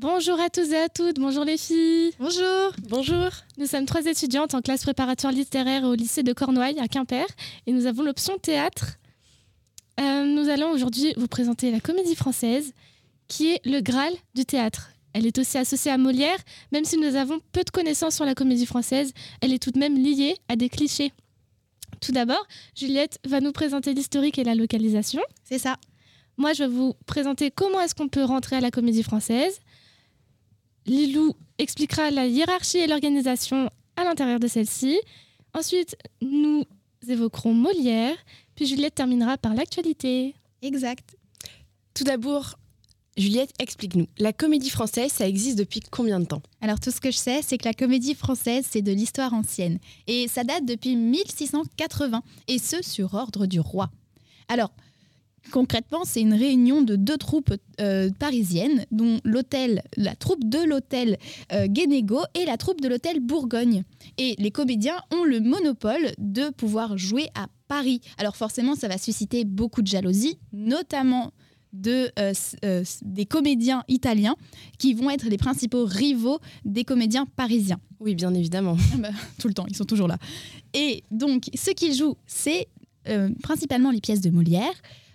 Bonjour 0.00 0.38
à 0.38 0.48
tous 0.48 0.70
et 0.70 0.76
à 0.76 0.88
toutes, 0.88 1.18
bonjour 1.18 1.44
les 1.44 1.58
filles. 1.58 2.12
Bonjour. 2.20 2.70
Bonjour. 2.88 3.30
Nous 3.56 3.66
sommes 3.66 3.84
trois 3.84 4.06
étudiantes 4.06 4.54
en 4.54 4.62
classe 4.62 4.82
préparatoire 4.82 5.32
littéraire 5.32 5.82
au 5.82 5.94
lycée 5.94 6.22
de 6.22 6.32
Cornouailles 6.32 6.78
à 6.78 6.86
Quimper 6.86 7.26
et 7.66 7.72
nous 7.72 7.86
avons 7.86 8.04
l'option 8.04 8.38
théâtre. 8.38 8.98
Euh, 9.98 10.24
nous 10.24 10.48
allons 10.50 10.70
aujourd'hui 10.70 11.14
vous 11.16 11.26
présenter 11.26 11.72
la 11.72 11.80
comédie 11.80 12.14
française 12.14 12.74
qui 13.26 13.48
est 13.48 13.60
le 13.64 13.80
Graal 13.80 14.12
du 14.36 14.44
théâtre. 14.44 14.90
Elle 15.14 15.26
est 15.26 15.36
aussi 15.36 15.58
associée 15.58 15.90
à 15.90 15.98
Molière, 15.98 16.38
même 16.70 16.84
si 16.84 16.96
nous 16.96 17.16
avons 17.16 17.40
peu 17.50 17.64
de 17.64 17.70
connaissances 17.70 18.14
sur 18.14 18.24
la 18.24 18.36
comédie 18.36 18.66
française, 18.66 19.12
elle 19.40 19.52
est 19.52 19.60
tout 19.60 19.72
de 19.72 19.80
même 19.80 19.98
liée 19.98 20.36
à 20.48 20.54
des 20.54 20.68
clichés. 20.68 21.12
Tout 22.00 22.12
d'abord, 22.12 22.46
Juliette 22.76 23.18
va 23.26 23.40
nous 23.40 23.50
présenter 23.50 23.94
l'historique 23.94 24.38
et 24.38 24.44
la 24.44 24.54
localisation. 24.54 25.22
C'est 25.42 25.58
ça. 25.58 25.76
Moi, 26.36 26.52
je 26.52 26.62
vais 26.62 26.68
vous 26.68 26.94
présenter 27.06 27.50
comment 27.50 27.80
est-ce 27.80 27.96
qu'on 27.96 28.06
peut 28.06 28.22
rentrer 28.22 28.54
à 28.54 28.60
la 28.60 28.70
comédie 28.70 29.02
française. 29.02 29.58
Lilou 30.88 31.34
expliquera 31.58 32.10
la 32.10 32.26
hiérarchie 32.26 32.78
et 32.78 32.86
l'organisation 32.86 33.70
à 33.96 34.04
l'intérieur 34.04 34.40
de 34.40 34.48
celle-ci. 34.48 34.98
Ensuite, 35.54 35.96
nous 36.22 36.64
évoquerons 37.06 37.52
Molière, 37.52 38.16
puis 38.54 38.66
Juliette 38.66 38.94
terminera 38.94 39.36
par 39.36 39.54
l'actualité. 39.54 40.34
Exact. 40.62 41.16
Tout 41.94 42.04
d'abord, 42.04 42.58
Juliette, 43.16 43.52
explique-nous. 43.58 44.06
La 44.18 44.32
comédie 44.32 44.70
française, 44.70 45.12
ça 45.12 45.28
existe 45.28 45.58
depuis 45.58 45.80
combien 45.80 46.20
de 46.20 46.24
temps? 46.24 46.42
Alors 46.60 46.80
tout 46.80 46.90
ce 46.90 47.00
que 47.00 47.10
je 47.10 47.16
sais, 47.16 47.42
c'est 47.42 47.58
que 47.58 47.66
la 47.66 47.74
comédie 47.74 48.14
française, 48.14 48.64
c'est 48.68 48.82
de 48.82 48.92
l'histoire 48.92 49.34
ancienne. 49.34 49.78
Et 50.06 50.28
ça 50.28 50.44
date 50.44 50.64
depuis 50.64 50.96
1680, 50.96 52.22
et 52.46 52.58
ce 52.58 52.82
sur 52.82 53.14
ordre 53.14 53.46
du 53.46 53.60
roi. 53.60 53.90
Alors, 54.48 54.70
Concrètement, 55.50 56.04
c'est 56.04 56.20
une 56.20 56.34
réunion 56.34 56.82
de 56.82 56.96
deux 56.96 57.16
troupes 57.16 57.54
euh, 57.80 58.10
parisiennes, 58.18 58.84
dont 58.90 59.20
l'hôtel, 59.24 59.82
la 59.96 60.14
troupe 60.14 60.44
de 60.44 60.58
l'hôtel 60.58 61.16
euh, 61.52 61.66
Guénégo 61.66 62.20
et 62.34 62.44
la 62.44 62.56
troupe 62.56 62.80
de 62.80 62.88
l'hôtel 62.88 63.20
Bourgogne. 63.20 63.84
Et 64.18 64.34
les 64.38 64.50
comédiens 64.50 64.96
ont 65.12 65.24
le 65.24 65.40
monopole 65.40 66.12
de 66.18 66.50
pouvoir 66.50 66.98
jouer 66.98 67.28
à 67.34 67.46
Paris. 67.66 68.00
Alors 68.18 68.36
forcément, 68.36 68.74
ça 68.74 68.88
va 68.88 68.98
susciter 68.98 69.44
beaucoup 69.44 69.82
de 69.82 69.86
jalousie, 69.86 70.38
notamment 70.52 71.32
de, 71.72 72.10
euh, 72.18 72.84
des 73.02 73.26
comédiens 73.26 73.84
italiens 73.88 74.36
qui 74.78 74.94
vont 74.94 75.10
être 75.10 75.26
les 75.28 75.38
principaux 75.38 75.84
rivaux 75.84 76.38
des 76.64 76.84
comédiens 76.84 77.26
parisiens. 77.36 77.80
Oui, 78.00 78.14
bien 78.14 78.34
évidemment. 78.34 78.76
Ah 78.94 78.98
bah, 78.98 79.10
tout 79.38 79.48
le 79.48 79.54
temps, 79.54 79.66
ils 79.68 79.76
sont 79.76 79.84
toujours 79.84 80.08
là. 80.08 80.18
Et 80.74 81.04
donc, 81.10 81.44
ce 81.54 81.70
qu'ils 81.70 81.94
jouent, 81.94 82.16
c'est 82.26 82.68
principalement 83.42 83.90
les 83.90 84.02
pièces 84.02 84.20
de 84.20 84.28
Molière, 84.28 84.74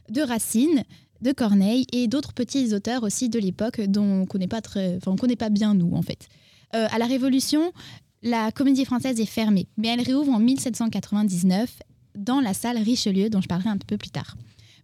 de 0.10 0.22
Racine, 0.22 0.84
de 1.22 1.32
Corneille 1.32 1.86
et 1.92 2.08
d'autres 2.08 2.34
petits 2.34 2.74
auteurs 2.74 3.04
aussi 3.04 3.30
de 3.30 3.40
l'époque 3.40 3.82
dont 3.82 4.22
on 4.22 4.26
connaît 4.26 4.48
pas 4.48 4.62
très, 4.62 4.98
enfin 4.98 5.12
on 5.12 5.16
connaît 5.16 5.36
pas 5.36 5.50
bien 5.50 5.74
nous 5.74 5.96
en 5.96 6.02
fait. 6.02 6.28
Euh, 6.76 6.88
à 6.92 6.98
la 6.98 7.06
Révolution, 7.06 7.72
la 8.22 8.52
Comédie 8.52 8.86
Française 8.86 9.20
est 9.20 9.26
fermée, 9.26 9.68
mais 9.78 9.90
elle 9.90 10.02
réouvre 10.02 10.32
en 10.32 10.40
1799 10.40 11.80
dans 12.16 12.42
la 12.42 12.54
salle 12.54 12.78
Richelieu 12.78 13.30
dont 13.30 13.42
je 13.42 13.48
parlerai 13.48 13.70
un 13.70 13.78
peu 13.78 13.98
plus 13.98 14.10
tard. 14.12 14.36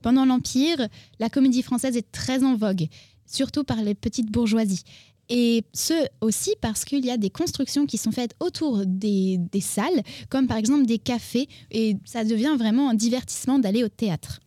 Pendant 0.01 0.25
l'Empire, 0.25 0.87
la 1.19 1.29
Comédie 1.29 1.61
Française 1.61 1.97
est 1.97 2.11
très 2.11 2.43
en 2.43 2.55
vogue, 2.55 2.87
surtout 3.25 3.63
par 3.63 3.81
les 3.81 3.95
petites 3.95 4.31
bourgeoisies. 4.31 4.83
Et 5.29 5.63
ce 5.73 5.93
aussi 6.21 6.55
parce 6.59 6.85
qu'il 6.85 7.05
y 7.05 7.11
a 7.11 7.17
des 7.17 7.29
constructions 7.29 7.85
qui 7.85 7.97
sont 7.97 8.11
faites 8.11 8.35
autour 8.39 8.83
des, 8.85 9.37
des 9.37 9.61
salles, 9.61 10.03
comme 10.29 10.47
par 10.47 10.57
exemple 10.57 10.85
des 10.85 10.97
cafés, 10.97 11.47
et 11.69 11.97
ça 12.03 12.23
devient 12.23 12.55
vraiment 12.57 12.89
un 12.89 12.95
divertissement 12.95 13.59
d'aller 13.59 13.83
au 13.83 13.89
théâtre. 13.89 14.39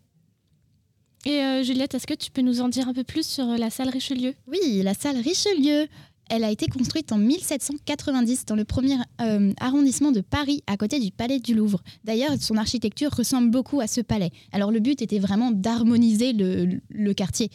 Et 1.25 1.41
euh, 1.41 1.63
Juliette, 1.63 1.95
est-ce 1.95 2.07
que 2.07 2.15
tu 2.15 2.31
peux 2.31 2.43
nous 2.43 2.61
en 2.61 2.69
dire 2.69 2.89
un 2.89 2.95
peu 2.95 3.05
plus 3.05 3.27
sur 3.27 3.49
euh, 3.49 3.57
la 3.57 3.71
salle 3.71 3.89
Richelieu? 3.89 4.35
Oui, 4.49 4.83
la 4.83 4.95
salle 4.95 5.19
Richelieu. 5.19 5.87
Elle 6.31 6.45
a 6.45 6.51
été 6.51 6.67
construite 6.67 7.13
en 7.13 7.19
1790 7.19 8.47
dans 8.47 8.57
le 8.57 8.65
premier 8.65 8.97
euh, 9.21 9.53
arrondissement 9.61 10.13
de 10.13 10.21
Paris, 10.21 10.63
à 10.67 10.77
côté 10.77 10.99
du 10.99 11.11
palais 11.13 11.39
du 11.41 11.55
Louvre. 11.55 11.83
D'ailleurs, 12.05 12.33
son 12.41 12.57
architecture 12.57 13.11
ressemble 13.13 13.51
beaucoup 13.51 13.81
à 13.81 13.87
ce 13.87 14.01
palais. 14.01 14.31
Alors 14.51 14.71
le 14.71 14.81
but 14.81 15.03
était 15.03 15.19
vraiment 15.19 15.51
d'harmoniser 15.51 16.33
le, 16.33 16.81
le 16.89 17.15
quartier. 17.15 17.51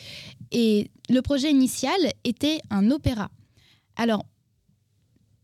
Et 0.51 0.91
le 1.09 1.21
projet 1.21 1.49
initial 1.49 1.97
était 2.23 2.59
un 2.69 2.91
opéra. 2.91 3.31
Alors, 3.95 4.25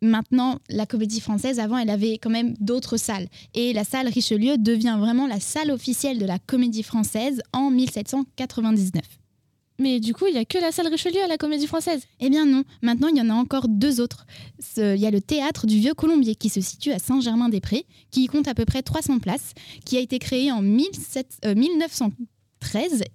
Maintenant, 0.04 0.60
la 0.68 0.86
comédie 0.86 1.22
française, 1.22 1.62
avant, 1.62 1.78
elle 1.78 1.90
avait 1.90 2.18
quand 2.18 2.30
même 2.30 2.56
d'autres 2.60 2.98
salles. 2.98 3.30
Et 3.54 3.72
la 3.72 3.86
salle 3.86 4.10
Richelieu 4.10 4.58
devient 4.58 4.98
vraiment 5.00 5.28
la 5.28 5.40
salle 5.40 5.72
officielle 5.72 6.20
de 6.20 6.26
la 6.26 6.40
comédie 6.40 6.84
française 6.84 7.42
en 7.54 7.72
1799. 7.72 9.02
Mais 9.80 10.02
du 10.02 10.14
coup, 10.14 10.28
il 10.28 10.34
n'y 10.34 10.40
a 10.40 10.46
que 10.46 10.58
la 10.58 10.74
salle 10.74 10.88
Richelieu 10.88 11.24
à 11.24 11.28
la 11.28 11.38
comédie 11.38 11.68
française? 11.68 12.04
Eh 12.20 12.30
bien 12.30 12.46
non, 12.46 12.64
maintenant 12.82 13.08
il 13.08 13.18
y 13.18 13.22
en 13.22 13.30
a 13.30 13.34
encore 13.34 13.70
deux 13.70 14.02
autres. 14.02 14.26
Il 14.78 14.98
y 14.98 15.08
a 15.08 15.12
le 15.12 15.22
théâtre 15.22 15.68
du 15.68 15.80
Vieux 15.80 15.94
Colombier 15.94 16.36
qui 16.36 16.50
se 16.50 16.60
situe 16.60 16.92
à 16.92 17.00
Saint-Germain-des-Prés, 17.00 17.86
qui 18.12 18.28
compte 18.28 18.50
à 18.50 18.54
peu 18.54 18.66
près 18.66 18.84
300 18.84 19.20
places, 19.20 19.54
qui 19.86 19.98
a 19.98 20.02
été 20.02 20.20
créé 20.20 20.52
en 20.52 20.62
17, 20.62 21.48
1900, 21.56 22.12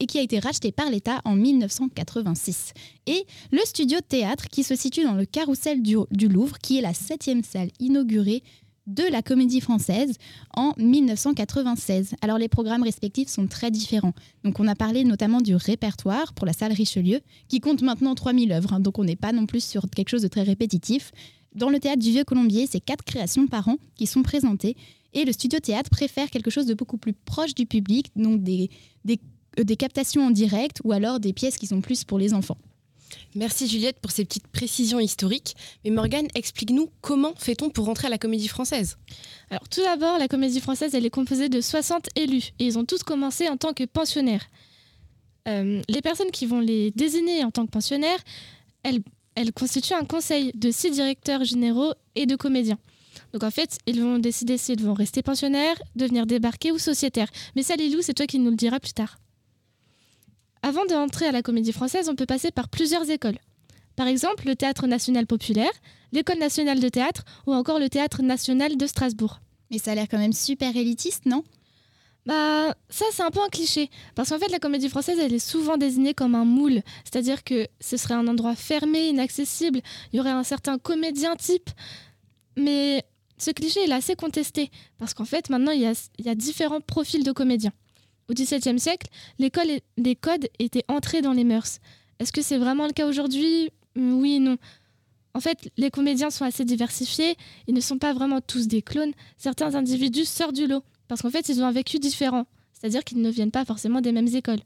et 0.01 0.07
qui 0.07 0.19
a 0.19 0.23
été 0.23 0.39
racheté 0.39 0.73
par 0.73 0.91
l'État 0.91 1.21
en 1.25 1.35
1986. 1.35 2.73
Et 3.07 3.25
le 3.51 3.61
studio 3.65 3.99
théâtre 4.07 4.49
qui 4.49 4.63
se 4.63 4.75
situe 4.75 5.05
dans 5.05 5.15
le 5.15 5.25
carrousel 5.25 5.83
du, 5.83 6.29
Louvre, 6.29 6.59
qui 6.59 6.79
est 6.79 6.83
la 6.83 6.95
septième 6.95 7.43
salle 7.43 7.71
inaugurée 7.81 8.43
de 8.87 9.05
la 9.11 9.21
comédie 9.21 9.61
française 9.61 10.15
en 10.55 10.73
1996. 10.79 12.15
Alors 12.23 12.39
les 12.39 12.49
programmes 12.49 12.83
respectifs 12.83 13.29
sont 13.29 13.47
très 13.47 13.71
différents. 13.71 14.15
Donc 14.45 14.61
on 14.61 14.69
a 14.69 14.75
parlé 14.75 15.05
notamment 15.05 15.41
du 15.41 15.55
répertoire 15.55 16.33
pour 16.33 16.47
la 16.47 16.55
salle 16.55 16.73
Richelieu, 16.73 17.21
qui 17.49 17.61
compte 17.61 17.83
maintenant 17.83 18.15
3000 18.15 18.53
œuvres, 18.53 18.73
hein. 18.73 18.81
donc 18.81 18.99
on 18.99 19.05
n'est 19.05 19.17
pas 19.17 19.33
non 19.33 19.45
plus 19.45 19.63
sur 19.63 19.89
quelque 19.91 20.09
chose 20.09 20.23
de 20.23 20.29
très 20.29 20.43
répétitif. 20.43 21.13
Dans 21.55 21.69
le 21.69 21.81
théâtre 21.81 22.01
du 22.01 22.11
Vieux 22.11 22.25
Colombier, 22.25 22.67
c'est 22.67 22.81
quatre 22.81 23.05
créations 23.05 23.47
par 23.47 23.69
an 23.69 23.77
qui 23.95 24.07
sont 24.07 24.23
présentées, 24.23 24.77
et 25.15 25.25
le 25.25 25.33
studio 25.33 25.59
théâtre 25.59 25.91
préfère 25.91 26.31
quelque 26.31 26.51
chose 26.51 26.67
de 26.67 26.75
beaucoup 26.75 26.99
plus 26.99 27.13
proche 27.13 27.55
du 27.55 27.67
public, 27.67 28.11
donc 28.17 28.43
des, 28.43 28.71
des 29.63 29.77
captations 29.77 30.27
en 30.27 30.31
direct 30.31 30.81
ou 30.85 30.93
alors 30.93 31.21
des 31.21 31.33
pièces 31.33 31.57
qui 31.57 31.67
sont 31.67 31.81
plus 31.81 32.05
pour 32.05 32.19
les 32.19 32.35
enfants. 32.35 32.59
Merci 33.35 33.69
Juliette 33.69 33.99
pour 34.01 34.11
ces 34.11 34.25
petites 34.25 34.49
précisions 34.49 35.01
historiques. 35.01 35.55
Mais 35.85 35.91
Morgane, 35.91 36.29
explique-nous 36.35 36.91
comment 37.01 37.35
fait-on 37.37 37.71
pour 37.71 37.87
rentrer 37.87 38.07
à 38.07 38.11
la 38.11 38.19
comédie 38.19 38.49
française? 38.49 38.97
Alors 39.51 39.69
tout 39.69 39.83
d'abord, 39.83 40.19
la 40.19 40.29
comédie 40.29 40.61
française, 40.61 40.95
elle 40.95 41.07
est 41.07 41.11
composée 41.11 41.49
de 41.49 41.61
60 41.61 42.09
élus 42.17 42.53
et 42.59 42.67
ils 42.67 42.79
ont 42.79 42.85
tous 42.85 43.03
commencé 43.03 43.49
en 43.49 43.57
tant 43.57 43.73
que 43.73 43.85
pensionnaires. 43.85 44.47
Euh, 45.47 45.81
les 45.89 46.03
personnes 46.03 46.31
qui 46.31 46.47
vont 46.47 46.61
les 46.61 46.91
désigner 46.93 47.45
en 47.45 47.51
tant 47.51 47.65
que 47.65 47.71
pensionnaires, 47.71 48.19
elles, 48.83 49.01
elles 49.35 49.53
constituent 49.53 49.95
un 49.95 50.05
conseil 50.05 50.53
de 50.55 50.71
six 50.71 50.91
directeurs 50.91 51.45
généraux 51.45 51.95
et 52.15 52.27
de 52.27 52.37
comédiens. 52.37 52.79
Donc 53.33 53.45
en 53.45 53.51
fait, 53.51 53.79
ils 53.87 54.01
vont 54.01 54.19
décider 54.19 54.59
s'ils 54.59 54.83
vont 54.83 54.95
rester 54.95 55.23
pensionnaires, 55.23 55.77
devenir 55.97 56.27
débarqués 56.27 56.73
ou 56.73 56.79
sociétaires. 56.79 57.29
Mais 57.57 57.63
ça, 57.63 57.77
Lilou, 57.77 58.01
c'est 58.03 58.15
toi 58.15 58.27
qui 58.27 58.39
nous 58.39 58.51
le 58.51 58.57
diras 58.57 58.81
plus 58.81 58.93
tard. 58.93 59.19
Avant 60.63 60.85
d'entrer 60.87 61.27
à 61.27 61.33
la 61.33 61.43
comédie 61.43 61.73
française, 61.73 62.09
on 62.09 62.15
peut 62.15 62.27
passer 62.27 62.51
par 62.51 62.69
plusieurs 62.69 63.09
écoles. 63.11 63.39
Par 63.97 64.07
exemple, 64.07 64.47
le 64.47 64.57
Théâtre 64.57 64.87
national 64.87 65.27
populaire, 65.27 65.71
l'École 66.13 66.39
nationale 66.39 66.81
de 66.81 66.89
théâtre 66.89 67.25
ou 67.47 67.53
encore 67.53 67.79
le 67.79 67.89
Théâtre 67.89 68.23
national 68.23 68.77
de 68.77 68.87
Strasbourg. 68.87 69.41
Mais 69.71 69.79
ça 69.79 69.93
a 69.93 69.95
l'air 69.95 70.07
quand 70.09 70.19
même 70.19 70.33
super 70.33 70.77
élitiste, 70.77 71.27
non? 71.27 71.45
Bah, 72.27 72.75
ça, 72.91 73.07
c'est 73.11 73.23
un 73.23 73.31
peu 73.31 73.41
un 73.43 73.49
cliché. 73.49 73.91
Parce 74.15 74.29
qu'en 74.29 74.39
fait, 74.39 74.51
la 74.51 74.59
comédie 74.59 74.89
française, 74.89 75.19
elle 75.19 75.33
est 75.33 75.39
souvent 75.39 75.77
désignée 75.77 76.15
comme 76.15 76.35
un 76.35 76.45
moule. 76.45 76.83
C'est-à-dire 77.05 77.43
que 77.43 77.67
ce 77.81 77.97
serait 77.97 78.15
un 78.15 78.29
endroit 78.29 78.55
fermé, 78.55 79.09
inaccessible. 79.09 79.81
Il 80.13 80.19
y 80.19 80.21
aurait 80.21 80.31
un 80.31 80.43
certain 80.45 80.79
comédien 80.79 81.37
type. 81.37 81.71
Mais 82.57 83.05
ce 83.39 83.51
cliché, 83.51 83.81
il 83.85 83.91
est 83.91 83.95
assez 83.95 84.15
contesté. 84.15 84.71
Parce 84.99 85.15
qu'en 85.15 85.25
fait, 85.25 85.49
maintenant, 85.49 85.73
il 85.73 85.81
y, 85.81 85.87
a, 85.87 85.95
il 86.19 86.27
y 86.27 86.29
a 86.29 86.35
différents 86.35 86.81
profils 86.81 87.25
de 87.25 87.33
comédiens. 87.33 87.73
Au 88.29 88.35
XVIIe 88.35 88.79
siècle, 88.79 89.09
l'école 89.39 89.69
des 89.97 90.15
codes 90.15 90.49
étaient 90.59 90.85
entrés 90.89 91.23
dans 91.23 91.33
les 91.33 91.45
mœurs. 91.45 91.79
Est-ce 92.19 92.33
que 92.33 92.43
c'est 92.43 92.59
vraiment 92.59 92.87
le 92.87 92.93
cas 92.93 93.07
aujourd'hui? 93.07 93.71
Oui 93.97 94.35
et 94.35 94.39
non. 94.39 94.57
En 95.35 95.41
fait, 95.41 95.71
les 95.77 95.91
comédiens 95.91 96.31
sont 96.31 96.45
assez 96.45 96.65
diversifiés, 96.65 97.37
ils 97.67 97.75
ne 97.75 97.81
sont 97.81 97.99
pas 97.99 98.13
vraiment 98.13 98.41
tous 98.41 98.67
des 98.67 98.83
clones. 98.83 99.13
Certains 99.37 99.75
individus 99.75 100.25
sortent 100.25 100.57
du 100.57 100.67
lot, 100.67 100.83
parce 101.07 101.23
qu'en 101.23 101.31
fait, 101.31 101.49
ils 101.49 101.63
ont 101.63 101.67
un 101.67 101.73
vécu 101.73 101.99
différent, 101.99 102.47
c'est-à-dire 102.73 103.05
qu'ils 103.05 103.21
ne 103.23 103.31
viennent 103.31 103.51
pas 103.51 103.65
forcément 103.65 104.01
des 104.01 104.13
mêmes 104.13 104.29
écoles. 104.29 104.61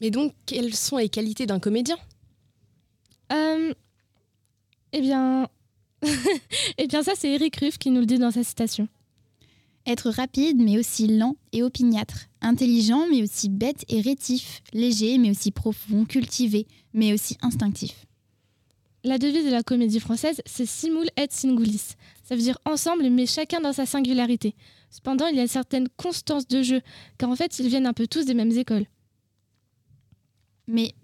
Mais 0.00 0.10
donc, 0.10 0.34
quelles 0.46 0.74
sont 0.74 0.96
les 0.96 1.08
qualités 1.08 1.46
d'un 1.46 1.60
comédien? 1.60 1.98
Euh, 3.32 3.72
Eh 4.92 5.00
bien... 5.00 5.48
eh 6.78 6.86
bien 6.86 7.02
ça, 7.02 7.12
c'est 7.14 7.30
Eric 7.30 7.56
Ruff 7.56 7.78
qui 7.78 7.90
nous 7.90 8.00
le 8.00 8.06
dit 8.06 8.18
dans 8.18 8.30
sa 8.30 8.42
citation. 8.42 8.88
Être 9.86 10.10
rapide 10.10 10.56
mais 10.60 10.78
aussi 10.78 11.06
lent 11.06 11.36
et 11.52 11.62
opiniâtre, 11.62 12.26
intelligent 12.42 13.06
mais 13.10 13.22
aussi 13.22 13.48
bête 13.48 13.84
et 13.88 14.00
rétif, 14.00 14.62
léger 14.72 15.18
mais 15.18 15.30
aussi 15.30 15.50
profond, 15.50 16.04
cultivé 16.04 16.66
mais 16.92 17.12
aussi 17.12 17.36
instinctif. 17.42 18.06
La 19.02 19.16
devise 19.16 19.46
de 19.46 19.50
la 19.50 19.62
comédie 19.62 20.00
française, 20.00 20.42
c'est 20.44 20.66
simul 20.66 21.08
et 21.16 21.26
singulis. 21.30 21.94
Ça 22.22 22.36
veut 22.36 22.42
dire 22.42 22.58
ensemble, 22.66 23.08
mais 23.08 23.24
chacun 23.24 23.60
dans 23.60 23.72
sa 23.72 23.86
singularité. 23.86 24.54
Cependant, 24.90 25.26
il 25.28 25.36
y 25.36 25.38
a 25.38 25.42
une 25.42 25.48
certaine 25.48 25.88
constance 25.96 26.46
de 26.46 26.62
jeu, 26.62 26.82
car 27.16 27.30
en 27.30 27.36
fait, 27.36 27.58
ils 27.60 27.68
viennent 27.68 27.86
un 27.86 27.94
peu 27.94 28.06
tous 28.06 28.26
des 28.26 28.34
mêmes 28.34 28.50
écoles. 28.50 28.84
Mais 30.66 30.94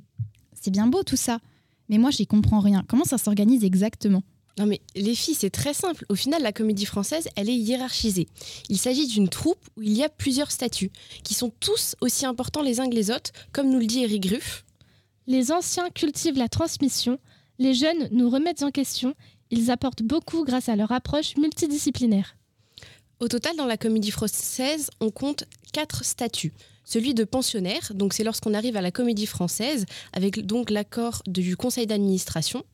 c'est 0.52 0.70
bien 0.70 0.88
beau 0.88 1.02
tout 1.04 1.16
ça. 1.16 1.40
Mais 1.88 1.96
moi, 1.96 2.10
j'y 2.10 2.26
comprends 2.26 2.60
rien. 2.60 2.84
Comment 2.86 3.04
ça 3.04 3.16
s'organise 3.16 3.64
exactement? 3.64 4.22
Non 4.58 4.66
mais 4.66 4.80
les 4.94 5.14
filles, 5.14 5.34
c'est 5.34 5.50
très 5.50 5.74
simple. 5.74 6.06
Au 6.08 6.14
final, 6.14 6.42
la 6.42 6.52
comédie 6.52 6.86
française, 6.86 7.28
elle 7.36 7.50
est 7.50 7.56
hiérarchisée. 7.56 8.26
Il 8.70 8.78
s'agit 8.78 9.06
d'une 9.06 9.28
troupe 9.28 9.62
où 9.76 9.82
il 9.82 9.92
y 9.92 10.02
a 10.02 10.08
plusieurs 10.08 10.50
statuts, 10.50 10.90
qui 11.24 11.34
sont 11.34 11.52
tous 11.60 11.94
aussi 12.00 12.24
importants 12.24 12.62
les 12.62 12.80
uns 12.80 12.88
que 12.88 12.94
les 12.94 13.10
autres, 13.10 13.32
comme 13.52 13.70
nous 13.70 13.78
le 13.78 13.86
dit 13.86 14.02
Eric 14.02 14.22
Gruff. 14.22 14.64
Les 15.26 15.52
anciens 15.52 15.90
cultivent 15.90 16.38
la 16.38 16.48
transmission, 16.48 17.18
les 17.58 17.74
jeunes 17.74 18.08
nous 18.12 18.30
remettent 18.30 18.62
en 18.62 18.70
question, 18.70 19.14
ils 19.50 19.70
apportent 19.70 20.02
beaucoup 20.02 20.44
grâce 20.44 20.68
à 20.68 20.76
leur 20.76 20.92
approche 20.92 21.36
multidisciplinaire. 21.36 22.36
Au 23.20 23.28
total, 23.28 23.56
dans 23.56 23.66
la 23.66 23.76
comédie 23.76 24.10
française, 24.10 24.90
on 25.00 25.10
compte 25.10 25.44
quatre 25.72 26.04
statuts 26.04 26.52
celui 26.86 27.12
de 27.12 27.24
pensionnaire. 27.24 27.92
Donc 27.92 28.14
c'est 28.14 28.24
lorsqu'on 28.24 28.54
arrive 28.54 28.76
à 28.76 28.80
la 28.80 28.90
Comédie 28.90 29.26
Française 29.26 29.84
avec 30.14 30.46
donc 30.46 30.70
l'accord 30.70 31.22
du 31.26 31.56
conseil 31.56 31.86
d'administration. 31.86 32.64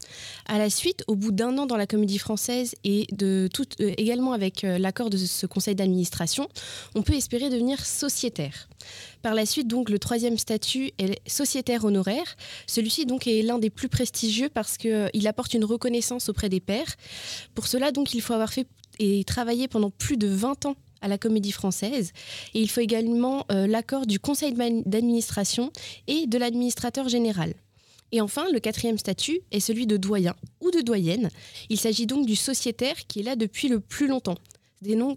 À 0.46 0.58
la 0.58 0.70
suite, 0.70 1.02
au 1.08 1.16
bout 1.16 1.32
d'un 1.32 1.58
an 1.58 1.66
dans 1.66 1.76
la 1.76 1.88
Comédie 1.88 2.18
Française 2.18 2.76
et 2.84 3.06
de 3.10 3.48
tout, 3.52 3.66
euh, 3.80 3.92
également 3.96 4.32
avec 4.32 4.62
euh, 4.62 4.78
l'accord 4.78 5.10
de 5.10 5.16
ce 5.16 5.46
conseil 5.46 5.74
d'administration, 5.74 6.48
on 6.94 7.02
peut 7.02 7.14
espérer 7.14 7.50
devenir 7.50 7.84
sociétaire. 7.84 8.68
Par 9.22 9.34
la 9.34 9.46
suite, 9.46 9.68
donc, 9.68 9.88
le 9.88 9.98
troisième 9.98 10.36
statut 10.36 10.90
est 10.98 11.20
sociétaire 11.28 11.84
honoraire. 11.84 12.36
Celui-ci 12.66 13.06
donc 13.06 13.26
est 13.26 13.42
l'un 13.42 13.58
des 13.58 13.70
plus 13.70 13.88
prestigieux 13.88 14.48
parce 14.48 14.76
qu'il 14.76 14.92
euh, 14.92 15.08
apporte 15.26 15.54
une 15.54 15.64
reconnaissance 15.64 16.28
auprès 16.28 16.48
des 16.48 16.60
pairs. 16.60 16.96
Pour 17.54 17.66
cela, 17.66 17.92
donc, 17.92 18.14
il 18.14 18.20
faut 18.20 18.34
avoir 18.34 18.52
fait 18.52 18.66
et 18.98 19.24
travaillé 19.24 19.68
pendant 19.68 19.90
plus 19.90 20.16
de 20.16 20.28
20 20.28 20.66
ans 20.66 20.76
à 21.02 21.08
la 21.08 21.18
Comédie 21.18 21.52
Française. 21.52 22.12
Et 22.54 22.60
il 22.60 22.70
faut 22.70 22.80
également 22.80 23.44
euh, 23.52 23.66
l'accord 23.66 24.06
du 24.06 24.18
conseil 24.18 24.54
d'administration 24.86 25.70
et 26.06 26.26
de 26.26 26.38
l'administrateur 26.38 27.08
général. 27.08 27.54
Et 28.12 28.20
enfin, 28.20 28.46
le 28.52 28.60
quatrième 28.60 28.98
statut 28.98 29.40
est 29.50 29.60
celui 29.60 29.86
de 29.86 29.96
doyen 29.96 30.34
ou 30.60 30.70
de 30.70 30.80
doyenne. 30.80 31.30
Il 31.70 31.78
s'agit 31.78 32.06
donc 32.06 32.26
du 32.26 32.36
sociétaire 32.36 33.06
qui 33.08 33.20
est 33.20 33.22
là 33.22 33.36
depuis 33.36 33.68
le 33.68 33.80
plus 33.80 34.06
longtemps. 34.06 34.36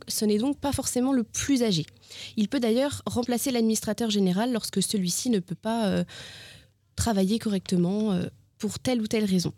Ce 0.07 0.25
n'est 0.25 0.37
donc 0.37 0.59
pas 0.59 0.71
forcément 0.71 1.11
le 1.11 1.23
plus 1.23 1.63
âgé. 1.63 1.85
Il 2.37 2.47
peut 2.47 2.59
d'ailleurs 2.59 3.01
remplacer 3.05 3.51
l'administrateur 3.51 4.09
général 4.09 4.53
lorsque 4.53 4.81
celui-ci 4.81 5.29
ne 5.29 5.39
peut 5.39 5.55
pas 5.55 5.87
euh, 5.87 6.03
travailler 6.95 7.39
correctement 7.39 8.13
euh, 8.13 8.27
pour 8.57 8.79
telle 8.79 9.01
ou 9.01 9.07
telle 9.07 9.25
raison. 9.25 9.53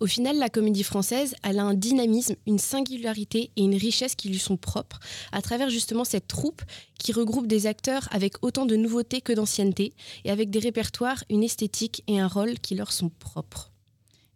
Au 0.00 0.06
final, 0.06 0.38
la 0.38 0.48
comédie 0.48 0.82
française, 0.82 1.34
elle 1.42 1.58
a 1.58 1.64
un 1.64 1.74
dynamisme, 1.74 2.36
une 2.46 2.58
singularité 2.58 3.50
et 3.56 3.62
une 3.62 3.74
richesse 3.74 4.14
qui 4.14 4.28
lui 4.28 4.38
sont 4.38 4.56
propres, 4.56 4.98
à 5.32 5.42
travers 5.42 5.70
justement 5.70 6.04
cette 6.04 6.28
troupe 6.28 6.62
qui 6.98 7.12
regroupe 7.12 7.46
des 7.46 7.66
acteurs 7.66 8.08
avec 8.10 8.34
autant 8.42 8.66
de 8.66 8.76
nouveautés 8.76 9.20
que 9.20 9.32
d'ancienneté, 9.32 9.94
et 10.24 10.30
avec 10.30 10.50
des 10.50 10.58
répertoires, 10.58 11.24
une 11.30 11.42
esthétique 11.42 12.02
et 12.06 12.20
un 12.20 12.28
rôle 12.28 12.58
qui 12.58 12.74
leur 12.74 12.92
sont 12.92 13.10
propres. 13.18 13.70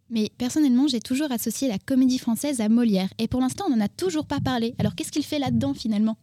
Mais 0.09 0.31
personnellement, 0.37 0.87
j'ai 0.87 1.01
toujours 1.01 1.31
associé 1.31 1.67
la 1.67 1.79
comédie 1.79 2.19
française 2.19 2.61
à 2.61 2.69
Molière, 2.69 3.09
et 3.17 3.27
pour 3.27 3.41
l'instant, 3.41 3.65
on 3.67 3.75
n'en 3.75 3.85
a 3.85 3.89
toujours 3.89 4.25
pas 4.25 4.39
parlé. 4.39 4.73
Alors 4.79 4.95
qu'est-ce 4.95 5.11
qu'il 5.11 5.25
fait 5.25 5.39
là-dedans 5.39 5.73
finalement? 5.73 6.17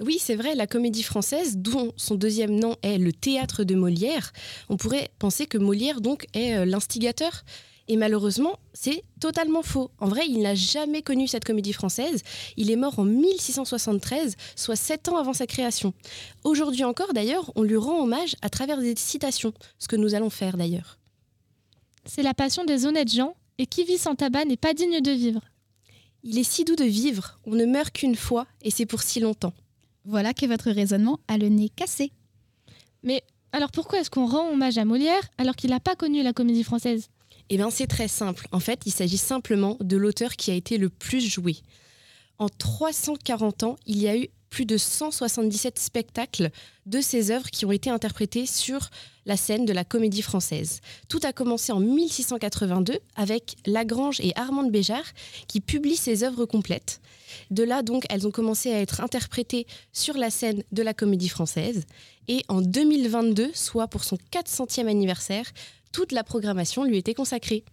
Oui, 0.00 0.18
c'est 0.20 0.34
vrai, 0.34 0.54
la 0.54 0.66
comédie 0.66 1.02
française, 1.02 1.56
dont 1.56 1.92
son 1.96 2.16
deuxième 2.16 2.58
nom 2.58 2.76
est 2.82 2.98
le 2.98 3.12
théâtre 3.12 3.64
de 3.64 3.74
Molière, 3.74 4.32
on 4.68 4.76
pourrait 4.76 5.10
penser 5.18 5.46
que 5.46 5.58
Molière 5.58 6.00
donc 6.00 6.26
est 6.34 6.56
euh, 6.56 6.64
l'instigateur. 6.64 7.44
Et 7.90 7.96
malheureusement, 7.96 8.56
c'est 8.72 9.02
totalement 9.18 9.64
faux. 9.64 9.90
En 9.98 10.06
vrai, 10.06 10.22
il 10.28 10.42
n'a 10.42 10.54
jamais 10.54 11.02
connu 11.02 11.26
cette 11.26 11.44
comédie 11.44 11.72
française. 11.72 12.22
Il 12.56 12.70
est 12.70 12.76
mort 12.76 13.00
en 13.00 13.04
1673, 13.04 14.36
soit 14.54 14.76
sept 14.76 15.08
ans 15.08 15.16
avant 15.16 15.32
sa 15.32 15.48
création. 15.48 15.92
Aujourd'hui 16.44 16.84
encore, 16.84 17.12
d'ailleurs, 17.14 17.50
on 17.56 17.64
lui 17.64 17.74
rend 17.74 18.00
hommage 18.00 18.36
à 18.42 18.48
travers 18.48 18.78
des 18.78 18.94
citations, 18.94 19.52
ce 19.80 19.88
que 19.88 19.96
nous 19.96 20.14
allons 20.14 20.30
faire 20.30 20.56
d'ailleurs. 20.56 21.00
C'est 22.04 22.22
la 22.22 22.32
passion 22.32 22.64
des 22.64 22.86
honnêtes 22.86 23.12
gens, 23.12 23.34
et 23.58 23.66
qui 23.66 23.82
vit 23.82 23.98
sans 23.98 24.14
tabac 24.14 24.44
n'est 24.44 24.56
pas 24.56 24.72
digne 24.72 25.00
de 25.00 25.10
vivre. 25.10 25.40
Il 26.22 26.38
est 26.38 26.44
si 26.44 26.64
doux 26.64 26.76
de 26.76 26.84
vivre, 26.84 27.40
on 27.44 27.56
ne 27.56 27.64
meurt 27.64 27.92
qu'une 27.92 28.14
fois, 28.14 28.46
et 28.62 28.70
c'est 28.70 28.86
pour 28.86 29.02
si 29.02 29.18
longtemps. 29.18 29.52
Voilà 30.04 30.32
que 30.32 30.46
votre 30.46 30.70
raisonnement 30.70 31.18
a 31.26 31.38
le 31.38 31.48
nez 31.48 31.70
cassé. 31.70 32.12
Mais 33.02 33.24
alors 33.50 33.72
pourquoi 33.72 33.98
est-ce 33.98 34.10
qu'on 34.10 34.26
rend 34.26 34.48
hommage 34.48 34.78
à 34.78 34.84
Molière 34.84 35.28
alors 35.38 35.56
qu'il 35.56 35.70
n'a 35.70 35.80
pas 35.80 35.96
connu 35.96 36.22
la 36.22 36.32
comédie 36.32 36.62
française? 36.62 37.08
Eh 37.50 37.56
bien, 37.56 37.70
c'est 37.70 37.88
très 37.88 38.08
simple. 38.08 38.46
En 38.52 38.60
fait, 38.60 38.80
il 38.86 38.92
s'agit 38.92 39.18
simplement 39.18 39.76
de 39.80 39.96
l'auteur 39.96 40.36
qui 40.36 40.50
a 40.52 40.54
été 40.54 40.78
le 40.78 40.88
plus 40.88 41.20
joué. 41.20 41.56
En 42.38 42.48
340 42.48 43.64
ans, 43.64 43.76
il 43.86 43.98
y 43.98 44.08
a 44.08 44.16
eu 44.16 44.28
plus 44.50 44.66
de 44.66 44.76
177 44.76 45.78
spectacles 45.78 46.50
de 46.86 47.00
ses 47.00 47.30
œuvres 47.30 47.50
qui 47.50 47.64
ont 47.66 47.72
été 47.72 47.90
interprétés 47.90 48.46
sur 48.46 48.90
la 49.26 49.36
scène 49.36 49.64
de 49.64 49.72
la 49.72 49.84
comédie 49.84 50.22
française. 50.22 50.80
Tout 51.08 51.20
a 51.22 51.32
commencé 51.32 51.70
en 51.72 51.80
1682 51.80 52.98
avec 53.14 53.56
Lagrange 53.66 54.20
et 54.20 54.32
Armand 54.36 54.68
Béjart 54.68 55.12
qui 55.46 55.60
publient 55.60 55.96
ses 55.96 56.24
œuvres 56.24 56.46
complètes. 56.46 57.00
De 57.50 57.62
là, 57.62 57.82
donc, 57.82 58.06
elles 58.10 58.26
ont 58.26 58.32
commencé 58.32 58.72
à 58.72 58.80
être 58.80 59.00
interprétées 59.00 59.66
sur 59.92 60.16
la 60.16 60.30
scène 60.30 60.64
de 60.72 60.82
la 60.82 60.94
comédie 60.94 61.28
française. 61.28 61.84
Et 62.26 62.44
en 62.48 62.60
2022, 62.60 63.50
soit 63.54 63.86
pour 63.86 64.02
son 64.02 64.18
400e 64.32 64.88
anniversaire, 64.88 65.46
toute 65.92 66.12
la 66.12 66.24
programmation 66.24 66.84
lui 66.84 66.96
était 66.96 67.14
consacrée. 67.14 67.64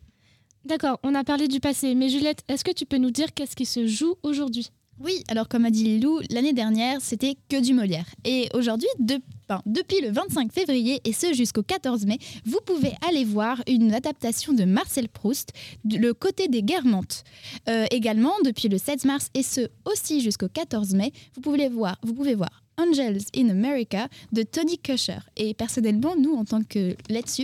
D'accord, 0.65 0.99
on 1.03 1.15
a 1.15 1.23
parlé 1.23 1.47
du 1.47 1.59
passé, 1.59 1.95
mais 1.95 2.09
Juliette, 2.09 2.43
est-ce 2.47 2.63
que 2.63 2.71
tu 2.71 2.85
peux 2.85 2.97
nous 2.97 3.11
dire 3.11 3.33
qu'est-ce 3.33 3.55
qui 3.55 3.65
se 3.65 3.87
joue 3.87 4.15
aujourd'hui? 4.23 4.69
Oui, 4.99 5.23
alors 5.27 5.47
comme 5.47 5.63
a 5.63 5.69
dit 5.69 5.83
Lilou, 5.83 6.21
l'année 6.31 6.53
dernière, 6.53 7.01
c'était 7.01 7.35
que 7.49 7.61
du 7.61 7.73
Molière. 7.75 8.07
Et 8.25 8.49
aujourd'hui, 8.55 8.87
depuis 8.97 10.01
le 10.01 10.09
25 10.09 10.51
février 10.51 11.01
et 11.05 11.13
ce 11.13 11.33
jusqu'au 11.33 11.61
14 11.61 12.07
mai, 12.07 12.17
vous 12.45 12.59
pouvez 12.65 12.93
aller 13.07 13.23
voir 13.23 13.61
une 13.67 13.93
adaptation 13.93 14.53
de 14.53 14.65
Marcel 14.65 15.07
Proust, 15.07 15.53
Le 15.85 16.13
côté 16.13 16.47
des 16.47 16.63
Guermantes. 16.63 17.23
Euh, 17.69 17.85
également, 17.91 18.33
depuis 18.43 18.69
le 18.69 18.79
16 18.79 19.05
mars 19.05 19.29
et 19.35 19.43
ce 19.43 19.69
aussi 19.85 20.19
jusqu'au 20.19 20.49
14 20.49 20.95
mai, 20.95 21.11
vous 21.35 21.41
pouvez 21.41 21.69
voir, 21.69 21.97
vous 22.01 22.15
pouvez 22.15 22.33
voir 22.33 22.63
Angels 22.79 23.21
in 23.35 23.49
America 23.49 24.07
de 24.31 24.41
Tony 24.41 24.79
Kusher. 24.79 25.19
Et 25.35 25.53
personnellement, 25.53 26.15
nous, 26.15 26.33
en 26.33 26.43
tant 26.43 26.63
que 26.63 26.95
Let's 27.09 27.39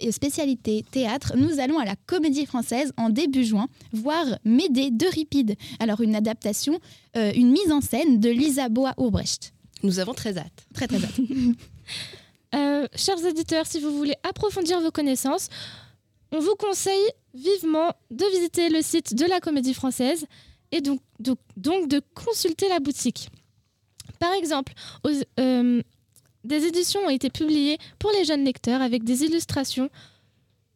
Sup, 0.00 0.12
spécialité 0.12 0.84
théâtre, 0.90 1.34
nous 1.36 1.60
allons 1.60 1.78
à 1.78 1.84
la 1.84 1.96
Comédie 2.06 2.46
Française 2.46 2.92
en 2.96 3.10
début 3.10 3.44
juin 3.44 3.68
voir 3.92 4.24
Médée 4.44 4.90
d'Euripide. 4.90 5.56
Alors 5.80 6.00
une 6.00 6.14
adaptation, 6.14 6.78
euh, 7.16 7.32
une 7.34 7.50
mise 7.50 7.70
en 7.70 7.80
scène 7.80 8.20
de 8.20 8.30
Lisa 8.30 8.68
Boa-Urbrecht. 8.68 9.52
Nous 9.82 9.98
avons 9.98 10.14
très 10.14 10.38
hâte. 10.38 10.66
Très 10.74 10.86
très 10.86 10.98
hâte. 10.98 11.20
Euh, 12.54 12.86
chers 12.94 13.18
éditeurs, 13.26 13.66
si 13.66 13.80
vous 13.80 13.90
voulez 13.98 14.14
approfondir 14.22 14.80
vos 14.80 14.92
connaissances, 14.92 15.48
on 16.30 16.38
vous 16.38 16.54
conseille 16.54 17.10
vivement 17.34 17.92
de 18.12 18.24
visiter 18.32 18.68
le 18.68 18.80
site 18.80 19.12
de 19.16 19.24
la 19.24 19.40
Comédie 19.40 19.74
Française 19.74 20.24
et 20.70 20.80
donc, 20.80 21.00
donc, 21.18 21.38
donc 21.56 21.88
de 21.88 22.00
consulter 22.14 22.68
la 22.68 22.78
boutique. 22.78 23.28
Par 24.20 24.32
exemple, 24.34 24.72
aux, 25.02 25.10
euh, 25.40 25.82
des 26.44 26.66
éditions 26.66 27.00
ont 27.00 27.10
été 27.10 27.30
publiées 27.30 27.78
pour 27.98 28.10
les 28.12 28.24
jeunes 28.24 28.44
lecteurs 28.44 28.82
avec 28.82 29.04
des 29.04 29.24
illustrations 29.24 29.90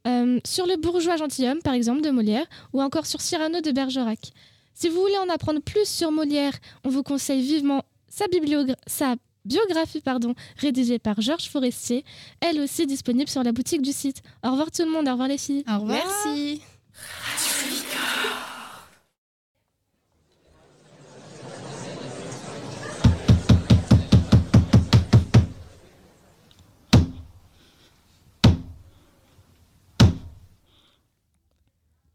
euh, 0.06 0.40
sur 0.44 0.66
le 0.66 0.76
bourgeois 0.76 1.16
gentilhomme, 1.16 1.60
par 1.62 1.74
exemple, 1.74 2.00
de 2.00 2.10
Molière, 2.10 2.46
ou 2.72 2.80
encore 2.80 3.06
sur 3.06 3.20
Cyrano 3.20 3.60
de 3.60 3.70
Bergerac. 3.70 4.18
Si 4.74 4.88
vous 4.88 5.00
voulez 5.00 5.18
en 5.18 5.28
apprendre 5.28 5.60
plus 5.60 5.88
sur 5.88 6.10
Molière, 6.10 6.54
on 6.84 6.88
vous 6.88 7.02
conseille 7.02 7.42
vivement 7.42 7.82
sa, 8.08 8.26
sa 8.86 9.16
biographie 9.44 10.00
pardon, 10.00 10.34
rédigée 10.56 10.98
par 10.98 11.20
Georges 11.20 11.48
Forestier, 11.48 12.04
elle 12.40 12.60
aussi 12.60 12.86
disponible 12.86 13.28
sur 13.28 13.42
la 13.42 13.52
boutique 13.52 13.82
du 13.82 13.92
site. 13.92 14.22
Au 14.44 14.50
revoir 14.50 14.70
tout 14.70 14.84
le 14.84 14.90
monde, 14.90 15.08
au 15.08 15.12
revoir 15.12 15.28
les 15.28 15.38
filles. 15.38 15.64
Au 15.68 15.80
revoir. 15.80 15.98
Merci. 16.26 16.62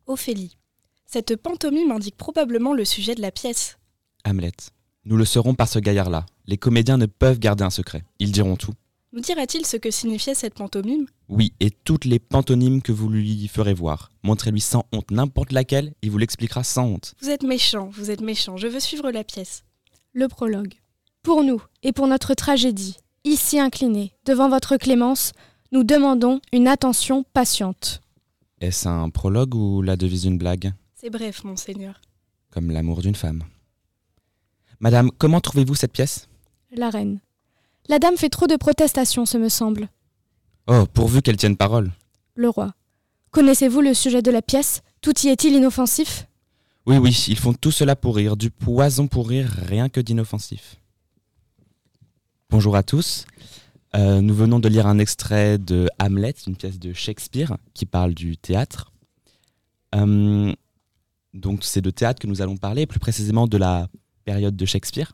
Ophélie. 0.08 0.58
Cette 1.06 1.36
pantomime 1.36 1.92
indique 1.92 2.18
probablement 2.18 2.74
le 2.74 2.86
sujet 2.86 3.16
de 3.16 3.22
la 3.22 3.32
pièce. 3.32 3.78
Hamlet. 4.26 4.52
Nous 5.06 5.18
le 5.18 5.26
saurons 5.26 5.54
par 5.54 5.68
ce 5.68 5.80
gaillard-là. 5.80 6.26
Les 6.48 6.58
comédiens 6.58 6.98
ne 6.98 7.06
peuvent 7.06 7.40
garder 7.40 7.64
un 7.64 7.70
secret. 7.70 8.04
Ils 8.20 8.32
diront 8.32 8.56
tout. 8.56 8.74
Nous 9.12 9.20
dira-t-il 9.20 9.66
ce 9.66 9.78
que 9.78 9.92
signifiait 9.92 10.34
cette 10.34 10.56
pantomime? 10.56 11.06
Oui, 11.30 11.54
et 11.60 11.70
toutes 11.70 12.06
les 12.06 12.20
pantomimes 12.20 12.82
que 12.82 12.92
vous 12.92 13.10
lui 13.10 13.48
ferez 13.48 13.74
voir. 13.74 14.12
Montrez-lui 14.24 14.62
sans 14.62 14.86
honte 14.92 15.12
n'importe 15.12 15.52
laquelle, 15.52 15.94
il 16.02 16.10
vous 16.10 16.18
l'expliquera 16.18 16.64
sans 16.64 16.86
honte. 16.86 17.14
Vous 17.22 17.30
êtes 17.30 17.44
méchant, 17.44 17.90
vous 17.94 18.10
êtes 18.10 18.22
méchant, 18.22 18.58
je 18.58 18.68
veux 18.68 18.80
suivre 18.80 19.12
la 19.12 19.24
pièce. 19.24 19.64
Le 20.14 20.28
prologue. 20.28 20.74
Pour 21.22 21.44
nous, 21.44 21.62
et 21.84 21.92
pour 21.92 22.08
notre 22.08 22.34
tragédie, 22.34 22.98
ici 23.24 23.60
inclinés, 23.60 24.14
devant 24.26 24.50
votre 24.50 24.78
clémence, 24.78 25.32
nous 25.72 25.84
demandons 25.84 26.42
une 26.52 26.68
attention 26.68 27.24
patiente. 27.34 28.02
Est-ce 28.64 28.88
un 28.88 29.10
prologue 29.10 29.56
ou 29.56 29.82
la 29.82 29.98
devise 29.98 30.22
d'une 30.22 30.38
blague 30.38 30.72
C'est 30.96 31.10
bref, 31.10 31.44
monseigneur. 31.44 32.00
Comme 32.50 32.72
l'amour 32.72 33.02
d'une 33.02 33.14
femme. 33.14 33.44
Madame, 34.80 35.12
comment 35.18 35.42
trouvez-vous 35.42 35.76
cette 35.76 35.92
pièce? 35.92 36.30
La 36.72 36.90
reine. 36.90 37.20
La 37.90 38.00
dame 38.00 38.16
fait 38.16 38.30
trop 38.30 38.48
de 38.48 38.56
protestations, 38.56 39.26
ce 39.26 39.38
me 39.38 39.50
semble. 39.50 39.90
Oh, 40.68 40.86
pourvu 40.94 41.22
qu'elle 41.22 41.36
tienne 41.36 41.58
parole. 41.58 41.92
Le 42.36 42.48
roi. 42.48 42.74
Connaissez-vous 43.32 43.82
le 43.82 43.94
sujet 43.94 44.22
de 44.22 44.32
la 44.32 44.42
pièce? 44.42 44.82
Tout 45.02 45.20
y 45.26 45.28
est-il 45.28 45.56
inoffensif? 45.56 46.26
Oui, 46.86 46.96
oui, 46.96 47.26
ils 47.28 47.38
font 47.38 47.54
tout 47.54 47.72
cela 47.72 47.98
pour 47.98 48.16
rire, 48.16 48.38
du 48.38 48.50
poison 48.50 49.10
pour 49.10 49.28
rire, 49.28 49.52
rien 49.68 49.90
que 49.90 50.00
d'inoffensif. 50.00 50.78
Bonjour 52.50 52.78
à 52.78 52.84
tous. 52.84 53.26
Euh, 53.96 54.22
nous 54.22 54.34
venons 54.34 54.60
de 54.60 54.68
lire 54.68 54.88
un 54.88 54.98
extrait 54.98 55.60
de 55.60 55.88
Hamlet, 56.00 56.34
une 56.48 56.56
pièce 56.56 56.80
de 56.80 56.94
Shakespeare 56.94 57.58
qui 57.74 57.86
parle 57.86 58.16
du 58.16 58.38
théâtre. 58.38 58.92
Euh, 59.94 60.52
donc 61.34 61.64
c'est 61.64 61.82
de 61.82 61.92
théâtre 61.92 62.20
que 62.20 62.28
nous 62.28 62.42
allons 62.42 62.58
parler, 62.58 62.88
plus 62.88 63.00
précisément 63.00 63.48
de 63.48 63.58
la 63.58 63.88
période 64.26 64.56
de 64.56 64.66
Shakespeare, 64.66 65.14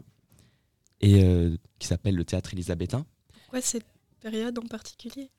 et 1.02 1.24
euh, 1.24 1.58
qui 1.78 1.88
s'appelle 1.88 2.16
le 2.16 2.24
théâtre 2.24 2.54
élisabétain. 2.54 3.06
Pourquoi 3.34 3.62
cette 3.62 3.86
période 4.22 4.58
en 4.58 4.68
particulier? 4.68 5.30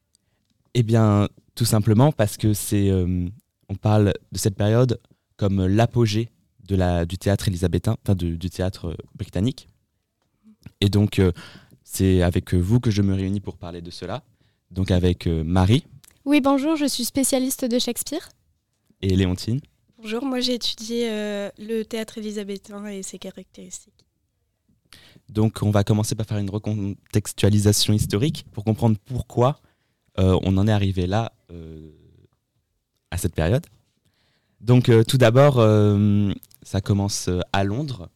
Eh 0.75 0.83
bien, 0.83 1.29
tout 1.55 1.65
simplement 1.65 2.13
parce 2.13 2.37
que 2.37 2.53
c'est, 2.53 2.93
on 2.93 3.75
parle 3.75 4.13
de 4.33 4.39
cette 4.39 4.55
période 4.55 5.01
comme 5.37 5.67
l'apogée 5.67 6.31
de 6.69 6.77
la, 6.77 7.07
du 7.07 7.19
théâtre 7.19 7.49
élisabétain, 7.49 7.97
enfin 8.05 8.15
du 8.15 8.39
théâtre 8.51 8.97
britannique. 9.17 9.69
Et 10.81 10.89
donc, 10.89 11.21
c'est 11.83 12.23
avec 12.23 12.55
vous 12.55 12.81
que 12.81 12.91
je 12.91 13.03
me 13.03 13.15
réunis 13.15 13.41
pour 13.41 13.57
parler 13.57 13.83
de 13.83 13.91
cela. 13.91 14.23
Donc 14.71 14.91
avec 14.91 15.27
euh, 15.27 15.43
Marie. 15.45 15.85
Oui, 16.25 16.41
bonjour, 16.41 16.77
je 16.77 16.87
suis 16.87 17.05
spécialiste 17.05 17.65
de 17.65 17.79
Shakespeare. 17.79 18.29
Et 19.03 19.17
Léontine. 19.17 19.61
Bonjour, 19.99 20.25
moi 20.25 20.41
j'ai 20.41 20.55
étudié 20.55 21.11
euh, 21.11 21.51
le 21.59 21.83
théâtre 21.83 22.19
élisabétain 22.19 22.87
et 22.87 23.03
ses 23.03 23.19
caractéristiques. 23.19 24.07
Donc 25.29 25.59
on 25.63 25.71
va 25.71 25.85
commencer 25.85 26.15
par 26.15 26.27
faire 26.27 26.39
une 26.39 26.51
recontextualisation 26.51 27.93
historique 27.93 28.47
pour 28.53 28.65
comprendre 28.65 28.97
pourquoi 29.05 29.61
euh, 30.19 30.39
on 30.43 30.57
en 30.57 30.67
est 30.67 30.73
arrivé 30.73 31.07
là 31.07 31.33
à 33.11 33.19
cette 33.19 33.35
période. 33.35 33.67
Donc 34.61 34.91
tout 35.09 35.19
d'abord, 35.19 35.57
ça 36.63 36.81
commence 36.81 37.29
à 37.53 37.65
Londres 37.65 38.09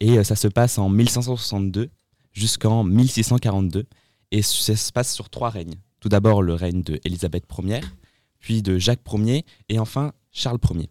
et 0.00 0.24
ça 0.24 0.34
se 0.34 0.48
passe 0.48 0.78
en 0.78 0.88
1562 0.88 1.90
jusqu'en 2.32 2.84
1642. 2.84 3.86
Et 4.32 4.42
ça 4.42 4.76
se 4.76 4.92
passe 4.92 5.12
sur 5.14 5.28
trois 5.28 5.50
règnes. 5.50 5.74
Tout 6.00 6.08
d'abord 6.08 6.42
le 6.42 6.54
règne 6.54 6.82
de 6.82 7.00
Élisabeth 7.04 7.44
Ier, 7.62 7.80
puis 8.38 8.62
de 8.62 8.78
Jacques 8.78 9.00
Ier, 9.12 9.44
et 9.68 9.78
enfin 9.78 10.12
Charles 10.32 10.58
Ier. 10.74 10.88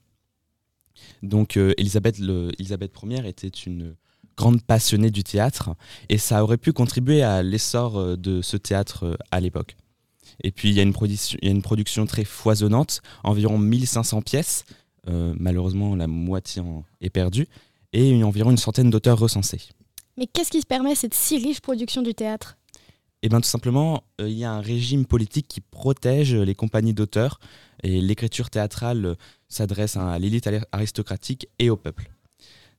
Donc 1.24 1.58
euh, 1.58 1.74
Élisabeth, 1.78 2.20
Ier 2.20 3.28
était 3.28 3.48
une 3.48 3.96
grande 4.38 4.62
passionnée 4.62 5.12
du 5.12 5.24
théâtre, 5.24 5.76
et 6.10 6.18
ça 6.18 6.44
aurait 6.44 6.58
pu 6.58 6.74
contribuer 6.74 7.24
à 7.24 7.44
l'essor 7.44 7.98
euh, 7.98 8.16
de 8.16 8.42
ce 8.42 8.58
théâtre 8.58 9.06
euh, 9.06 9.16
à 9.32 9.40
l'époque. 9.40 9.76
Et 10.44 10.52
puis 10.52 10.70
il 10.70 10.76
y, 10.76 10.80
a 10.80 10.84
une 10.84 10.94
il 11.02 11.46
y 11.46 11.48
a 11.48 11.52
une 11.52 11.62
production 11.62 12.06
très 12.06 12.24
foisonnante, 12.24 13.02
environ 13.24 13.58
1500 13.58 14.22
pièces, 14.22 14.64
malheureusement 15.08 15.96
la 15.96 16.06
moitié 16.08 16.62
est 17.02 17.10
perdue, 17.10 17.48
et 17.94 18.24
environ 18.24 18.52
une 18.52 18.58
centaine 18.58 18.90
d'auteurs 18.92 19.18
recensés. 19.18 19.60
Mais 20.20 20.28
qu'est-ce 20.28 20.52
qui 20.52 20.60
se 20.60 20.66
permet 20.66 20.96
cette 20.96 21.14
si 21.14 21.38
riche 21.38 21.62
production 21.62 22.02
du 22.02 22.14
théâtre? 22.14 22.58
Eh 23.22 23.30
bien 23.30 23.40
tout 23.40 23.48
simplement, 23.48 24.04
euh, 24.20 24.28
il 24.28 24.38
y 24.38 24.44
a 24.44 24.52
un 24.52 24.60
régime 24.60 25.06
politique 25.06 25.48
qui 25.48 25.62
protège 25.62 26.36
les 26.36 26.56
compagnies 26.56 26.94
d'auteurs 26.94 27.40
et 27.84 28.02
l'écriture 28.02 28.50
théâtrale 28.50 29.06
euh, 29.06 29.16
s'adresse 29.48 29.96
à 29.96 30.20
l'élite 30.20 30.50
aristocratique 30.74 31.48
et 31.58 31.70
au 31.70 31.78
peuple. 31.78 32.12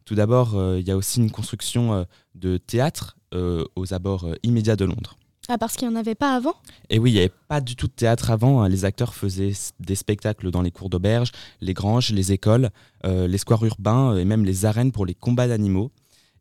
Tout 0.05 0.15
d'abord, 0.15 0.55
euh, 0.55 0.81
il 0.81 0.87
y 0.87 0.91
a 0.91 0.99
aussi 0.99 1.19
une 1.19 1.31
construction 1.31 2.07
de 2.35 2.59
théâtre 2.59 3.17
aux 3.33 3.95
abords 3.95 4.27
immédiats 4.43 4.77
de 4.77 4.85
Londres. 4.85 5.17
Ah, 5.49 5.57
parce 5.57 5.77
qu'il 5.77 5.89
n'y 5.89 5.95
en 5.95 5.99
avait 5.99 6.17
pas 6.17 6.35
avant? 6.35 6.57
Et 6.91 6.99
oui, 6.99 7.11
il 7.11 7.15
n'y 7.15 7.21
avait 7.21 7.33
pas 7.49 7.63
du 7.63 7.75
tout 7.75 7.87
de 7.87 7.93
théâtre 7.93 8.31
avant. 8.31 8.61
Hein. 8.61 8.69
Les 8.69 8.85
acteurs 8.85 9.15
faisaient 9.15 9.53
des 9.79 9.95
spectacles 9.95 10.51
dans 10.51 10.63
les 10.63 10.73
cours 10.73 10.91
d'auberge, 10.91 11.31
les 11.61 11.73
granges, 11.73 12.11
les 12.11 12.33
écoles, 12.33 12.71
les 13.05 13.39
squares 13.39 13.65
urbains 13.65 14.17
et 14.17 14.25
même 14.25 14.45
les 14.45 14.67
arènes 14.67 14.93
pour 14.93 15.07
les 15.07 15.15
combats 15.15 15.49
d'animaux. 15.49 15.91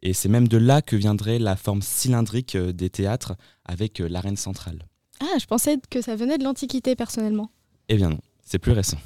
Et 0.01 0.13
c'est 0.13 0.29
même 0.29 0.47
de 0.47 0.57
là 0.57 0.81
que 0.81 0.95
viendrait 0.95 1.39
la 1.39 1.55
forme 1.55 1.81
cylindrique 1.81 2.55
euh, 2.55 2.71
des 2.71 2.89
théâtres 2.89 3.35
avec 3.65 3.99
euh, 3.99 4.07
l'arène 4.07 4.37
centrale. 4.37 4.85
Ah, 5.19 5.37
je 5.39 5.45
pensais 5.45 5.77
que 5.89 6.01
ça 6.01 6.15
venait 6.15 6.37
de 6.37 6.43
l'Antiquité 6.43 6.95
personnellement. 6.95 7.51
Eh 7.89 7.97
bien 7.97 8.09
non, 8.09 8.19
c'est 8.43 8.59
plus 8.59 8.71
récent. 8.71 8.97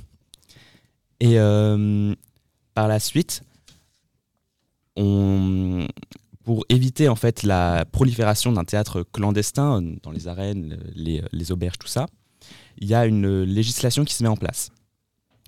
Et 1.20 1.40
euh, 1.40 2.14
par 2.76 2.88
la 2.88 3.00
suite, 3.00 3.42
on, 4.96 5.88
pour 6.44 6.66
éviter 6.70 7.10
en 7.10 7.16
fait 7.16 7.42
la 7.42 7.86
prolifération 7.92 8.52
d'un 8.52 8.66
théâtre 8.66 9.04
clandestin 9.12 9.82
dans 10.04 10.12
les 10.12 10.28
arènes, 10.28 10.78
les, 10.94 11.24
les, 11.32 11.52
auberges, 11.52 11.80
tout 11.80 11.88
ça, 11.88 12.06
il 12.78 12.88
y 12.88 12.94
a 12.94 13.08
une 13.08 13.44
législation 13.44 14.06
qui 14.06 14.14
se 14.14 14.22
met 14.22 14.30
en 14.30 14.38
place. 14.38 14.70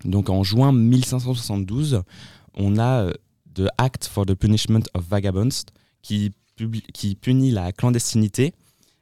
Donc 0.04 0.30
en 0.30 0.44
juin 0.44 0.72
1572, 0.72 2.02
on 2.56 2.80
a 2.80 3.12
The 3.56 3.68
Act 3.78 4.06
for 4.06 4.26
the 4.26 4.36
Punishment 4.36 4.84
of 4.94 5.06
Vagabonds, 5.08 5.66
qui, 6.02 6.32
qui 6.94 7.16
punit 7.16 7.52
la 7.52 7.72
clandestinité 7.72 8.54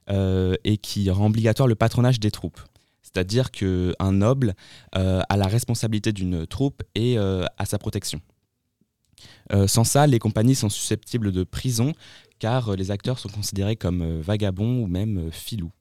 euh, 0.09 0.55
et 0.63 0.77
qui 0.77 1.09
rend 1.09 1.27
obligatoire 1.27 1.67
le 1.67 1.75
patronage 1.75 2.19
des 2.19 2.31
troupes. 2.31 2.61
C'est-à-dire 3.01 3.51
qu'un 3.51 4.11
noble 4.11 4.55
euh, 4.95 5.21
a 5.27 5.37
la 5.37 5.47
responsabilité 5.47 6.11
d'une 6.11 6.47
troupe 6.47 6.81
et 6.95 7.17
euh, 7.17 7.45
sa 7.65 7.77
protection. 7.77 8.21
sans 9.67 9.83
ça, 9.83 10.07
les 10.07 10.19
compagnies 10.19 10.55
sont 10.55 10.69
susceptibles 10.69 11.31
de 11.31 11.43
prison 11.43 11.93
car 12.39 12.75
les 12.75 12.91
acteurs 12.91 13.19
sont 13.19 13.29
considérés 13.29 13.75
comme 13.75 14.19
vagabonds 14.21 14.81
ou 14.83 14.87
même 14.87 15.31
filous. 15.31 15.71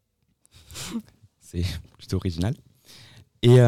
C'est 1.40 1.64
plutôt 1.98 2.16
original. 2.16 2.54
Et 3.42 3.58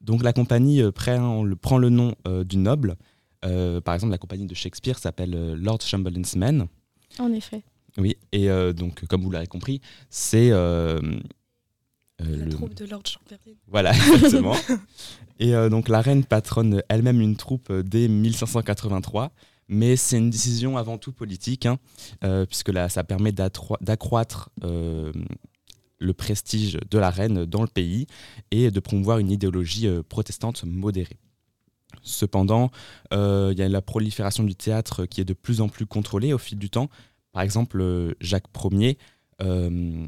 donc 0.00 0.22
la 0.22 0.32
compagnie 0.32 0.82
prend, 0.92 1.44
le 1.44 1.88
nom 1.90 2.14
du 2.44 2.56
noble 2.56 2.92
euh, 2.92 3.11
par 3.42 3.94
exemple, 3.94 4.12
la 4.12 4.18
compagnie 4.18 4.46
de 4.46 4.54
Shakespeare 4.54 4.98
s'appelle 4.98 5.34
euh, 5.34 5.56
Lord 5.56 5.80
Chamberlain's 5.82 6.36
Men. 6.36 6.66
En 7.18 7.32
effet. 7.32 7.62
Oui, 7.98 8.16
et 8.32 8.48
euh, 8.48 8.72
donc, 8.72 9.04
comme 9.06 9.22
vous 9.22 9.30
l'avez 9.30 9.46
compris, 9.46 9.80
c'est. 10.08 10.50
la 10.50 11.00
le... 12.20 12.50
troupe 12.50 12.74
de 12.74 12.84
Lord 12.86 13.02
Chamberlain. 13.06 13.56
Voilà, 13.66 13.92
exactement. 14.14 14.54
et 15.38 15.52
donc, 15.68 15.88
la 15.88 16.00
reine 16.00 16.24
patronne 16.24 16.82
elle-même 16.88 17.20
une 17.20 17.36
troupe 17.36 17.72
dès 17.72 18.08
1583 18.08 19.32
mais 19.68 19.96
c'est 19.96 20.18
une 20.18 20.28
décision 20.28 20.76
avant 20.76 20.98
tout 20.98 21.12
politique, 21.12 21.64
hein, 21.64 21.78
puisque 22.46 22.68
là, 22.68 22.90
ça 22.90 23.04
permet 23.04 23.32
d'accroître 23.32 24.50
le 24.60 26.12
prestige 26.12 26.78
de 26.90 26.98
la 26.98 27.08
reine 27.08 27.46
dans 27.46 27.62
le 27.62 27.68
pays 27.68 28.06
et 28.50 28.70
de 28.70 28.80
promouvoir 28.80 29.18
une 29.18 29.30
idéologie 29.30 29.88
protestante 30.10 30.64
modérée. 30.64 31.18
Cependant, 32.02 32.70
euh, 33.12 33.50
il 33.52 33.58
y 33.58 33.62
a 33.62 33.68
la 33.68 33.82
prolifération 33.82 34.44
du 34.44 34.54
théâtre 34.54 35.06
qui 35.06 35.20
est 35.20 35.24
de 35.24 35.34
plus 35.34 35.60
en 35.60 35.68
plus 35.68 35.86
contrôlée 35.86 36.32
au 36.32 36.38
fil 36.38 36.58
du 36.58 36.70
temps. 36.70 36.88
Par 37.32 37.42
exemple, 37.42 37.80
euh, 37.80 38.14
Jacques 38.20 38.46
Ier 38.72 38.98
euh, 39.40 40.06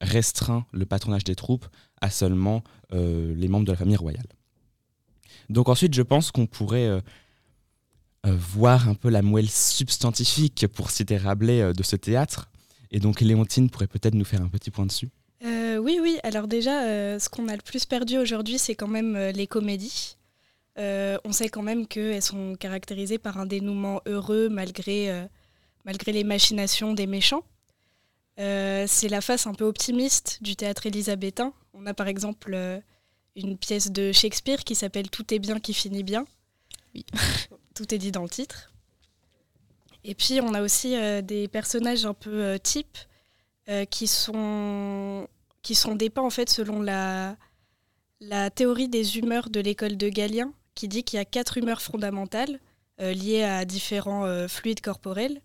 restreint 0.00 0.66
le 0.72 0.86
patronage 0.86 1.24
des 1.24 1.34
troupes 1.34 1.66
à 2.00 2.10
seulement 2.10 2.62
les 2.92 3.48
membres 3.48 3.64
de 3.64 3.72
la 3.72 3.76
famille 3.76 3.96
royale. 3.96 4.26
Donc 5.48 5.68
ensuite, 5.68 5.94
je 5.94 6.02
pense 6.02 6.30
qu'on 6.30 6.46
pourrait 6.46 7.02
voir 8.24 8.88
un 8.88 8.94
peu 8.94 9.08
la 9.08 9.20
moelle 9.20 9.50
substantifique, 9.50 10.68
pour 10.68 10.90
citer 10.90 11.16
Rabelais, 11.16 11.72
de 11.72 11.82
ce 11.82 11.96
théâtre. 11.96 12.50
Et 12.92 13.00
donc 13.00 13.20
Léontine 13.20 13.68
pourrait 13.68 13.88
peut-être 13.88 14.14
nous 14.14 14.24
faire 14.24 14.42
un 14.42 14.48
petit 14.48 14.70
point 14.70 14.86
dessus. 14.86 15.08
oui, 15.42 15.98
oui. 16.00 16.18
Alors 16.22 16.46
déjà, 16.46 17.18
ce 17.18 17.28
qu'on 17.28 17.48
a 17.48 17.56
le 17.56 17.62
plus 17.62 17.84
perdu 17.84 18.18
aujourd'hui, 18.18 18.58
c'est 18.58 18.76
quand 18.76 18.86
même 18.86 19.16
les 19.16 19.48
comédies. 19.48 20.16
Euh, 20.78 21.18
on 21.24 21.32
sait 21.32 21.48
quand 21.48 21.62
même 21.62 21.86
qu'elles 21.86 22.22
sont 22.22 22.56
caractérisées 22.56 23.18
par 23.18 23.38
un 23.38 23.46
dénouement 23.46 24.00
heureux 24.06 24.48
malgré, 24.48 25.10
euh, 25.10 25.24
malgré 25.84 26.12
les 26.12 26.24
machinations 26.24 26.94
des 26.94 27.06
méchants. 27.06 27.44
Euh, 28.40 28.84
c'est 28.88 29.08
la 29.08 29.20
face 29.20 29.46
un 29.46 29.54
peu 29.54 29.64
optimiste 29.64 30.38
du 30.42 30.56
théâtre 30.56 30.86
élisabétain. 30.86 31.52
On 31.72 31.86
a 31.86 31.94
par 31.94 32.08
exemple 32.08 32.82
une 33.36 33.56
pièce 33.56 33.92
de 33.92 34.10
Shakespeare 34.10 34.64
qui 34.64 34.74
s'appelle 34.74 35.10
Tout 35.10 35.32
est 35.32 35.38
bien 35.38 35.60
qui 35.60 35.74
finit 35.74 36.02
bien. 36.02 36.24
Oui. 36.94 37.06
Tout 37.74 37.94
est 37.94 37.98
dit 37.98 38.12
dans 38.12 38.22
le 38.22 38.28
titre. 38.28 38.72
Et 40.02 40.14
puis 40.14 40.40
on 40.40 40.54
a 40.54 40.62
aussi 40.62 40.94
des 41.22 41.48
personnages 41.48 42.04
un 42.04 42.14
peu 42.14 42.58
types 42.62 42.98
qui, 43.90 44.06
sont, 44.06 45.26
qui 45.62 45.74
sont 45.74 45.94
dépeints 45.94 46.22
en 46.22 46.30
fait 46.30 46.50
selon 46.50 46.82
la, 46.82 47.36
la 48.20 48.50
théorie 48.50 48.88
des 48.88 49.18
humeurs 49.18 49.50
de 49.50 49.60
l'école 49.60 49.96
de 49.96 50.08
Galien, 50.08 50.52
qui 50.74 50.88
dit 50.88 51.04
qu'il 51.04 51.16
y 51.16 51.20
a 51.20 51.24
quatre 51.24 51.58
humeurs 51.58 51.82
fondamentales 51.82 52.58
euh, 53.00 53.12
liées 53.12 53.42
à 53.42 53.64
différents 53.64 54.24
euh, 54.24 54.46
fluides 54.46 54.80
corporels. 54.80 55.40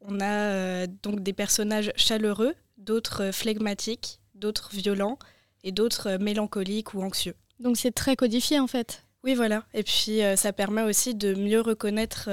On 0.00 0.20
a 0.20 0.24
euh, 0.24 0.86
donc 1.02 1.20
des 1.20 1.34
personnages 1.34 1.92
chaleureux, 1.94 2.54
d'autres 2.78 3.32
flegmatiques, 3.32 4.20
d'autres 4.34 4.70
violents 4.72 5.18
et 5.62 5.72
d'autres 5.72 6.16
mélancoliques 6.16 6.94
ou 6.94 7.02
anxieux. 7.02 7.34
Donc 7.60 7.76
c'est 7.76 7.92
très 7.92 8.16
codifié 8.16 8.60
en 8.60 8.66
fait. 8.66 9.02
Oui, 9.24 9.34
voilà. 9.34 9.64
Et 9.74 9.82
puis 9.82 10.20
ça 10.36 10.52
permet 10.52 10.82
aussi 10.82 11.14
de 11.14 11.34
mieux 11.34 11.60
reconnaître, 11.60 12.28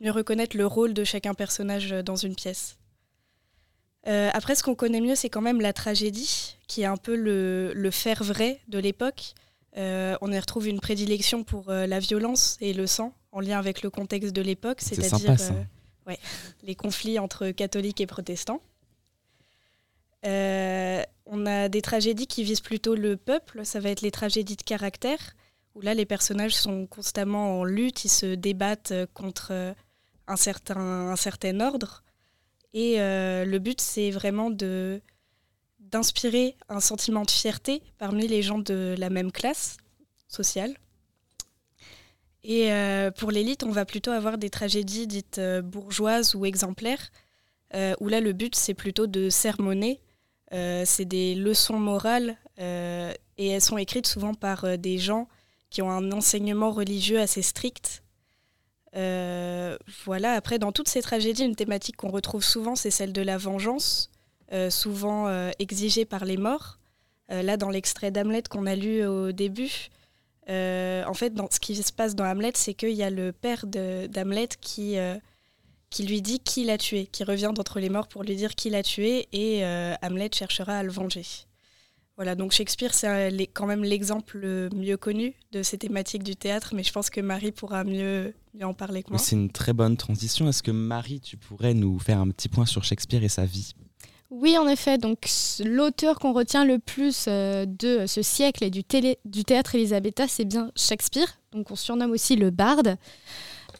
mieux 0.00 0.10
reconnaître 0.10 0.58
le 0.58 0.66
rôle 0.66 0.92
de 0.92 1.04
chacun 1.04 1.32
personnage 1.32 1.90
dans 1.90 2.16
une 2.16 2.34
pièce. 2.34 2.76
après, 4.04 4.54
ce 4.54 4.62
qu'on 4.62 4.74
connaît 4.74 5.00
mieux, 5.00 5.14
c'est 5.14 5.30
quand 5.30 5.40
même 5.40 5.62
la 5.62 5.72
tragédie, 5.72 6.58
qui 6.66 6.82
est 6.82 6.86
un 6.86 6.98
peu 6.98 7.16
le, 7.16 7.72
le 7.72 7.90
faire 7.90 8.22
vrai 8.22 8.60
de 8.68 8.78
l'époque, 8.78 9.32
Euh, 9.76 10.16
on 10.20 10.30
y 10.30 10.38
retrouve 10.38 10.68
une 10.68 10.80
prédilection 10.80 11.44
pour 11.44 11.70
euh, 11.70 11.86
la 11.86 11.98
violence 11.98 12.58
et 12.60 12.72
le 12.74 12.86
sang, 12.86 13.14
en 13.32 13.40
lien 13.40 13.58
avec 13.58 13.82
le 13.82 13.90
contexte 13.90 14.32
de 14.32 14.42
l'époque, 14.42 14.80
C'est 14.80 14.94
c'est-à-dire 14.94 15.36
euh, 15.40 15.62
ouais, 16.06 16.18
les 16.62 16.74
conflits 16.74 17.18
entre 17.18 17.50
catholiques 17.50 18.00
et 18.00 18.06
protestants. 18.06 18.60
On 21.24 21.46
a 21.46 21.68
des 21.68 21.82
tragédies 21.82 22.26
qui 22.26 22.44
visent 22.44 22.60
plutôt 22.60 22.94
le 22.94 23.16
peuple, 23.16 23.64
ça 23.64 23.80
va 23.80 23.90
être 23.90 24.02
les 24.02 24.10
tragédies 24.10 24.56
de 24.56 24.62
caractère, 24.62 25.34
où 25.74 25.80
là 25.80 25.94
les 25.94 26.04
personnages 26.04 26.54
sont 26.54 26.86
constamment 26.86 27.60
en 27.60 27.64
lutte, 27.64 28.04
ils 28.04 28.10
se 28.10 28.34
débattent 28.34 28.92
contre 29.14 29.74
un 30.26 30.36
certain, 30.36 30.76
un 30.76 31.16
certain 31.16 31.60
ordre. 31.60 32.02
Et 32.74 33.00
euh, 33.00 33.44
le 33.44 33.58
but, 33.58 33.80
c'est 33.80 34.10
vraiment 34.10 34.50
de 34.50 35.00
d'inspirer 35.92 36.56
un 36.68 36.80
sentiment 36.80 37.22
de 37.22 37.30
fierté 37.30 37.82
parmi 37.98 38.26
les 38.26 38.42
gens 38.42 38.58
de 38.58 38.96
la 38.98 39.10
même 39.10 39.30
classe 39.30 39.76
sociale. 40.26 40.74
Et 42.44 42.72
euh, 42.72 43.10
pour 43.10 43.30
l'élite, 43.30 43.62
on 43.62 43.70
va 43.70 43.84
plutôt 43.84 44.10
avoir 44.10 44.36
des 44.36 44.50
tragédies 44.50 45.06
dites 45.06 45.38
euh, 45.38 45.62
bourgeoises 45.62 46.34
ou 46.34 46.44
exemplaires, 46.44 47.10
euh, 47.74 47.94
où 48.00 48.08
là 48.08 48.20
le 48.20 48.32
but 48.32 48.56
c'est 48.56 48.74
plutôt 48.74 49.06
de 49.06 49.30
sermonner. 49.30 50.00
C'est 50.84 51.06
des 51.06 51.34
leçons 51.34 51.78
morales 51.78 52.36
et 52.58 53.48
elles 53.48 53.62
sont 53.62 53.78
écrites 53.78 54.06
souvent 54.06 54.34
par 54.34 54.76
des 54.76 54.98
gens 54.98 55.26
qui 55.70 55.80
ont 55.80 55.90
un 55.90 56.12
enseignement 56.12 56.70
religieux 56.70 57.18
assez 57.18 57.40
strict. 57.40 58.02
Voilà, 58.92 60.34
après 60.34 60.58
dans 60.58 60.70
toutes 60.70 60.90
ces 60.90 61.00
tragédies, 61.00 61.44
une 61.44 61.56
thématique 61.56 61.96
qu'on 61.96 62.10
retrouve 62.10 62.44
souvent, 62.44 62.76
c'est 62.76 62.90
celle 62.90 63.14
de 63.14 63.22
la 63.22 63.38
vengeance, 63.38 64.11
souvent 64.70 65.28
euh, 65.28 65.50
exigée 65.58 66.04
par 66.04 66.24
les 66.24 66.36
morts. 66.36 66.78
Euh, 67.30 67.42
là, 67.42 67.56
dans 67.56 67.70
l'extrait 67.70 68.10
d'Hamlet 68.10 68.42
qu'on 68.48 68.66
a 68.66 68.74
lu 68.74 69.04
au 69.06 69.32
début, 69.32 69.90
euh, 70.48 71.04
en 71.06 71.14
fait, 71.14 71.34
dans, 71.34 71.48
ce 71.50 71.60
qui 71.60 71.76
se 71.76 71.92
passe 71.92 72.14
dans 72.14 72.24
Hamlet, 72.24 72.52
c'est 72.54 72.74
qu'il 72.74 72.90
y 72.90 73.02
a 73.02 73.10
le 73.10 73.32
père 73.32 73.66
d'Hamlet 73.66 74.48
qui, 74.60 74.98
euh, 74.98 75.16
qui 75.90 76.04
lui 76.04 76.22
dit 76.22 76.40
qui 76.40 76.64
l'a 76.64 76.78
tué, 76.78 77.06
qui 77.06 77.24
revient 77.24 77.52
d'entre 77.54 77.78
les 77.78 77.88
morts 77.88 78.08
pour 78.08 78.24
lui 78.24 78.34
dire 78.34 78.54
qui 78.54 78.70
l'a 78.70 78.82
tué, 78.82 79.28
et 79.32 79.64
euh, 79.64 79.94
Hamlet 80.02 80.30
cherchera 80.32 80.78
à 80.78 80.82
le 80.82 80.90
venger. 80.90 81.24
Voilà, 82.16 82.34
donc 82.34 82.52
Shakespeare, 82.52 82.92
c'est 82.92 83.08
euh, 83.08 83.44
quand 83.54 83.66
même 83.66 83.84
l'exemple 83.84 84.38
le 84.38 84.68
mieux 84.74 84.96
connu 84.96 85.34
de 85.52 85.62
ces 85.62 85.78
thématiques 85.78 86.24
du 86.24 86.36
théâtre, 86.36 86.74
mais 86.74 86.82
je 86.82 86.92
pense 86.92 87.08
que 87.08 87.20
Marie 87.20 87.52
pourra 87.52 87.84
mieux, 87.84 88.34
mieux 88.54 88.66
en 88.66 88.74
parler 88.74 89.02
que 89.02 89.10
moi. 89.10 89.18
C'est 89.18 89.36
une 89.36 89.50
très 89.50 89.72
bonne 89.72 89.96
transition. 89.96 90.48
Est-ce 90.48 90.62
que 90.62 90.70
Marie, 90.70 91.20
tu 91.20 91.36
pourrais 91.36 91.72
nous 91.72 91.98
faire 91.98 92.18
un 92.18 92.28
petit 92.28 92.48
point 92.48 92.66
sur 92.66 92.84
Shakespeare 92.84 93.24
et 93.24 93.28
sa 93.28 93.46
vie? 93.46 93.74
Oui, 94.32 94.56
en 94.56 94.66
effet. 94.66 94.96
Donc, 94.96 95.28
l'auteur 95.62 96.18
qu'on 96.18 96.32
retient 96.32 96.64
le 96.64 96.78
plus 96.78 97.26
euh, 97.28 97.66
de 97.66 98.06
ce 98.06 98.22
siècle 98.22 98.64
et 98.64 98.70
du, 98.70 98.82
théâtre 98.82 99.74
élisabétain, 99.74 100.26
c'est 100.26 100.46
bien 100.46 100.70
Shakespeare. 100.74 101.38
Donc, 101.52 101.70
on 101.70 101.76
surnomme 101.76 102.12
aussi 102.12 102.36
le 102.36 102.48
barde. 102.48 102.96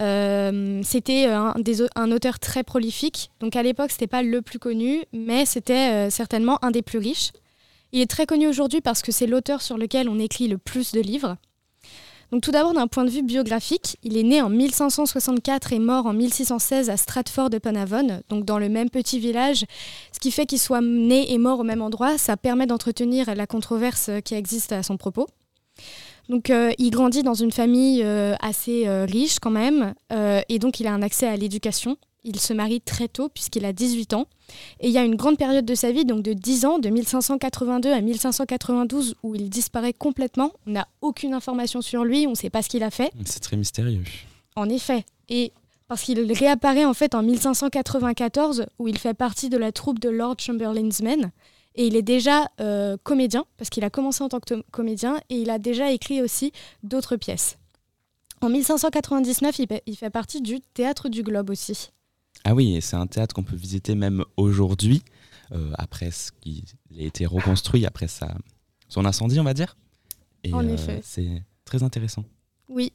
Euh, 0.02 0.82
c'était 0.84 1.24
un 1.24 2.12
auteur 2.12 2.38
très 2.38 2.64
prolifique. 2.64 3.30
Donc, 3.40 3.56
à 3.56 3.62
l'époque, 3.62 3.92
c'était 3.92 4.06
pas 4.06 4.22
le 4.22 4.42
plus 4.42 4.58
connu, 4.58 5.04
mais 5.14 5.46
c'était 5.46 6.08
euh, 6.08 6.10
certainement 6.10 6.62
un 6.62 6.70
des 6.70 6.82
plus 6.82 6.98
riches. 6.98 7.30
Il 7.92 8.02
est 8.02 8.10
très 8.10 8.26
connu 8.26 8.46
aujourd'hui 8.46 8.82
parce 8.82 9.00
que 9.00 9.10
c'est 9.10 9.26
l'auteur 9.26 9.62
sur 9.62 9.78
lequel 9.78 10.10
on 10.10 10.18
écrit 10.18 10.48
le 10.48 10.58
plus 10.58 10.92
de 10.92 11.00
livres. 11.00 11.38
Tout 12.40 12.50
d'abord 12.50 12.72
d'un 12.72 12.86
point 12.86 13.04
de 13.04 13.10
vue 13.10 13.22
biographique, 13.22 13.98
il 14.02 14.16
est 14.16 14.22
né 14.22 14.40
en 14.40 14.48
1564 14.48 15.74
et 15.74 15.78
mort 15.78 16.06
en 16.06 16.14
1616 16.14 16.88
à 16.88 16.96
Stratford-upon-Avon, 16.96 18.22
donc 18.30 18.46
dans 18.46 18.58
le 18.58 18.70
même 18.70 18.88
petit 18.88 19.18
village 19.18 19.66
ce 20.12 20.18
qui 20.18 20.30
fait 20.30 20.46
qu'il 20.46 20.58
soit 20.58 20.80
né 20.80 21.30
et 21.32 21.36
mort 21.36 21.60
au 21.60 21.62
même 21.62 21.82
endroit, 21.82 22.16
ça 22.16 22.38
permet 22.38 22.66
d'entretenir 22.66 23.34
la 23.34 23.46
controverse 23.46 24.10
qui 24.24 24.34
existe 24.34 24.72
à 24.72 24.82
son 24.82 24.96
propos. 24.96 25.26
Donc 26.28 26.48
euh, 26.48 26.72
il 26.78 26.90
grandit 26.90 27.22
dans 27.22 27.34
une 27.34 27.52
famille 27.52 28.02
euh, 28.02 28.34
assez 28.40 28.86
euh, 28.86 29.04
riche 29.04 29.38
quand 29.38 29.50
même, 29.50 29.94
euh, 30.12 30.40
et 30.48 30.58
donc 30.58 30.80
il 30.80 30.86
a 30.86 30.92
un 30.92 31.02
accès 31.02 31.26
à 31.26 31.36
l'éducation. 31.36 31.96
Il 32.24 32.38
se 32.38 32.52
marie 32.52 32.80
très 32.80 33.08
tôt 33.08 33.28
puisqu'il 33.28 33.64
a 33.64 33.72
18 33.72 34.14
ans. 34.14 34.26
Et 34.80 34.88
il 34.88 34.92
y 34.92 34.98
a 34.98 35.04
une 35.04 35.16
grande 35.16 35.38
période 35.38 35.64
de 35.64 35.74
sa 35.74 35.90
vie, 35.90 36.04
donc 36.04 36.22
de 36.22 36.32
10 36.32 36.64
ans, 36.66 36.78
de 36.78 36.88
1582 36.88 37.92
à 37.92 38.00
1592, 38.00 39.16
où 39.22 39.34
il 39.34 39.50
disparaît 39.50 39.92
complètement. 39.92 40.52
On 40.66 40.72
n'a 40.72 40.86
aucune 41.00 41.34
information 41.34 41.82
sur 41.82 42.04
lui, 42.04 42.26
on 42.26 42.30
ne 42.30 42.36
sait 42.36 42.50
pas 42.50 42.62
ce 42.62 42.68
qu'il 42.68 42.82
a 42.82 42.90
fait. 42.90 43.12
C'est 43.24 43.40
très 43.40 43.56
mystérieux. 43.56 44.04
En 44.54 44.68
effet. 44.68 45.04
Et 45.28 45.52
parce 45.88 46.02
qu'il 46.02 46.32
réapparaît 46.32 46.84
en 46.84 46.94
fait 46.94 47.14
en 47.14 47.22
1594, 47.22 48.66
où 48.78 48.88
il 48.88 48.98
fait 48.98 49.14
partie 49.14 49.48
de 49.48 49.58
la 49.58 49.72
troupe 49.72 49.98
de 49.98 50.08
Lord 50.08 50.36
Chamberlain's 50.38 51.02
Men. 51.02 51.32
Et 51.74 51.86
il 51.86 51.96
est 51.96 52.02
déjà 52.02 52.48
euh, 52.60 52.96
comédien, 53.02 53.44
parce 53.56 53.70
qu'il 53.70 53.84
a 53.84 53.90
commencé 53.90 54.22
en 54.22 54.28
tant 54.28 54.40
que 54.40 54.62
comédien, 54.70 55.20
et 55.30 55.36
il 55.36 55.50
a 55.50 55.58
déjà 55.58 55.90
écrit 55.90 56.22
aussi 56.22 56.52
d'autres 56.82 57.16
pièces. 57.16 57.58
En 58.40 58.48
1599, 58.48 59.58
il 59.58 59.66
fait, 59.66 59.82
il 59.86 59.96
fait 59.96 60.10
partie 60.10 60.40
du 60.40 60.60
Théâtre 60.60 61.08
du 61.08 61.22
Globe 61.22 61.50
aussi. 61.50 61.90
Ah 62.44 62.54
oui, 62.54 62.80
c'est 62.80 62.96
un 62.96 63.06
théâtre 63.06 63.34
qu'on 63.34 63.44
peut 63.44 63.56
visiter 63.56 63.94
même 63.94 64.24
aujourd'hui, 64.36 65.02
euh, 65.52 65.72
après 65.78 66.10
ce 66.10 66.32
qui 66.40 66.64
a 66.98 67.02
été 67.02 67.26
reconstruit, 67.26 67.86
après 67.86 68.08
sa, 68.08 68.34
son 68.88 69.04
incendie, 69.04 69.38
on 69.38 69.44
va 69.44 69.54
dire. 69.54 69.76
Et 70.44 70.52
En 70.52 70.66
euh, 70.66 70.74
effet. 70.74 71.00
c'est 71.04 71.42
très 71.64 71.82
intéressant. 71.82 72.24
Oui. 72.68 72.92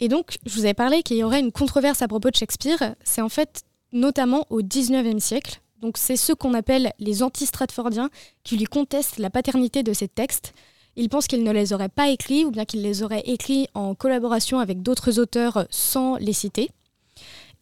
Et 0.00 0.08
donc, 0.08 0.38
je 0.46 0.54
vous 0.54 0.64
avais 0.64 0.74
parlé 0.74 1.02
qu'il 1.02 1.16
y 1.16 1.24
aurait 1.24 1.40
une 1.40 1.52
controverse 1.52 2.02
à 2.02 2.08
propos 2.08 2.30
de 2.30 2.36
Shakespeare. 2.36 2.94
C'est 3.04 3.20
en 3.20 3.28
fait 3.28 3.64
notamment 3.92 4.46
au 4.50 4.62
19e 4.62 5.18
siècle. 5.18 5.60
Donc, 5.80 5.96
c'est 5.96 6.16
ceux 6.16 6.34
qu'on 6.34 6.54
appelle 6.54 6.92
les 6.98 7.22
anti-stratfordiens 7.22 8.10
qui 8.44 8.56
lui 8.56 8.66
contestent 8.66 9.18
la 9.18 9.30
paternité 9.30 9.82
de 9.82 9.92
ces 9.92 10.08
textes. 10.08 10.52
Ils 10.96 11.08
pensent 11.08 11.26
qu'il 11.26 11.42
ne 11.42 11.52
les 11.52 11.72
aurait 11.72 11.88
pas 11.88 12.08
écrits 12.10 12.44
ou 12.44 12.50
bien 12.50 12.64
qu'il 12.64 12.82
les 12.82 13.02
aurait 13.02 13.22
écrits 13.24 13.68
en 13.74 13.94
collaboration 13.94 14.58
avec 14.58 14.82
d'autres 14.82 15.18
auteurs 15.18 15.66
sans 15.70 16.16
les 16.16 16.32
citer. 16.32 16.70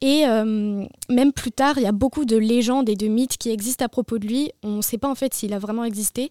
Et 0.00 0.26
euh, 0.26 0.84
même 1.08 1.32
plus 1.32 1.50
tard, 1.50 1.78
il 1.78 1.82
y 1.82 1.87
a 1.87 1.92
beaucoup 1.92 2.24
de 2.24 2.37
légendes 2.37 2.88
et 2.88 2.94
de 2.94 3.08
mythes 3.08 3.37
qui 3.37 3.50
existent 3.50 3.84
à 3.84 3.88
propos 3.88 4.18
de 4.18 4.26
lui. 4.26 4.52
On 4.62 4.76
ne 4.76 4.82
sait 4.82 4.98
pas 4.98 5.11
en 5.11 5.14
fait 5.14 5.34
s'il 5.34 5.52
a 5.52 5.58
vraiment 5.58 5.84
existé. 5.84 6.30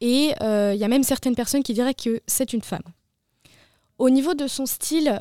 Et 0.00 0.32
euh, 0.40 0.72
il 0.74 0.80
y 0.80 0.84
a 0.84 0.88
même 0.88 1.02
certaines 1.02 1.34
personnes 1.34 1.62
qui 1.62 1.74
diraient 1.74 1.94
que 1.94 2.20
c'est 2.26 2.52
une 2.52 2.62
femme. 2.62 2.82
Au 3.98 4.08
niveau 4.08 4.32
de 4.32 4.46
son 4.46 4.64
style 4.64 5.18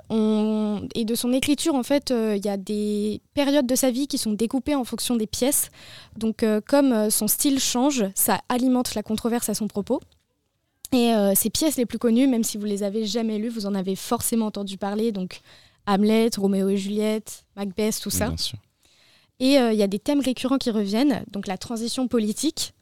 et 0.95 1.03
de 1.03 1.15
son 1.15 1.33
écriture, 1.33 1.75
en 1.75 1.83
fait, 1.83 2.11
euh, 2.11 2.37
il 2.37 2.45
y 2.45 2.47
a 2.47 2.55
des 2.55 3.21
périodes 3.33 3.67
de 3.67 3.75
sa 3.75 3.91
vie 3.91 4.07
qui 4.07 4.17
sont 4.17 4.31
découpées 4.31 4.75
en 4.75 4.85
fonction 4.85 5.17
des 5.17 5.27
pièces. 5.27 5.69
Donc, 6.15 6.45
comme 6.65 7.09
son 7.09 7.27
style 7.27 7.59
change, 7.59 8.05
ça 8.15 8.39
alimente 8.47 8.95
la 8.95 9.03
controverse 9.03 9.49
à 9.49 9.53
son 9.53 9.67
propos. 9.67 9.99
Et 10.93 11.11
ses 11.35 11.49
pièces 11.49 11.75
les 11.75 11.85
plus 11.85 11.99
connues, 11.99 12.25
même 12.25 12.45
si 12.45 12.57
vous 12.57 12.65
les 12.65 12.81
avez 12.83 13.05
jamais 13.05 13.37
lues, 13.37 13.49
vous 13.49 13.65
en 13.65 13.75
avez 13.75 13.97
forcément 13.97 14.45
entendu 14.45 14.77
parler. 14.77 15.11
Donc, 15.11 15.41
Hamlet, 15.85 16.29
Roméo 16.37 16.69
et 16.69 16.77
Juliette, 16.77 17.45
Macbeth, 17.55 17.99
tout 18.01 18.09
ça. 18.09 18.27
Bien 18.27 18.37
sûr. 18.37 18.59
Et 19.39 19.57
euh, 19.57 19.71
il 19.71 19.79
y 19.79 19.83
a 19.83 19.87
des 19.87 19.99
thèmes 19.99 20.19
récurrents 20.19 20.57
qui 20.57 20.69
reviennent, 20.69 21.23
donc 21.31 21.47
la 21.47 21.57
transition 21.57 22.07
politique, 22.07 22.73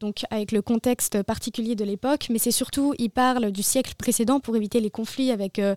donc 0.00 0.24
avec 0.30 0.52
le 0.52 0.62
contexte 0.62 1.22
particulier 1.22 1.74
de 1.76 1.84
l'époque, 1.84 2.26
mais 2.30 2.38
c'est 2.38 2.50
surtout, 2.50 2.94
il 2.98 3.10
parle 3.10 3.52
du 3.52 3.62
siècle 3.62 3.94
précédent 3.96 4.40
pour 4.40 4.56
éviter 4.56 4.80
les 4.80 4.90
conflits 4.90 5.30
avec 5.30 5.58
euh, 5.58 5.74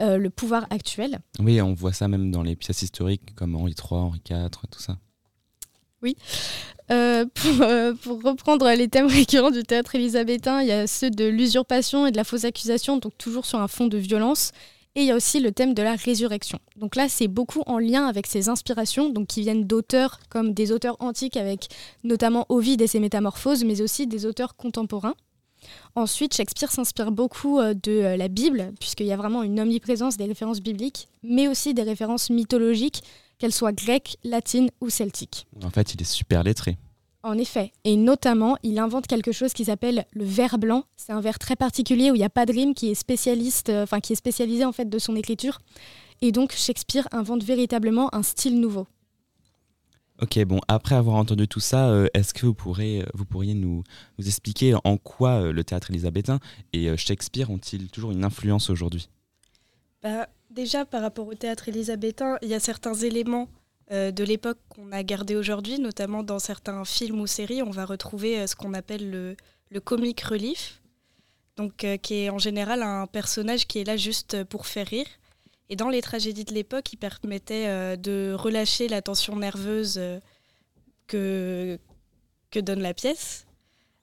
euh, 0.00 0.16
le 0.16 0.30
pouvoir 0.30 0.66
actuel. 0.70 1.18
Oui, 1.38 1.60
on 1.60 1.74
voit 1.74 1.92
ça 1.92 2.08
même 2.08 2.30
dans 2.30 2.42
les 2.42 2.56
pièces 2.56 2.82
historiques 2.82 3.34
comme 3.34 3.54
Henri 3.54 3.72
III, 3.72 4.00
Henri 4.00 4.20
IV, 4.28 4.50
tout 4.70 4.80
ça. 4.80 4.98
Euh, 6.90 7.24
pour, 7.34 7.66
pour 8.02 8.22
reprendre 8.22 8.68
les 8.72 8.88
thèmes 8.88 9.06
récurrents 9.06 9.50
du 9.50 9.62
théâtre 9.62 9.94
élisabétain, 9.94 10.60
il 10.60 10.68
y 10.68 10.72
a 10.72 10.86
ceux 10.86 11.10
de 11.10 11.24
l'usurpation 11.24 12.06
et 12.06 12.10
de 12.10 12.16
la 12.16 12.24
fausse 12.24 12.44
accusation, 12.44 12.98
donc 12.98 13.16
toujours 13.16 13.46
sur 13.46 13.58
un 13.58 13.68
fond 13.68 13.86
de 13.86 13.96
violence. 13.96 14.52
Et 14.96 15.00
il 15.00 15.06
y 15.06 15.10
a 15.10 15.16
aussi 15.16 15.40
le 15.40 15.50
thème 15.50 15.74
de 15.74 15.82
la 15.82 15.96
résurrection. 15.96 16.60
Donc 16.76 16.94
là, 16.94 17.08
c'est 17.08 17.26
beaucoup 17.26 17.62
en 17.66 17.78
lien 17.78 18.06
avec 18.06 18.28
ses 18.28 18.48
inspirations, 18.48 19.10
donc 19.10 19.26
qui 19.26 19.40
viennent 19.40 19.64
d'auteurs 19.64 20.20
comme 20.28 20.54
des 20.54 20.70
auteurs 20.70 20.96
antiques 21.00 21.36
avec 21.36 21.66
notamment 22.04 22.46
Ovide 22.48 22.80
et 22.80 22.86
ses 22.86 23.00
métamorphoses, 23.00 23.64
mais 23.64 23.82
aussi 23.82 24.06
des 24.06 24.24
auteurs 24.24 24.54
contemporains. 24.54 25.14
Ensuite, 25.96 26.34
Shakespeare 26.34 26.70
s'inspire 26.70 27.10
beaucoup 27.10 27.58
euh, 27.58 27.74
de 27.74 27.90
euh, 27.90 28.16
la 28.16 28.28
Bible, 28.28 28.72
puisqu'il 28.78 29.06
y 29.06 29.12
a 29.12 29.16
vraiment 29.16 29.42
une 29.42 29.58
omniprésence 29.58 30.16
des 30.16 30.26
références 30.26 30.60
bibliques, 30.60 31.08
mais 31.22 31.48
aussi 31.48 31.74
des 31.74 31.82
références 31.82 32.30
mythologiques, 32.30 33.02
qu'elles 33.38 33.52
soient 33.52 33.72
grecques, 33.72 34.18
latines 34.22 34.70
ou 34.80 34.90
celtiques. 34.90 35.46
En 35.64 35.70
fait, 35.70 35.94
il 35.94 36.02
est 36.02 36.04
super 36.04 36.42
lettré. 36.42 36.78
En 37.24 37.38
effet, 37.38 37.72
et 37.84 37.96
notamment, 37.96 38.58
il 38.62 38.78
invente 38.78 39.06
quelque 39.06 39.32
chose 39.32 39.54
qui 39.54 39.64
s'appelle 39.64 40.04
le 40.12 40.24
vers 40.24 40.58
blanc. 40.58 40.84
C'est 40.96 41.12
un 41.12 41.22
vers 41.22 41.38
très 41.38 41.56
particulier 41.56 42.10
où 42.10 42.14
il 42.14 42.18
n'y 42.18 42.24
a 42.24 42.28
pas 42.28 42.44
de 42.44 42.52
rime, 42.52 42.74
qui 42.74 42.90
est 42.90 42.94
spécialiste, 42.94 43.70
euh, 43.70 43.84
enfin 43.84 44.00
qui 44.00 44.12
est 44.12 44.16
spécialisé 44.16 44.66
en 44.66 44.72
fait 44.72 44.90
de 44.90 44.98
son 44.98 45.16
écriture. 45.16 45.58
Et 46.20 46.32
donc 46.32 46.52
Shakespeare 46.52 47.08
invente 47.12 47.42
véritablement 47.42 48.14
un 48.14 48.22
style 48.22 48.60
nouveau. 48.60 48.86
Ok, 50.22 50.38
bon, 50.44 50.60
après 50.68 50.94
avoir 50.94 51.16
entendu 51.16 51.48
tout 51.48 51.60
ça, 51.60 51.88
euh, 51.88 52.06
est-ce 52.14 52.34
que 52.34 52.46
vous, 52.46 52.54
pourrez, 52.54 53.00
euh, 53.00 53.06
vous 53.14 53.24
pourriez 53.24 53.54
nous, 53.54 53.82
nous 54.18 54.26
expliquer 54.26 54.74
en 54.84 54.96
quoi 54.96 55.42
euh, 55.42 55.52
le 55.52 55.64
théâtre 55.64 55.90
élisabétain 55.90 56.38
et 56.72 56.88
euh, 56.88 56.96
Shakespeare 56.96 57.50
ont-ils 57.50 57.88
toujours 57.88 58.12
une 58.12 58.24
influence 58.24 58.70
aujourd'hui? 58.70 59.08
Bah, 60.02 60.28
déjà, 60.50 60.84
par 60.84 61.02
rapport 61.02 61.26
au 61.26 61.34
théâtre 61.34 61.68
élisabétain, 61.68 62.36
il 62.42 62.48
y 62.48 62.54
a 62.54 62.60
certains 62.60 62.94
éléments 62.94 63.48
euh, 63.90 64.10
de 64.10 64.24
l'époque 64.24 64.58
qu'on 64.68 64.92
a 64.92 65.02
gardés 65.02 65.36
aujourd'hui, 65.36 65.78
notamment 65.78 66.22
dans 66.22 66.38
certains 66.38 66.84
films 66.84 67.20
ou 67.20 67.26
séries, 67.26 67.62
on 67.62 67.70
va 67.70 67.84
retrouver 67.84 68.38
euh, 68.38 68.46
ce 68.46 68.56
qu'on 68.56 68.72
appelle 68.72 69.10
le, 69.10 69.36
le 69.70 69.80
comic 69.80 70.20
relief. 70.22 70.80
donc 71.56 71.86
qui 72.02 72.14
est 72.14 72.30
en 72.30 72.38
général 72.38 72.82
un 72.82 73.06
personnage 73.06 73.66
qui 73.66 73.78
est 73.78 73.84
là 73.84 73.96
juste 73.96 74.42
pour 74.44 74.66
faire 74.66 74.86
rire. 74.86 75.06
Et 75.68 75.76
dans 75.76 75.88
les 75.88 76.02
tragédies 76.02 76.44
de 76.44 76.52
l'époque, 76.52 76.92
il 76.92 76.96
permettait 76.96 77.96
de 77.96 78.34
relâcher 78.36 78.88
la 78.88 79.00
tension 79.02 79.36
nerveuse 79.36 80.00
que, 81.06 81.78
que 82.50 82.60
donne 82.60 82.82
la 82.82 82.92
pièce, 82.92 83.46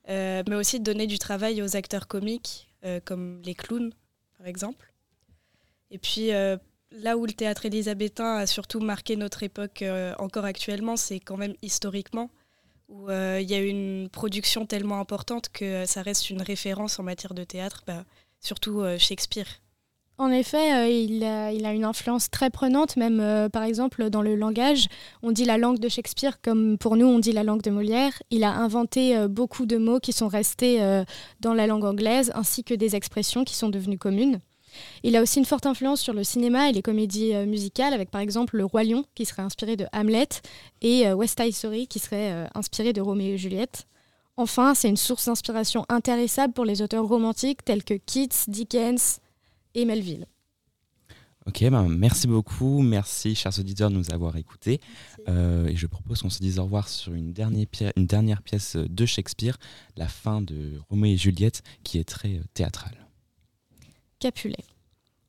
mais 0.08 0.56
aussi 0.56 0.80
de 0.80 0.86
donner 0.86 1.08
du 1.08 1.20
travail 1.20 1.62
aux 1.62 1.76
acteurs 1.76 2.08
comiques, 2.08 2.68
comme 3.06 3.42
les 3.44 3.54
clowns, 3.54 3.94
par 4.38 4.48
exemple. 4.48 4.92
Et 5.92 6.00
puis, 6.00 6.32
là 6.92 7.18
où 7.18 7.26
le 7.26 7.34
théâtre 7.34 7.66
élisabétain 7.66 8.36
a 8.38 8.46
surtout 8.46 8.80
marqué 8.80 9.16
notre 9.16 9.44
époque 9.44 9.82
euh, 9.82 10.14
encore 10.20 10.46
actuellement, 10.46 10.98
c'est 10.98 11.20
quand 11.20 11.38
même 11.38 11.56
historiquement, 11.62 12.30
où 12.90 13.10
euh, 13.10 13.40
il 13.42 13.50
y 13.50 13.56
a 13.56 13.62
une 13.62 14.10
production 14.10 14.66
tellement 14.66 15.00
importante 15.00 15.50
que 15.50 15.86
ça 15.86 16.02
reste 16.02 16.30
une 16.30 16.42
référence 16.42 17.00
en 17.00 17.04
matière 17.04 17.34
de 17.34 17.44
théâtre, 17.44 17.84
bah, 17.88 18.04
surtout 18.40 18.82
euh, 18.82 18.98
Shakespeare. 18.98 19.48
En 20.18 20.30
effet, 20.30 21.04
il, 21.04 21.24
a, 21.24 21.52
une 21.52 21.84
influence 21.84 22.30
très 22.30 22.52
prenante, 22.52 22.96
même 22.96 23.50
par 23.50 23.64
exemple 23.64 24.12
dans 24.12 24.22
le 24.22 24.36
langage. 24.36 24.86
On 25.24 25.32
dit 25.32 25.46
la 25.46 25.58
langue 25.58 25.80
de 25.80 25.90
Shakespeare 25.90 26.40
comme 26.44 26.78
pour 26.78 26.96
nous 26.96 27.08
on 27.08 27.18
dit 27.18 27.32
la 27.32 27.42
langue 27.42 27.64
de 27.64 27.72
Molière. 27.72 28.22
Il 28.30 28.44
a 28.44 28.52
inventé 28.52 29.28
beaucoup 29.28 29.66
de 29.66 29.78
mots 29.78 30.00
qui 30.00 30.14
sont 30.14 30.28
restés 30.28 30.80
dans 31.40 31.56
la 31.56 31.66
langue 31.66 31.86
anglaise, 31.86 32.32
ainsi 32.36 32.64
que 32.64 32.76
des 32.76 32.96
expressions 32.96 33.44
qui 33.44 33.56
sont 33.56 33.70
devenues 33.70 33.98
communes. 33.98 34.42
Il 35.04 35.16
a 35.16 35.22
aussi 35.22 35.40
une 35.40 35.46
forte 35.46 35.66
influence 35.66 36.02
sur 36.02 36.14
le 36.14 36.24
cinéma 36.24 36.70
et 36.70 36.74
les 36.74 36.82
comédies 36.82 37.34
euh, 37.34 37.46
musicales, 37.46 37.94
avec 37.94 38.10
par 38.10 38.22
exemple 38.22 38.58
Le 38.58 38.66
Roi 38.66 38.84
Lion, 38.84 39.06
qui 39.16 39.26
serait 39.26 39.42
inspiré 39.42 39.76
de 39.76 39.86
Hamlet, 39.94 40.28
et 40.82 41.08
euh, 41.08 41.16
West 41.16 41.40
Side 41.40 41.54
Story, 41.54 41.88
qui 41.88 42.00
serait 42.00 42.32
euh, 42.32 42.48
inspiré 42.56 42.94
de 42.94 43.02
Roméo 43.02 43.34
et 43.34 43.38
Juliette. 43.38 43.88
Enfin, 44.38 44.74
c'est 44.74 44.90
une 44.90 44.98
source 44.98 45.26
d'inspiration 45.26 45.86
intéressable 45.90 46.54
pour 46.54 46.66
les 46.66 46.82
auteurs 46.82 47.06
romantiques 47.06 47.64
tels 47.66 47.84
que 47.84 47.94
Keats, 47.94 48.46
Dickens 48.48 49.20
et 49.76 49.86
Melville. 49.86 50.26
Ok, 51.48 51.64
ben 51.70 51.88
merci 51.90 52.28
beaucoup. 52.28 52.82
Merci, 52.82 53.34
chers 53.34 53.58
auditeurs, 53.60 53.90
de 53.90 53.96
nous 53.96 54.12
avoir 54.12 54.38
écoutés. 54.38 54.80
et 55.28 55.76
je 55.76 55.88
propose 55.88 56.22
qu'on 56.22 56.30
se 56.30 56.40
dise 56.40 56.60
au 56.60 56.64
revoir 56.64 56.88
sur 56.88 57.14
une 57.14 57.34
dernière, 57.34 57.66
une 57.98 58.06
dernière 58.06 58.44
pièce 58.44 58.76
de 58.76 59.06
Shakespeare, 59.08 59.58
la 59.98 60.08
fin 60.08 60.42
de 60.42 60.74
Roméo 60.90 61.14
et 61.14 61.18
Juliette, 61.18 61.64
qui 61.84 61.98
est 61.98 62.08
très 62.08 62.42
théâtrale. 62.54 63.11
Capulet. 64.22 64.64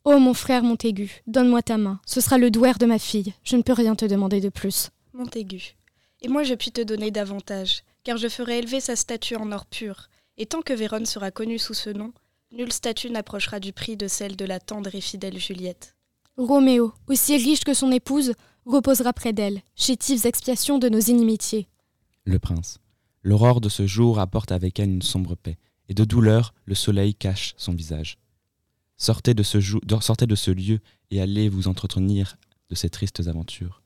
Oh 0.05 0.19
mon 0.19 0.35
frère 0.35 0.63
Montaigu, 0.63 1.23
donne-moi 1.27 1.63
ta 1.63 1.79
main, 1.79 1.99
ce 2.05 2.21
sera 2.21 2.37
le 2.37 2.51
douaire 2.51 2.77
de 2.77 2.85
ma 2.85 2.99
fille, 2.99 3.33
je 3.43 3.57
ne 3.57 3.63
peux 3.63 3.73
rien 3.73 3.95
te 3.95 4.05
demander 4.05 4.43
de 4.43 4.51
plus. 4.51 4.91
Montaigu. 5.15 5.77
Et 6.21 6.29
moi 6.29 6.43
je 6.43 6.53
puis 6.53 6.73
te 6.73 6.83
donner 6.83 7.11
davantage, 7.11 7.85
car 8.05 8.19
je 8.19 8.29
ferai 8.29 8.59
élever 8.59 8.81
sa 8.81 8.95
statue 8.95 9.37
en 9.37 9.51
or 9.51 9.65
pur, 9.65 10.11
et 10.37 10.45
tant 10.45 10.61
que 10.61 10.75
Vérone 10.75 11.07
sera 11.07 11.31
connue 11.31 11.59
sous 11.59 11.73
ce 11.73 11.89
nom, 11.89 12.13
nulle 12.51 12.71
statue 12.71 13.09
n'approchera 13.09 13.61
du 13.61 13.73
prix 13.73 13.97
de 13.97 14.09
celle 14.09 14.37
de 14.37 14.45
la 14.45 14.61
tendre 14.61 14.95
et 14.95 15.01
fidèle 15.01 15.39
Juliette. 15.39 15.97
Roméo, 16.37 16.93
aussi 17.09 17.39
riche 17.39 17.65
que 17.65 17.73
son 17.73 17.93
épouse, 17.93 18.35
reposera 18.67 19.15
près 19.15 19.33
d'elle, 19.33 19.63
chétives 19.75 20.27
expiations 20.27 20.79
de 20.79 20.91
nos 20.91 21.01
inimitiés. 21.01 21.67
Le 22.25 22.39
prince. 22.39 22.79
L'aurore 23.23 23.63
de 23.63 23.71
ce 23.71 23.87
jour 23.87 24.19
apporte 24.19 24.53
avec 24.53 24.79
elle 24.79 24.91
une 24.91 25.01
sombre 25.01 25.35
paix, 25.35 25.57
et 25.89 25.95
de 25.95 26.05
douleur 26.05 26.53
le 26.67 26.75
soleil 26.75 27.15
cache 27.15 27.55
son 27.57 27.73
visage. 27.73 28.19
Sortez 29.03 29.35
de, 29.35 29.43
ce 29.43 30.51
lieu 30.53 30.79
et 31.11 31.21
allez 31.21 31.49
vous 31.49 31.67
entretenir 31.67 32.37
de 32.71 32.77
ces 32.77 32.89
tristes 32.89 33.27
aventures. 33.27 33.83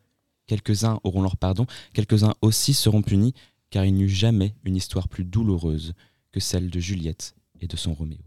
Quelques-uns 0.46 1.00
auront 1.04 1.22
leur 1.22 1.38
pardon, 1.38 1.64
quelques-uns 1.94 2.34
aussi 2.42 2.74
seront 2.74 3.00
punis, 3.00 3.32
car 3.70 3.86
il 3.86 3.94
n'y 3.94 4.02
eut 4.02 4.10
jamais 4.10 4.54
une 4.64 4.76
histoire 4.76 5.08
plus 5.08 5.24
douloureuse 5.24 5.94
que 6.32 6.38
celle 6.38 6.68
de 6.68 6.80
Juliette 6.80 7.34
et 7.62 7.66
de 7.66 7.78
son 7.78 7.94
Roméo. 7.94 8.18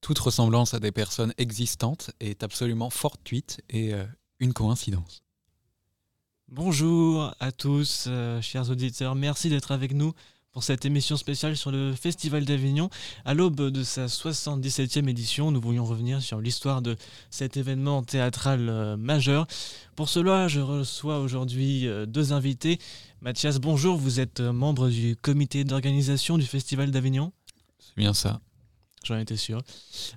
Toute 0.00 0.18
ressemblance 0.18 0.74
à 0.74 0.80
des 0.80 0.90
personnes 0.90 1.32
existantes 1.38 2.10
est 2.18 2.42
absolument 2.42 2.90
fortuite 2.90 3.60
et 3.70 3.94
euh, 3.94 4.04
une 4.42 4.52
coïncidence. 4.52 5.22
Bonjour 6.48 7.32
à 7.38 7.52
tous, 7.52 8.06
euh, 8.08 8.42
chers 8.42 8.70
auditeurs. 8.70 9.14
Merci 9.14 9.48
d'être 9.48 9.70
avec 9.70 9.94
nous 9.94 10.12
pour 10.50 10.64
cette 10.64 10.84
émission 10.84 11.16
spéciale 11.16 11.56
sur 11.56 11.70
le 11.70 11.94
Festival 11.94 12.44
d'Avignon. 12.44 12.90
À 13.24 13.34
l'aube 13.34 13.70
de 13.70 13.82
sa 13.84 14.06
77e 14.06 15.08
édition, 15.08 15.52
nous 15.52 15.60
voulions 15.60 15.84
revenir 15.84 16.20
sur 16.20 16.40
l'histoire 16.40 16.82
de 16.82 16.96
cet 17.30 17.56
événement 17.56 18.02
théâtral 18.02 18.68
euh, 18.68 18.96
majeur. 18.96 19.46
Pour 19.94 20.08
cela, 20.08 20.48
je 20.48 20.60
reçois 20.60 21.20
aujourd'hui 21.20 21.86
euh, 21.86 22.04
deux 22.04 22.32
invités. 22.32 22.80
Mathias, 23.20 23.60
bonjour, 23.60 23.96
vous 23.96 24.18
êtes 24.18 24.40
membre 24.40 24.88
du 24.88 25.14
comité 25.14 25.62
d'organisation 25.62 26.36
du 26.36 26.46
Festival 26.46 26.90
d'Avignon 26.90 27.32
C'est 27.78 27.96
bien 27.96 28.12
ça. 28.12 28.40
J'en 29.04 29.18
étais 29.18 29.36
sûr. 29.36 29.62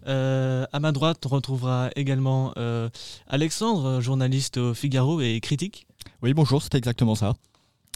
Euh, 0.07 0.65
à 0.71 0.79
ma 0.79 0.91
droite, 0.91 1.25
on 1.25 1.29
retrouvera 1.29 1.89
également 1.95 2.53
euh, 2.57 2.89
Alexandre, 3.27 3.99
journaliste 4.01 4.57
au 4.57 4.73
Figaro 4.73 5.21
et 5.21 5.39
critique. 5.39 5.87
Oui, 6.21 6.33
bonjour, 6.33 6.61
c'est 6.61 6.75
exactement 6.75 7.15
ça. 7.15 7.33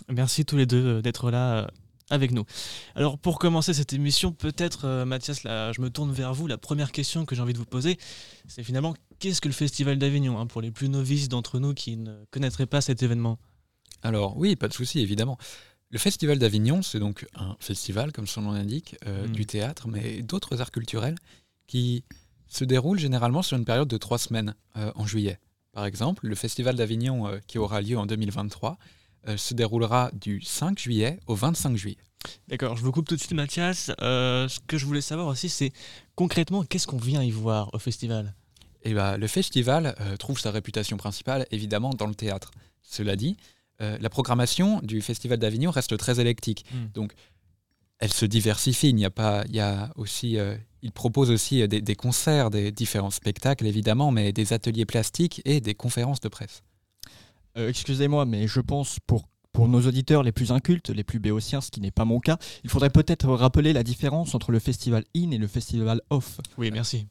Merci 0.10 0.45
tous 0.45 0.58
les 0.58 0.65
deux 0.65 0.86
euh, 0.86 1.02
d'être 1.02 1.30
là 1.30 1.69
avec 2.10 2.32
nous. 2.32 2.43
Alors 2.95 3.19
pour 3.19 3.38
commencer 3.38 3.71
cette 3.73 3.93
émission, 3.93 4.32
peut-être 4.32 5.04
Mathias, 5.04 5.43
là, 5.43 5.71
je 5.73 5.82
me 5.82 5.91
tourne 5.91 6.12
vers 6.12 6.34
vous. 6.34 6.47
La 6.47 6.58
première 6.58 6.91
question 6.91 7.23
que 7.23 7.36
j'ai 7.36 7.41
envie 7.41 7.54
de 7.54 7.60
vous 7.60 7.65
poser, 7.65 7.99
c'est 8.47 8.63
finalement 8.63 8.95
qu'est-ce 9.19 9.41
que 9.41 9.47
le 9.47 9.54
Festival 9.54 9.99
d'Avignon 9.99 10.39
hein, 10.39 10.47
pour 10.47 10.62
les 10.62 10.71
plus 10.71 10.89
novices 10.89 11.30
d'entre 11.30 11.60
nous 11.60 11.75
qui 11.75 11.97
ne 11.97 12.15
connaîtraient 12.32 12.65
pas 12.65 12.82
cet 12.82 13.04
événement? 13.04 13.38
Alors 14.02 14.38
oui, 14.38 14.56
pas 14.56 14.67
de 14.67 14.73
souci 14.73 15.02
évidemment. 15.02 15.38
Le 15.91 15.97
Festival 15.97 16.38
d'Avignon, 16.38 16.84
c'est 16.84 16.99
donc 16.99 17.28
un 17.34 17.56
festival, 17.60 18.12
comme 18.12 18.28
son 18.28 18.43
nom 18.43 18.52
l'indique, 18.52 18.95
euh, 19.08 19.28
mm. 19.28 19.32
du 19.32 19.45
théâtre, 19.47 19.88
mais 19.88 20.21
d'autres 20.21 20.62
arts 20.62 20.71
culturels 20.71 21.15
qui 21.65 22.04
se 22.47 22.63
déroulent 22.63 22.99
généralement 22.99 23.41
sur 23.41 23.58
une 23.58 23.65
période 23.65 23.88
de 23.88 23.97
trois 23.97 24.19
semaines 24.19 24.54
euh, 24.78 24.91
en 24.95 25.08
juillet. 25.08 25.39
Par 25.71 25.86
exemple, 25.86 26.28
le 26.28 26.36
Festival 26.36 26.75
d'Avignon 26.75 27.28
euh, 27.28 27.39
qui 27.47 27.58
aura 27.58 27.82
lieu 27.82 27.97
en 27.97 28.06
2023 28.06 28.78
se 29.36 29.54
déroulera 29.54 30.12
du 30.13 30.41
5 30.41 30.80
juillet 30.80 31.19
au 31.28 31.36
25 31.36 31.75
juillet. 31.75 31.97
D'accord, 32.47 32.78
je 32.78 32.82
vous 32.82 32.91
coupe 32.93 33.06
tout 33.06 33.15
de 33.15 33.19
suite 33.19 33.34
Mathias. 33.34 33.91
ce 33.99 34.60
que 34.65 34.78
je 34.78 34.86
voulais 34.86 35.02
savoir 35.02 35.28
aussi, 35.28 35.49
c'est 35.49 35.73
concrètement, 36.15 36.63
qu'est-ce 36.63 36.88
qu'on 36.88 36.97
vient 36.97 37.21
y 37.21 37.30
voir 37.30 37.69
au 37.73 37.80
festival? 37.80 38.34
Eh 38.84 38.93
ben, 38.93 39.17
Le 39.17 39.28
festival 39.28 39.93
trouve 40.19 40.39
sa 40.39 40.52
réputation 40.52 40.95
principale 40.95 41.45
évidemment 41.52 41.89
dans 41.89 42.08
le 42.08 42.15
théâtre. 42.15 42.52
Cela 42.82 43.17
dit, 43.17 43.36
euh, 43.81 43.97
la 43.99 44.09
programmation 44.09 44.81
du 44.81 45.01
Festival 45.01 45.39
d'Avignon 45.39 45.71
reste 45.71 45.97
très 45.97 46.19
électique. 46.19 46.65
Hmm. 46.73 46.87
Donc, 46.93 47.13
elle 47.99 48.11
se 48.11 48.25
diversifie. 48.25 48.89
Il 48.89 48.95
n'y 48.95 49.05
a 49.05 49.09
pas, 49.09 49.43
il 49.47 49.55
y 49.55 49.59
a 49.59 49.91
aussi, 49.95 50.37
euh, 50.37 50.55
il 50.81 50.91
propose 50.91 51.31
aussi 51.31 51.61
euh, 51.61 51.67
des, 51.67 51.95
concerts, 51.95 52.49
des 52.49 52.71
différents 52.71 53.09
spectacles 53.09 53.65
évidemment, 53.65 54.11
mais 54.11 54.33
des 54.33 54.51
ateliers 54.53 54.85
plastiques 54.85 55.41
et 55.45 55.61
des 55.61 55.75
conférences 55.75 56.19
de 56.19 56.29
presse. 56.29 56.63
Excusez-moi, 57.55 58.25
mais 58.25 58.47
je 58.47 58.61
pense 58.61 58.99
pour 59.05 59.27
pour 59.51 59.67
nos 59.67 59.81
auditeurs 59.81 60.21
les 60.21 60.31
plus 60.31 60.51
incultes, 60.51 60.91
les 60.91 61.03
plus 61.03 61.17
béotiens, 61.17 61.59
ce 61.59 61.71
qui 61.71 61.81
n'est 61.81 61.89
pas 61.89 62.05
mon 62.05 62.19
cas, 62.19 62.37
il 62.63 62.69
faudrait 62.69 62.91
peut-être 62.91 63.27
rappeler 63.29 63.73
la 63.73 63.81
différence 63.81 64.35
entre 64.35 64.51
le 64.51 64.59
festival 64.59 65.03
in 65.17 65.31
et 65.31 65.39
le 65.39 65.47
festival 65.47 66.01
off. 66.11 66.39
Oui, 66.59 66.69
merci. 66.69 67.07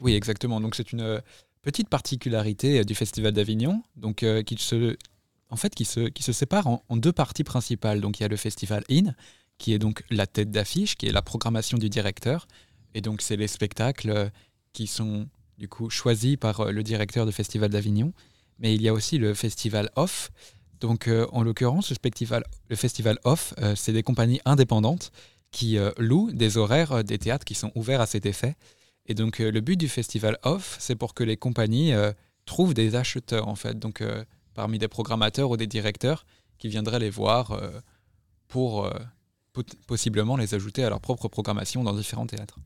Oui, 0.00 0.14
exactement. 0.14 0.60
Donc 0.60 0.76
c'est 0.76 0.92
une 0.92 1.20
petite 1.62 1.88
particularité 1.88 2.84
du 2.84 2.94
festival 2.94 3.32
d'Avignon, 3.32 3.82
donc 3.96 4.24
qui 4.46 4.56
se 4.56 4.96
en 5.50 5.56
fait, 5.56 5.74
qui 5.74 5.84
se, 5.84 6.08
qui 6.08 6.22
se 6.22 6.32
sépare 6.32 6.66
en, 6.66 6.82
deux 6.96 7.12
parties 7.12 7.44
principales. 7.44 8.00
Donc, 8.00 8.20
il 8.20 8.22
y 8.22 8.26
a 8.26 8.28
le 8.28 8.36
festival 8.36 8.84
IN, 8.88 9.14
qui 9.58 9.74
est 9.74 9.78
donc 9.78 10.02
la 10.10 10.26
tête 10.26 10.50
d'affiche, 10.50 10.96
qui 10.96 11.06
est 11.06 11.12
la 11.12 11.22
programmation 11.22 11.76
du 11.76 11.90
directeur. 11.90 12.46
Et 12.94 13.00
donc, 13.00 13.20
c'est 13.20 13.36
les 13.36 13.48
spectacles 13.48 14.10
euh, 14.10 14.28
qui 14.72 14.86
sont 14.86 15.28
du 15.58 15.68
coup 15.68 15.90
choisis 15.90 16.36
par 16.36 16.60
euh, 16.60 16.72
le 16.72 16.82
directeur 16.82 17.26
du 17.26 17.32
Festival 17.32 17.70
d'Avignon. 17.70 18.12
Mais 18.58 18.74
il 18.74 18.82
y 18.82 18.88
a 18.88 18.92
aussi 18.92 19.18
le 19.18 19.34
festival 19.34 19.90
off. 19.96 20.30
Donc, 20.80 21.08
euh, 21.08 21.26
en 21.32 21.42
l'occurrence, 21.42 21.90
le 21.90 21.96
festival, 22.02 22.44
le 22.68 22.76
festival 22.76 23.18
off, 23.24 23.54
c'est 23.74 23.92
des 23.92 24.02
compagnies 24.02 24.40
indépendantes 24.44 25.12
qui 25.50 25.78
louent 25.98 26.30
des 26.32 26.58
horaires 26.58 27.02
des 27.02 27.18
théâtres 27.18 27.44
qui 27.44 27.54
sont 27.54 27.72
ouverts 27.74 28.00
à 28.00 28.06
cet 28.06 28.24
effet. 28.24 28.54
Et 29.06 29.14
donc, 29.14 29.40
le 29.40 29.60
but 29.60 29.76
du 29.76 29.88
festival 29.88 30.38
off, 30.44 30.76
c'est 30.78 30.94
pour 30.94 31.12
que 31.12 31.24
les 31.24 31.36
compagnies 31.36 31.92
trouvent 32.46 32.72
des 32.72 32.94
acheteurs, 32.94 33.48
en 33.48 33.56
fait. 33.56 33.78
Donc, 33.78 34.02
parmi 34.60 34.78
des 34.78 34.88
programmateurs 34.88 35.50
ou 35.50 35.56
des 35.56 35.66
directeurs 35.66 36.26
qui 36.58 36.68
viendraient 36.68 36.98
les 36.98 37.08
voir 37.08 37.52
euh, 37.52 37.70
pour 38.46 38.84
euh, 38.84 38.90
possiblement 39.86 40.36
les 40.36 40.54
ajouter 40.54 40.84
à 40.84 40.90
leur 40.90 41.00
propre 41.00 41.28
programmation 41.28 41.82
dans 41.82 41.94
différents 41.94 42.26
théâtres. 42.26 42.58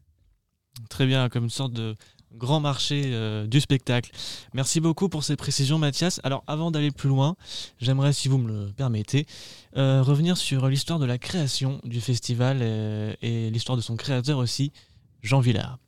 Très 0.89 1.07
bien, 1.07 1.29
comme 1.29 1.45
une 1.45 1.51
sorte 1.51 1.73
de 1.73 1.95
grand 2.33 2.59
marché 2.59 3.03
euh, 3.05 3.47
du 3.47 3.61
spectacle. 3.61 4.11
Merci 4.55 4.81
beaucoup 4.81 5.09
pour 5.09 5.23
ces 5.23 5.37
précisions, 5.37 5.79
Mathias. 5.79 6.21
Alors, 6.25 6.43
avant 6.49 6.73
d'aller 6.73 6.91
plus 6.91 7.09
loin, 7.09 7.37
j'aimerais, 7.79 8.13
si 8.13 8.27
vous 8.27 8.39
me 8.39 8.49
le 8.49 8.73
permettez, 8.73 9.25
revenir 9.77 10.37
sur 10.37 10.67
l'histoire 10.67 10.99
de 10.99 11.07
la 11.07 11.19
création 11.19 11.81
du 11.85 12.01
festival 12.01 12.61
et 13.23 13.51
l'histoire 13.51 13.77
de 13.77 13.83
son 13.83 13.95
créateur 13.95 14.39
aussi, 14.39 14.73
Jean 15.23 15.39
Villard. 15.39 15.79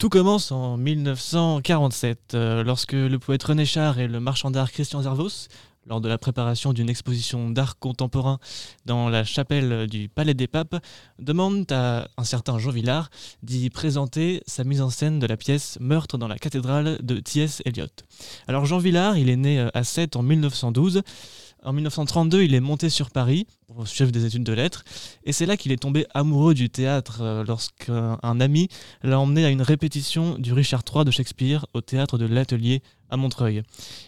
Tout 0.00 0.08
commence 0.08 0.50
en 0.50 0.78
1947, 0.78 2.32
euh, 2.32 2.64
lorsque 2.64 2.94
le 2.94 3.18
poète 3.18 3.42
René 3.42 3.66
Char 3.66 3.98
et 3.98 4.08
le 4.08 4.18
marchand 4.18 4.50
d'art 4.50 4.72
Christian 4.72 5.02
Zervos, 5.02 5.48
lors 5.86 6.00
de 6.00 6.08
la 6.08 6.16
préparation 6.16 6.72
d'une 6.72 6.88
exposition 6.88 7.50
d'art 7.50 7.78
contemporain 7.78 8.38
dans 8.86 9.10
la 9.10 9.24
chapelle 9.24 9.86
du 9.88 10.08
Palais 10.08 10.32
des 10.32 10.46
Papes, 10.46 10.76
demandent 11.18 11.70
à 11.70 12.08
un 12.16 12.24
certain 12.24 12.58
Jean 12.58 12.70
Villard 12.70 13.10
d'y 13.42 13.68
présenter 13.68 14.42
sa 14.46 14.64
mise 14.64 14.80
en 14.80 14.88
scène 14.88 15.18
de 15.18 15.26
la 15.26 15.36
pièce 15.36 15.76
Meurtre 15.80 16.16
dans 16.16 16.28
la 16.28 16.38
cathédrale 16.38 16.96
de 17.02 17.20
T.S. 17.20 17.60
Eliot. 17.66 17.84
Alors 18.48 18.64
Jean 18.64 18.78
Villard, 18.78 19.18
il 19.18 19.28
est 19.28 19.36
né 19.36 19.60
euh, 19.60 19.68
à 19.74 19.84
7 19.84 20.16
en 20.16 20.22
1912. 20.22 21.02
En 21.62 21.74
1932, 21.74 22.42
il 22.42 22.54
est 22.54 22.60
monté 22.60 22.88
sur 22.88 23.10
Paris 23.10 23.46
pour 23.66 23.86
suivre 23.86 24.10
des 24.10 24.24
études 24.24 24.44
de 24.44 24.52
lettres, 24.54 24.82
et 25.24 25.32
c'est 25.32 25.44
là 25.44 25.58
qu'il 25.58 25.72
est 25.72 25.76
tombé 25.76 26.06
amoureux 26.14 26.54
du 26.54 26.70
théâtre 26.70 27.18
euh, 27.20 27.44
lorsqu'un 27.46 28.18
ami 28.22 28.68
l'a 29.02 29.20
emmené 29.20 29.44
à 29.44 29.50
une 29.50 29.60
répétition 29.60 30.38
du 30.38 30.54
Richard 30.54 30.82
III 30.90 31.04
de 31.04 31.10
Shakespeare 31.10 31.66
au 31.74 31.82
théâtre 31.82 32.16
de 32.16 32.24
l'Atelier 32.24 32.82
à 33.10 33.18
Montreuil. 33.18 33.62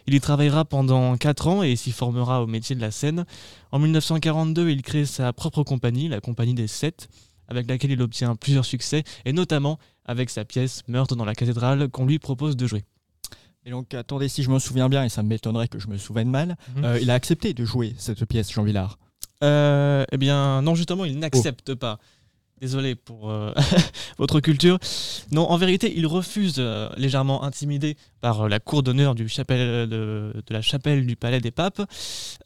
Il 0.06 0.14
y 0.14 0.20
travaillera 0.20 0.64
pendant 0.64 1.14
4 1.18 1.48
ans 1.48 1.62
et 1.62 1.76
s'y 1.76 1.92
formera 1.92 2.42
au 2.42 2.46
métier 2.46 2.74
de 2.74 2.80
la 2.80 2.90
scène. 2.90 3.26
En 3.70 3.78
1942, 3.78 4.70
il 4.70 4.80
crée 4.80 5.04
sa 5.04 5.32
propre 5.34 5.62
compagnie, 5.62 6.08
la 6.08 6.20
Compagnie 6.20 6.54
des 6.54 6.68
Sept, 6.68 7.08
avec 7.48 7.68
laquelle 7.68 7.90
il 7.90 8.00
obtient 8.00 8.34
plusieurs 8.34 8.64
succès, 8.64 9.04
et 9.26 9.34
notamment 9.34 9.78
avec 10.06 10.30
sa 10.30 10.46
pièce 10.46 10.82
Meurtre 10.88 11.16
dans 11.16 11.26
la 11.26 11.34
cathédrale 11.34 11.88
qu'on 11.88 12.06
lui 12.06 12.18
propose 12.18 12.56
de 12.56 12.66
jouer. 12.66 12.84
Et 13.64 13.70
donc, 13.70 13.94
attendez, 13.94 14.28
si 14.28 14.42
je 14.42 14.50
me 14.50 14.58
souviens 14.58 14.88
bien, 14.88 15.04
et 15.04 15.08
ça 15.08 15.22
m'étonnerait 15.22 15.68
que 15.68 15.78
je 15.78 15.86
me 15.88 15.96
souvienne 15.96 16.30
mal, 16.30 16.56
Mhm. 16.76 16.84
euh, 16.84 16.98
il 17.00 17.10
a 17.10 17.14
accepté 17.14 17.54
de 17.54 17.64
jouer 17.64 17.94
cette 17.96 18.24
pièce, 18.24 18.52
Jean 18.52 18.64
Villard. 18.64 18.98
Euh, 19.44 20.04
eh 20.10 20.16
bien, 20.18 20.62
non, 20.62 20.74
justement, 20.74 21.04
il 21.04 21.18
n'accepte 21.18 21.74
pas. 21.74 21.98
Désolé 22.60 22.94
pour 22.94 23.28
euh, 23.28 23.52
votre 24.18 24.38
culture. 24.40 24.78
Non, 25.32 25.48
en 25.50 25.56
vérité, 25.56 25.92
il 25.96 26.06
refuse, 26.06 26.62
légèrement 26.96 27.42
intimidé 27.42 27.96
par 28.20 28.48
la 28.48 28.60
cour 28.60 28.84
d'honneur 28.84 29.16
du 29.16 29.28
chapelle, 29.28 29.88
de, 29.88 30.32
de 30.46 30.52
la 30.54 30.62
chapelle 30.62 31.04
du 31.04 31.16
Palais 31.16 31.40
des 31.40 31.50
Papes. 31.50 31.82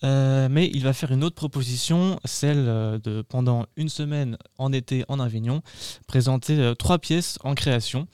Mais 0.03 0.71
il 0.73 0.83
va 0.85 0.95
faire 0.95 1.13
une 1.13 1.23
autre 1.23 1.35
proposition, 1.37 2.19
celle 2.25 2.65
de, 2.65 3.23
pendant 3.29 3.67
une 3.77 3.91
semaine 3.91 4.39
en 4.59 4.73
été 4.73 5.05
en 5.09 5.21
Avignon, 5.21 5.61
présenter 6.07 6.73
trois 6.79 6.99
pièces 6.99 7.39
en 7.45 7.55
création. 7.55 8.07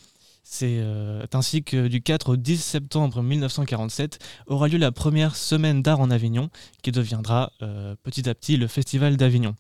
C'est 0.45 0.79
euh, 0.81 1.25
ainsi 1.33 1.63
que 1.63 1.87
du 1.87 2.03
4 2.03 2.31
au 2.31 2.37
10 2.37 2.63
septembre 2.63 3.23
1947 3.23 4.19
aura 4.49 4.67
lieu 4.67 4.77
la 4.77 4.91
première 4.91 5.37
semaine 5.37 5.83
d'art 5.83 6.01
en 6.01 6.11
Avignon, 6.11 6.51
qui 6.83 6.91
deviendra 6.91 7.53
euh, 7.63 7.95
petit 8.03 8.29
à 8.29 8.35
petit 8.35 8.57
le 8.57 8.67
Festival 8.67 9.17
d'Avignon. 9.17 9.55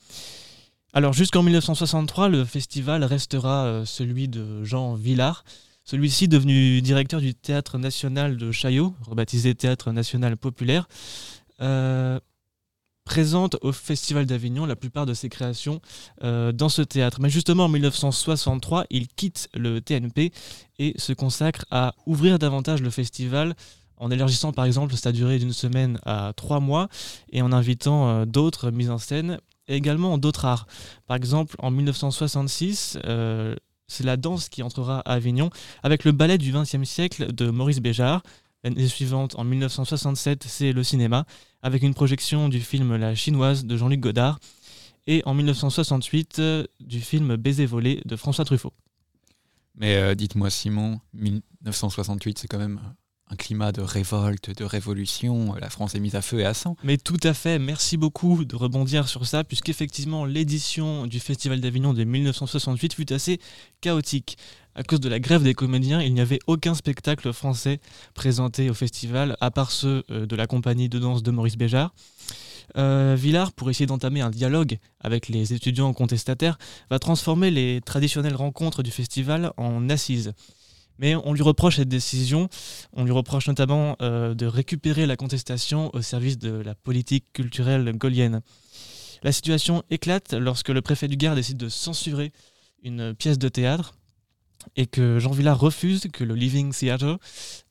Alors 0.92 1.12
jusqu'en 1.12 1.42
1963, 1.42 2.28
le 2.28 2.44
festival 2.44 3.04
restera 3.04 3.64
euh, 3.64 3.84
celui 3.84 4.28
de 4.28 4.64
Jean 4.64 4.94
Villard, 4.94 5.44
celui-ci 5.84 6.26
devenu 6.26 6.82
directeur 6.82 7.20
du 7.20 7.34
Théâtre 7.34 7.78
national 7.78 8.36
de 8.36 8.50
Chaillot, 8.50 8.94
rebaptisé 9.02 9.54
Théâtre 9.54 9.92
national 9.92 10.36
populaire, 10.36 10.88
présente 13.04 13.56
au 13.62 13.72
Festival 13.72 14.26
d'Avignon 14.26 14.66
la 14.66 14.76
plupart 14.76 15.06
de 15.06 15.14
ses 15.14 15.28
créations 15.28 15.80
dans 16.20 16.68
ce 16.68 16.82
théâtre. 16.82 17.20
Mais 17.20 17.30
justement 17.30 17.64
en 17.64 17.68
1963, 17.68 18.86
il 18.90 19.08
quitte 19.08 19.48
le 19.54 19.80
TNP 19.80 20.32
et 20.82 20.94
se 20.98 21.12
consacre 21.12 21.64
à 21.70 21.94
ouvrir 22.06 22.40
davantage 22.40 22.82
le 22.82 22.90
festival 22.90 23.54
en 23.96 24.10
élargissant 24.10 24.52
par 24.52 24.64
exemple 24.64 24.94
sa 24.96 25.12
durée 25.12 25.38
d'une 25.38 25.52
semaine 25.52 26.00
à 26.04 26.32
trois 26.34 26.58
mois 26.58 26.88
et 27.30 27.40
en 27.40 27.52
invitant 27.52 28.08
euh, 28.08 28.24
d'autres 28.24 28.72
mises 28.72 28.90
en 28.90 28.98
scène 28.98 29.38
et 29.68 29.76
également 29.76 30.18
d'autres 30.18 30.44
arts. 30.44 30.66
Par 31.06 31.16
exemple, 31.16 31.54
en 31.60 31.70
1966, 31.70 32.98
euh, 33.04 33.54
c'est 33.86 34.02
la 34.02 34.16
danse 34.16 34.48
qui 34.48 34.64
entrera 34.64 35.00
à 35.00 35.12
Avignon 35.12 35.50
avec 35.84 36.02
le 36.02 36.10
ballet 36.10 36.36
du 36.36 36.50
XXe 36.52 36.82
siècle 36.82 37.32
de 37.32 37.50
Maurice 37.50 37.80
Béjart. 37.80 38.22
L'année 38.64 38.88
suivante, 38.88 39.36
en 39.38 39.44
1967, 39.44 40.44
c'est 40.48 40.72
le 40.72 40.82
cinéma 40.82 41.26
avec 41.62 41.84
une 41.84 41.94
projection 41.94 42.48
du 42.48 42.60
film 42.60 42.96
La 42.96 43.14
Chinoise 43.14 43.64
de 43.64 43.76
Jean-Luc 43.76 44.00
Godard 44.00 44.40
et 45.06 45.22
en 45.26 45.34
1968 45.34 46.38
euh, 46.40 46.64
du 46.80 47.00
film 47.00 47.36
Baiser 47.36 47.66
volé 47.66 48.00
de 48.04 48.16
François 48.16 48.44
Truffaut. 48.44 48.72
Mais 49.74 49.96
euh, 49.96 50.14
dites-moi, 50.14 50.50
Simon, 50.50 51.00
1968, 51.14 52.38
c'est 52.38 52.48
quand 52.48 52.58
même 52.58 52.80
un 53.32 53.36
climat 53.36 53.72
de 53.72 53.80
révolte, 53.80 54.54
de 54.56 54.64
révolution. 54.64 55.54
La 55.54 55.70
France 55.70 55.94
est 55.94 56.00
mise 56.00 56.14
à 56.14 56.22
feu 56.22 56.40
et 56.40 56.44
à 56.44 56.52
sang. 56.52 56.76
Mais 56.84 56.98
tout 56.98 57.20
à 57.22 57.32
fait, 57.32 57.58
merci 57.58 57.96
beaucoup 57.96 58.44
de 58.44 58.54
rebondir 58.54 59.08
sur 59.08 59.26
ça, 59.26 59.42
puisqu'effectivement 59.42 60.26
l'édition 60.26 61.06
du 61.06 61.18
Festival 61.18 61.60
d'Avignon 61.60 61.94
de 61.94 62.04
1968 62.04 62.92
fut 62.92 63.12
assez 63.12 63.40
chaotique. 63.80 64.36
À 64.74 64.82
cause 64.82 65.00
de 65.00 65.08
la 65.08 65.18
grève 65.18 65.42
des 65.42 65.54
comédiens, 65.54 66.02
il 66.02 66.12
n'y 66.12 66.20
avait 66.20 66.40
aucun 66.46 66.74
spectacle 66.74 67.32
français 67.32 67.80
présenté 68.14 68.70
au 68.70 68.74
festival, 68.74 69.36
à 69.40 69.50
part 69.50 69.70
ceux 69.70 70.02
euh, 70.10 70.26
de 70.26 70.36
la 70.36 70.46
compagnie 70.46 70.88
de 70.88 70.98
danse 70.98 71.22
de 71.22 71.30
Maurice 71.30 71.56
Béjart. 71.56 71.94
Euh, 72.76 73.16
Villard, 73.18 73.52
pour 73.52 73.70
essayer 73.70 73.86
d'entamer 73.86 74.20
un 74.20 74.30
dialogue 74.30 74.78
avec 75.00 75.28
les 75.28 75.52
étudiants 75.52 75.92
contestataires, 75.92 76.58
va 76.90 76.98
transformer 76.98 77.50
les 77.50 77.80
traditionnelles 77.80 78.34
rencontres 78.34 78.82
du 78.82 78.90
festival 78.90 79.52
en 79.56 79.88
assises. 79.88 80.32
Mais 80.98 81.14
on 81.16 81.32
lui 81.32 81.42
reproche 81.42 81.76
cette 81.76 81.88
décision, 81.88 82.48
on 82.92 83.04
lui 83.04 83.12
reproche 83.12 83.48
notamment 83.48 83.96
euh, 84.02 84.34
de 84.34 84.46
récupérer 84.46 85.06
la 85.06 85.16
contestation 85.16 85.90
au 85.94 86.02
service 86.02 86.38
de 86.38 86.52
la 86.52 86.74
politique 86.74 87.32
culturelle 87.32 87.92
gaulienne. 87.96 88.40
La 89.22 89.32
situation 89.32 89.82
éclate 89.90 90.34
lorsque 90.34 90.68
le 90.68 90.82
préfet 90.82 91.08
du 91.08 91.16
Gard 91.16 91.34
décide 91.34 91.56
de 91.56 91.68
censurer 91.68 92.32
une 92.82 93.14
pièce 93.14 93.38
de 93.38 93.48
théâtre 93.48 93.94
et 94.76 94.86
que 94.86 95.18
Jean 95.18 95.30
Villard 95.30 95.58
refuse 95.58 96.08
que 96.12 96.24
le 96.24 96.34
Living 96.34 96.72
Theatre 96.72 97.18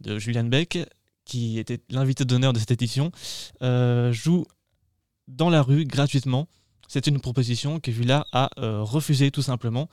de 0.02 0.20
Julian 0.20 0.46
Beck, 0.46 0.80
qui 1.26 1.60
était 1.60 1.80
l'invité 1.90 2.26
d'honneur 2.26 2.54
de 2.54 2.60
cette 2.60 2.72
édition, 2.72 3.12
euh, 3.62 4.12
joue 4.12 4.46
dans 5.32 5.50
la 5.50 5.62
rue 5.62 5.86
gratuitement. 5.86 6.48
C'est 6.88 7.08
une 7.08 7.20
proposition 7.22 7.80
que 7.80 7.90
Villard 7.92 8.26
a 8.34 8.50
euh, 8.60 8.82
refusée 8.82 9.32
tout 9.32 9.42
simplement. 9.42 9.90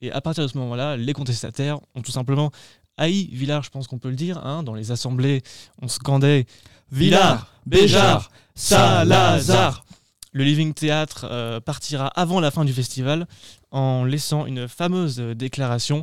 Et 0.00 0.10
à 0.12 0.20
partir 0.20 0.44
de 0.44 0.48
ce 0.48 0.58
moment-là, 0.58 0.96
les 0.96 1.12
contestataires 1.14 1.78
ont 1.94 2.02
tout 2.02 2.12
simplement 2.12 2.50
haï 2.96 3.28
Villard, 3.32 3.62
je 3.62 3.70
pense 3.70 3.86
qu'on 3.88 3.98
peut 3.98 4.10
le 4.10 4.16
dire. 4.16 4.38
hein. 4.44 4.62
dans 4.62 4.74
les 4.74 4.90
assemblées, 4.90 5.42
on 5.80 5.88
scandait 5.88 6.46
Villard, 6.92 7.50
Béjart, 7.66 8.30
Salazar. 8.54 9.84
Le 10.32 10.42
Living 10.42 10.74
Theatre 10.74 11.26
euh, 11.30 11.60
partira 11.60 12.08
avant 12.08 12.40
la 12.40 12.50
fin 12.50 12.64
du 12.64 12.72
festival 12.72 13.26
en 13.70 14.04
laissant 14.04 14.46
une 14.46 14.66
fameuse 14.66 15.16
déclaration 15.18 16.02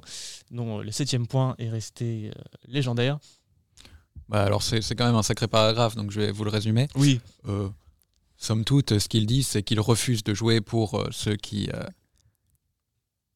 dont 0.52 0.80
le 0.80 0.92
septième 0.92 1.28
point 1.28 1.54
est 1.60 1.70
resté 1.70 2.32
euh, 2.36 2.42
légendaire. 2.68 3.20
Bah 4.30 4.44
alors 4.44 4.64
c'est 4.64 4.82
c'est 4.82 4.96
quand 4.96 5.06
même 5.06 5.16
un 5.16 5.24
sacré 5.24 5.48
paragraphe, 5.50 5.96
donc 5.96 6.12
je 6.12 6.22
vais 6.22 6.32
vous 6.32 6.46
le 6.46 6.50
résumer. 6.50 6.88
Oui, 6.96 7.20
Euh, 7.50 7.68
somme 8.42 8.66
toute, 8.66 8.98
ce 8.98 9.08
qu'il 9.08 9.28
dit, 9.28 9.44
c'est 9.44 9.64
qu'il 9.64 9.80
refuse 9.80 10.24
de 10.24 10.34
jouer 10.34 10.62
pour 10.62 11.00
euh, 11.00 11.08
ceux 11.12 11.36
qui 11.36 11.70
euh, 11.74 11.84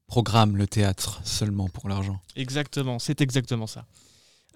programment 0.07 0.57
le 0.57 0.67
théâtre 0.67 1.21
seulement 1.23 1.69
pour 1.69 1.87
l'argent. 1.87 2.19
exactement, 2.35 2.99
c'est 2.99 3.21
exactement 3.21 3.67
ça. 3.67 3.85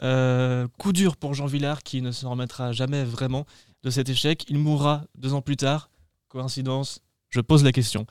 Euh, 0.01 0.67
coup 0.77 0.91
dur 0.91 1.17
pour 1.17 1.33
Jean 1.33 1.45
Villard 1.45 1.83
qui 1.83 2.01
ne 2.01 2.11
se 2.11 2.25
remettra 2.25 2.71
jamais 2.71 3.03
vraiment 3.03 3.45
de 3.83 3.89
cet 3.89 4.09
échec. 4.09 4.45
Il 4.49 4.57
mourra 4.57 5.03
deux 5.17 5.33
ans 5.33 5.41
plus 5.41 5.57
tard. 5.57 5.89
Coïncidence 6.29 7.01
Je 7.29 7.41
pose 7.41 7.63
la 7.63 7.71
question. 7.71 8.05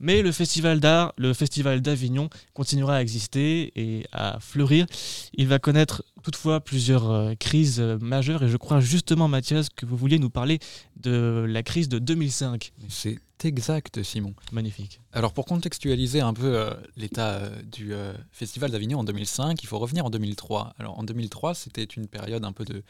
Mais 0.00 0.22
le 0.22 0.32
festival 0.32 0.80
d'art, 0.80 1.12
le 1.16 1.32
festival 1.34 1.80
d'Avignon, 1.80 2.28
continuera 2.54 2.96
à 2.96 3.02
exister 3.02 3.72
et 3.76 4.06
à 4.12 4.38
fleurir. 4.40 4.86
Il 5.34 5.48
va 5.48 5.58
connaître 5.58 6.04
toutefois 6.22 6.60
plusieurs 6.60 7.10
euh, 7.10 7.34
crises 7.34 7.80
euh, 7.80 7.98
majeures 8.00 8.42
et 8.42 8.48
je 8.48 8.56
crois 8.56 8.80
justement, 8.80 9.28
Mathias, 9.28 9.68
que 9.68 9.86
vous 9.86 9.96
vouliez 9.96 10.18
nous 10.18 10.30
parler 10.30 10.58
de 10.96 11.46
la 11.48 11.62
crise 11.62 11.88
de 11.88 11.98
2005. 11.98 12.72
Mais 12.80 12.88
C'est 12.88 13.18
exact, 13.44 14.02
Simon. 14.02 14.34
Magnifique. 14.52 15.00
Alors 15.12 15.32
pour 15.32 15.44
contextualiser 15.44 16.20
un 16.20 16.32
peu 16.32 16.56
euh, 16.56 16.74
l'état 16.96 17.34
euh, 17.34 17.62
du 17.62 17.92
euh, 17.92 18.12
Festival 18.32 18.70
d'Avignon 18.70 18.98
en 19.00 19.04
2005, 19.04 19.62
il 19.62 19.66
faut 19.66 19.78
revenir 19.78 20.04
en 20.06 20.10
2003. 20.10 20.74
Alors 20.78 20.98
en 20.98 21.04
2003, 21.04 21.54
c'était 21.54 21.84
une 21.84 22.08
période 22.08 22.44
un 22.44 22.52
peu 22.52 22.64
de, 22.64 22.82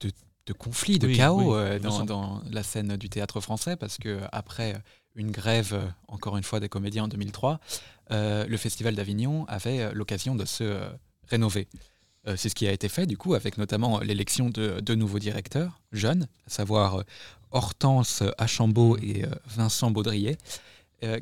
de, 0.00 0.10
de 0.46 0.52
conflit, 0.52 0.98
de 0.98 1.08
Oui, 1.08 1.16
chaos 1.16 1.58
oui, 1.58 1.80
dans, 1.80 2.04
dans 2.04 2.42
la 2.50 2.62
scène 2.62 2.96
du 2.96 3.08
théâtre 3.08 3.40
français, 3.40 3.76
parce 3.76 3.98
que 3.98 4.20
après 4.32 4.76
une 5.14 5.30
grève, 5.30 5.74
euh, 5.74 5.86
encore 6.08 6.36
une 6.36 6.42
fois, 6.42 6.60
des 6.60 6.68
comédiens 6.68 7.04
en 7.04 7.08
2003, 7.08 7.60
euh, 8.10 8.46
le 8.46 8.56
Festival 8.56 8.94
d'Avignon 8.94 9.44
avait 9.46 9.80
euh, 9.80 9.92
l'occasion 9.92 10.34
de 10.34 10.44
se 10.44 10.80
rénover. 11.28 11.68
C'est 12.36 12.48
ce 12.48 12.54
qui 12.54 12.68
a 12.68 12.72
été 12.72 12.88
fait, 12.88 13.04
du 13.04 13.16
coup, 13.16 13.34
avec 13.34 13.58
notamment 13.58 13.98
l'élection 13.98 14.48
de 14.48 14.78
deux 14.78 14.94
nouveaux 14.94 15.18
directeurs, 15.18 15.80
jeunes, 15.90 16.28
à 16.46 16.50
savoir 16.50 17.02
Hortense 17.50 18.22
Achambault 18.38 18.96
et 18.98 19.24
Vincent 19.44 19.90
Baudrier, 19.90 20.38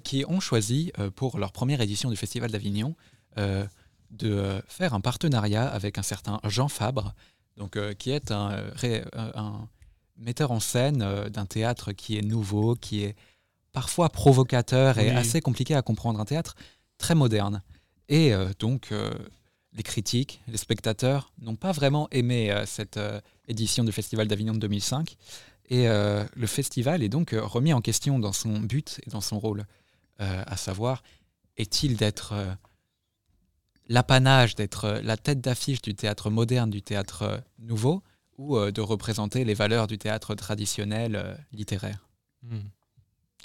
qui 0.04 0.26
ont 0.28 0.40
choisi, 0.40 0.92
pour 1.16 1.38
leur 1.38 1.52
première 1.52 1.80
édition 1.80 2.10
du 2.10 2.16
Festival 2.16 2.50
d'Avignon, 2.50 2.96
de 4.10 4.62
faire 4.68 4.92
un 4.92 5.00
partenariat 5.00 5.66
avec 5.66 5.96
un 5.96 6.02
certain 6.02 6.38
Jean 6.44 6.68
Fabre, 6.68 7.14
donc, 7.56 7.78
qui 7.96 8.10
est 8.10 8.30
un, 8.30 8.62
metteur 10.18 10.50
en 10.50 10.60
scène 10.60 10.98
d'un 11.30 11.46
théâtre 11.46 11.92
qui 11.92 12.18
est 12.18 12.22
nouveau, 12.22 12.74
qui 12.74 13.04
est 13.04 13.16
parfois 13.72 14.08
provocateur 14.08 14.98
et 14.98 15.10
Oui. 15.10 15.16
assez 15.16 15.40
compliqué 15.40 15.74
à 15.74 15.82
comprendre, 15.82 16.20
un 16.20 16.24
théâtre 16.24 16.54
très 16.98 17.14
moderne. 17.14 17.62
Et 18.08 18.34
euh, 18.34 18.50
donc, 18.58 18.92
euh, 18.92 19.12
les 19.72 19.82
critiques, 19.82 20.40
les 20.48 20.56
spectateurs 20.56 21.32
n'ont 21.40 21.56
pas 21.56 21.72
vraiment 21.72 22.08
aimé 22.10 22.50
euh, 22.50 22.66
cette 22.66 22.98
édition 23.48 23.84
du 23.84 23.92
Festival 23.92 24.26
d'Avignon 24.28 24.52
de 24.52 24.58
2005. 24.58 25.16
Et 25.72 25.86
le 25.86 26.46
festival 26.48 27.00
est 27.00 27.08
donc 27.08 27.30
remis 27.30 27.72
en 27.72 27.80
question 27.80 28.18
dans 28.18 28.32
son 28.32 28.58
but 28.58 29.00
et 29.06 29.10
dans 29.10 29.20
son 29.20 29.38
rôle, 29.38 29.66
à 30.18 30.56
savoir, 30.56 31.04
est-il 31.56 31.96
d'être 31.96 32.34
l'apanage, 33.86 34.56
d'être 34.56 35.00
la 35.04 35.16
tête 35.16 35.40
d'affiche 35.40 35.80
du 35.80 35.94
théâtre 35.94 36.28
moderne, 36.28 36.70
du 36.70 36.82
théâtre 36.82 37.44
nouveau, 37.60 38.02
ou 38.36 38.58
de 38.58 38.80
représenter 38.80 39.44
les 39.44 39.54
valeurs 39.54 39.86
du 39.86 39.96
théâtre 39.96 40.34
traditionnel 40.34 41.38
littéraire? 41.52 42.08
Hmm. 42.42 42.62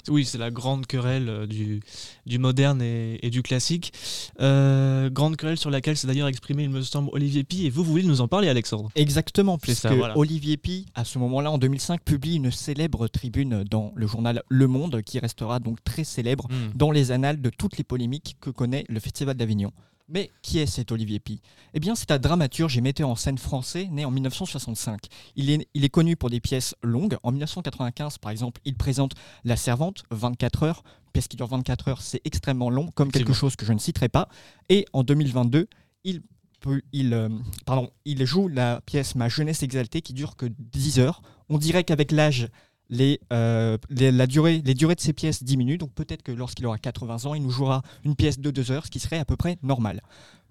Oui, 0.10 0.26
c'est 0.26 0.38
la 0.38 0.52
grande 0.52 0.86
querelle 0.86 1.30
euh, 1.30 1.48
du, 1.48 1.82
du 2.26 2.38
moderne 2.40 2.82
et, 2.82 3.20
et 3.26 3.30
du 3.30 3.42
classique. 3.42 3.94
Euh, 4.40 5.10
grande 5.10 5.36
querelle 5.38 5.58
sur 5.58 5.70
laquelle 5.70 5.98
s'est 5.98 6.08
d'ailleurs 6.08 6.28
exprimé, 6.28 6.64
il 6.64 6.70
me 6.70 6.82
semble, 6.82 7.10
Olivier 7.14 7.44
Pi. 7.44 7.66
Et 7.66 7.70
vous, 7.70 7.84
vous 7.84 7.92
voulez 7.92 8.04
nous 8.04 8.22
en 8.22 8.28
parler, 8.28 8.50
Alexandre? 8.50 8.90
Exactement, 8.96 9.58
puisque 9.58 9.82
ça, 9.82 9.94
voilà. 9.94 10.18
Olivier 10.18 10.58
Pi, 10.58 10.86
à 10.96 11.06
ce 11.06 11.18
moment-là, 11.20 11.52
en 11.52 11.58
2005, 11.58 12.02
publie 12.04 12.36
une 12.36 12.52
célèbre 12.52 13.08
tribune 13.08 13.64
dans 13.64 13.92
le 13.96 14.08
journal 14.08 14.44
Le 14.50 14.68
Monde, 14.68 15.02
qui 15.02 15.20
restera 15.20 15.60
donc 15.60 15.84
très 15.84 16.04
célèbre 16.04 16.46
Hmm. 16.46 16.76
dans 16.76 16.92
les 16.92 17.12
annales 17.12 17.42
de 17.42 17.50
toutes 17.50 17.78
les 17.78 17.84
polémiques 17.84 18.36
que 18.42 18.50
connaît 18.50 18.84
le 18.90 19.00
Festival 19.00 19.36
d'Avignon. 19.36 19.72
Mais 20.08 20.30
qui 20.44 20.60
est 20.60 20.68
cet 20.68 20.92
Olivier 20.92 21.20
Pi? 21.20 21.42
Eh 21.74 21.80
bien, 21.80 21.96
c'est 21.96 22.12
un 22.12 22.20
dramaturge 22.20 22.78
et 22.78 22.82
metteur 22.82 23.10
en 23.10 23.16
scène 23.16 23.40
français 23.40 23.88
né 23.92 24.06
en 24.06 24.12
1965. 24.12 25.02
Il 25.36 25.50
est, 25.50 25.68
il 25.74 25.84
est 25.84 25.90
connu 25.90 26.16
pour 26.16 26.30
des 26.30 26.40
pièces 26.40 26.76
longues. 26.84 27.18
En 27.24 27.32
1995, 27.32 28.20
par 28.20 28.32
exemple, 28.32 28.62
il 28.66 28.76
présente 28.76 29.14
La 29.44 29.56
Servante, 29.56 30.04
24 30.12 30.64
heures. 30.64 30.84
Une 31.08 31.12
pièce 31.14 31.28
qui 31.28 31.38
dure 31.38 31.48
24 31.48 31.88
heures, 31.88 32.02
c'est 32.04 32.22
extrêmement 32.24 32.70
long, 32.70 32.92
comme 32.94 33.12
quelque 33.12 33.34
chose 33.34 33.56
que 33.56 33.66
je 33.66 33.74
ne 33.74 33.80
citerai 33.80 34.10
pas. 34.10 34.30
Et 34.70 34.86
en 34.94 35.04
2022, 35.04 35.68
il, 36.04 36.22
peut- 36.60 36.84
il, 36.92 37.14
euh, 37.14 37.30
pardon, 37.66 37.90
il 38.06 38.24
joue 38.26 38.48
la 38.48 38.82
pièce 38.82 39.16
Ma 39.16 39.28
jeunesse 39.28 39.64
exaltée 39.64 40.02
qui 40.02 40.14
dure 40.14 40.36
que 40.36 40.46
10 40.46 41.00
heures. 41.00 41.24
On 41.50 41.58
dirait 41.58 41.84
qu'avec 41.84 42.12
l'âge, 42.12 42.50
les, 42.90 43.20
euh, 43.34 43.78
les- 43.90 44.12
durées 44.28 44.62
de 44.62 45.00
ces 45.00 45.14
pièces 45.14 45.44
diminuent, 45.44 45.78
donc 45.78 45.92
peut-être 45.94 46.24
que 46.24 46.32
lorsqu'il 46.32 46.66
aura 46.66 46.78
80 46.78 47.26
ans, 47.26 47.34
il 47.34 47.42
nous 47.42 47.50
jouera 47.50 47.82
une 48.04 48.16
pièce 48.16 48.40
de 48.40 48.52
2 48.52 48.72
heures, 48.72 48.86
ce 48.86 48.92
qui 48.92 49.00
serait 49.00 49.18
à 49.18 49.26
peu 49.26 49.36
près 49.36 49.58
normal. 49.64 50.02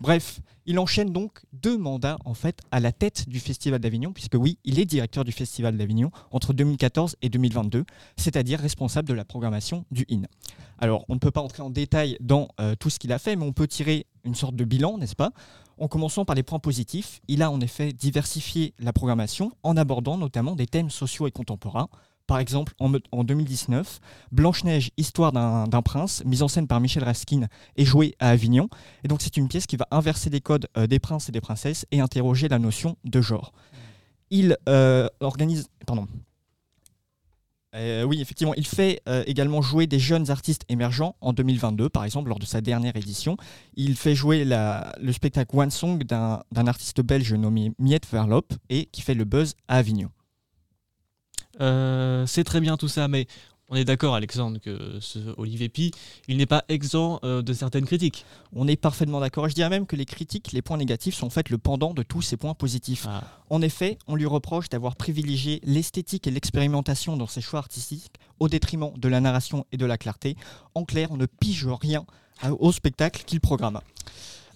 Bref, 0.01 0.41
il 0.67 0.79
enchaîne 0.79 1.11
donc 1.13 1.43
deux 1.53 1.79
mandats 1.79 2.19
en 2.25 2.35
fait 2.35 2.61
à 2.73 2.81
la 2.81 2.91
tête 2.91 3.29
du 3.29 3.39
Festival 3.39 3.79
d'Avignon, 3.81 4.13
puisque 4.13 4.35
oui, 4.35 4.59
il 4.65 4.81
est 4.81 4.85
directeur 4.85 5.25
du 5.25 5.31
Festival 5.33 5.77
d'Avignon 5.77 6.11
entre 6.33 6.53
2014 6.53 7.17
et 7.23 7.29
2022, 7.29 7.85
c'est-à-dire 8.17 8.59
responsable 8.59 9.09
de 9.09 9.15
la 9.15 9.25
programmation 9.25 9.85
du 9.93 10.05
IN. 10.11 10.23
Alors, 10.79 11.05
on 11.09 11.15
ne 11.15 11.21
peut 11.21 11.31
pas 11.31 11.41
entrer 11.41 11.63
en 11.63 11.71
détail 11.71 12.17
dans 12.21 12.49
euh, 12.61 12.75
tout 12.75 12.91
ce 12.91 12.99
qu'il 12.99 13.13
a 13.13 13.19
fait, 13.21 13.37
mais 13.37 13.45
on 13.45 13.53
peut 13.53 13.69
tirer 13.69 14.07
une 14.25 14.35
sorte 14.35 14.57
de 14.57 14.65
bilan, 14.65 14.99
n'est-ce 14.99 15.15
pas? 15.15 15.31
En 15.79 15.87
commençant 15.89 16.25
par 16.25 16.35
les 16.37 16.43
points 16.43 16.59
positifs, 16.59 17.21
il 17.29 17.43
a 17.43 17.51
en 17.51 17.61
effet 17.61 17.93
diversifié 17.93 18.75
la 18.81 18.93
programmation 18.93 19.53
en 19.63 19.77
abordant 19.77 20.19
notamment 20.19 20.57
des 20.57 20.67
thèmes 20.67 20.91
sociaux 20.91 21.27
et 21.29 21.31
contemporains. 21.33 21.89
Par 22.27 22.39
exemple, 22.39 22.73
en, 22.79 22.89
me- 22.89 23.03
en 23.13 23.23
2019, 23.23 24.01
Blanche-Neige, 24.33 24.91
histoire 24.97 25.33
d'un 25.33 25.83
prince, 25.83 26.23
mise 26.25 26.43
en 26.43 26.49
scène 26.49 26.67
par 26.67 26.81
Michel 26.81 27.05
Raskin 27.05 27.49
et 27.77 27.85
jouée 27.85 28.15
à 28.19 28.31
Avignon. 28.31 28.69
Et 29.03 29.09
donc, 29.09 29.21
c'est 29.21 29.37
une 29.37 29.47
pièce 29.49 29.67
qui 29.67 29.77
va 29.77 29.87
inverser 29.91 30.31
les 30.31 30.41
codes 30.41 30.67
euh, 30.79 30.87
des 30.87 30.99
princes 30.99 31.29
et 31.29 31.33
des 31.33 31.43
princesses 31.43 31.85
et 31.91 32.01
interroger 32.01 32.49
la 32.49 32.59
notion 32.59 32.97
de 33.05 33.21
genre. 33.21 33.53
Il 34.31 34.57
euh, 34.71 35.09
organise. 35.21 35.69
Pardon. 35.87 36.07
Euh, 37.77 38.05
oui, 38.05 38.21
effectivement, 38.23 38.55
il 38.55 38.67
fait 38.67 39.03
également 39.27 39.61
jouer 39.61 39.89
des 39.89 39.99
jeunes 39.99 40.31
artistes 40.31 40.63
émergents 40.69 41.17
en 41.21 41.33
2022, 41.33 41.89
par 41.89 42.05
exemple, 42.05 42.29
lors 42.29 42.39
de 42.39 42.47
sa 42.47 42.61
dernière 42.61 42.95
édition. 42.97 43.37
Il 43.75 43.97
fait 43.97 44.15
jouer 44.15 44.45
le 44.45 45.13
spectacle 45.13 45.57
One 45.59 45.73
Song 45.73 45.99
d'un 46.05 46.43
d'un 46.53 46.69
artiste 46.69 47.01
belge 47.03 47.35
nommé 47.35 47.73
Miette 47.81 48.07
Verlop 48.11 48.47
et 48.71 48.87
qui 48.87 49.03
fait 49.03 49.15
le 49.15 49.25
buzz 49.25 49.55
à 49.67 49.79
Avignon. 49.79 50.09
Euh, 51.61 52.27
c'est 52.27 52.45
très 52.45 52.61
bien 52.61 52.77
tout 52.77 52.89
ça, 52.89 53.09
mais 53.09 53.27
on 53.71 53.77
est 53.77 53.85
d'accord, 53.85 54.15
Alexandre, 54.15 54.59
que 54.59 54.99
ce 55.01 55.19
Olivier 55.39 55.69
Pi, 55.69 55.91
il 56.29 56.37
n'est 56.37 56.47
pas 56.47 56.65
exempt 56.69 57.21
euh, 57.25 57.41
de 57.41 57.53
certaines 57.55 57.87
critiques. 57.87 58.27
On 58.53 58.69
est 58.69 58.77
parfaitement 58.77 59.21
d'accord. 59.21 59.49
Je 59.49 59.55
dirais 59.55 59.71
même 59.71 59.87
que 59.87 59.97
les 59.97 60.05
critiques, 60.05 60.53
les 60.53 60.61
points 60.61 60.77
négatifs 60.77 61.15
sont 61.15 61.27
en 61.27 61.31
fait 61.31 61.49
le 61.49 61.57
pendant 61.57 61.95
de 61.95 62.03
tous 62.03 62.21
ces 62.21 62.37
points 62.37 62.55
positifs. 62.55 63.07
Ah. 63.09 63.23
En 63.49 63.63
effet, 63.63 63.97
on 64.07 64.17
lui 64.17 64.27
reproche 64.27 64.69
d'avoir 64.69 64.97
privilégié 64.97 65.61
l'esthétique 65.65 66.27
et 66.27 66.31
l'expérimentation 66.31 67.17
dans 67.17 67.27
ses 67.27 67.41
choix 67.41 67.59
artistiques 67.61 68.13
au 68.39 68.49
détriment 68.49 68.93
de 68.97 69.09
la 69.09 69.21
narration 69.21 69.65
et 69.73 69.77
de 69.77 69.87
la 69.87 69.97
clarté. 69.97 70.37
En 70.75 70.85
clair, 70.85 71.09
on 71.11 71.17
ne 71.17 71.27
pige 71.27 71.67
rien 71.67 72.05
à- 72.43 72.53
au 72.53 72.71
spectacle 72.71 73.25
qu'il 73.25 73.41
programme. 73.41 73.81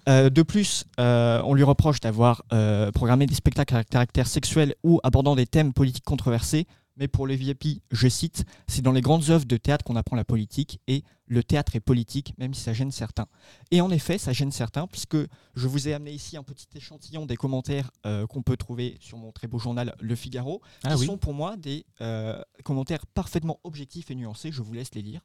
Euh, 0.09 0.31
de 0.31 0.43
plus, 0.43 0.85
euh, 1.01 1.41
on 1.45 1.55
lui 1.55 1.63
reproche 1.63 2.01
d'avoir 2.01 2.43
euh, 2.53 2.91
programmé 2.93 3.27
des 3.27 3.35
spectacles 3.35 3.77
à 3.77 3.85
caractère 3.85 4.27
sexuel 4.27 4.75
ou 4.83 5.01
abordant 5.03 5.35
des 5.35 5.47
thèmes 5.47 5.73
politiques 5.73 6.05
controversés. 6.05 6.67
Mais 6.99 7.07
pour 7.09 7.27
le 7.27 7.35
VIP, 7.35 7.81
je 7.93 8.09
cite, 8.09 8.45
c'est 8.67 8.83
dans 8.83 8.91
les 8.93 9.01
grandes 9.01 9.31
œuvres 9.31 9.45
de 9.47 9.57
théâtre 9.57 9.85
qu'on 9.85 9.95
apprend 9.97 10.17
la 10.17 10.25
politique 10.25 10.81
et 10.89 11.05
le 11.27 11.45
théâtre 11.45 11.77
est 11.77 11.81
politique, 11.81 12.35
même 12.39 12.55
si 12.55 12.63
ça 12.63 12.73
gêne 12.73 12.91
certains. 12.91 13.27
Et 13.71 13.81
en 13.81 13.91
effet, 13.91 14.19
ça 14.19 14.33
gêne 14.33 14.51
certains, 14.51 14.87
puisque 14.87 15.17
je 15.55 15.69
vous 15.69 15.87
ai 15.89 15.95
amené 15.95 16.11
ici 16.13 16.37
un 16.37 16.43
petit 16.43 16.67
échantillon 16.75 17.27
des 17.27 17.37
commentaires 17.37 17.91
euh, 18.07 18.27
qu'on 18.27 18.43
peut 18.43 18.57
trouver 18.57 18.97
sur 19.01 19.19
mon 19.19 19.31
très 19.31 19.47
beau 19.47 19.59
journal 19.59 19.95
Le 20.01 20.15
Figaro, 20.17 20.61
Ah 20.83 20.95
qui 20.95 21.01
oui. 21.01 21.07
sont 21.07 21.19
pour 21.19 21.35
moi 21.35 21.57
des 21.57 21.85
euh, 22.01 22.41
commentaires 22.65 23.07
parfaitement 23.07 23.61
objectifs 23.63 24.11
et 24.11 24.15
nuancés. 24.15 24.51
Je 24.51 24.63
vous 24.63 24.73
laisse 24.73 24.95
les 24.95 25.03
lire. 25.03 25.21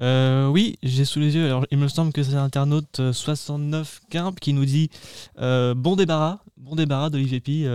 Euh, 0.00 0.46
oui, 0.48 0.78
j'ai 0.84 1.04
sous 1.04 1.18
les 1.18 1.34
yeux. 1.34 1.46
Alors, 1.46 1.66
il 1.72 1.78
me 1.78 1.88
semble 1.88 2.12
que 2.12 2.22
c'est 2.22 2.32
l'internaute 2.32 3.00
euh, 3.00 3.12
69 3.12 4.02
Quimp 4.10 4.38
qui 4.38 4.52
nous 4.52 4.66
dit 4.66 4.90
bon 5.36 5.96
débarras, 5.96 6.40
bon 6.56 6.76
débarras 6.76 7.10
d'Olivier 7.10 7.40
Pi. 7.40 7.66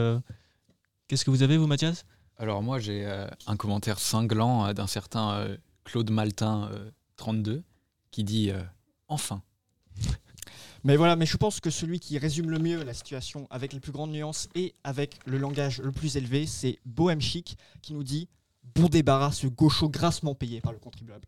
Qu'est-ce 1.07 1.25
que 1.25 1.31
vous 1.31 1.43
avez, 1.43 1.57
vous, 1.57 1.67
Mathias? 1.67 2.05
Alors 2.43 2.61
moi 2.61 2.77
j'ai 2.77 3.05
euh, 3.05 3.25
un 3.47 3.55
commentaire 3.55 3.99
cinglant 3.99 4.65
euh, 4.65 4.73
d'un 4.73 4.85
certain 4.85 5.31
euh, 5.35 5.57
Claude 5.85 6.11
Maltin 6.11 6.69
euh, 6.73 6.91
32 7.15 7.63
qui 8.11 8.25
dit 8.25 8.51
enfin. 9.07 9.41
Mais 10.83 10.97
voilà, 10.97 11.15
mais 11.15 11.25
je 11.25 11.37
pense 11.37 11.61
que 11.61 11.69
celui 11.69 12.01
qui 12.01 12.17
résume 12.17 12.49
le 12.49 12.59
mieux 12.59 12.83
la 12.83 12.93
situation 12.93 13.47
avec 13.49 13.71
les 13.71 13.79
plus 13.79 13.93
grandes 13.93 14.11
nuances 14.11 14.49
et 14.55 14.75
avec 14.83 15.19
le 15.25 15.37
langage 15.37 15.79
le 15.79 15.93
plus 15.93 16.17
élevé, 16.17 16.45
c'est 16.45 16.79
Bohem 16.85 17.21
Chic 17.21 17.57
qui 17.81 17.93
nous 17.93 18.03
dit 18.03 18.27
bon 18.75 18.89
débarras, 18.89 19.31
ce 19.31 19.47
gaucho 19.47 19.87
grassement 19.87 20.35
payé 20.35 20.59
par 20.59 20.73
le 20.73 20.79
contribuable. 20.79 21.25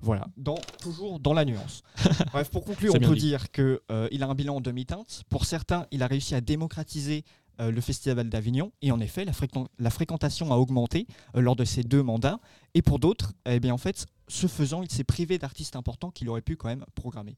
Voilà, 0.00 0.28
dans, 0.36 0.58
toujours 0.80 1.18
dans 1.18 1.32
la 1.32 1.44
nuance. 1.44 1.82
Bref, 2.32 2.48
pour 2.50 2.64
conclure, 2.64 2.94
on 2.94 3.00
peut 3.00 3.14
dit. 3.14 3.22
dire 3.22 3.50
qu'il 3.50 3.80
a 3.90 4.26
un 4.28 4.34
bilan 4.34 4.56
en 4.56 4.60
demi-teinte. 4.60 5.24
Pour 5.28 5.46
certains, 5.46 5.86
il 5.90 6.02
a 6.02 6.06
réussi 6.06 6.34
à 6.36 6.40
démocratiser 6.40 7.24
euh, 7.60 7.70
le 7.70 7.80
Festival 7.80 8.28
d'Avignon. 8.28 8.72
Et 8.82 8.90
en 8.92 9.00
effet, 9.00 9.24
la, 9.24 9.32
fréquent- 9.32 9.68
la 9.78 9.90
fréquentation 9.90 10.52
a 10.52 10.56
augmenté 10.56 11.06
euh, 11.36 11.40
lors 11.40 11.56
de 11.56 11.64
ces 11.64 11.82
deux 11.82 12.02
mandats. 12.02 12.40
Et 12.74 12.82
pour 12.82 12.98
d'autres, 12.98 13.32
eh 13.46 13.60
bien, 13.60 13.74
en 13.74 13.78
fait, 13.78 14.06
ce 14.28 14.46
faisant, 14.46 14.82
il 14.82 14.90
s'est 14.90 15.04
privé 15.04 15.38
d'artistes 15.38 15.76
importants 15.76 16.10
qu'il 16.10 16.28
aurait 16.28 16.42
pu 16.42 16.56
quand 16.56 16.68
même 16.68 16.84
programmer. 16.94 17.36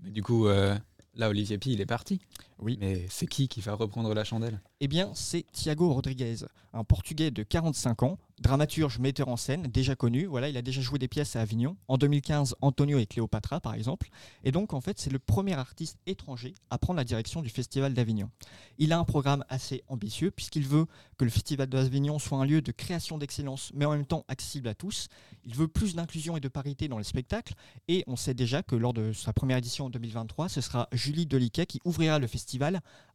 Mais 0.00 0.10
du 0.10 0.22
coup 0.22 0.46
euh, 0.46 0.78
là 1.14 1.28
Olivier 1.28 1.58
Pi 1.58 1.72
il 1.72 1.80
est 1.80 1.86
parti. 1.86 2.20
Oui. 2.60 2.76
Mais 2.80 3.06
c'est 3.08 3.26
qui 3.26 3.48
qui 3.48 3.60
va 3.60 3.74
reprendre 3.74 4.12
la 4.14 4.24
chandelle? 4.24 4.60
Eh 4.80 4.88
bien, 4.88 5.10
c'est 5.14 5.44
Thiago 5.52 5.92
Rodriguez, 5.92 6.36
un 6.72 6.84
Portugais 6.84 7.30
de 7.30 7.42
45 7.42 8.02
ans, 8.02 8.18
dramaturge, 8.40 8.98
metteur 8.98 9.28
en 9.28 9.36
scène, 9.36 9.64
déjà 9.64 9.96
connu. 9.96 10.26
Voilà, 10.26 10.48
il 10.48 10.56
a 10.56 10.62
déjà 10.62 10.80
joué 10.80 10.98
des 10.98 11.08
pièces 11.08 11.36
à 11.36 11.40
Avignon. 11.40 11.76
En 11.88 11.98
2015, 11.98 12.56
Antonio 12.60 12.98
et 12.98 13.06
Cléopatra, 13.06 13.60
par 13.60 13.74
exemple. 13.74 14.08
Et 14.44 14.52
donc, 14.52 14.74
en 14.74 14.80
fait, 14.80 14.98
c'est 14.98 15.10
le 15.10 15.18
premier 15.18 15.54
artiste 15.54 15.98
étranger 16.06 16.54
à 16.70 16.78
prendre 16.78 16.98
la 16.98 17.04
direction 17.04 17.42
du 17.42 17.48
Festival 17.48 17.94
d'Avignon. 17.94 18.30
Il 18.78 18.92
a 18.92 18.98
un 18.98 19.04
programme 19.04 19.44
assez 19.48 19.82
ambitieux, 19.88 20.30
puisqu'il 20.30 20.66
veut 20.66 20.86
que 21.16 21.24
le 21.24 21.30
Festival 21.30 21.68
d'Avignon 21.68 22.18
soit 22.18 22.38
un 22.38 22.44
lieu 22.44 22.62
de 22.62 22.72
création 22.72 23.18
d'excellence, 23.18 23.72
mais 23.74 23.84
en 23.84 23.92
même 23.92 24.06
temps 24.06 24.24
accessible 24.28 24.68
à 24.68 24.74
tous. 24.74 25.08
Il 25.44 25.54
veut 25.54 25.68
plus 25.68 25.94
d'inclusion 25.96 26.36
et 26.36 26.40
de 26.40 26.48
parité 26.48 26.86
dans 26.86 26.98
les 26.98 27.04
spectacles. 27.04 27.54
Et 27.88 28.04
on 28.06 28.16
sait 28.16 28.34
déjà 28.34 28.62
que 28.62 28.76
lors 28.76 28.92
de 28.92 29.12
sa 29.12 29.32
première 29.32 29.56
édition 29.56 29.86
en 29.86 29.90
2023, 29.90 30.48
ce 30.48 30.60
sera 30.60 30.88
Julie 30.92 31.26
Deliquet 31.26 31.66
qui 31.66 31.80
ouvrira 31.84 32.18
le 32.18 32.26
festival, 32.26 32.47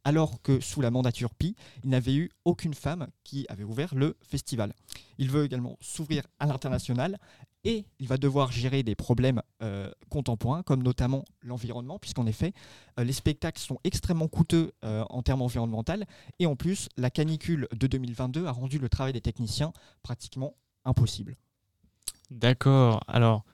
alors 0.04 0.42
que 0.42 0.60
sous 0.60 0.80
la 0.80 0.90
mandature 0.90 1.34
Pi, 1.34 1.56
il 1.82 1.90
n'avait 1.90 2.14
eu 2.14 2.30
aucune 2.44 2.74
femme 2.74 3.08
qui 3.24 3.46
avait 3.48 3.64
ouvert 3.64 3.94
le 3.94 4.16
festival. 4.22 4.72
Il 5.18 5.30
veut 5.30 5.44
également 5.44 5.76
s'ouvrir 5.80 6.24
à 6.38 6.46
l'international 6.46 7.18
et 7.64 7.86
il 7.98 8.08
va 8.08 8.18
devoir 8.18 8.52
gérer 8.52 8.82
des 8.82 8.94
problèmes 8.94 9.40
euh, 9.62 9.90
contemporains, 10.10 10.62
comme 10.62 10.82
notamment 10.82 11.24
l'environnement, 11.42 11.98
puisqu'en 11.98 12.26
effet, 12.26 12.52
euh, 13.00 13.04
les 13.04 13.14
spectacles 13.14 13.60
sont 13.60 13.78
extrêmement 13.84 14.28
coûteux 14.28 14.72
euh, 14.84 15.04
en 15.08 15.22
termes 15.22 15.42
environnementaux. 15.42 16.04
Et 16.38 16.46
en 16.46 16.56
plus, 16.56 16.88
la 16.98 17.10
canicule 17.10 17.66
de 17.74 17.86
2022 17.86 18.46
a 18.46 18.52
rendu 18.52 18.78
le 18.78 18.88
travail 18.88 19.14
des 19.14 19.22
techniciens 19.22 19.72
pratiquement 20.02 20.54
impossible. 20.84 21.36
D'accord. 22.30 23.02
Alors, 23.06 23.44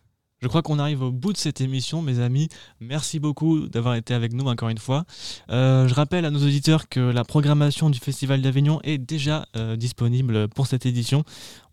je 0.40 0.48
crois 0.48 0.62
qu'on 0.62 0.78
arrive 0.78 1.02
au 1.02 1.12
bout 1.12 1.32
de 1.32 1.38
cette 1.38 1.60
émission, 1.60 2.00
mes 2.00 2.18
amis. 2.18 2.48
Merci 2.80 3.20
beaucoup 3.20 3.68
d'avoir 3.68 3.94
été 3.94 4.14
avec 4.14 4.32
nous 4.32 4.46
encore 4.46 4.70
une 4.70 4.78
fois. 4.78 5.04
Euh, 5.50 5.86
je 5.86 5.94
rappelle 5.94 6.24
à 6.24 6.30
nos 6.30 6.38
auditeurs 6.38 6.88
que 6.88 7.00
la 7.00 7.24
programmation 7.24 7.90
du 7.90 7.98
Festival 7.98 8.40
d'Avignon 8.40 8.80
est 8.82 8.96
déjà 8.96 9.46
euh, 9.56 9.76
disponible 9.76 10.48
pour 10.48 10.66
cette 10.66 10.86
édition. 10.86 11.24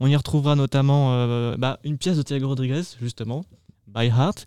On 0.02 0.08
y 0.08 0.16
retrouvera 0.16 0.56
notamment 0.56 1.14
euh, 1.14 1.56
bah, 1.58 1.80
une 1.86 1.98
pièce 1.98 2.18
de 2.18 2.24
Thiago 2.24 2.50
Rodriguez, 2.50 2.84
justement. 3.02 3.46
by 3.88 4.08
Heart. 4.08 4.46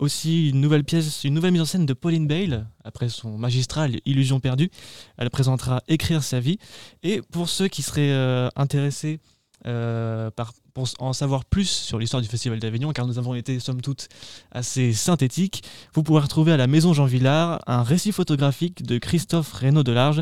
Aussi 0.00 0.50
une 0.50 0.60
nouvelle 0.60 0.84
pièce, 0.84 1.24
une 1.24 1.34
nouvelle 1.34 1.50
mise 1.50 1.62
en 1.62 1.66
scène 1.66 1.86
de 1.86 1.94
Pauline 1.94 2.28
Bale, 2.28 2.68
après 2.84 3.08
son 3.08 3.36
magistral 3.36 3.98
Illusion 4.04 4.38
perdue. 4.38 4.70
Elle 5.16 5.30
présentera 5.30 5.82
Écrire 5.88 6.22
sa 6.22 6.38
vie. 6.38 6.58
Et 7.02 7.22
pour 7.32 7.48
ceux 7.48 7.66
qui 7.66 7.82
seraient 7.82 8.48
intéressés 8.54 9.18
euh, 9.66 10.30
par, 10.30 10.52
pour 10.74 10.88
en 10.98 11.12
savoir 11.12 11.44
plus 11.44 11.68
sur 11.68 11.98
l'histoire 11.98 12.22
du 12.22 12.28
Festival 12.28 12.58
d'Avignon, 12.58 12.92
car 12.92 13.06
nous 13.06 13.18
avons 13.18 13.34
été, 13.34 13.60
somme 13.60 13.80
toute, 13.80 14.08
assez 14.50 14.92
synthétiques, 14.92 15.62
vous 15.94 16.02
pourrez 16.02 16.22
retrouver 16.22 16.52
à 16.52 16.56
la 16.56 16.66
Maison 16.66 16.92
Jean 16.92 17.06
Villard 17.06 17.60
un 17.66 17.82
récit 17.82 18.12
photographique 18.12 18.82
de 18.82 18.98
Christophe 18.98 19.52
Reynaud 19.52 19.82
de 19.82 19.92
Large, 19.92 20.20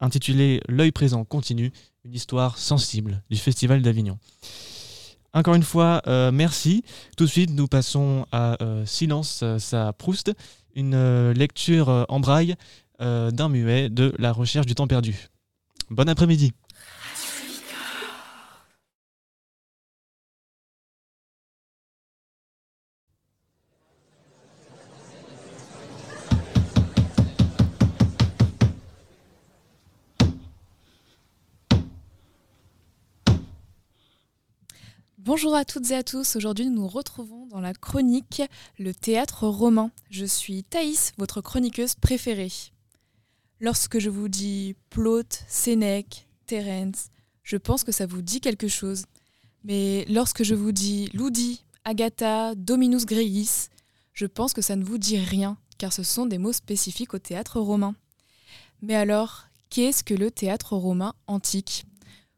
intitulé 0.00 0.60
L'œil 0.68 0.92
présent 0.92 1.24
continue, 1.24 1.72
une 2.04 2.14
histoire 2.14 2.58
sensible 2.58 3.22
du 3.30 3.36
Festival 3.36 3.82
d'Avignon. 3.82 4.18
Encore 5.34 5.56
une 5.56 5.64
fois, 5.64 6.00
euh, 6.06 6.30
merci. 6.30 6.84
Tout 7.16 7.24
de 7.24 7.30
suite, 7.30 7.50
nous 7.50 7.66
passons 7.66 8.24
à 8.30 8.62
euh, 8.62 8.86
Silence, 8.86 9.40
euh, 9.42 9.58
ça 9.58 9.92
Proust, 9.92 10.32
une 10.76 10.94
euh, 10.94 11.34
lecture 11.34 12.06
en 12.08 12.20
braille 12.20 12.54
d'un 13.00 13.48
muet 13.50 13.90
de 13.90 14.14
La 14.18 14.32
recherche 14.32 14.64
du 14.64 14.74
temps 14.74 14.86
perdu. 14.86 15.28
Bon 15.90 16.08
après-midi. 16.08 16.52
Bonjour 35.34 35.56
à 35.56 35.64
toutes 35.64 35.90
et 35.90 35.96
à 35.96 36.04
tous. 36.04 36.36
Aujourd'hui, 36.36 36.66
nous 36.66 36.82
nous 36.82 36.86
retrouvons 36.86 37.46
dans 37.46 37.58
la 37.58 37.74
chronique 37.74 38.40
Le 38.78 38.94
théâtre 38.94 39.48
romain. 39.48 39.90
Je 40.08 40.24
suis 40.24 40.62
Thaïs, 40.62 41.12
votre 41.18 41.40
chroniqueuse 41.40 41.96
préférée. 41.96 42.52
Lorsque 43.58 43.98
je 43.98 44.10
vous 44.10 44.28
dis 44.28 44.76
Plaute, 44.90 45.42
Sénèque, 45.48 46.28
Terence, 46.46 47.08
je 47.42 47.56
pense 47.56 47.82
que 47.82 47.90
ça 47.90 48.06
vous 48.06 48.22
dit 48.22 48.40
quelque 48.40 48.68
chose. 48.68 49.06
Mais 49.64 50.04
lorsque 50.08 50.44
je 50.44 50.54
vous 50.54 50.70
dis 50.70 51.10
Ludi, 51.12 51.64
Agatha, 51.84 52.54
Dominus 52.54 53.04
Greius, 53.04 53.70
je 54.12 54.26
pense 54.26 54.52
que 54.52 54.62
ça 54.62 54.76
ne 54.76 54.84
vous 54.84 54.98
dit 54.98 55.18
rien, 55.18 55.56
car 55.78 55.92
ce 55.92 56.04
sont 56.04 56.26
des 56.26 56.38
mots 56.38 56.52
spécifiques 56.52 57.12
au 57.12 57.18
théâtre 57.18 57.58
romain. 57.58 57.96
Mais 58.82 58.94
alors, 58.94 59.46
qu'est-ce 59.68 60.04
que 60.04 60.14
le 60.14 60.30
théâtre 60.30 60.76
romain 60.76 61.12
antique? 61.26 61.86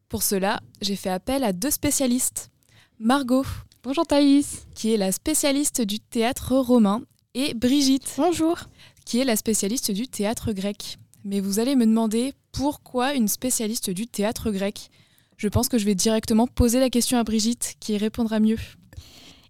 Pour 0.08 0.22
cela, 0.22 0.62
j'ai 0.80 0.96
fait 0.96 1.10
appel 1.10 1.44
à 1.44 1.52
deux 1.52 1.70
spécialistes. 1.70 2.50
Margot, 2.98 3.44
Bonjour 3.82 4.06
Thaïs. 4.06 4.66
qui 4.74 4.92
est 4.92 4.96
la 4.96 5.12
spécialiste 5.12 5.82
du 5.82 6.00
théâtre 6.00 6.56
romain, 6.56 7.02
et 7.34 7.54
Brigitte, 7.54 8.14
Bonjour. 8.16 8.56
qui 9.04 9.18
est 9.18 9.24
la 9.24 9.36
spécialiste 9.36 9.90
du 9.90 10.08
théâtre 10.08 10.52
grec. 10.52 10.98
Mais 11.24 11.40
vous 11.40 11.58
allez 11.58 11.76
me 11.76 11.84
demander 11.86 12.32
pourquoi 12.52 13.14
une 13.14 13.28
spécialiste 13.28 13.90
du 13.90 14.06
théâtre 14.06 14.50
grec 14.50 14.90
Je 15.36 15.48
pense 15.48 15.68
que 15.68 15.78
je 15.78 15.84
vais 15.84 15.94
directement 15.94 16.46
poser 16.46 16.80
la 16.80 16.88
question 16.90 17.18
à 17.18 17.24
Brigitte, 17.24 17.74
qui 17.80 17.92
y 17.92 17.98
répondra 17.98 18.40
mieux. 18.40 18.58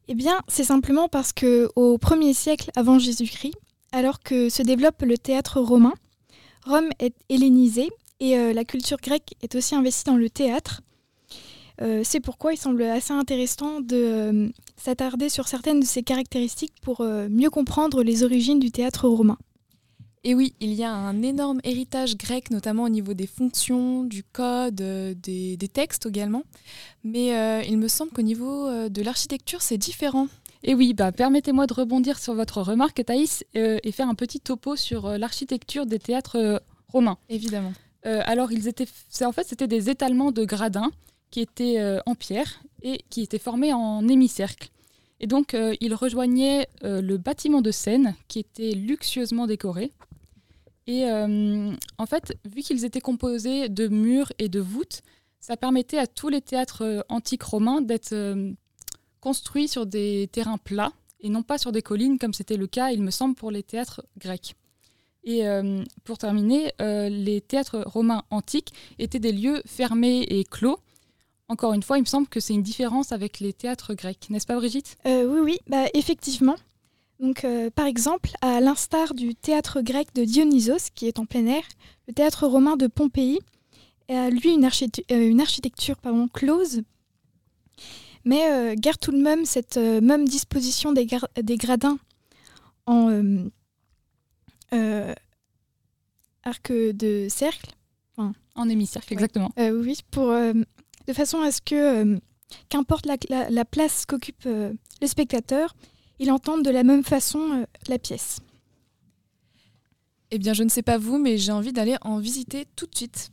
Eh 0.08 0.14
bien, 0.14 0.40
c'est 0.48 0.64
simplement 0.64 1.08
parce 1.08 1.32
que 1.32 1.70
au 1.76 1.96
1er 1.98 2.34
siècle 2.34 2.70
avant 2.76 2.98
Jésus-Christ, 2.98 3.54
alors 3.92 4.20
que 4.20 4.48
se 4.48 4.62
développe 4.62 5.02
le 5.02 5.16
théâtre 5.16 5.60
romain, 5.60 5.94
Rome 6.66 6.90
est 6.98 7.14
hellénisée 7.28 7.90
et 8.18 8.36
euh, 8.36 8.52
la 8.52 8.64
culture 8.64 8.98
grecque 9.00 9.34
est 9.42 9.54
aussi 9.54 9.74
investie 9.76 10.04
dans 10.04 10.16
le 10.16 10.28
théâtre. 10.28 10.82
Euh, 11.82 12.02
c'est 12.04 12.20
pourquoi 12.20 12.52
il 12.52 12.56
semble 12.56 12.82
assez 12.82 13.12
intéressant 13.12 13.80
de 13.80 13.96
euh, 13.96 14.48
s'attarder 14.76 15.28
sur 15.28 15.48
certaines 15.48 15.80
de 15.80 15.84
ces 15.84 16.02
caractéristiques 16.02 16.74
pour 16.82 17.00
euh, 17.00 17.28
mieux 17.28 17.50
comprendre 17.50 18.02
les 18.02 18.22
origines 18.22 18.58
du 18.58 18.70
théâtre 18.70 19.08
romain. 19.08 19.38
Et 20.24 20.34
oui, 20.34 20.54
il 20.58 20.72
y 20.72 20.82
a 20.82 20.92
un 20.92 21.22
énorme 21.22 21.60
héritage 21.62 22.16
grec, 22.16 22.50
notamment 22.50 22.84
au 22.84 22.88
niveau 22.88 23.14
des 23.14 23.28
fonctions, 23.28 24.02
du 24.02 24.24
code, 24.24 24.74
des, 24.74 25.56
des 25.56 25.68
textes 25.68 26.06
également. 26.06 26.42
Mais 27.04 27.36
euh, 27.36 27.62
il 27.62 27.78
me 27.78 27.86
semble 27.86 28.10
qu'au 28.10 28.22
niveau 28.22 28.88
de 28.88 29.02
l'architecture, 29.02 29.62
c'est 29.62 29.78
différent. 29.78 30.26
Et 30.64 30.74
oui, 30.74 30.94
bah, 30.94 31.12
permettez-moi 31.12 31.68
de 31.68 31.74
rebondir 31.74 32.18
sur 32.18 32.34
votre 32.34 32.60
remarque, 32.60 33.04
Thaïs, 33.04 33.44
euh, 33.54 33.78
et 33.84 33.92
faire 33.92 34.08
un 34.08 34.16
petit 34.16 34.40
topo 34.40 34.74
sur 34.74 35.16
l'architecture 35.16 35.86
des 35.86 36.00
théâtres 36.00 36.60
romains. 36.88 37.18
Évidemment. 37.28 37.72
Euh, 38.06 38.22
alors, 38.24 38.50
ils 38.50 38.66
étaient, 38.66 38.86
en 39.22 39.32
fait, 39.32 39.46
c'était 39.46 39.68
des 39.68 39.90
étalements 39.90 40.32
de 40.32 40.44
gradins 40.44 40.90
qui 41.30 41.40
étaient 41.40 41.78
euh, 41.78 42.00
en 42.06 42.14
pierre 42.14 42.62
et 42.82 43.00
qui 43.10 43.22
étaient 43.22 43.38
formés 43.38 43.72
en 43.72 44.06
hémicercle. 44.06 44.70
Et 45.20 45.26
donc, 45.26 45.54
euh, 45.54 45.74
ils 45.80 45.94
rejoignaient 45.94 46.68
euh, 46.84 47.00
le 47.00 47.16
bâtiment 47.16 47.62
de 47.62 47.70
scène 47.70 48.14
qui 48.28 48.38
était 48.38 48.72
luxueusement 48.72 49.46
décoré. 49.46 49.92
Et 50.86 51.06
euh, 51.06 51.72
en 51.98 52.06
fait, 52.06 52.38
vu 52.44 52.62
qu'ils 52.62 52.84
étaient 52.84 53.00
composés 53.00 53.68
de 53.68 53.88
murs 53.88 54.32
et 54.38 54.48
de 54.48 54.60
voûtes, 54.60 55.02
ça 55.40 55.56
permettait 55.56 55.98
à 55.98 56.06
tous 56.06 56.28
les 56.28 56.40
théâtres 56.40 57.04
antiques 57.08 57.42
romains 57.42 57.80
d'être 57.80 58.14
construits 59.20 59.68
sur 59.68 59.86
des 59.86 60.28
terrains 60.30 60.58
plats 60.58 60.92
et 61.20 61.28
non 61.28 61.42
pas 61.42 61.58
sur 61.58 61.72
des 61.72 61.82
collines 61.82 62.18
comme 62.18 62.34
c'était 62.34 62.56
le 62.56 62.66
cas, 62.66 62.90
il 62.90 63.02
me 63.02 63.10
semble, 63.10 63.34
pour 63.34 63.50
les 63.50 63.62
théâtres 63.62 64.04
grecs. 64.18 64.54
Et 65.24 65.42
pour 66.04 66.18
terminer, 66.18 66.72
les 66.78 67.40
théâtres 67.40 67.82
romains 67.86 68.22
antiques 68.30 68.72
étaient 68.98 69.18
des 69.18 69.32
lieux 69.32 69.62
fermés 69.66 70.22
et 70.22 70.44
clos. 70.44 70.78
Encore 71.48 71.74
une 71.74 71.82
fois, 71.82 71.98
il 71.98 72.00
me 72.00 72.06
semble 72.06 72.26
que 72.26 72.40
c'est 72.40 72.54
une 72.54 72.62
différence 72.62 73.12
avec 73.12 73.38
les 73.38 73.52
théâtres 73.52 73.94
grecs, 73.94 74.26
n'est-ce 74.30 74.46
pas 74.46 74.56
Brigitte? 74.56 74.96
Euh, 75.06 75.26
oui, 75.26 75.40
oui, 75.40 75.58
bah, 75.68 75.84
effectivement. 75.94 76.56
Donc, 77.20 77.44
euh, 77.44 77.70
par 77.70 77.86
exemple, 77.86 78.30
à 78.40 78.60
l'instar 78.60 79.14
du 79.14 79.34
théâtre 79.34 79.80
grec 79.80 80.08
de 80.14 80.24
Dionysos, 80.24 80.90
qui 80.94 81.06
est 81.06 81.18
en 81.18 81.24
plein 81.24 81.46
air, 81.46 81.62
le 82.08 82.14
théâtre 82.14 82.46
romain 82.46 82.76
de 82.76 82.88
Pompéi 82.88 83.38
a 84.08 84.28
lui 84.28 84.50
une, 84.50 84.64
euh, 84.64 85.28
une 85.28 85.40
architecture 85.40 85.96
pardon, 85.98 86.28
close, 86.28 86.82
mais 88.24 88.74
garde 88.76 88.98
tout 88.98 89.12
de 89.12 89.22
même 89.22 89.44
cette 89.44 89.76
même 89.76 90.26
disposition 90.26 90.92
des, 90.92 91.06
gradins 91.06 91.98
en 92.86 93.48
arc 96.42 96.72
de 96.72 97.28
cercle. 97.28 97.70
En 98.56 98.68
hémicercle, 98.70 99.12
exactement. 99.12 99.52
Euh, 99.58 99.70
oui, 99.70 99.98
pour, 100.10 100.34
de 101.06 101.12
façon 101.12 101.40
à 101.40 101.50
ce 101.52 101.60
que, 101.60 101.74
euh, 102.14 102.18
qu'importe 102.68 103.06
la, 103.06 103.16
la- 103.28 103.50
la 103.50 103.64
place 103.64 104.06
qu'occupe 104.06 104.44
euh, 104.46 104.72
le 105.00 105.06
spectateur, 105.06 105.74
il 106.18 106.30
entende 106.30 106.64
de 106.64 106.70
la 106.70 106.82
même 106.82 107.04
façon 107.04 107.40
euh, 107.52 107.64
la 107.88 107.98
pièce. 107.98 108.38
Eh 110.30 110.38
bien, 110.38 110.52
je 110.54 110.64
ne 110.64 110.68
sais 110.68 110.82
pas 110.82 110.98
vous, 110.98 111.18
mais 111.18 111.38
j'ai 111.38 111.52
envie 111.52 111.72
d'aller 111.72 111.96
en 112.02 112.18
visiter 112.18 112.66
tout 112.74 112.86
de 112.86 112.94
suite. 112.94 113.30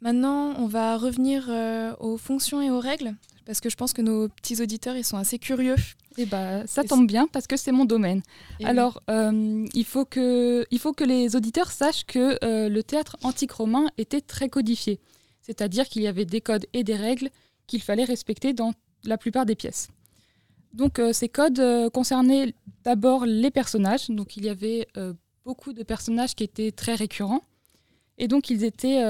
Maintenant, 0.00 0.54
on 0.58 0.66
va 0.66 0.96
revenir 0.98 1.46
euh, 1.48 1.94
aux 2.00 2.16
fonctions 2.16 2.60
et 2.60 2.70
aux 2.70 2.80
règles, 2.80 3.14
parce 3.46 3.60
que 3.60 3.70
je 3.70 3.76
pense 3.76 3.92
que 3.92 4.02
nos 4.02 4.28
petits 4.28 4.60
auditeurs, 4.60 4.96
ils 4.96 5.04
sont 5.04 5.16
assez 5.16 5.38
curieux. 5.38 5.76
Et 6.18 6.26
bah, 6.26 6.66
ça 6.66 6.82
Et 6.82 6.86
tombe 6.88 7.06
bien 7.06 7.26
parce 7.28 7.46
que 7.46 7.56
c'est 7.56 7.72
mon 7.72 7.84
domaine. 7.84 8.22
Et 8.58 8.64
Alors, 8.64 9.02
euh, 9.08 9.64
il, 9.74 9.84
faut 9.84 10.04
que, 10.04 10.66
il 10.70 10.78
faut 10.78 10.92
que 10.92 11.04
les 11.04 11.36
auditeurs 11.36 11.70
sachent 11.70 12.04
que 12.06 12.38
euh, 12.44 12.68
le 12.68 12.82
théâtre 12.82 13.16
antique 13.22 13.52
romain 13.52 13.86
était 13.96 14.20
très 14.22 14.48
codifié. 14.48 14.98
C'est-à-dire 15.46 15.88
qu'il 15.88 16.02
y 16.02 16.08
avait 16.08 16.24
des 16.24 16.40
codes 16.40 16.66
et 16.72 16.82
des 16.82 16.96
règles 16.96 17.30
qu'il 17.68 17.80
fallait 17.80 18.04
respecter 18.04 18.52
dans 18.52 18.72
la 19.04 19.16
plupart 19.16 19.46
des 19.46 19.54
pièces. 19.54 19.88
Donc, 20.72 20.98
euh, 20.98 21.12
ces 21.12 21.28
codes 21.28 21.60
euh, 21.60 21.88
concernaient 21.88 22.52
d'abord 22.82 23.24
les 23.26 23.52
personnages. 23.52 24.10
Donc, 24.10 24.36
il 24.36 24.44
y 24.44 24.48
avait 24.48 24.88
euh, 24.96 25.14
beaucoup 25.44 25.72
de 25.72 25.84
personnages 25.84 26.34
qui 26.34 26.42
étaient 26.42 26.72
très 26.72 26.96
récurrents. 26.96 27.42
Et 28.18 28.26
donc, 28.26 28.50
ils 28.50 28.64
étaient 28.64 29.02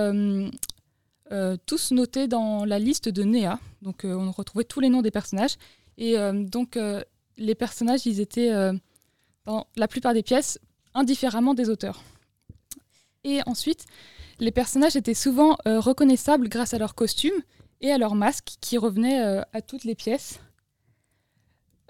tous 1.64 1.92
notés 1.92 2.26
dans 2.26 2.64
la 2.64 2.78
liste 2.78 3.08
de 3.08 3.22
Néa. 3.22 3.58
Donc, 3.80 4.02
on 4.04 4.30
retrouvait 4.32 4.64
tous 4.64 4.80
les 4.80 4.88
noms 4.88 5.00
des 5.00 5.12
personnages. 5.12 5.56
Et 5.96 6.16
donc, 6.32 6.76
les 7.36 7.54
personnages, 7.54 8.04
ils 8.04 8.18
étaient 8.18 8.50
dans 9.44 9.68
la 9.76 9.86
plupart 9.86 10.12
des 10.12 10.24
pièces 10.24 10.58
indifféremment 10.92 11.54
des 11.54 11.70
auteurs. 11.70 12.02
Et 13.22 13.40
ensuite, 13.46 13.86
les 14.38 14.50
personnages 14.50 14.96
étaient 14.96 15.14
souvent 15.14 15.56
euh, 15.66 15.80
reconnaissables 15.80 16.48
grâce 16.48 16.74
à 16.74 16.78
leurs 16.78 16.94
costumes 16.94 17.42
et 17.80 17.90
à 17.92 17.98
leurs 17.98 18.14
masques 18.14 18.56
qui 18.60 18.78
revenaient 18.78 19.24
euh, 19.24 19.42
à 19.52 19.62
toutes 19.62 19.84
les 19.84 19.94
pièces. 19.94 20.40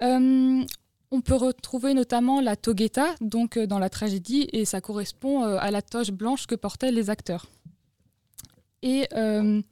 Euh, 0.01 0.63
on 1.11 1.21
peut 1.21 1.35
retrouver 1.35 1.93
notamment 1.93 2.41
la 2.41 2.55
toghetta, 2.55 3.15
donc 3.21 3.57
dans 3.57 3.79
la 3.79 3.89
tragédie, 3.89 4.47
et 4.51 4.65
ça 4.65 4.81
correspond 4.81 5.43
à 5.43 5.71
la 5.71 5.81
toge 5.81 6.11
blanche 6.11 6.47
que 6.47 6.55
portaient 6.55 6.91
les 6.91 7.09
acteurs. 7.09 7.45
Et 8.81 9.07
le 9.13 9.63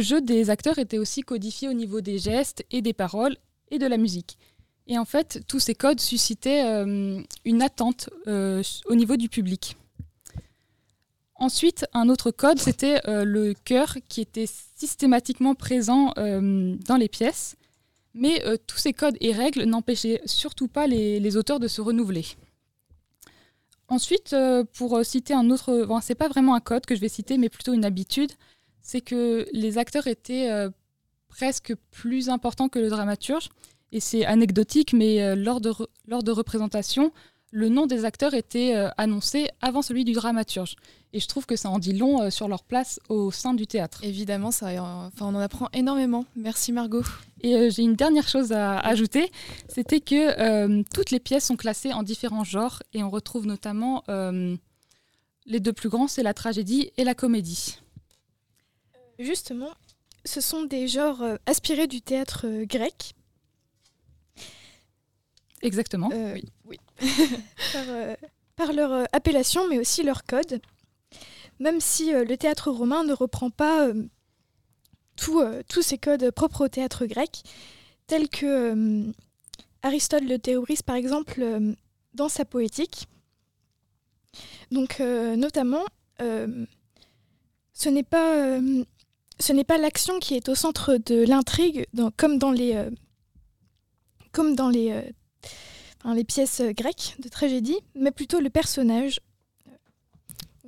jeu 0.00 0.22
des 0.22 0.48
acteurs 0.48 0.78
était 0.78 0.96
aussi 0.96 1.20
codifié 1.20 1.68
au 1.68 1.74
niveau 1.74 2.00
des 2.00 2.18
gestes 2.18 2.64
et 2.70 2.80
des 2.80 2.94
paroles 2.94 3.36
et 3.70 3.78
de 3.78 3.86
la 3.86 3.98
musique. 3.98 4.38
Et 4.86 4.98
en 4.98 5.04
fait, 5.04 5.42
tous 5.46 5.60
ces 5.60 5.74
codes 5.74 6.00
suscitaient 6.00 6.64
une 7.44 7.62
attente 7.62 8.08
au 8.26 8.94
niveau 8.94 9.18
du 9.18 9.28
public. 9.28 9.76
Ensuite, 11.42 11.86
un 11.92 12.08
autre 12.08 12.30
code, 12.30 12.60
c'était 12.60 13.00
euh, 13.08 13.24
le 13.24 13.52
chœur 13.52 13.96
qui 14.08 14.20
était 14.20 14.46
systématiquement 14.76 15.56
présent 15.56 16.12
euh, 16.16 16.76
dans 16.86 16.94
les 16.94 17.08
pièces. 17.08 17.56
Mais 18.14 18.46
euh, 18.46 18.56
tous 18.68 18.78
ces 18.78 18.92
codes 18.92 19.16
et 19.20 19.32
règles 19.32 19.64
n'empêchaient 19.64 20.20
surtout 20.24 20.68
pas 20.68 20.86
les, 20.86 21.36
auteurs 21.36 21.58
de 21.58 21.66
se 21.66 21.80
renouveler. 21.80 22.24
Ensuite, 23.88 24.36
pour 24.74 25.04
citer 25.04 25.34
un 25.34 25.50
autre, 25.50 25.84
bon, 25.84 25.98
c'est 26.00 26.14
pas 26.14 26.28
vraiment 26.28 26.54
un 26.54 26.60
code 26.60 26.86
que 26.86 26.94
je 26.94 27.00
vais 27.00 27.08
citer, 27.08 27.38
mais 27.38 27.48
plutôt 27.48 27.72
une 27.72 27.84
habitude, 27.84 28.30
c'est 28.80 29.00
que 29.00 29.44
les 29.52 29.78
acteurs 29.78 30.06
étaient 30.06 30.48
presque 31.28 31.74
plus 31.90 32.28
importants 32.28 32.68
que 32.68 32.78
le 32.78 32.88
dramaturge. 32.88 33.48
Et 33.90 33.98
c'est 33.98 34.24
anecdotique, 34.24 34.92
mais 34.92 35.34
lors, 35.34 35.60
de 35.60 35.72
lors 36.06 36.22
de 36.22 36.30
représentation, 36.30 37.12
le 37.52 37.68
nom 37.68 37.86
des 37.86 38.04
acteurs 38.04 38.34
était 38.34 38.74
euh, 38.74 38.88
annoncé 38.96 39.48
avant 39.60 39.82
celui 39.82 40.04
du 40.04 40.12
dramaturge. 40.12 40.74
Et 41.12 41.20
je 41.20 41.28
trouve 41.28 41.44
que 41.44 41.54
ça 41.54 41.68
en 41.68 41.78
dit 41.78 41.92
long 41.92 42.22
euh, 42.22 42.30
sur 42.30 42.48
leur 42.48 42.64
place 42.64 42.98
au 43.10 43.30
sein 43.30 43.52
du 43.52 43.66
théâtre. 43.66 44.02
Évidemment, 44.02 44.50
ça, 44.50 44.68
euh, 44.68 44.78
enfin, 44.80 45.26
on 45.26 45.34
en 45.34 45.40
apprend 45.40 45.68
énormément. 45.74 46.24
Merci 46.34 46.72
Margot. 46.72 47.04
Et 47.42 47.54
euh, 47.54 47.70
j'ai 47.70 47.82
une 47.82 47.94
dernière 47.94 48.26
chose 48.26 48.52
à 48.52 48.78
ajouter, 48.78 49.30
c'était 49.68 50.00
que 50.00 50.40
euh, 50.40 50.82
toutes 50.94 51.10
les 51.10 51.20
pièces 51.20 51.44
sont 51.46 51.56
classées 51.56 51.92
en 51.92 52.02
différents 52.02 52.44
genres 52.44 52.82
et 52.94 53.02
on 53.02 53.10
retrouve 53.10 53.46
notamment 53.46 54.02
euh, 54.08 54.56
les 55.44 55.60
deux 55.60 55.72
plus 55.74 55.90
grands, 55.90 56.08
c'est 56.08 56.22
la 56.22 56.34
tragédie 56.34 56.90
et 56.96 57.04
la 57.04 57.14
comédie. 57.14 57.78
Justement, 59.18 59.70
ce 60.24 60.40
sont 60.40 60.62
des 60.62 60.88
genres 60.88 61.22
euh, 61.22 61.36
aspirés 61.46 61.86
du 61.86 62.00
théâtre 62.00 62.46
euh, 62.46 62.64
grec. 62.64 63.14
Exactement. 65.62 66.10
Euh, 66.12 66.38
oui. 66.66 66.78
par, 67.72 67.84
euh, 67.88 68.14
par 68.56 68.72
leur 68.72 68.92
euh, 68.92 69.04
appellation, 69.12 69.68
mais 69.68 69.78
aussi 69.78 70.02
leur 70.02 70.24
code. 70.24 70.60
Même 71.58 71.80
si 71.80 72.14
euh, 72.14 72.24
le 72.24 72.36
théâtre 72.36 72.70
romain 72.70 73.04
ne 73.04 73.12
reprend 73.12 73.50
pas 73.50 73.88
tout, 75.16 75.42
tous 75.68 75.82
ces 75.82 75.98
codes 75.98 76.30
propres 76.30 76.64
au 76.64 76.68
théâtre 76.68 77.06
grec, 77.06 77.42
tels 78.06 78.28
que 78.28 79.04
Aristote 79.82 80.24
le 80.24 80.38
théorise 80.38 80.82
par 80.82 80.96
exemple 80.96 81.44
dans 82.14 82.28
sa 82.28 82.44
poétique. 82.44 83.06
Donc 84.70 85.00
notamment, 85.00 85.84
ce 86.18 87.88
n'est 87.88 88.02
pas, 88.02 88.58
ce 89.38 89.62
pas 89.62 89.78
l'action 89.78 90.18
qui 90.18 90.34
est 90.34 90.48
au 90.48 90.54
centre 90.54 90.96
de 90.96 91.24
l'intrigue, 91.26 91.86
comme 92.16 92.38
dans 92.38 92.52
les, 92.52 92.82
comme 94.32 94.56
dans 94.56 94.70
les, 94.70 95.12
les 96.10 96.24
pièces 96.24 96.60
euh, 96.60 96.72
grecques 96.72 97.16
de 97.20 97.28
tragédie, 97.28 97.78
mais 97.94 98.10
plutôt 98.10 98.40
le 98.40 98.50
personnage. 98.50 99.20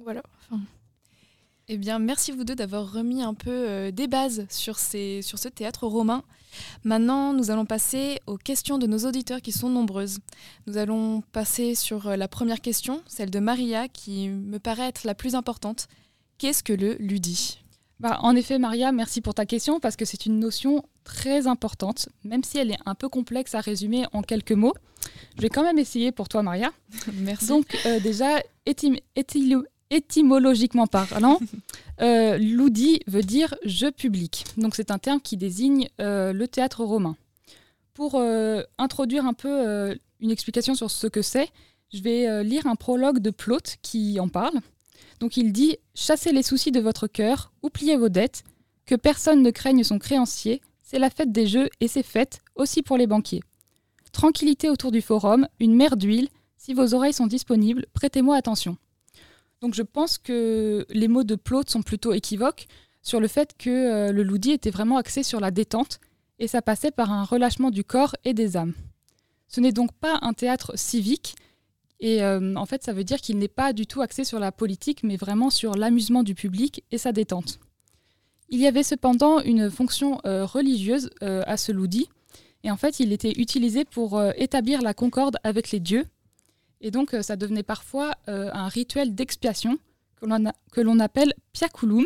Voilà. 0.01 0.22
Enfin, 0.39 0.62
Eh 1.68 1.76
bien, 1.76 1.99
merci 1.99 2.30
vous 2.30 2.45
deux 2.45 2.55
d'avoir 2.55 2.93
remis 2.93 3.22
un 3.22 3.35
peu 3.35 3.51
euh, 3.51 3.91
des 3.91 4.07
bases 4.07 4.47
sur, 4.51 4.78
ces, 4.78 5.22
sur 5.22 5.39
ce 5.39 5.49
théâtre 5.49 5.87
romain. 5.87 6.22
Maintenant, 6.85 7.32
nous 7.32 7.51
allons 7.51 7.66
passer 7.66 8.20
aux 8.26 8.37
questions 8.37 8.78
de 8.78 8.87
nos 8.87 8.99
auditeurs 9.07 9.43
qui 9.43 9.51
sont 9.51 9.68
nombreuses. 9.68 10.18
Nous 10.66 10.76
allons 10.76 11.22
passer 11.32 11.74
sur 11.74 12.07
euh, 12.09 12.16
la 12.16 12.28
première 12.28 12.61
question, 12.61 13.03
celle 13.07 13.30
de 13.30 13.41
Maria, 13.41 13.89
qui 13.89 14.28
me 14.28 14.59
paraît 14.59 14.89
être 14.89 15.05
la 15.05 15.14
plus 15.14 15.35
importante. 15.35 15.89
Qu'est-ce 16.39 16.62
que 16.62 16.72
le 16.72 16.95
ludi 16.95 17.64
Bah, 18.05 18.18
en 18.20 18.36
effet, 18.36 18.59
Maria, 18.59 18.92
merci 18.92 19.22
pour 19.22 19.32
ta 19.32 19.46
question 19.46 19.80
parce 19.80 19.96
que 19.96 20.05
c'est 20.05 20.26
une 20.26 20.38
notion 20.38 20.82
très 21.05 21.46
importante, 21.46 22.11
même 22.22 22.44
si 22.44 22.59
elle 22.59 22.70
est 22.70 22.78
un 22.84 22.94
peu 22.94 23.09
complexe 23.09 23.55
à 23.55 23.61
résumer 23.62 24.05
en 24.12 24.20
quelques 24.20 24.52
mots. 24.52 24.74
Je 25.36 25.40
vais 25.40 25.48
quand 25.48 25.62
même 25.62 25.78
essayer 25.78 26.12
pour 26.12 26.28
toi, 26.28 26.42
Maria. 26.42 26.70
Merci. 27.14 27.46
Donc, 27.48 27.64
euh, 27.86 28.00
déjà, 28.00 28.40
étym- 28.66 29.00
étylo- 29.16 29.64
étymologiquement 29.88 30.86
parlant, 30.86 31.40
euh, 32.02 32.36
l'oudi 32.36 33.00
veut 33.07 33.22
dire 33.22 33.55
jeu 33.64 33.90
public. 33.90 34.44
Donc, 34.59 34.74
c'est 34.74 34.90
un 34.90 34.98
terme 34.98 35.22
qui 35.22 35.38
désigne 35.38 35.88
euh, 35.98 36.34
le 36.34 36.46
théâtre 36.46 36.84
romain. 36.84 37.16
Pour 37.94 38.16
euh, 38.16 38.62
introduire 38.76 39.24
un 39.24 39.32
peu 39.32 39.96
une 40.20 40.30
explication 40.30 40.74
sur 40.74 40.90
ce 40.90 41.07
que 41.07 41.22
c'est, 41.22 41.48
je 41.90 42.02
vais 42.02 42.44
lire 42.44 42.66
un 42.66 42.74
prologue 42.76 43.20
de 43.20 43.30
Plaute 43.30 43.76
qui 43.80 44.20
en 44.20 44.28
parle. 44.28 44.61
Donc 45.21 45.37
il 45.37 45.53
dit 45.53 45.77
Chassez 45.95 46.33
les 46.33 46.43
soucis 46.43 46.73
de 46.73 46.81
votre 46.81 47.07
cœur, 47.07 47.53
oubliez 47.62 47.97
vos 47.97 48.09
dettes, 48.09 48.45
que 48.87 48.95
personne 48.95 49.43
ne 49.43 49.51
craigne 49.51 49.85
son 49.85 49.99
créancier, 49.99 50.61
c'est 50.83 50.99
la 50.99 51.11
fête 51.11 51.33
des 51.33 51.47
jeux 51.47 51.69
et 51.81 51.89
c'est 51.89 52.03
fête 52.03 52.41
aussi 52.55 52.83
pour 52.83 52.97
les 52.97 53.07
banquiers. 53.07 53.43
Tranquillité 54.12 54.71
autour 54.71 54.93
du 54.93 55.01
forum, 55.01 55.49
une 55.59 55.75
mer 55.75 55.97
d'huile, 55.97 56.29
si 56.57 56.75
vos 56.75 56.95
oreilles 56.95 57.12
sont 57.12 57.27
disponibles, 57.27 57.87
prêtez-moi 57.95 58.37
attention. 58.37 58.77
Donc 59.61 59.75
je 59.75 59.83
pense 59.83 60.19
que 60.19 60.87
les 60.91 61.09
mots 61.09 61.25
de 61.25 61.35
Plaute 61.35 61.71
sont 61.71 61.83
plutôt 61.83 62.12
équivoques 62.12 62.67
sur 63.03 63.21
le 63.21 63.29
fait 63.29 63.55
que 63.59 63.71
euh, 63.71 64.12
le 64.12 64.23
Loudi 64.23 64.51
était 64.51 64.71
vraiment 64.71 64.99
axé 64.99 65.23
sur 65.23 65.41
la 65.41 65.51
détente 65.51 66.01
et 66.39 66.49
ça 66.49 66.62
passait 66.62 66.91
par 66.91 67.12
un 67.12 67.25
relâchement 67.25 67.71
du 67.71 67.85
corps 67.85 68.15
et 68.25 68.35
des 68.35 68.57
âmes. 68.57 68.75
Ce 69.49 69.61
n'est 69.61 69.73
donc 69.73 69.93
pas 69.93 70.19
un 70.23 70.33
théâtre 70.33 70.73
civique, 70.77 71.37
et 72.05 72.22
euh, 72.22 72.55
en 72.57 72.66
fait, 72.66 72.82
ça 72.84 72.92
veut 72.92 73.02
dire 73.02 73.18
qu'il 73.18 73.38
n'est 73.38 73.48
pas 73.48 73.72
du 73.72 73.86
tout 73.86 74.02
axé 74.02 74.24
sur 74.24 74.38
la 74.38 74.52
politique, 74.52 75.02
mais 75.05 75.16
vraiment 75.16 75.48
sur 75.48 75.74
l'amusement 75.74 76.22
du 76.22 76.34
public 76.34 76.84
et 76.90 76.98
sa 76.98 77.12
détente. 77.12 77.59
Il 78.50 78.61
y 78.61 78.66
avait 78.66 78.82
cependant 78.82 79.40
une 79.40 79.70
fonction 79.70 80.20
euh, 80.26 80.44
religieuse 80.44 81.09
euh, 81.22 81.40
à 81.46 81.57
ce 81.57 81.72
loudi, 81.72 82.11
et 82.62 82.70
en 82.70 82.76
fait, 82.76 83.00
il 83.00 83.11
était 83.11 83.32
utilisé 83.40 83.86
pour 83.86 84.22
établir 84.36 84.82
la 84.82 84.92
concorde 84.92 85.38
avec 85.44 85.70
les 85.70 85.80
dieux, 85.80 86.05
et 86.82 86.90
donc 86.90 87.16
ça 87.22 87.36
devenait 87.36 87.62
parfois 87.62 88.12
un 88.26 88.68
rituel 88.68 89.14
d'expiation 89.14 89.78
que 90.72 90.80
l'on 90.80 90.98
appelle 90.98 91.32
piaculum, 91.52 92.05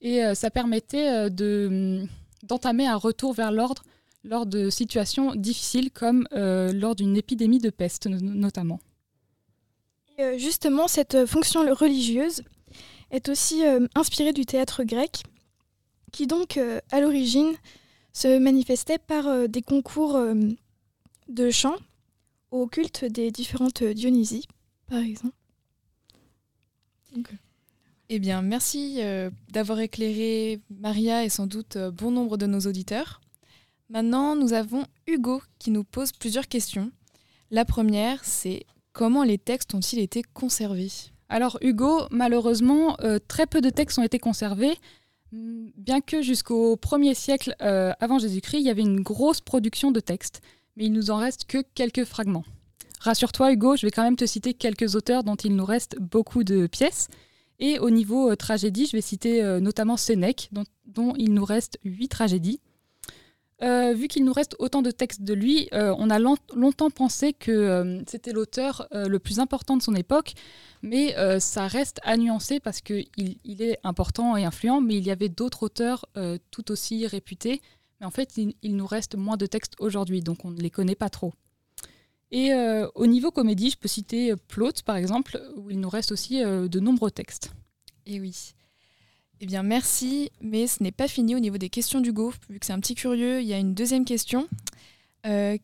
et 0.00 0.22
ça 0.34 0.50
permettait 0.50 1.08
hum, 1.40 2.08
d'entamer 2.42 2.86
un 2.86 2.96
retour 2.96 3.34
vers 3.34 3.52
l'ordre 3.52 3.84
lors 4.22 4.46
de 4.46 4.70
situations 4.70 5.34
difficiles 5.34 5.90
comme 5.90 6.26
lors 6.32 6.94
d'une 6.94 7.16
épidémie 7.16 7.58
de 7.58 7.70
peste 7.70 8.06
no- 8.06 8.18
notamment. 8.20 8.80
Euh, 10.20 10.38
justement, 10.38 10.86
cette 10.86 11.16
euh, 11.16 11.26
fonction 11.26 11.62
religieuse 11.74 12.42
est 13.10 13.28
aussi 13.28 13.66
euh, 13.66 13.86
inspirée 13.94 14.32
du 14.32 14.46
théâtre 14.46 14.84
grec, 14.84 15.22
qui 16.12 16.26
donc, 16.28 16.60
à 16.92 17.00
l'origine, 17.00 17.52
se 18.12 18.38
manifestait 18.38 18.98
par 18.98 19.48
des 19.48 19.62
concours 19.62 20.16
de 21.28 21.50
chant 21.50 21.74
au 22.52 22.68
culte 22.68 23.04
des 23.04 23.32
différentes 23.32 23.82
Dionysies, 23.82 24.46
par 24.86 25.00
exemple. 25.00 25.34
Eh 28.10 28.20
bien, 28.20 28.42
merci 28.42 29.00
d'avoir 29.48 29.80
éclairé 29.80 30.60
Maria 30.70 31.24
et 31.24 31.28
sans 31.28 31.48
doute 31.48 31.76
bon 31.76 32.12
nombre 32.12 32.36
de 32.36 32.46
nos 32.46 32.60
auditeurs. 32.60 33.20
Maintenant, 33.88 34.36
nous 34.36 34.52
avons 34.52 34.84
Hugo 35.08 35.42
qui 35.58 35.72
nous 35.72 35.82
pose 35.82 36.12
plusieurs 36.12 36.46
questions. 36.46 36.92
La 37.50 37.64
première, 37.64 38.24
c'est 38.24 38.66
comment 38.94 39.24
les 39.24 39.36
textes 39.36 39.74
ont-ils 39.74 39.98
été 39.98 40.22
conservés? 40.22 40.90
Alors 41.28 41.58
Hugo, 41.60 42.06
malheureusement, 42.10 42.96
euh, 43.02 43.18
très 43.28 43.46
peu 43.46 43.60
de 43.60 43.68
textes 43.68 43.98
ont 43.98 44.02
été 44.02 44.18
conservés, 44.18 44.74
mm, 45.32 45.66
bien 45.76 46.00
que 46.00 46.22
jusqu'au 46.22 46.76
1er 46.76 47.14
siècle 47.14 47.54
euh, 47.60 47.92
avant 48.00 48.18
Jésus-Christ, 48.18 48.60
il 48.60 48.66
y 48.66 48.70
avait 48.70 48.82
une 48.82 49.02
grosse 49.02 49.42
production 49.42 49.90
de 49.90 50.00
textes, 50.00 50.40
mais 50.76 50.86
il 50.86 50.92
nous 50.92 51.10
en 51.10 51.18
reste 51.18 51.44
que 51.44 51.58
quelques 51.74 52.04
fragments. 52.04 52.44
Rassure-toi 53.00 53.52
Hugo, 53.52 53.76
je 53.76 53.84
vais 53.84 53.90
quand 53.90 54.04
même 54.04 54.16
te 54.16 54.24
citer 54.24 54.54
quelques 54.54 54.94
auteurs 54.94 55.24
dont 55.24 55.34
il 55.34 55.56
nous 55.56 55.66
reste 55.66 55.96
beaucoup 56.00 56.42
de 56.42 56.66
pièces. 56.66 57.08
Et 57.58 57.78
au 57.78 57.90
niveau 57.90 58.30
euh, 58.30 58.36
tragédie, 58.36 58.86
je 58.86 58.92
vais 58.92 59.02
citer 59.02 59.42
notamment 59.60 59.96
Sénèque, 59.96 60.48
dont, 60.52 60.64
dont 60.86 61.14
il 61.18 61.34
nous 61.34 61.44
reste 61.44 61.78
huit 61.84 62.08
tragédies. 62.08 62.60
Euh, 63.64 63.94
vu 63.94 64.08
qu'il 64.08 64.24
nous 64.24 64.32
reste 64.32 64.56
autant 64.58 64.82
de 64.82 64.90
textes 64.90 65.22
de 65.22 65.32
lui, 65.32 65.68
euh, 65.72 65.94
on 65.98 66.10
a 66.10 66.18
long- 66.18 66.36
longtemps 66.54 66.90
pensé 66.90 67.32
que 67.32 67.50
euh, 67.50 68.02
c'était 68.06 68.32
l'auteur 68.32 68.86
le 68.92 69.18
plus 69.18 69.40
important 69.40 69.76
de 69.76 69.82
son 69.82 69.94
époque, 69.94 70.34
mais 70.82 71.14
ça 71.40 71.66
reste 71.66 71.98
à 72.02 72.16
nuancer 72.16 72.60
parce 72.60 72.80
qu'il 72.80 73.06
il 73.16 73.62
est 73.62 73.78
important 73.84 74.36
et 74.36 74.44
influent, 74.44 74.80
mais 74.80 74.96
il 74.96 75.06
y 75.06 75.10
avait 75.10 75.30
d'autres 75.30 75.62
auteurs 75.62 76.06
tout 76.50 76.70
aussi 76.70 77.06
réputés. 77.06 77.62
Mais 78.00 78.06
en 78.06 78.10
fait, 78.10 78.36
il, 78.36 78.76
nous 78.76 78.86
reste 78.86 79.16
moins 79.16 79.36
de 79.36 79.46
textes 79.46 79.74
aujourd'hui, 79.78 80.20
donc 80.20 80.44
on 80.44 80.50
ne 80.50 80.60
les 80.60 80.70
connaît 80.70 80.94
pas 80.94 81.08
trop. 81.08 81.32
Et 82.30 82.52
au 82.94 83.06
niveau 83.06 83.30
comédie, 83.30 83.70
je 83.70 83.78
peux 83.78 83.88
citer 83.88 84.34
Plaute, 84.48 84.82
par 84.82 84.96
exemple, 84.96 85.40
où 85.56 85.70
il 85.70 85.80
nous 85.80 85.88
reste 85.88 86.12
aussi 86.12 86.40
de 86.42 86.80
nombreux 86.80 87.10
textes. 87.10 87.50
Eh 88.06 88.20
oui. 88.20 88.54
Eh 89.40 89.46
bien, 89.46 89.62
merci, 89.62 90.30
mais 90.40 90.66
ce 90.66 90.82
n'est 90.82 90.92
pas 90.92 91.08
fini 91.08 91.34
au 91.34 91.40
niveau 91.40 91.58
des 91.58 91.68
questions 91.68 92.00
d'Hugo. 92.00 92.32
Vu 92.48 92.60
que 92.60 92.66
c'est 92.66 92.72
un 92.72 92.80
petit 92.80 92.94
curieux, 92.94 93.40
il 93.40 93.46
y 93.46 93.52
a 93.52 93.58
une 93.58 93.74
deuxième 93.74 94.04
question. 94.04 94.48
Euh, 95.26 95.58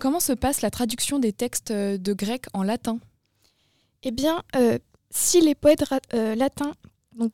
comment 0.00 0.20
se 0.20 0.32
passe 0.32 0.62
la 0.62 0.70
traduction 0.70 1.18
des 1.18 1.32
textes 1.32 1.72
euh, 1.72 1.98
de 1.98 2.12
grec 2.12 2.46
en 2.54 2.62
latin? 2.62 2.98
Eh 4.02 4.12
bien, 4.12 4.42
euh, 4.56 4.78
si 5.10 5.40
les 5.40 5.54
poètes 5.54 5.84
latins 6.12 6.72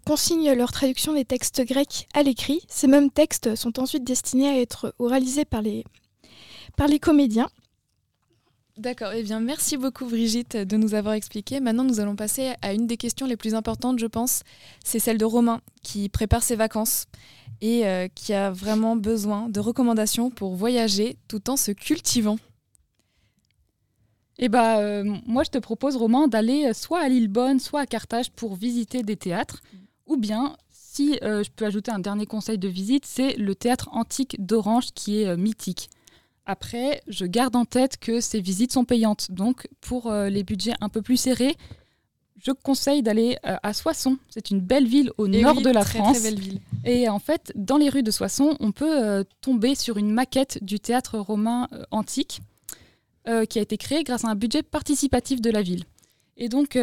consignent 0.05 0.53
leur 0.53 0.72
traduction 0.72 1.12
des 1.12 1.24
textes 1.24 1.62
grecs 1.64 2.09
à 2.14 2.22
l'écrit, 2.22 2.62
ces 2.68 2.87
mêmes 2.87 3.11
textes 3.11 3.55
sont 3.55 3.78
ensuite 3.78 4.05
destinés 4.05 4.49
à 4.49 4.59
être 4.59 4.95
oralisés 4.99 5.45
par 5.45 5.62
les 5.62 5.84
comédiens. 6.99 7.51
D'accord, 8.78 9.12
eh 9.14 9.22
bien 9.22 9.40
merci 9.40 9.78
beaucoup 9.78 10.04
Brigitte 10.04 10.56
de 10.56 10.76
nous 10.76 10.94
avoir 10.94 11.14
expliqué. 11.14 11.60
Maintenant 11.60 11.84
nous 11.84 11.98
allons 11.98 12.14
passer 12.14 12.52
à 12.60 12.74
une 12.74 12.86
des 12.86 12.98
questions 12.98 13.26
les 13.26 13.36
plus 13.36 13.54
importantes 13.54 13.98
je 13.98 14.06
pense, 14.06 14.42
c'est 14.84 14.98
celle 14.98 15.16
de 15.16 15.24
Romain 15.24 15.62
qui 15.82 16.08
prépare 16.10 16.42
ses 16.42 16.56
vacances. 16.56 17.06
et 17.62 17.86
euh, 17.86 18.06
qui 18.14 18.34
a 18.34 18.50
vraiment 18.50 18.96
besoin 18.96 19.48
de 19.48 19.60
recommandations 19.60 20.30
pour 20.30 20.56
voyager 20.56 21.16
tout 21.26 21.48
en 21.48 21.56
se 21.56 21.70
cultivant. 21.72 22.36
Eh 24.38 24.48
bah, 24.48 24.80
euh, 24.80 25.04
moi, 25.26 25.44
je 25.44 25.50
te 25.50 25.58
propose, 25.58 25.96
Romain, 25.96 26.28
d'aller 26.28 26.66
euh, 26.66 26.72
soit 26.74 27.00
à 27.00 27.08
Lillebonne, 27.08 27.58
soit 27.58 27.80
à 27.80 27.86
Carthage 27.86 28.30
pour 28.30 28.54
visiter 28.54 29.02
des 29.02 29.16
théâtres. 29.16 29.62
Ou 30.06 30.16
bien, 30.16 30.56
si 30.70 31.18
euh, 31.22 31.42
je 31.42 31.50
peux 31.50 31.64
ajouter 31.64 31.90
un 31.90 31.98
dernier 31.98 32.26
conseil 32.26 32.58
de 32.58 32.68
visite, 32.68 33.06
c'est 33.06 33.36
le 33.36 33.54
théâtre 33.54 33.88
antique 33.92 34.36
d'Orange 34.38 34.92
qui 34.94 35.22
est 35.22 35.36
mythique. 35.36 35.88
Après, 36.47 37.03
je 37.09 37.26
garde 37.26 37.57
en 37.57 37.64
tête 37.64 37.99
que 37.99 38.20
ces 38.20 38.40
visites 38.40 38.72
sont 38.72 38.84
payantes. 38.84 39.32
Donc, 39.32 39.66
pour 39.80 40.07
euh, 40.07 40.28
les 40.28 40.44
budgets 40.44 40.74
un 40.80 40.88
peu 40.88 41.03
plus 41.03 41.16
serrés, 41.16 41.57
je 42.40 42.53
conseille 42.53 43.03
d'aller 43.03 43.36
euh, 43.44 43.57
à 43.64 43.72
Soissons. 43.72 44.16
C'est 44.30 44.51
une 44.51 44.61
belle 44.61 44.86
ville 44.86 45.11
au 45.18 45.26
Et 45.26 45.42
nord 45.42 45.57
oui, 45.57 45.64
de 45.64 45.70
la 45.70 45.82
très, 45.82 45.99
France. 45.99 46.20
Très 46.20 46.30
belle 46.30 46.40
ville. 46.40 46.61
Et 46.84 47.09
en 47.09 47.18
fait, 47.18 47.53
dans 47.57 47.76
les 47.76 47.88
rues 47.88 48.05
de 48.05 48.12
Soissons, 48.12 48.57
on 48.61 48.70
peut 48.70 49.05
euh, 49.05 49.24
tomber 49.40 49.74
sur 49.74 49.97
une 49.97 50.11
maquette 50.11 50.62
du 50.62 50.78
théâtre 50.78 51.18
romain 51.18 51.68
antique 51.90 52.40
qui 53.51 53.59
a 53.59 53.62
été 53.62 53.76
créée 53.76 54.05
grâce 54.05 54.24
à 54.24 54.28
un 54.28 54.36
budget 54.36 54.62
participatif 54.62 55.40
de 55.40 55.51
la 55.51 55.61
ville. 55.61 55.82
Et 56.36 56.49
donc, 56.49 56.78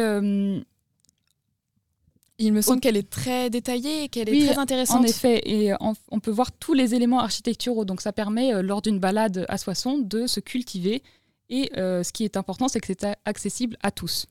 Il 2.38 2.52
me 2.52 2.60
semble 2.62 2.80
qu'elle 2.80 2.96
est 2.96 3.08
très 3.08 3.48
détaillée 3.48 4.04
et 4.04 4.08
qu'elle 4.08 4.28
est 4.28 4.46
très 4.46 4.58
intéressante. 4.58 5.00
en 5.00 5.04
effet, 5.04 5.40
et 5.44 5.72
euh, 5.72 5.76
en- 5.80 5.92
on 6.10 6.18
peut 6.18 6.32
voir 6.32 6.50
tous 6.50 6.74
les 6.74 6.94
éléments 6.94 7.20
architecturaux. 7.20 7.84
Donc, 7.84 8.00
ça 8.00 8.12
permet, 8.12 8.52
euh, 8.52 8.60
lors 8.62 8.82
d'une 8.82 8.98
balade 8.98 9.46
à 9.48 9.56
Soissons, 9.58 9.98
de 9.98 10.26
se 10.26 10.40
cultiver. 10.40 11.02
Et 11.48 11.70
euh, 11.76 12.02
ce 12.02 12.12
qui 12.12 12.24
est 12.24 12.36
important, 12.36 12.66
c'est 12.68 12.80
que 12.80 12.86
c'est 12.88 13.06
accessible 13.24 13.76
à 13.82 13.90
tous. 13.92 14.26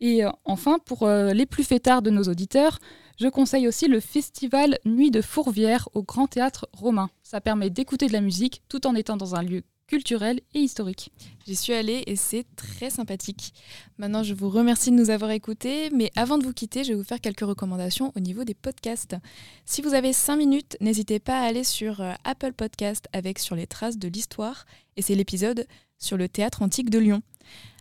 Et 0.00 0.24
euh, 0.24 0.30
enfin, 0.44 0.78
pour 0.78 1.02
euh, 1.02 1.32
les 1.34 1.44
plus 1.44 1.64
fêtards 1.64 2.00
de 2.02 2.10
nos 2.10 2.22
auditeurs, 2.22 2.78
je 3.20 3.26
conseille 3.28 3.66
aussi 3.68 3.88
le 3.88 3.98
festival 4.00 4.78
Nuit 4.84 5.10
de 5.10 5.20
Fourvière 5.20 5.88
au 5.94 6.02
Grand 6.04 6.28
Théâtre 6.28 6.68
Romain. 6.72 7.10
Ça 7.24 7.40
permet 7.40 7.68
d'écouter 7.68 8.06
de 8.06 8.12
la 8.12 8.20
musique 8.20 8.62
tout 8.68 8.86
en 8.86 8.94
étant 8.94 9.16
dans 9.16 9.34
un 9.34 9.42
lieu 9.42 9.64
culturel 9.88 10.40
et 10.54 10.60
historique. 10.60 11.10
J'y 11.46 11.56
suis 11.56 11.72
allée 11.72 12.04
et 12.06 12.14
c'est 12.14 12.44
très 12.54 12.90
sympathique. 12.90 13.52
Maintenant, 13.98 14.22
je 14.22 14.34
vous 14.34 14.48
remercie 14.50 14.90
de 14.92 14.96
nous 14.96 15.10
avoir 15.10 15.32
écoutés, 15.32 15.90
mais 15.90 16.12
avant 16.14 16.38
de 16.38 16.44
vous 16.44 16.52
quitter, 16.52 16.84
je 16.84 16.90
vais 16.90 16.94
vous 16.94 17.02
faire 17.04 17.20
quelques 17.20 17.40
recommandations 17.40 18.12
au 18.14 18.20
niveau 18.20 18.44
des 18.44 18.54
podcasts. 18.54 19.16
Si 19.64 19.82
vous 19.82 19.94
avez 19.94 20.12
5 20.12 20.36
minutes, 20.36 20.76
n'hésitez 20.80 21.18
pas 21.18 21.40
à 21.40 21.44
aller 21.46 21.64
sur 21.64 22.00
euh, 22.00 22.12
Apple 22.24 22.52
Podcast 22.52 23.06
avec 23.12 23.40
Sur 23.40 23.56
les 23.56 23.66
traces 23.66 23.98
de 23.98 24.06
l'histoire, 24.08 24.66
et 24.96 25.02
c'est 25.02 25.14
l'épisode 25.16 25.66
sur 25.98 26.16
le 26.16 26.28
théâtre 26.28 26.62
antique 26.62 26.90
de 26.90 26.98
Lyon. 26.98 27.22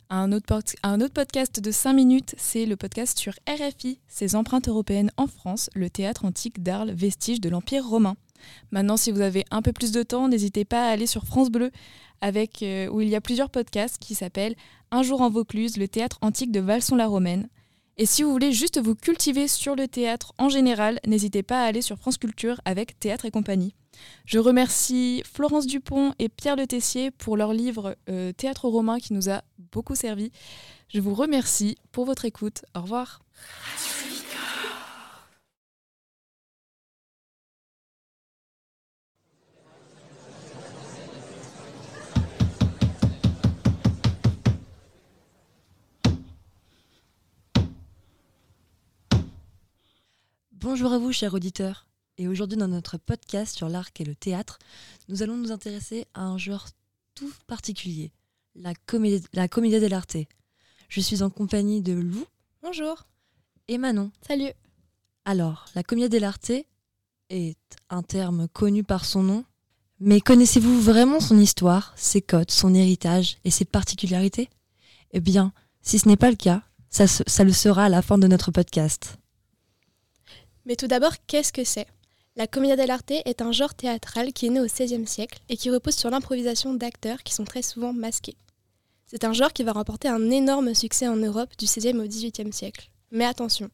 Un 0.09 0.31
autre, 0.31 0.45
pod- 0.45 0.63
un 0.83 1.01
autre 1.01 1.13
podcast 1.13 1.59
de 1.59 1.69
5 1.69 1.91
minutes, 1.91 2.33
c'est 2.37 2.65
le 2.65 2.77
podcast 2.77 3.19
sur 3.19 3.33
RFI, 3.45 3.99
ses 4.07 4.35
empreintes 4.35 4.69
européennes 4.69 5.11
en 5.17 5.27
France, 5.27 5.69
le 5.75 5.89
théâtre 5.89 6.23
antique 6.23 6.63
d'Arles, 6.63 6.91
vestige 6.91 7.41
de 7.41 7.49
l'Empire 7.49 7.85
romain. 7.85 8.15
Maintenant, 8.71 8.97
si 8.97 9.11
vous 9.11 9.21
avez 9.21 9.45
un 9.51 9.61
peu 9.61 9.73
plus 9.73 9.91
de 9.91 10.03
temps, 10.03 10.27
n'hésitez 10.27 10.65
pas 10.65 10.87
à 10.87 10.91
aller 10.91 11.07
sur 11.07 11.25
France 11.25 11.49
Bleu, 11.49 11.71
avec, 12.21 12.63
euh, 12.63 12.87
où 12.87 13.01
il 13.01 13.09
y 13.09 13.15
a 13.15 13.21
plusieurs 13.21 13.49
podcasts 13.49 13.97
qui 13.99 14.15
s'appellent 14.15 14.55
Un 14.91 15.03
jour 15.03 15.21
en 15.21 15.29
Vaucluse, 15.29 15.77
le 15.77 15.87
théâtre 15.87 16.17
antique 16.21 16.51
de 16.51 16.59
Valson-la-Romaine. 16.59 17.47
Et 17.99 18.05
si 18.05 18.21
vous 18.21 18.31
voulez 18.31 18.51
juste 18.51 18.79
vous 18.79 18.93
cultiver 18.93 19.47
sur 19.47 19.75
le 19.75 19.87
théâtre 19.87 20.33
en 20.37 20.49
général, 20.49 20.99
n'hésitez 21.07 21.41
pas 21.41 21.63
à 21.63 21.65
aller 21.65 21.81
sur 21.81 21.97
France 21.97 22.17
Culture 22.17 22.61
avec 22.63 22.99
Théâtre 22.99 23.25
et 23.25 23.31
compagnie. 23.31 23.73
Je 24.25 24.37
remercie 24.37 25.23
Florence 25.25 25.65
Dupont 25.65 26.13
et 26.19 26.29
Pierre 26.29 26.55
Le 26.55 26.67
Tessier 26.67 27.09
pour 27.09 27.37
leur 27.37 27.53
livre 27.53 27.95
euh, 28.09 28.31
Théâtre 28.33 28.67
romain 28.67 28.99
qui 28.99 29.13
nous 29.13 29.29
a 29.29 29.41
beaucoup 29.71 29.95
servi. 29.95 30.31
Je 30.89 31.01
vous 31.01 31.15
remercie 31.15 31.75
pour 31.91 32.05
votre 32.05 32.25
écoute. 32.25 32.63
Au 32.75 32.81
revoir. 32.81 33.21
Bonjour 50.59 50.91
à 50.93 50.97
vous, 50.97 51.11
chers 51.11 51.33
auditeurs. 51.33 51.85
Et 52.17 52.27
aujourd'hui, 52.27 52.57
dans 52.57 52.67
notre 52.67 52.97
podcast 52.97 53.55
sur 53.55 53.69
l'art 53.69 53.89
et 53.99 54.03
le 54.03 54.15
théâtre, 54.15 54.57
nous 55.07 55.21
allons 55.21 55.37
nous 55.37 55.51
intéresser 55.51 56.05
à 56.13 56.23
un 56.23 56.37
genre 56.37 56.67
tout 57.13 57.31
particulier, 57.45 58.11
la 58.55 58.73
comédie, 58.87 59.23
la 59.33 59.47
dell'arte. 59.47 60.17
Je 60.89 61.01
suis 61.01 61.21
en 61.21 61.29
compagnie 61.29 61.81
de 61.81 61.93
Lou 61.93 62.25
Bonjour. 62.63 63.03
et 63.67 63.77
Manon. 63.77 64.11
Salut. 64.27 64.51
Alors, 65.25 65.65
la 65.75 65.83
comédia 65.83 66.09
dell'arte 66.09 66.51
est 67.29 67.57
un 67.89 68.01
terme 68.01 68.47
connu 68.47 68.83
par 68.83 69.05
son 69.05 69.21
nom, 69.21 69.45
mais 69.99 70.21
connaissez-vous 70.21 70.79
vraiment 70.81 71.19
son 71.19 71.37
histoire, 71.37 71.93
ses 71.97 72.21
codes, 72.21 72.51
son 72.51 72.73
héritage 72.73 73.37
et 73.43 73.51
ses 73.51 73.65
particularités? 73.65 74.49
Eh 75.11 75.19
bien, 75.19 75.53
si 75.81 75.99
ce 75.99 76.07
n'est 76.07 76.17
pas 76.17 76.29
le 76.31 76.35
cas, 76.35 76.63
ça, 76.89 77.05
se- 77.07 77.23
ça 77.27 77.43
le 77.43 77.53
sera 77.53 77.85
à 77.85 77.89
la 77.89 78.01
fin 78.01 78.17
de 78.17 78.27
notre 78.27 78.51
podcast. 78.51 79.17
Mais 80.67 80.75
tout 80.75 80.87
d'abord, 80.87 81.13
qu'est-ce 81.27 81.53
que 81.53 81.63
c'est? 81.63 81.87
La 82.35 82.45
commedia 82.45 82.75
dell'arte 82.75 83.11
est 83.11 83.41
un 83.41 83.53
genre 83.53 83.73
théâtral 83.73 84.33
qui 84.33 84.47
est 84.47 84.49
né 84.49 84.59
au 84.59 84.65
XVIe 84.65 85.07
siècle 85.07 85.39
et 85.47 85.55
qui 85.55 85.71
repose 85.71 85.95
sur 85.95 86.09
l'improvisation 86.09 86.73
d'acteurs 86.73 87.23
qui 87.23 87.33
sont 87.33 87.45
très 87.45 87.61
souvent 87.61 87.93
masqués. 87.93 88.35
C'est 89.05 89.23
un 89.23 89.31
genre 89.31 89.53
qui 89.53 89.63
va 89.63 89.71
remporter 89.71 90.09
un 90.09 90.29
énorme 90.29 90.75
succès 90.75 91.07
en 91.07 91.15
Europe 91.15 91.51
du 91.57 91.65
XVIe 91.65 91.97
au 91.97 92.03
XVIIIe 92.03 92.51
siècle. 92.51 92.91
Mais 93.11 93.23
attention, 93.23 93.69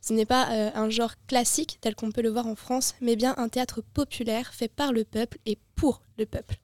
ce 0.00 0.12
n'est 0.14 0.26
pas 0.26 0.50
euh, 0.50 0.70
un 0.74 0.90
genre 0.90 1.14
classique 1.28 1.78
tel 1.80 1.94
qu'on 1.94 2.10
peut 2.10 2.22
le 2.22 2.30
voir 2.30 2.48
en 2.48 2.56
France, 2.56 2.96
mais 3.00 3.14
bien 3.14 3.34
un 3.38 3.48
théâtre 3.48 3.80
populaire 3.80 4.52
fait 4.52 4.66
par 4.66 4.92
le 4.92 5.04
peuple 5.04 5.38
et 5.46 5.58
pour 5.76 6.02
le 6.18 6.26
peuple. 6.26 6.56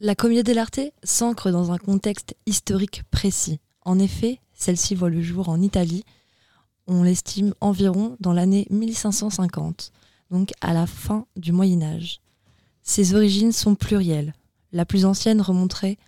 La 0.00 0.14
Commedia 0.14 0.42
dell'arte 0.42 0.80
s'ancre 1.04 1.50
dans 1.50 1.70
un 1.70 1.78
contexte 1.78 2.34
historique 2.46 3.02
précis. 3.10 3.60
En 3.82 3.98
effet, 3.98 4.40
celle-ci 4.54 4.94
voit 4.94 5.10
le 5.10 5.20
jour 5.20 5.50
en 5.50 5.60
Italie, 5.60 6.02
on 6.86 7.02
l'estime 7.02 7.54
environ 7.60 8.16
dans 8.20 8.32
l'année 8.32 8.66
1550, 8.70 9.92
donc 10.30 10.52
à 10.60 10.72
la 10.72 10.86
fin 10.86 11.26
du 11.36 11.52
Moyen 11.52 11.82
Âge. 11.82 12.20
Ses 12.82 13.14
origines 13.14 13.52
sont 13.52 13.74
plurielles. 13.74 14.34
La 14.72 14.84
plus 14.84 15.04
ancienne 15.04 15.40
remonterait 15.40 15.98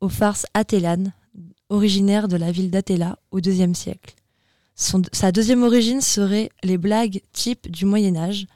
aux 0.00 0.08
farces 0.08 0.46
athélanes, 0.54 1.12
originaires 1.68 2.28
de 2.28 2.36
la 2.36 2.52
ville 2.52 2.70
d'Athéla 2.70 3.18
au 3.30 3.38
IIe 3.38 3.74
siècle. 3.74 4.14
Sa 4.74 5.32
deuxième 5.32 5.62
origine 5.62 6.00
serait 6.00 6.50
les 6.62 6.78
blagues 6.78 7.22
types 7.32 7.70
du 7.70 7.86
Moyen 7.86 8.16
Âge, 8.16 8.46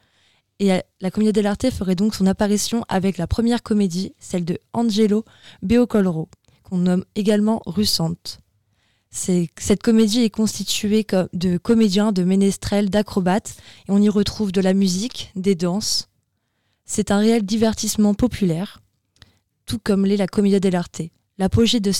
et 0.59 0.83
la 1.01 1.11
Commedia 1.11 1.33
dell'arte 1.33 1.71
ferait 1.71 1.95
donc 1.95 2.15
son 2.15 2.27
apparition 2.27 2.85
avec 2.89 3.17
la 3.17 3.27
première 3.27 3.63
comédie, 3.63 4.13
celle 4.19 4.45
de 4.45 4.59
Angelo 4.75 5.25
Beocolro, 5.63 6.29
qu'on 6.63 6.79
nomme 6.79 7.07
également 7.15 7.63
Russante. 7.65 8.41
Cette 9.13 9.83
comédie 9.83 10.23
est 10.23 10.31
constituée 10.31 11.05
co- 11.05 11.29
de 11.33 11.59
comédiens, 11.59 12.13
de 12.13 12.23
ménestrels, 12.23 12.91
d'acrobates, 12.91 13.57
et 13.89 13.91
on 13.91 13.99
y 14.01 14.09
retrouve 14.09 14.53
de 14.53 14.61
la 14.61 14.73
musique, 14.73 15.33
des 15.35 15.55
danses. 15.57 16.09
C'est 16.85 17.11
un 17.11 17.19
réel 17.19 17.43
divertissement 17.45 18.15
populaire, 18.15 18.81
tout 19.67 19.79
comme 19.83 20.07
l'est 20.07 20.17
la 20.17 20.27
Commedia 20.29 20.61
dell'arte. 20.61 21.03
L'apogée 21.39 21.81
de, 21.81 21.93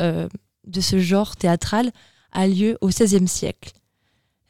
euh, 0.00 0.28
de 0.66 0.80
ce 0.80 0.98
genre 0.98 1.36
théâtral 1.36 1.92
a 2.32 2.46
lieu 2.48 2.76
au 2.80 2.88
XVIe 2.88 3.28
siècle. 3.28 3.72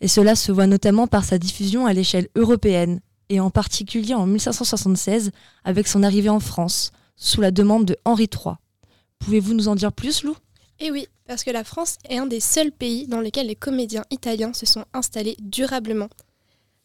Et 0.00 0.08
cela 0.08 0.34
se 0.36 0.52
voit 0.52 0.66
notamment 0.66 1.06
par 1.08 1.24
sa 1.24 1.38
diffusion 1.38 1.86
à 1.86 1.92
l'échelle 1.92 2.28
européenne, 2.36 3.00
et 3.28 3.40
en 3.40 3.50
particulier 3.50 4.14
en 4.14 4.26
1576 4.26 5.30
avec 5.64 5.86
son 5.86 6.02
arrivée 6.02 6.30
en 6.30 6.40
France, 6.40 6.92
sous 7.16 7.42
la 7.42 7.50
demande 7.50 7.84
de 7.84 7.96
Henri 8.06 8.28
III. 8.32 8.54
Pouvez-vous 9.18 9.52
nous 9.52 9.68
en 9.68 9.74
dire 9.74 9.92
plus, 9.92 10.22
Lou? 10.22 10.34
Et 10.80 10.90
oui, 10.90 11.08
parce 11.26 11.42
que 11.42 11.50
la 11.50 11.64
France 11.64 11.98
est 12.08 12.18
un 12.18 12.26
des 12.26 12.40
seuls 12.40 12.70
pays 12.70 13.08
dans 13.08 13.20
lesquels 13.20 13.48
les 13.48 13.56
comédiens 13.56 14.04
italiens 14.10 14.52
se 14.52 14.66
sont 14.66 14.84
installés 14.92 15.36
durablement. 15.40 16.08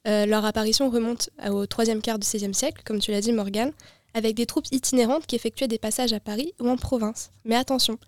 Euh, 0.08 0.26
leur 0.26 0.44
apparition 0.46 0.90
remonte 0.90 1.30
au 1.48 1.66
troisième 1.66 2.02
quart 2.02 2.20
du 2.20 2.28
XVIe 2.28 2.54
siècle, 2.54 2.82
comme 2.86 3.00
tu 3.00 3.12
l'as 3.12 3.22
dit 3.22 3.32
Morgane, 3.32 3.72
avec 4.14 4.36
des 4.36 4.46
troupes 4.46 4.66
itinérantes 4.72 5.28
qui 5.28 5.36
effectuaient 5.36 5.68
des 5.68 5.78
passages 5.78 6.12
à 6.12 6.20
Paris 6.20 6.54
ou 6.60 6.70
en 6.70 6.76
province. 6.76 7.32
Mais 7.46 7.56
attention, 7.56 8.00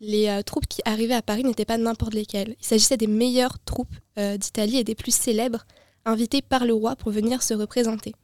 les 0.00 0.28
euh, 0.28 0.42
troupes 0.42 0.66
qui 0.66 0.82
arrivaient 0.84 1.14
à 1.14 1.22
Paris 1.22 1.44
n'étaient 1.44 1.64
pas 1.64 1.78
n'importe 1.78 2.14
lesquelles. 2.14 2.54
Il 2.60 2.66
s'agissait 2.66 2.96
des 2.98 3.06
meilleures 3.06 3.58
troupes 3.64 3.94
euh, 4.18 4.36
d'Italie 4.36 4.76
et 4.76 4.84
des 4.84 4.94
plus 4.94 5.14
célèbres, 5.14 5.66
invitées 6.04 6.42
par 6.42 6.66
le 6.66 6.74
roi 6.74 6.94
pour 6.94 7.10
venir 7.10 7.42
se 7.42 7.54
représenter. 7.54 8.14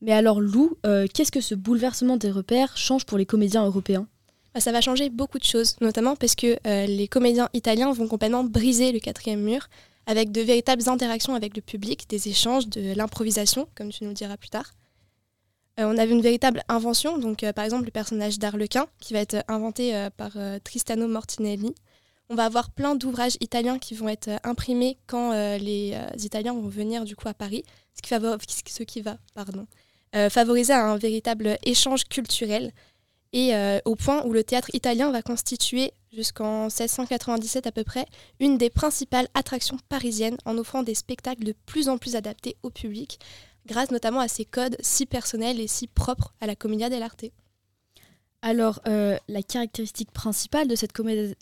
Mais 0.00 0.12
alors 0.12 0.40
Lou, 0.40 0.76
qu'est-ce 1.12 1.32
que 1.32 1.40
ce 1.40 1.56
bouleversement 1.56 2.16
des 2.16 2.30
repères 2.30 2.76
change 2.76 3.04
pour 3.04 3.18
les 3.18 3.26
comédiens 3.26 3.64
européens? 3.66 4.06
Ça 4.60 4.72
va 4.72 4.80
changer 4.80 5.10
beaucoup 5.10 5.38
de 5.38 5.44
choses, 5.44 5.76
notamment 5.80 6.16
parce 6.16 6.34
que 6.34 6.58
euh, 6.66 6.86
les 6.86 7.08
comédiens 7.08 7.48
italiens 7.54 7.92
vont 7.92 8.08
complètement 8.08 8.44
briser 8.44 8.92
le 8.92 9.00
quatrième 9.00 9.42
mur 9.42 9.68
avec 10.06 10.32
de 10.32 10.40
véritables 10.40 10.88
interactions 10.88 11.34
avec 11.34 11.54
le 11.54 11.62
public, 11.62 12.06
des 12.08 12.28
échanges, 12.28 12.66
de 12.66 12.94
l'improvisation, 12.94 13.68
comme 13.74 13.90
tu 13.90 14.04
nous 14.04 14.10
le 14.10 14.14
diras 14.14 14.38
plus 14.38 14.48
tard. 14.48 14.72
Euh, 15.78 15.84
on 15.84 15.96
avait 15.96 16.12
une 16.12 16.22
véritable 16.22 16.62
invention, 16.68 17.18
donc 17.18 17.44
euh, 17.44 17.52
par 17.52 17.64
exemple 17.64 17.84
le 17.84 17.90
personnage 17.90 18.38
d'Arlequin, 18.38 18.86
qui 19.00 19.12
va 19.12 19.20
être 19.20 19.44
inventé 19.48 19.94
euh, 19.94 20.10
par 20.10 20.32
euh, 20.36 20.58
Tristano 20.64 21.06
Mortinelli, 21.06 21.74
on 22.30 22.34
va 22.34 22.46
avoir 22.46 22.70
plein 22.70 22.94
d'ouvrages 22.94 23.36
italiens 23.40 23.78
qui 23.78 23.94
vont 23.94 24.08
être 24.08 24.28
imprimés 24.44 24.98
quand 25.06 25.32
les 25.56 25.96
Italiens 26.18 26.52
vont 26.52 26.68
venir 26.68 27.06
du 27.06 27.16
coup 27.16 27.26
à 27.26 27.32
Paris, 27.32 27.64
ce 27.94 28.02
qui, 28.02 29.00
va 29.00 29.16
favoriser 30.28 30.74
un 30.74 30.98
véritable 30.98 31.56
échange 31.62 32.04
culturel 32.04 32.72
et 33.32 33.52
au 33.84 33.94
point 33.94 34.24
où 34.24 34.32
le 34.32 34.42
théâtre 34.42 34.70
italien 34.72 35.10
va 35.10 35.22
constituer 35.22 35.92
jusqu'en 36.12 36.64
1697 36.64 37.66
à 37.66 37.72
peu 37.72 37.84
près 37.84 38.06
une 38.40 38.56
des 38.56 38.70
principales 38.70 39.28
attractions 39.34 39.76
parisiennes 39.88 40.38
en 40.46 40.56
offrant 40.56 40.82
des 40.82 40.94
spectacles 40.94 41.44
de 41.44 41.54
plus 41.66 41.88
en 41.88 41.98
plus 41.98 42.16
adaptés 42.16 42.56
au 42.62 42.70
public 42.70 43.18
grâce 43.68 43.90
notamment 43.90 44.20
à 44.20 44.28
ses 44.28 44.44
codes 44.44 44.76
si 44.80 45.06
personnels 45.06 45.60
et 45.60 45.68
si 45.68 45.86
propres 45.86 46.34
à 46.40 46.46
la 46.46 46.56
Commedia 46.56 46.88
dell'arte. 46.88 47.26
Alors, 48.42 48.80
euh, 48.88 49.16
la 49.28 49.42
caractéristique 49.42 50.10
principale 50.10 50.68
de 50.68 50.74
cette, 50.74 50.92
comédia, 50.92 51.34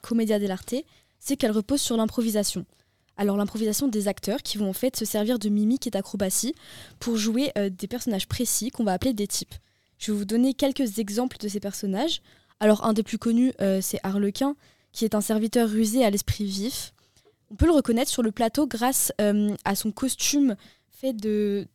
Commedia 0.00 0.38
dell'arte, 0.38 0.74
c'est 1.18 1.36
qu'elle 1.36 1.50
repose 1.50 1.80
sur 1.80 1.96
l'improvisation. 1.96 2.64
Alors, 3.16 3.36
l'improvisation 3.36 3.88
des 3.88 4.08
acteurs 4.08 4.42
qui 4.42 4.58
vont 4.58 4.70
en 4.70 4.74
fait 4.74 4.96
se 4.96 5.04
servir 5.04 5.38
de 5.38 5.48
mimique 5.48 5.86
et 5.86 5.90
d'acrobatie 5.90 6.54
pour 6.98 7.16
jouer 7.16 7.52
euh, 7.58 7.68
des 7.68 7.88
personnages 7.88 8.28
précis 8.28 8.70
qu'on 8.70 8.84
va 8.84 8.92
appeler 8.92 9.12
des 9.12 9.26
types. 9.26 9.54
Je 10.02 10.10
vais 10.10 10.18
vous 10.18 10.24
donner 10.24 10.52
quelques 10.52 10.98
exemples 10.98 11.36
de 11.38 11.46
ces 11.46 11.60
personnages. 11.60 12.22
Alors, 12.58 12.84
un 12.84 12.92
des 12.92 13.04
plus 13.04 13.18
connus, 13.18 13.52
euh, 13.60 13.78
c'est 13.80 14.00
Harlequin, 14.02 14.56
qui 14.90 15.04
est 15.04 15.14
un 15.14 15.20
serviteur 15.20 15.68
rusé 15.70 16.04
à 16.04 16.10
l'esprit 16.10 16.44
vif. 16.44 16.92
On 17.52 17.54
peut 17.54 17.66
le 17.66 17.72
reconnaître 17.72 18.10
sur 18.10 18.24
le 18.24 18.32
plateau 18.32 18.66
grâce 18.66 19.12
à 19.18 19.74
son 19.76 19.92
costume 19.92 20.56
fait 20.90 21.12
de, 21.12 21.68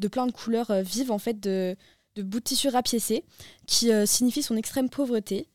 de 0.00 0.08
plein 0.08 0.26
de 0.26 0.32
couleurs 0.32 0.72
vives, 0.82 1.12
en 1.12 1.18
fait, 1.18 1.38
de, 1.38 1.76
de 2.16 2.22
bout 2.24 2.40
de 2.40 2.44
tissu 2.44 2.68
rapiécé, 2.68 3.24
qui 3.68 3.92
euh, 3.92 4.06
signifie 4.06 4.42
son 4.42 4.56
extrême 4.56 4.90
pauvreté, 4.90 5.46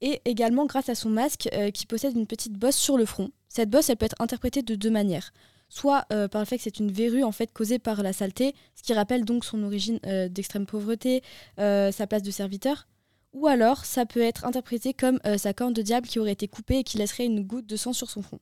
et 0.00 0.20
également 0.24 0.66
grâce 0.66 0.88
à 0.88 0.94
son 0.94 1.10
masque 1.10 1.48
euh, 1.52 1.72
qui 1.72 1.86
possède 1.86 2.16
une 2.16 2.28
petite 2.28 2.52
bosse 2.52 2.76
sur 2.76 2.96
le 2.96 3.04
front. 3.04 3.30
Cette 3.48 3.68
bosse, 3.68 3.88
elle 3.90 3.96
peut 3.96 4.06
être 4.06 4.20
interprétée 4.20 4.62
de 4.62 4.76
deux 4.76 4.90
manières. 4.90 5.32
Soit 5.68 6.06
euh, 6.12 6.28
par 6.28 6.40
le 6.40 6.46
fait 6.46 6.58
que 6.58 6.62
c'est 6.62 6.78
une 6.78 6.92
verrue 6.92 7.24
en 7.24 7.32
fait 7.32 7.52
causée 7.52 7.78
par 7.78 8.02
la 8.02 8.12
saleté, 8.12 8.54
ce 8.74 8.82
qui 8.82 8.94
rappelle 8.94 9.24
donc 9.24 9.44
son 9.44 9.62
origine 9.62 9.98
d'extrême 10.30 10.66
pauvreté, 10.66 11.22
sa 11.56 12.06
place 12.08 12.22
de 12.22 12.30
serviteur. 12.30 12.86
Ou 13.32 13.48
alors, 13.48 13.84
ça 13.84 14.06
peut 14.06 14.20
être 14.20 14.44
interprété 14.44 14.94
comme 14.94 15.18
sa 15.36 15.52
corne 15.52 15.72
de 15.72 15.82
diable 15.82 16.06
qui 16.06 16.20
aurait 16.20 16.32
été 16.32 16.46
coupée 16.46 16.78
et 16.78 16.84
qui 16.84 16.98
laisserait 16.98 17.24
une 17.24 17.42
goutte 17.42 17.66
de 17.66 17.76
sang 17.76 17.92
sur 17.92 18.08
son 18.08 18.22
front. 18.22 18.38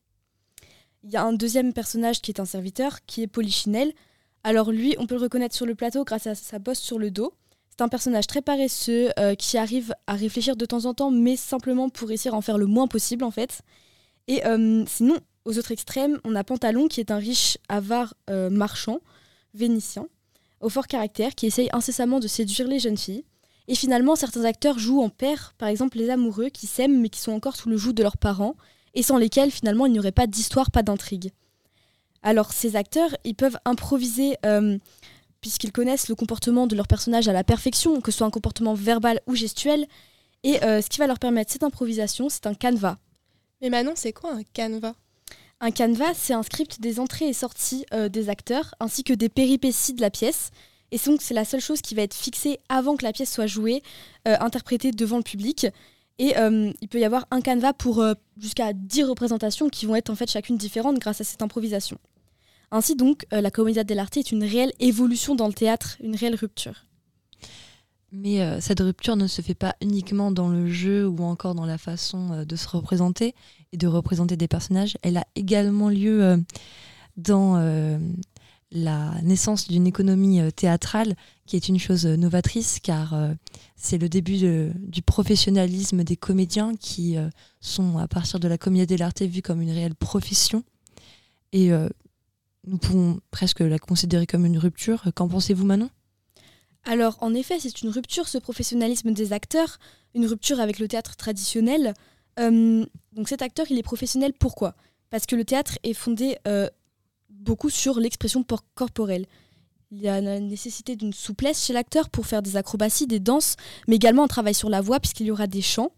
Il 1.05 1.11
y 1.11 1.17
a 1.17 1.25
un 1.25 1.33
deuxième 1.33 1.73
personnage 1.73 2.21
qui 2.21 2.31
est 2.31 2.41
un 2.41 2.45
serviteur, 2.45 3.05
qui 3.07 3.23
est 3.23 3.27
Polichinelle. 3.27 3.93
Alors 4.45 4.71
lui, 4.71 4.95
on 4.99 5.07
peut 5.07 5.17
le 5.17 5.23
reconnaître 5.23 5.55
sur 5.55 5.67
le 5.67 5.75
plateau 5.75 6.05
grâce 6.05 6.27
à 6.27 6.35
sa 6.35 6.59
bosse 6.59 6.79
sur 6.79 6.99
le 6.99 7.11
dos. 7.11 7.33
C'est 7.71 7.83
un 7.83 7.89
personnage 7.89 8.27
très 8.27 8.43
paresseux 8.43 9.11
euh, 9.19 9.35
qui 9.35 9.57
arrive 9.57 9.95
à 10.07 10.15
réfléchir 10.15 10.57
de 10.57 10.65
temps 10.65 10.85
en 10.85 10.95
temps, 10.95 11.11
mais 11.11 11.37
simplement 11.37 11.89
pour 11.89 12.11
essayer 12.11 12.31
d'en 12.31 12.41
faire 12.41 12.59
le 12.59 12.67
moins 12.67 12.87
possible 12.87 13.25
en 13.25 13.31
fait. 13.31 13.63
Et 14.29 14.45
euh, 14.47 14.85
sinon, 14.87 15.17
aux 15.45 15.59
autres 15.59 15.73
extrêmes, 15.73 16.21
on 16.25 16.35
a 16.35 16.45
Pantalon 16.45 16.89
qui 16.89 17.01
est 17.01 17.11
un 17.11 17.19
riche 17.19 17.59
avare 17.69 18.15
euh, 18.31 18.51
marchand 18.51 19.01
vénitien, 19.55 20.07
au 20.61 20.69
fort 20.69 20.87
caractère, 20.87 21.35
qui 21.35 21.47
essaye 21.47 21.69
incessamment 21.73 22.21
de 22.21 22.29
séduire 22.29 22.69
les 22.69 22.79
jeunes 22.79 22.97
filles. 22.97 23.25
Et 23.69 23.75
finalement, 23.75 24.17
certains 24.17 24.45
acteurs 24.45 24.79
jouent 24.79 25.03
en 25.03 25.09
paire, 25.09 25.55
par 25.59 25.69
exemple 25.69 25.99
les 25.99 26.11
amoureux 26.11 26.49
qui 26.49 26.67
s'aiment 26.67 27.01
mais 27.01 27.09
qui 27.09 27.21
sont 27.21 27.33
encore 27.33 27.57
sous 27.57 27.69
le 27.69 27.77
joug 27.77 27.93
de 27.93 28.03
leurs 28.03 28.17
parents, 28.17 28.57
et 28.95 29.03
sans 29.03 29.19
lesquels 29.19 29.51
finalement 29.51 29.87
il 29.87 29.93
n'y 29.93 29.99
aurait 29.99 30.13
pas 30.13 30.27
d'histoire, 30.27 30.71
pas 30.71 30.83
d'intrigue. 30.83 31.33
Alors 32.23 32.53
ces 32.53 32.77
acteurs, 32.77 33.11
ils 33.25 33.35
peuvent 33.35 33.59
improviser 33.65 34.37
puisqu'ils 35.43 35.73
connaissent 35.73 36.09
le 36.09 36.15
comportement 36.15 36.67
de 36.67 36.75
leur 36.75 36.87
personnage 36.87 37.29
à 37.29 37.33
la 37.33 37.45
perfection, 37.45 38.01
que 38.01 38.11
ce 38.11 38.19
soit 38.19 38.27
un 38.27 38.31
comportement 38.31 38.75
verbal 38.75 39.21
ou 39.27 39.35
gestuel. 39.35 39.87
Et 40.45 40.63
euh, 40.65 40.81
ce 40.81 40.89
qui 40.89 40.99
va 40.99 41.07
leur 41.07 41.19
permettre 41.19 41.53
cette 41.53 41.65
improvisation, 41.65 42.29
c'est 42.29 42.47
un 42.47 42.55
canevas. 42.55 42.97
Mais 43.61 43.69
Manon, 43.69 43.93
c'est 43.97 44.13
quoi 44.13 44.33
un 44.33 44.43
canevas? 44.55 44.95
Un 45.63 45.71
canevas, 45.71 46.13
c'est 46.15 46.35
un 46.35 46.43
script 46.43 46.81
des 46.81 47.01
entrées 47.01 47.29
et 47.29 47.33
sorties 47.33 47.87
euh, 47.95 48.11
des 48.11 48.29
acteurs, 48.29 48.75
ainsi 48.81 49.05
que 49.05 49.15
des 49.15 49.31
péripéties 49.31 49.95
de 49.95 50.03
la 50.03 50.11
pièce. 50.11 50.51
Et 50.91 50.99
donc, 50.99 51.23
c'est 51.23 51.33
la 51.33 51.47
seule 51.47 51.61
chose 51.61 51.81
qui 51.81 51.95
va 51.95 52.03
être 52.03 52.15
fixée 52.15 52.59
avant 52.69 52.97
que 52.97 53.05
la 53.05 53.13
pièce 53.13 53.33
soit 53.33 53.47
jouée, 53.47 53.83
euh, 54.29 54.37
interprétée 54.41 54.91
devant 54.91 55.17
le 55.17 55.23
public. 55.23 55.67
Et 56.19 56.35
il 56.37 56.89
peut 56.89 57.01
y 57.01 57.05
avoir 57.05 57.27
un 57.31 57.41
canevas 57.41 57.73
pour 57.73 58.05
jusqu'à 58.37 58.73
10 58.75 59.05
représentations 59.05 59.69
qui 59.71 59.87
vont 59.87 59.97
être 59.97 60.11
en 60.11 60.15
fait 60.15 60.31
chacune 60.31 60.57
différentes 60.57 61.01
grâce 61.01 61.21
à 61.21 61.25
cette 61.25 61.43
improvisation. 61.43 61.99
Ainsi 62.75 62.97
donc, 62.97 63.27
euh, 63.35 63.43
la 63.43 63.51
Commedia 63.51 63.85
dell'arte 63.85 64.17
est 64.17 64.33
une 64.33 64.43
réelle 64.43 64.73
évolution 64.81 65.35
dans 65.35 65.47
le 65.47 65.53
théâtre, 65.53 65.99
une 66.03 66.17
réelle 66.17 66.35
rupture. 66.35 66.87
Mais 68.13 68.43
euh, 68.43 68.61
cette 68.61 68.81
rupture 68.81 69.17
ne 69.17 69.27
se 69.27 69.41
fait 69.41 69.55
pas 69.55 69.75
uniquement 69.81 70.31
dans 70.31 70.49
le 70.49 70.71
jeu 70.71 71.09
ou 71.09 71.23
encore 71.23 71.55
dans 71.55 71.65
la 71.65 71.79
façon 71.79 72.31
euh, 72.33 72.45
de 72.45 72.57
se 72.57 72.69
représenter 72.69 73.35
et 73.73 73.79
de 73.79 73.87
représenter 73.87 74.37
des 74.37 74.49
personnages. 74.49 74.99
Elle 75.03 75.17
a 75.17 75.27
également 75.35 75.89
lieu 75.89 76.45
dans 77.17 77.57
la 78.71 79.23
naissance 79.23 79.67
d'une 79.67 79.87
économie 79.87 80.41
théâtrale 80.53 81.15
qui 81.47 81.57
est 81.57 81.69
une 81.69 81.79
chose 81.79 82.05
novatrice 82.05 82.81
car 82.81 83.15
c'est 83.77 83.97
le 83.97 84.11
début 84.11 84.71
du 84.75 85.01
professionnalisme 85.01 86.05
des 86.05 86.17
comédiens 86.17 86.75
qui 86.77 87.17
sont 87.61 87.97
à 87.97 88.09
partir 88.09 88.41
de 88.41 88.49
la 88.49 88.59
Commedia 88.59 88.85
dell'arte 88.85 89.23
vus 89.23 89.41
comme 89.41 89.63
une 89.63 89.71
réelle 89.71 89.95
profession. 89.95 90.65
Et 91.53 91.71
nous 92.67 92.77
pouvons 92.77 93.21
presque 93.31 93.61
la 93.61 93.79
considérer 93.79 94.27
comme 94.27 94.45
une 94.45 94.59
rupture. 94.59 95.03
Qu'en 95.15 95.29
pensez-vous 95.29 95.65
Manon? 95.65 95.89
Alors 96.85 97.17
en 97.21 97.35
effet, 97.35 97.59
c'est 97.61 97.83
une 97.83 97.91
rupture, 97.91 98.29
ce 98.29 98.39
professionnalisme 98.39 99.13
des 99.13 99.33
acteurs, 99.33 99.79
une 100.15 100.27
rupture 100.27 100.61
avec 100.61 100.79
le 100.79 100.89
théâtre 100.89 101.17
traditionnel. 101.17 101.95
Euh, 102.41 102.85
donc 103.13 103.29
cet 103.29 103.43
acteur, 103.43 103.67
il 103.71 103.79
est 103.79 103.85
professionnel 103.85 104.33
pourquoi? 104.33 104.75
Parce 105.11 105.27
que 105.27 105.37
le 105.37 105.45
théâtre 105.45 105.79
est 105.83 105.95
fondé 105.95 106.39
euh, 106.49 106.69
beaucoup 107.29 107.71
sur 107.71 108.01
l'expression 108.01 108.45
corporelle. 108.75 109.27
Il 109.91 110.01
y 110.01 110.09
a 110.09 110.21
la 110.21 110.41
nécessité 110.41 110.97
d'une 110.97 111.13
souplesse 111.13 111.67
chez 111.67 111.73
l'acteur 111.73 112.09
pour 112.09 112.27
faire 112.27 112.43
des 112.43 112.57
acrobaties, 112.57 113.07
des 113.07 113.21
danses, 113.21 113.57
mais 113.87 113.97
également 113.97 114.25
un 114.25 114.29
travail 114.29 114.55
sur 114.55 114.71
la 114.71 114.81
voix 114.81 114.99
puisqu'il 115.01 115.27
y 115.27 115.31
aura 115.31 115.47
des 115.47 115.63
chants. 115.63 115.93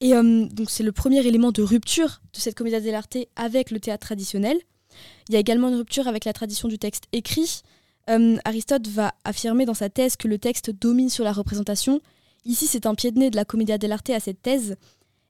Et 0.00 0.14
euh, 0.14 0.46
donc 0.46 0.70
c'est 0.70 0.82
le 0.82 0.92
premier 0.92 1.24
élément 1.26 1.52
de 1.52 1.62
rupture 1.62 2.22
de 2.32 2.38
cette 2.38 2.54
comédie 2.54 2.80
dell'arte 2.80 3.18
avec 3.36 3.70
le 3.70 3.80
théâtre 3.80 4.06
traditionnel. 4.06 4.58
Il 5.28 5.34
y 5.34 5.36
a 5.36 5.40
également 5.40 5.68
une 5.68 5.74
rupture 5.76 6.08
avec 6.08 6.24
la 6.24 6.32
tradition 6.32 6.68
du 6.68 6.78
texte 6.78 7.04
écrit. 7.12 7.62
Euh, 8.08 8.36
Aristote 8.44 8.88
va 8.88 9.14
affirmer 9.24 9.64
dans 9.64 9.74
sa 9.74 9.90
thèse 9.90 10.16
que 10.16 10.28
le 10.28 10.38
texte 10.38 10.70
domine 10.70 11.10
sur 11.10 11.24
la 11.24 11.32
représentation. 11.32 12.00
Ici, 12.44 12.66
c'est 12.66 12.86
un 12.86 12.94
pied 12.94 13.10
de 13.10 13.18
nez 13.18 13.30
de 13.30 13.36
la 13.36 13.44
Commedia 13.44 13.78
dell'arte 13.78 14.10
à 14.10 14.20
cette 14.20 14.42
thèse. 14.42 14.76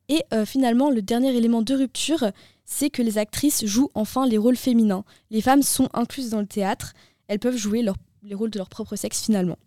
Et 0.08 0.22
euh, 0.32 0.44
finalement, 0.44 0.90
le 0.90 1.02
dernier 1.02 1.36
élément 1.36 1.62
de 1.62 1.74
rupture, 1.74 2.30
c'est 2.64 2.90
que 2.90 3.02
les 3.02 3.18
actrices 3.18 3.64
jouent 3.66 3.90
enfin 3.94 4.26
les 4.26 4.38
rôles 4.38 4.56
féminins. 4.56 5.04
Les 5.30 5.40
femmes 5.40 5.62
sont 5.62 5.88
incluses 5.92 6.30
dans 6.30 6.40
le 6.40 6.46
théâtre, 6.46 6.94
elles 7.26 7.38
peuvent 7.38 7.56
jouer 7.56 7.84
les 8.22 8.34
rôles 8.34 8.50
de 8.50 8.58
leur 8.58 8.68
propre 8.68 8.96
sexe 8.96 9.22
finalement. 9.22 9.58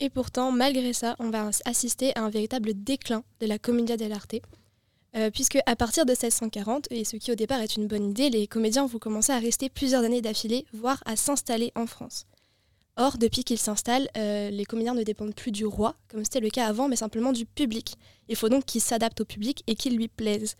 Et 0.00 0.10
pourtant, 0.10 0.50
malgré 0.50 0.92
ça, 0.92 1.14
on 1.20 1.30
va 1.30 1.50
assister 1.64 2.16
à 2.16 2.22
un 2.22 2.30
véritable 2.30 2.72
déclin 2.74 3.22
de 3.40 3.46
la 3.46 3.58
Commedia 3.58 3.96
dell'arte. 3.96 4.36
Euh, 5.16 5.30
puisque 5.30 5.58
à 5.66 5.76
partir 5.76 6.06
de 6.06 6.10
1640, 6.10 6.88
et 6.90 7.04
ce 7.04 7.16
qui 7.16 7.30
au 7.30 7.36
départ 7.36 7.60
est 7.60 7.76
une 7.76 7.86
bonne 7.86 8.10
idée, 8.10 8.30
les 8.30 8.48
comédiens 8.48 8.86
vont 8.86 8.98
commencer 8.98 9.32
à 9.32 9.38
rester 9.38 9.68
plusieurs 9.68 10.02
années 10.02 10.20
d'affilée, 10.20 10.66
voire 10.72 11.02
à 11.06 11.14
s'installer 11.14 11.70
en 11.76 11.86
France. 11.86 12.26
Or, 12.96 13.16
depuis 13.18 13.44
qu'ils 13.44 13.58
s'installent, 13.58 14.08
euh, 14.16 14.50
les 14.50 14.64
comédiens 14.64 14.94
ne 14.94 15.02
dépendent 15.04 15.34
plus 15.34 15.52
du 15.52 15.66
roi, 15.66 15.94
comme 16.08 16.24
c'était 16.24 16.40
le 16.40 16.50
cas 16.50 16.66
avant, 16.66 16.88
mais 16.88 16.96
simplement 16.96 17.32
du 17.32 17.46
public. 17.46 17.94
Il 18.28 18.34
faut 18.34 18.48
donc 18.48 18.64
qu'ils 18.64 18.80
s'adaptent 18.80 19.20
au 19.20 19.24
public 19.24 19.62
et 19.68 19.76
qu'ils 19.76 19.96
lui 19.96 20.08
plaisent. 20.08 20.56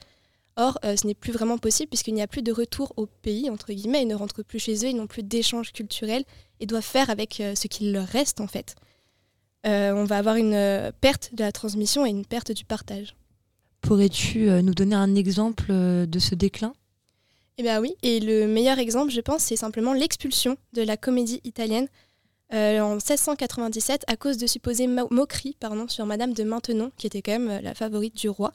Or, 0.57 0.79
euh, 0.85 0.97
ce 0.97 1.07
n'est 1.07 1.15
plus 1.15 1.33
vraiment 1.33 1.59
possible 1.59 1.89
puisqu'il 1.89 2.15
n'y 2.15 2.23
a 2.23 2.29
plus 2.29 2.43
de 2.43 2.53
retour 2.53 2.93
au 2.97 3.07
pays, 3.07 3.51
entre 3.51 3.73
guillemets, 3.73 4.03
ils 4.03 4.09
ne 4.09 4.15
rentrent 4.15 4.45
plus 4.45 4.61
chez 4.61 4.77
eux, 4.85 4.89
ils 4.89 4.97
n'ont 4.97 5.09
plus 5.09 5.25
d'échanges 5.25 5.73
culturels 5.73 6.25
et 6.61 6.67
doivent 6.67 6.85
faire 6.85 7.11
avec 7.11 7.43
ce 7.57 7.67
qu'il 7.67 7.93
leur 7.93 8.07
reste 8.07 8.41
en 8.41 8.47
fait. 8.47 8.77
on 9.65 10.05
va 10.05 10.19
avoir 10.19 10.37
une 10.37 10.93
perte 11.01 11.31
de 11.35 11.43
la 11.43 11.51
transmission 11.51 12.07
et 12.07 12.11
une 12.11 12.25
perte 12.25 12.53
du 12.53 12.65
partage. 12.65 13.17
Pourrais-tu 13.85 14.49
euh, 14.49 14.63
nous 14.63 14.73
donner 14.73 14.95
un 14.95 15.15
exemple 15.15 15.67
euh, 15.69 16.07
de 16.07 16.19
ce 16.19 16.35
déclin? 16.35 16.73
Eh 17.59 17.63
bien 17.63 17.83
oui, 17.83 17.95
et 18.03 18.19
le 18.19 18.47
meilleur 18.47 18.79
exemple, 18.79 19.13
je 19.13 19.21
pense, 19.21 19.43
c'est 19.43 19.57
simplement 19.57 19.93
l'expulsion 19.93 20.57
de 20.73 20.81
la 20.81 20.97
comédie 20.97 21.43
italienne 21.45 21.87
euh, 22.55 22.81
en 22.81 22.95
1697 22.95 24.05
à 24.07 24.17
cause 24.17 24.39
de 24.39 24.47
supposées 24.47 24.87
moqueries 24.87 25.57
pardon, 25.61 25.87
sur 25.87 26.07
Madame 26.07 26.33
de 26.33 26.45
Maintenon, 26.45 26.93
qui 26.97 27.07
était 27.07 27.21
quand 27.21 27.39
même 27.39 27.61
la 27.63 27.75
favorite 27.75 28.17
du 28.17 28.31
roi. 28.31 28.55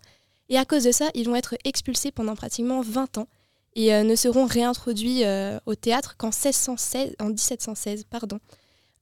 Et 0.50 0.58
à 0.58 0.66
cause 0.66 0.84
de 0.84 0.92
ça, 0.92 1.10
ils 1.14 1.30
vont 1.30 1.36
être 1.36 1.56
expulsés 1.64 2.12
pendant 2.12 2.36
pratiquement 2.36 2.82
20 2.82 3.20
ans 3.20 3.28
et 3.76 3.92
ne 4.04 4.16
seront 4.16 4.48
réintroduits 4.48 5.24
au 5.68 5.76
théâtre 5.76 6.18
qu'en 6.18 6.32
1616, 6.32 7.16
en 7.20 7.28
1716. 7.28 8.06
Pardon. 8.10 8.40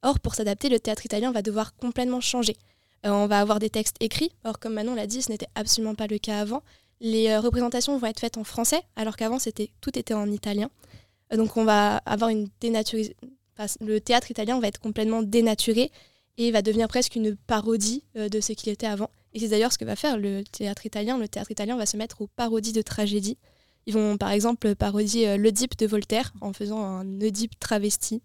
Or, 0.03 0.19
pour 0.19 0.35
s'adapter, 0.35 0.67
le 0.67 0.79
théâtre 0.79 1.05
italien 1.05 1.31
va 1.31 1.41
devoir 1.41 1.73
complètement 1.77 2.19
changer. 2.19 2.57
Euh, 3.05 3.11
on 3.11 3.27
va 3.27 3.39
avoir 3.39 3.59
des 3.59 3.69
textes 3.69 3.97
écrits. 3.99 4.31
Or, 4.43 4.59
comme 4.59 4.73
Manon 4.73 4.95
l'a 4.95 5.07
dit, 5.07 5.21
ce 5.21 5.31
n'était 5.31 5.47
absolument 5.55 5.95
pas 5.95 6.07
le 6.07 6.17
cas 6.17 6.39
avant. 6.39 6.63
Les 6.99 7.29
euh, 7.29 7.39
représentations 7.39 7.97
vont 7.97 8.07
être 8.07 8.19
faites 8.19 8.37
en 8.37 8.43
français, 8.43 8.81
alors 8.95 9.15
qu'avant, 9.15 9.39
c'était 9.39 9.69
tout 9.81 9.97
était 9.97 10.13
en 10.13 10.31
italien. 10.31 10.69
Euh, 11.31 11.37
donc, 11.37 11.57
on 11.57 11.63
va 11.63 11.97
avoir 12.05 12.29
une 12.29 12.47
dénaturisation. 12.59 13.15
le 13.81 13.99
théâtre 13.99 14.31
italien 14.31 14.59
va 14.59 14.67
être 14.67 14.79
complètement 14.79 15.21
dénaturé 15.21 15.91
et 16.37 16.51
va 16.51 16.61
devenir 16.61 16.87
presque 16.87 17.15
une 17.15 17.35
parodie 17.35 18.03
de 18.13 18.39
ce 18.39 18.53
qu'il 18.53 18.71
était 18.71 18.85
avant. 18.85 19.09
Et 19.33 19.39
c'est 19.39 19.47
d'ailleurs 19.47 19.73
ce 19.73 19.79
que 19.79 19.85
va 19.85 19.95
faire 19.95 20.19
le 20.19 20.43
théâtre 20.43 20.85
italien. 20.85 21.17
Le 21.17 21.27
théâtre 21.27 21.49
italien 21.49 21.75
va 21.77 21.87
se 21.87 21.97
mettre 21.97 22.21
aux 22.21 22.27
parodies 22.27 22.73
de 22.73 22.83
tragédies. 22.83 23.39
Ils 23.87 23.93
vont 23.95 24.17
par 24.17 24.29
exemple 24.29 24.75
parodier 24.75 25.35
l'Oedipe 25.37 25.75
de 25.79 25.87
Voltaire 25.87 26.33
en 26.41 26.53
faisant 26.53 26.79
un 26.79 27.21
Oedipe 27.21 27.57
travesti. 27.59 28.21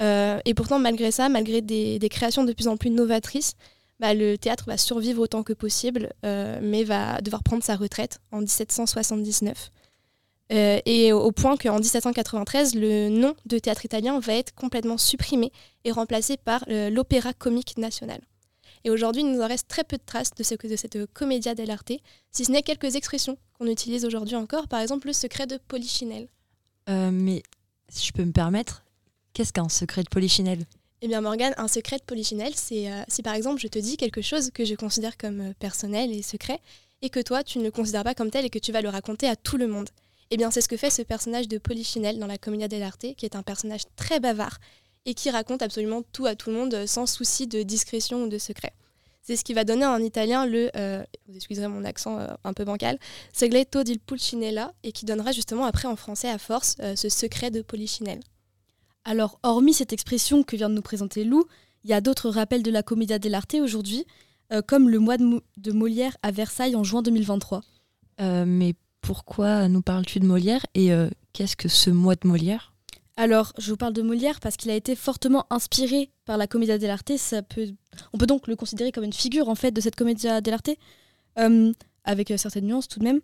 Et 0.00 0.54
pourtant, 0.56 0.80
malgré 0.80 1.12
ça, 1.12 1.28
malgré 1.28 1.60
des, 1.60 2.08
créations 2.10 2.42
de 2.42 2.52
plus 2.52 2.66
en 2.66 2.76
plus 2.76 2.90
novatrices, 2.90 3.54
bah, 4.00 4.14
le 4.14 4.36
théâtre 4.38 4.64
va 4.66 4.76
survivre 4.76 5.20
autant 5.22 5.42
que 5.42 5.52
possible, 5.52 6.12
euh, 6.24 6.60
mais 6.62 6.84
va 6.84 7.20
devoir 7.20 7.42
prendre 7.42 7.64
sa 7.64 7.76
retraite 7.76 8.20
en 8.30 8.40
1779. 8.40 9.70
Euh, 10.50 10.80
et 10.86 11.12
au 11.12 11.30
point 11.32 11.56
qu'en 11.56 11.78
1793, 11.78 12.74
le 12.74 13.08
nom 13.08 13.34
de 13.44 13.58
théâtre 13.58 13.84
italien 13.84 14.18
va 14.20 14.34
être 14.34 14.54
complètement 14.54 14.96
supprimé 14.96 15.52
et 15.84 15.90
remplacé 15.90 16.36
par 16.36 16.64
euh, 16.68 16.90
l'Opéra 16.90 17.32
comique 17.34 17.76
national. 17.76 18.20
Et 18.84 18.90
aujourd'hui, 18.90 19.22
il 19.22 19.32
nous 19.32 19.42
en 19.42 19.48
reste 19.48 19.68
très 19.68 19.84
peu 19.84 19.96
de 19.96 20.02
traces 20.06 20.30
de, 20.34 20.42
ce 20.44 20.54
de 20.54 20.76
cette 20.76 21.12
commedia 21.12 21.54
dell'arte, 21.54 21.92
si 22.30 22.44
ce 22.44 22.52
n'est 22.52 22.62
quelques 22.62 22.94
expressions 22.94 23.36
qu'on 23.58 23.66
utilise 23.66 24.04
aujourd'hui 24.04 24.36
encore, 24.36 24.68
par 24.68 24.80
exemple 24.80 25.08
le 25.08 25.12
secret 25.12 25.46
de 25.46 25.58
Polichinelle. 25.68 26.28
mais 26.86 27.42
si 27.88 28.06
je 28.06 28.12
peux 28.12 28.24
me 28.24 28.32
permettre, 28.32 28.84
qu'est-ce 29.32 29.52
qu'un 29.52 29.68
secret 29.68 30.04
de 30.04 30.08
Polichinelle? 30.08 30.64
Eh 31.00 31.06
bien 31.06 31.20
Morgane, 31.20 31.54
un 31.58 31.68
secret 31.68 31.98
de 31.98 32.02
polichinelle, 32.02 32.54
c'est 32.56 32.90
euh, 32.90 33.02
si 33.06 33.22
par 33.22 33.34
exemple 33.34 33.60
je 33.60 33.68
te 33.68 33.78
dis 33.78 33.96
quelque 33.96 34.20
chose 34.20 34.50
que 34.50 34.64
je 34.64 34.74
considère 34.74 35.16
comme 35.16 35.40
euh, 35.40 35.52
personnel 35.60 36.12
et 36.12 36.22
secret, 36.22 36.60
et 37.02 37.10
que 37.10 37.20
toi 37.20 37.44
tu 37.44 37.58
ne 37.58 37.64
le 37.64 37.70
considères 37.70 38.02
pas 38.02 38.14
comme 38.14 38.30
tel 38.30 38.44
et 38.44 38.50
que 38.50 38.58
tu 38.58 38.72
vas 38.72 38.82
le 38.82 38.88
raconter 38.88 39.28
à 39.28 39.36
tout 39.36 39.56
le 39.56 39.68
monde. 39.68 39.88
Eh 40.30 40.36
bien 40.36 40.50
c'est 40.50 40.60
ce 40.60 40.68
que 40.68 40.76
fait 40.76 40.90
ce 40.90 41.02
personnage 41.02 41.46
de 41.46 41.58
Polichinelle 41.58 42.18
dans 42.18 42.26
la 42.26 42.36
Commedia 42.36 42.66
dell'arte, 42.66 43.06
qui 43.16 43.24
est 43.24 43.36
un 43.36 43.44
personnage 43.44 43.82
très 43.94 44.18
bavard 44.18 44.58
et 45.06 45.14
qui 45.14 45.30
raconte 45.30 45.62
absolument 45.62 46.02
tout 46.12 46.26
à 46.26 46.34
tout 46.34 46.50
le 46.50 46.56
monde 46.56 46.74
euh, 46.74 46.86
sans 46.88 47.06
souci 47.06 47.46
de 47.46 47.62
discrétion 47.62 48.24
ou 48.24 48.28
de 48.28 48.38
secret. 48.38 48.72
C'est 49.22 49.36
ce 49.36 49.44
qui 49.44 49.54
va 49.54 49.62
donner 49.62 49.86
en 49.86 50.02
italien 50.02 50.46
le, 50.46 50.70
vous 51.28 51.36
excuserez 51.36 51.68
mon 51.68 51.84
accent 51.84 52.18
un 52.44 52.52
peu 52.54 52.64
bancal, 52.64 52.98
segleto 53.34 53.82
di 53.82 53.98
Pulcinella, 53.98 54.72
et 54.84 54.92
qui 54.92 55.04
donnera 55.04 55.32
justement 55.32 55.66
après 55.66 55.86
en 55.86 55.96
français 55.96 56.30
à 56.30 56.38
force 56.38 56.76
ce 56.96 57.08
secret 57.10 57.50
de 57.50 57.60
Polichinelle. 57.60 58.20
Alors, 59.08 59.40
hormis 59.42 59.72
cette 59.72 59.94
expression 59.94 60.42
que 60.42 60.54
vient 60.54 60.68
de 60.68 60.74
nous 60.74 60.82
présenter 60.82 61.24
Lou, 61.24 61.46
il 61.82 61.88
y 61.88 61.94
a 61.94 62.02
d'autres 62.02 62.28
rappels 62.28 62.62
de 62.62 62.70
la 62.70 62.82
Commedia 62.82 63.18
dell'arte 63.18 63.54
aujourd'hui, 63.54 64.04
euh, 64.52 64.60
comme 64.60 64.90
le 64.90 64.98
mois 64.98 65.16
de, 65.16 65.72
Molière 65.72 66.14
à 66.22 66.30
Versailles 66.30 66.76
en 66.76 66.84
juin 66.84 67.00
2023. 67.00 67.62
Euh, 68.20 68.44
mais 68.46 68.74
pourquoi 69.00 69.66
nous 69.68 69.80
parles-tu 69.80 70.20
de 70.20 70.26
Molière 70.26 70.66
et 70.74 70.92
euh, 70.92 71.08
qu'est-ce 71.32 71.56
que 71.56 71.70
ce 71.70 71.88
mois 71.88 72.16
de 72.16 72.28
Molière? 72.28 72.74
Alors, 73.16 73.54
je 73.56 73.70
vous 73.70 73.78
parle 73.78 73.94
de 73.94 74.02
Molière 74.02 74.40
parce 74.40 74.58
qu'il 74.58 74.70
a 74.70 74.74
été 74.74 74.94
fortement 74.94 75.46
inspiré 75.48 76.10
par 76.26 76.36
la 76.36 76.46
Commedia 76.46 76.76
dell'arte. 76.76 77.10
Peut, 77.48 77.68
on 78.12 78.18
peut 78.18 78.26
donc 78.26 78.46
le 78.46 78.56
considérer 78.56 78.92
comme 78.92 79.04
une 79.04 79.14
figure 79.14 79.48
en 79.48 79.54
fait 79.54 79.70
de 79.70 79.80
cette 79.80 79.96
Commedia 79.96 80.42
dell'arte, 80.42 80.68
avec 82.04 82.34
certaines 82.36 82.66
nuances 82.66 82.88
tout 82.88 82.98
de 82.98 83.04
même. 83.04 83.20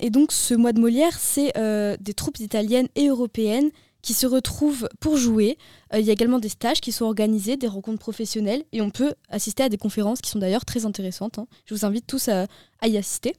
et 0.00 0.08
donc, 0.08 0.32
ce 0.32 0.54
mois 0.54 0.72
de 0.72 0.80
Molière, 0.80 1.18
c'est 1.18 1.52
des 2.00 2.14
troupes 2.14 2.38
italiennes 2.38 2.88
et 2.94 3.08
européennes 3.08 3.70
qui 4.06 4.14
se 4.14 4.28
retrouvent 4.28 4.88
pour 5.00 5.16
jouer. 5.16 5.58
Euh, 5.92 5.98
il 5.98 6.06
y 6.06 6.10
a 6.10 6.12
également 6.12 6.38
des 6.38 6.48
stages 6.48 6.80
qui 6.80 6.92
sont 6.92 7.06
organisés, 7.06 7.56
des 7.56 7.66
rencontres 7.66 7.98
professionnelles, 7.98 8.62
et 8.70 8.80
on 8.80 8.90
peut 8.90 9.14
assister 9.28 9.64
à 9.64 9.68
des 9.68 9.78
conférences 9.78 10.20
qui 10.20 10.30
sont 10.30 10.38
d'ailleurs 10.38 10.64
très 10.64 10.86
intéressantes. 10.86 11.40
Hein. 11.40 11.48
Je 11.64 11.74
vous 11.74 11.84
invite 11.84 12.06
tous 12.06 12.28
à, 12.28 12.46
y 12.84 12.96
assister. 12.96 13.34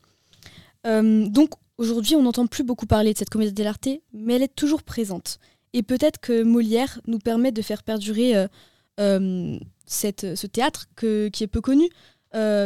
Euh, 0.85 1.25
donc 1.29 1.51
aujourd'hui, 1.77 2.17
on 2.17 2.23
n'entend 2.23 2.47
plus 2.47 2.65
beaucoup 2.65 2.85
parler 2.85 3.13
de 3.13 3.17
cette 3.17 3.29
comédie 3.29 3.53
dell'arte, 3.53 3.87
mais 4.11 4.33
elle 4.33 4.43
est 4.43 4.53
toujours 4.53 4.83
présente. 4.83 5.39
Et 5.71 5.83
peut-être 5.83 6.19
que 6.19 6.43
Molière 6.43 6.99
nous 7.07 7.19
permet 7.19 7.53
de 7.53 7.61
faire 7.61 7.81
perdurer 7.83 8.35
euh, 8.99 9.57
ce 9.85 10.47
théâtre 10.47 10.87
qui 10.97 11.43
est 11.43 11.47
peu 11.47 11.61
connu, 11.61 11.87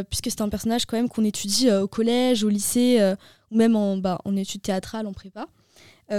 puisque 0.08 0.28
c'est 0.28 0.40
un 0.40 0.48
personnage 0.48 0.86
quand 0.86 0.96
même 0.96 1.08
qu'on 1.08 1.24
étudie 1.24 1.70
au 1.70 1.86
collège, 1.86 2.42
au 2.42 2.48
lycée, 2.48 3.14
ou 3.52 3.56
même 3.56 3.76
en, 3.76 3.96
bah, 3.96 4.18
en 4.24 4.34
études 4.34 4.62
théâtrales, 4.62 5.06
en 5.06 5.12
prépa, 5.12 5.46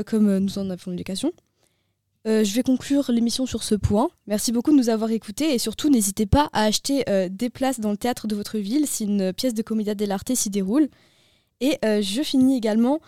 comme 0.05 0.37
nous 0.37 0.57
en 0.57 0.69
avons 0.69 0.91
l'éducation. 0.91 1.33
Euh, 2.25 2.43
je 2.43 2.55
vais 2.55 2.63
conclure 2.63 3.11
l'émission 3.11 3.45
sur 3.45 3.61
ce 3.63 3.75
point. 3.75 4.09
Merci 4.27 4.53
beaucoup 4.53 4.71
de 4.71 4.77
nous 4.77 4.87
avoir 4.89 5.11
écoutés 5.11 5.53
et 5.53 5.57
surtout 5.57 5.89
n'hésitez 5.89 6.25
pas 6.25 6.49
à 6.53 6.63
acheter 6.63 7.03
euh, 7.09 7.27
des 7.29 7.49
places 7.49 7.81
dans 7.81 7.91
le 7.91 7.97
théâtre 7.97 8.27
de 8.27 8.35
votre 8.35 8.59
ville 8.59 8.87
si 8.87 9.03
une 9.03 9.33
pièce 9.33 9.53
de 9.53 9.61
Commedia 9.61 9.93
dell'arte 9.93 10.33
s'y 10.33 10.49
déroule. 10.49 10.87
Et 11.59 11.77
euh, 11.83 12.01
je 12.01 12.21
finis 12.21 12.55
également, 12.57 13.01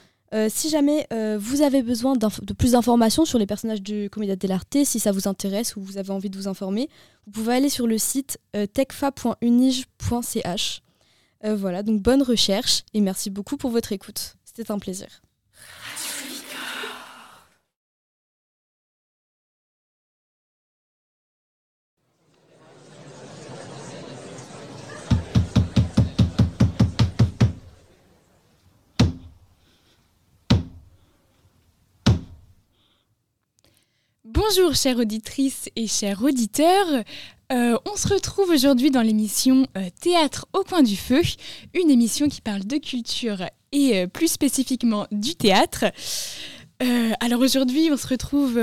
si 0.49 0.70
jamais 0.70 1.07
vous 1.39 1.61
avez 1.61 1.82
besoin 1.82 2.18
de 2.18 2.53
plus 2.53 2.74
d'informations 2.74 3.24
sur 3.24 3.39
les 3.39 3.45
personnages 3.45 3.82
du 3.82 4.09
Commedia 4.09 4.36
dell'arte, 4.36 4.84
si 4.84 4.99
ça 4.99 5.13
vous 5.13 5.30
intéresse 5.30 5.78
ou 5.78 5.82
vous 5.82 5.97
avez 5.97 6.09
envie 6.09 6.30
de 6.30 6.36
vous 6.36 6.49
informer, 6.49 6.89
vous 7.26 7.32
pouvez 7.32 7.53
aller 7.53 7.70
sur 7.70 7.88
le 7.88 7.97
site 7.97 8.38
techfa.unige.ch. 8.74 10.82
voilà, 11.41 11.84
donc 11.84 12.01
bonne 12.01 12.22
recherche 12.22 12.84
et 12.93 12.99
merci 12.99 13.30
beaucoup 13.30 13.55
pour 13.55 13.70
votre 13.70 13.93
écoute. 13.93 14.36
C'était 14.43 14.72
un 14.72 14.80
plaisir. 14.80 15.22
Bonjour 34.28 34.73
chères 34.73 34.97
auditrices 34.97 35.69
et 35.76 35.86
chers 35.86 36.23
auditeurs. 36.23 37.03
Euh, 37.51 37.78
on 37.86 37.95
se 37.95 38.07
retrouve 38.07 38.49
aujourd'hui 38.49 38.89
dans 38.89 39.03
l'émission 39.03 39.67
euh, 39.78 39.89
Théâtre 40.01 40.47
au 40.53 40.63
coin 40.63 40.82
du 40.82 40.95
feu, 40.95 41.21
une 41.76 41.91
émission 41.91 42.28
qui 42.28 42.41
parle 42.41 42.65
de 42.65 42.78
culture 42.78 43.43
et 43.71 43.99
euh, 43.99 44.07
plus 44.07 44.30
spécifiquement 44.30 45.05
du 45.11 45.36
théâtre. 45.36 45.86
Alors 47.21 47.41
aujourd'hui, 47.41 47.89
on 47.91 47.97
se 47.97 48.07
retrouve 48.07 48.59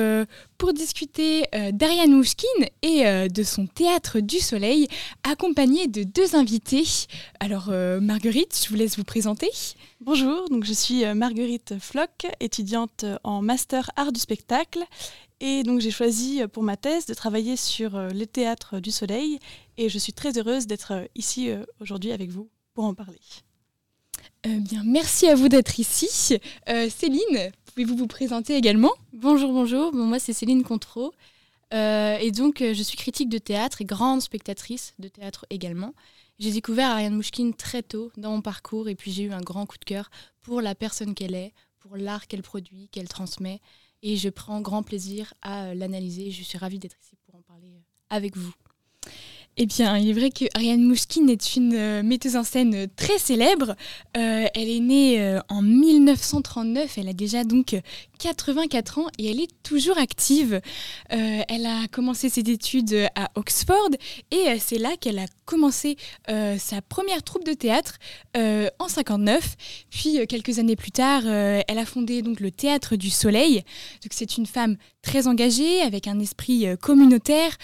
pour 0.58 0.72
discuter 0.72 1.44
d'Ariane 1.72 2.12
Mouchkine 2.12 2.66
et 2.82 3.28
de 3.28 3.42
son 3.42 3.66
Théâtre 3.66 4.20
du 4.20 4.38
Soleil, 4.38 4.86
accompagnée 5.22 5.88
de 5.88 6.02
deux 6.02 6.36
invités. 6.36 6.84
Alors 7.40 7.70
Marguerite, 8.00 8.60
je 8.64 8.68
vous 8.68 8.76
laisse 8.76 8.96
vous 8.98 9.04
présenter. 9.04 9.48
Bonjour, 10.00 10.48
donc 10.50 10.64
je 10.64 10.72
suis 10.72 11.04
Marguerite 11.14 11.78
Floch, 11.80 12.26
étudiante 12.40 13.04
en 13.24 13.40
master 13.40 13.90
art 13.96 14.12
du 14.12 14.20
spectacle 14.20 14.84
et 15.42 15.64
donc 15.64 15.80
j'ai 15.80 15.90
choisi 15.90 16.40
euh, 16.40 16.46
pour 16.46 16.62
ma 16.62 16.76
thèse 16.76 17.04
de 17.04 17.14
travailler 17.14 17.56
sur 17.56 17.96
euh, 17.96 18.08
le 18.10 18.26
théâtre 18.26 18.78
du 18.78 18.92
soleil 18.92 19.40
et 19.76 19.88
je 19.88 19.98
suis 19.98 20.12
très 20.12 20.38
heureuse 20.38 20.68
d'être 20.68 20.92
euh, 20.92 21.04
ici 21.16 21.50
aujourd'hui 21.80 22.12
avec 22.12 22.30
vous 22.30 22.48
pour 22.74 22.84
en 22.84 22.94
parler. 22.94 23.18
bien, 24.44 24.82
merci 24.84 25.26
à 25.28 25.34
vous 25.34 25.48
d'être 25.48 25.78
ici. 25.78 26.38
Céline, 26.66 27.52
pouvez-vous 27.74 27.96
vous 27.96 28.06
présenter 28.06 28.54
également 28.54 28.92
Bonjour, 29.12 29.52
bonjour. 29.52 29.92
Bon, 29.92 30.04
moi 30.04 30.18
c'est 30.18 30.32
Céline 30.32 30.62
Contreau. 30.62 31.12
et 31.72 32.30
donc 32.32 32.58
je 32.58 32.82
suis 32.82 32.96
critique 32.96 33.28
de 33.28 33.38
théâtre 33.38 33.80
et 33.80 33.84
grande 33.84 34.20
spectatrice 34.20 34.94
de 34.98 35.08
théâtre 35.08 35.46
également. 35.50 35.94
J'ai 36.38 36.50
découvert 36.50 36.90
Ariane 36.90 37.14
Mouchkine 37.14 37.54
très 37.54 37.82
tôt 37.82 38.10
dans 38.16 38.32
mon 38.32 38.42
parcours 38.42 38.88
et 38.88 38.94
puis 38.94 39.12
j'ai 39.12 39.22
eu 39.24 39.32
un 39.32 39.40
grand 39.40 39.64
coup 39.64 39.78
de 39.78 39.84
cœur 39.84 40.10
pour 40.40 40.60
la 40.60 40.74
personne 40.74 41.14
qu'elle 41.14 41.34
est, 41.34 41.52
pour 41.78 41.96
l'art 41.96 42.26
qu'elle 42.26 42.42
produit, 42.42 42.88
qu'elle 42.88 43.08
transmet 43.08 43.60
et 44.02 44.16
je 44.16 44.28
prends 44.28 44.60
grand 44.60 44.82
plaisir 44.82 45.32
à 45.42 45.66
euh, 45.66 45.74
l'analyser. 45.74 46.30
Je 46.30 46.42
suis 46.42 46.58
ravie 46.58 46.78
d'être 46.78 46.96
ici 47.00 47.16
pour 47.24 47.36
en 47.36 47.42
parler 47.42 47.68
euh, 47.68 47.80
avec 48.10 48.36
vous. 48.36 48.52
Eh 49.59 49.66
bien, 49.66 49.98
il 49.98 50.09
est 50.09 50.14
vrai 50.14 50.30
que 50.30 50.46
Ariane 50.55 50.82
Mouchkine 50.82 51.28
est 51.28 51.57
une 51.57 51.74
euh, 51.74 52.03
metteuse 52.03 52.36
en 52.36 52.42
scène 52.42 52.86
très 52.96 53.18
célèbre. 53.18 53.74
elle 54.14 54.50
est 54.55 54.80
née 54.80 55.38
en 55.48 55.61
1939, 55.61 56.96
elle 56.96 57.09
a 57.09 57.12
déjà 57.12 57.44
donc 57.44 57.76
84 58.18 58.98
ans 58.98 59.07
et 59.18 59.30
elle 59.30 59.40
est 59.40 59.50
toujours 59.62 59.98
active. 59.98 60.61
elle 61.09 61.66
a 61.66 61.86
commencé 61.88 62.28
ses 62.28 62.40
études 62.40 63.09
à 63.14 63.30
Oxford 63.34 63.90
et 64.30 64.59
c'est 64.59 64.78
là 64.78 64.96
qu'elle 65.00 65.18
a 65.18 65.26
commencé 65.44 65.96
sa 66.28 66.82
première 66.88 67.22
troupe 67.22 67.44
de 67.44 67.53
théâtre 67.53 67.98
en 68.34 68.88
59. 68.88 69.57
Puis 69.90 70.26
quelques 70.26 70.59
années 70.59 70.76
plus 70.76 70.92
tard, 70.92 71.26
elle 71.26 71.78
a 71.78 71.86
fondé 71.86 72.22
donc 72.22 72.40
le 72.40 72.50
Théâtre 72.50 72.96
du 72.96 73.11
Soleil. 73.11 73.62
C'est 74.11 74.36
une 74.36 74.46
femme 74.46 74.76
très 75.03 75.26
engagée 75.26 75.82
avec 75.82 76.07
un 76.07 76.20
esprit 76.20 76.66
communautaire 76.80 77.57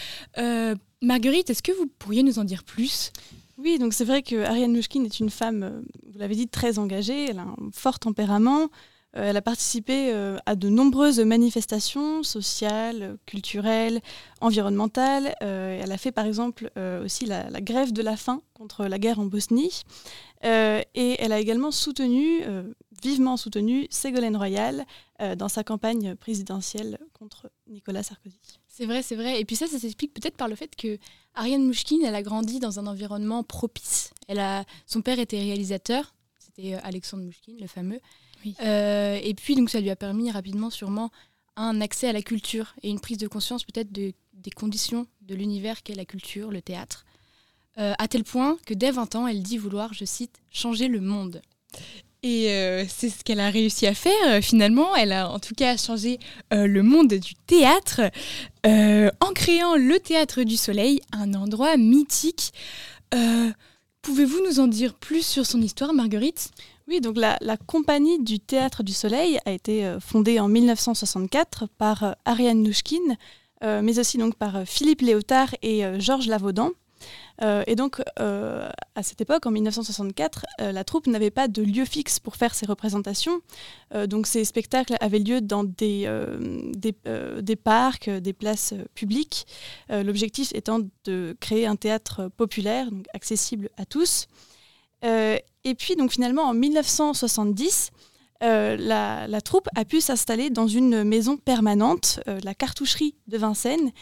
Marguerite, 1.01 1.51
est-ce 1.51 1.63
que 1.63 1.73
vous 1.73 1.87
pourriez 1.87 2.23
nous 2.23 2.39
en 2.39 2.45
dire 2.45 2.65
plus? 2.65 3.13
Oui, 3.57 3.79
donc 3.79 3.93
c'est 3.93 4.05
vrai 4.05 4.23
que 4.23 4.37
Ariane 4.45 4.73
Mouchkine 4.73 5.05
est 5.05 5.21
une 5.21 5.31
femme, 5.31 5.63
euh, 5.63 5.81
vous 6.13 6.19
l'avez 6.19 6.35
dit, 6.35 6.49
très 6.49 6.79
engagée, 6.79 7.31
elle 7.31 7.39
a 7.39 7.43
un 7.43 7.57
fort 7.73 7.99
tempérament. 7.99 8.69
Euh, 9.17 9.31
elle 9.31 9.37
a 9.37 9.43
participé 9.43 10.13
euh, 10.13 10.39
à 10.45 10.55
de 10.55 10.69
nombreuses 10.69 11.21
manifestations 11.21 12.23
sociales, 12.23 13.17
culturelles, 13.27 14.01
environnementales. 14.41 15.35
elle 15.41 15.91
a 15.91 15.99
fait 15.99 16.13
par 16.13 16.27
exemple 16.27 16.71
aussi 17.05 17.27
la, 17.27 17.49
la, 17.49 17.61
grève 17.61 17.93
de 17.93 18.03
la 18.03 18.17
faim 18.17 18.43
contre 18.55 18.87
la 18.87 18.99
guerre 18.99 19.19
en 19.19 19.27
Bosnie. 19.27 19.83
et 20.43 21.17
elle 21.19 21.33
a 21.33 21.41
également 21.41 21.71
soutenu, 21.71 22.43
vivement 23.03 23.37
soutenu, 23.37 23.87
Ségolène 23.91 24.37
Royal 24.37 24.85
dans 25.37 25.49
sa 25.49 25.65
campagne 25.65 26.15
présidentielle 26.15 26.99
contre 27.13 27.51
Nicolas 27.67 28.03
Sarkozy. 28.03 28.58
C'est 28.79 28.87
vrai, 28.87 29.03
c'est 29.03 29.17
vrai. 29.17 29.41
Et 29.41 29.45
puis 29.45 29.57
ça, 29.57 29.67
ça 29.67 29.77
s'explique 29.77 30.15
peut-être 30.15 30.37
par 30.37 30.47
le 30.47 30.55
fait 30.55 30.77
que 30.77 30.99
Ariane 31.35 31.65
Mouchkine, 31.65 32.05
elle 32.05 32.15
a 32.15 32.23
grandi 32.23 32.61
dans 32.61 32.79
un 32.79 32.87
environnement 32.87 33.43
propice. 33.43 34.13
Elle 34.29 34.39
a, 34.39 34.65
son 34.87 35.03
père 35.03 35.19
était 35.19 35.41
réalisateur, 35.41 36.15
c'était 36.39 36.75
Alexandre 36.75 37.25
Mouchkine, 37.25 37.57
le 37.61 37.67
fameux. 37.67 37.99
et 38.45 39.35
puis, 39.35 39.57
donc, 39.57 39.69
ça 39.69 39.81
lui 39.81 39.91
a 39.91 39.97
permis 39.97 40.31
rapidement, 40.31 40.71
sûrement, 40.71 41.11
un 41.57 41.81
accès 41.81 42.07
à 42.07 42.13
la 42.13 42.23
culture 42.23 42.77
et 42.85 42.89
une 42.89 43.01
prise 43.01 43.19
de 43.19 43.27
conscience 43.27 43.65
peut-être 43.65 43.91
de, 43.91 44.13
des 44.33 44.53
conditions 44.53 45.09
de 45.23 45.35
l'univers 45.35 45.83
qu'est 45.83 45.97
la 45.97 46.05
culture, 46.05 46.53
le 46.53 46.63
théâtre. 46.63 47.05
à 47.75 48.07
tel 48.07 48.23
point 48.23 48.59
que 48.65 48.75
dès 48.75 48.93
20 48.93 49.17
ans, 49.17 49.27
elle 49.27 49.43
dit 49.43 49.59
vouloir, 49.59 49.93
je 49.93 50.05
cite, 50.05 50.41
changer 50.51 50.87
le 50.87 51.01
monde. 51.01 51.43
Et 52.25 52.51
euh, 52.51 52.85
c'est 52.89 53.11
ce 53.11 53.23
qu'elle 53.23 53.39
a 53.39 53.51
réussi 53.51 53.87
à 53.87 53.95
faire 53.95 54.13
euh, 54.27 54.41
finalement. 54.41 54.97
Elle 54.97 55.13
a 55.13 55.31
en 55.31 55.39
tout 55.39 55.55
cas 55.55 55.77
changé 55.77 56.19
euh, 56.53 56.67
le 56.67 56.83
monde 56.83 57.15
du 57.15 57.35
théâtre 57.47 58.01
en 58.65 59.33
créant 59.35 59.77
le 59.77 59.99
Théâtre 59.99 60.43
du 60.43 60.59
Soleil, 60.59 61.01
un 61.11 61.33
endroit 61.33 61.79
mythique. 61.79 62.53
Pouvez-vous 64.03 64.45
nous 64.47 64.61
en 64.61 64.67
dire 64.67 64.93
plus 64.93 65.25
sur 65.25 65.47
son 65.47 65.63
histoire, 65.63 65.95
Marguerite? 65.95 66.51
Oui, 66.87 67.01
donc 67.01 67.17
la, 67.17 67.39
compagnie 67.67 68.23
du 68.23 68.41
Théâtre 68.41 68.83
du 68.83 68.93
Soleil 68.93 69.39
a 69.47 69.53
été 69.53 69.97
fondée 70.01 70.39
en 70.39 70.49
1964 70.49 71.67
par 71.79 72.15
Ariane 72.27 72.63
Nouchkine, 72.63 73.17
mais 73.63 73.99
aussi 73.99 74.19
donc 74.19 74.35
par 74.35 74.67
Philippe 74.67 75.01
Léotard 75.01 75.55
et 75.63 75.85
Georges 75.99 76.27
Lavaudan. 76.27 76.73
Euh, 77.43 77.63
et 77.67 77.77
donc, 77.77 78.03
euh, 78.21 78.69
à 78.95 79.03
cette 79.03 79.21
époque, 79.21 79.47
en 79.47 79.51
1964, 79.51 80.47
euh, 80.61 80.73
la 80.73 80.85
troupe 80.85 81.07
n'avait 81.07 81.31
pas 81.31 81.49
de 81.49 81.63
lieu 81.63 81.85
fixe 81.85 82.19
pour 82.19 82.37
faire 82.37 82.55
ses 82.55 82.67
représentations. 82.67 83.41
donc, 84.07 84.27
ces 84.27 84.45
spectacles 84.45 84.97
avaient 85.01 85.19
lieu 85.19 85.41
dans 85.41 85.65
des, 85.65 86.07
parcs, 87.63 88.11
des 88.11 88.33
places 88.33 88.75
publiques. 88.95 89.47
L'objectif 89.89 90.53
étant 90.55 90.81
de 91.05 91.37
créer 91.41 91.67
un 91.67 91.77
théâtre 91.77 92.29
populaire, 92.37 92.91
donc 92.91 93.07
accessible 93.15 93.71
à 93.77 93.87
tous. 93.87 94.27
et 95.03 95.75
puis, 95.79 95.97
donc, 95.97 96.13
finalement, 96.13 96.43
en 96.43 96.55
1970, 96.55 97.91
la, 98.41 99.27
la, 99.27 99.41
troupe 99.41 99.69
a 99.75 99.85
pu 99.85 100.01
s'installer 100.01 100.51
dans 100.51 100.67
une 100.67 101.03
maison 101.05 101.37
permanente, 101.37 102.21
la 102.27 102.55
cartoucherie 102.55 103.15
de 103.27 103.39
Vincennes, 103.39 103.93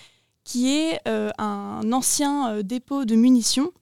qui 0.46 0.70
est 0.70 1.00
euh, 1.08 1.30
un 1.38 1.92
ancien 1.92 2.50
euh, 2.50 2.62
dépôt 2.62 3.04
de 3.04 3.16
munitions. 3.16 3.72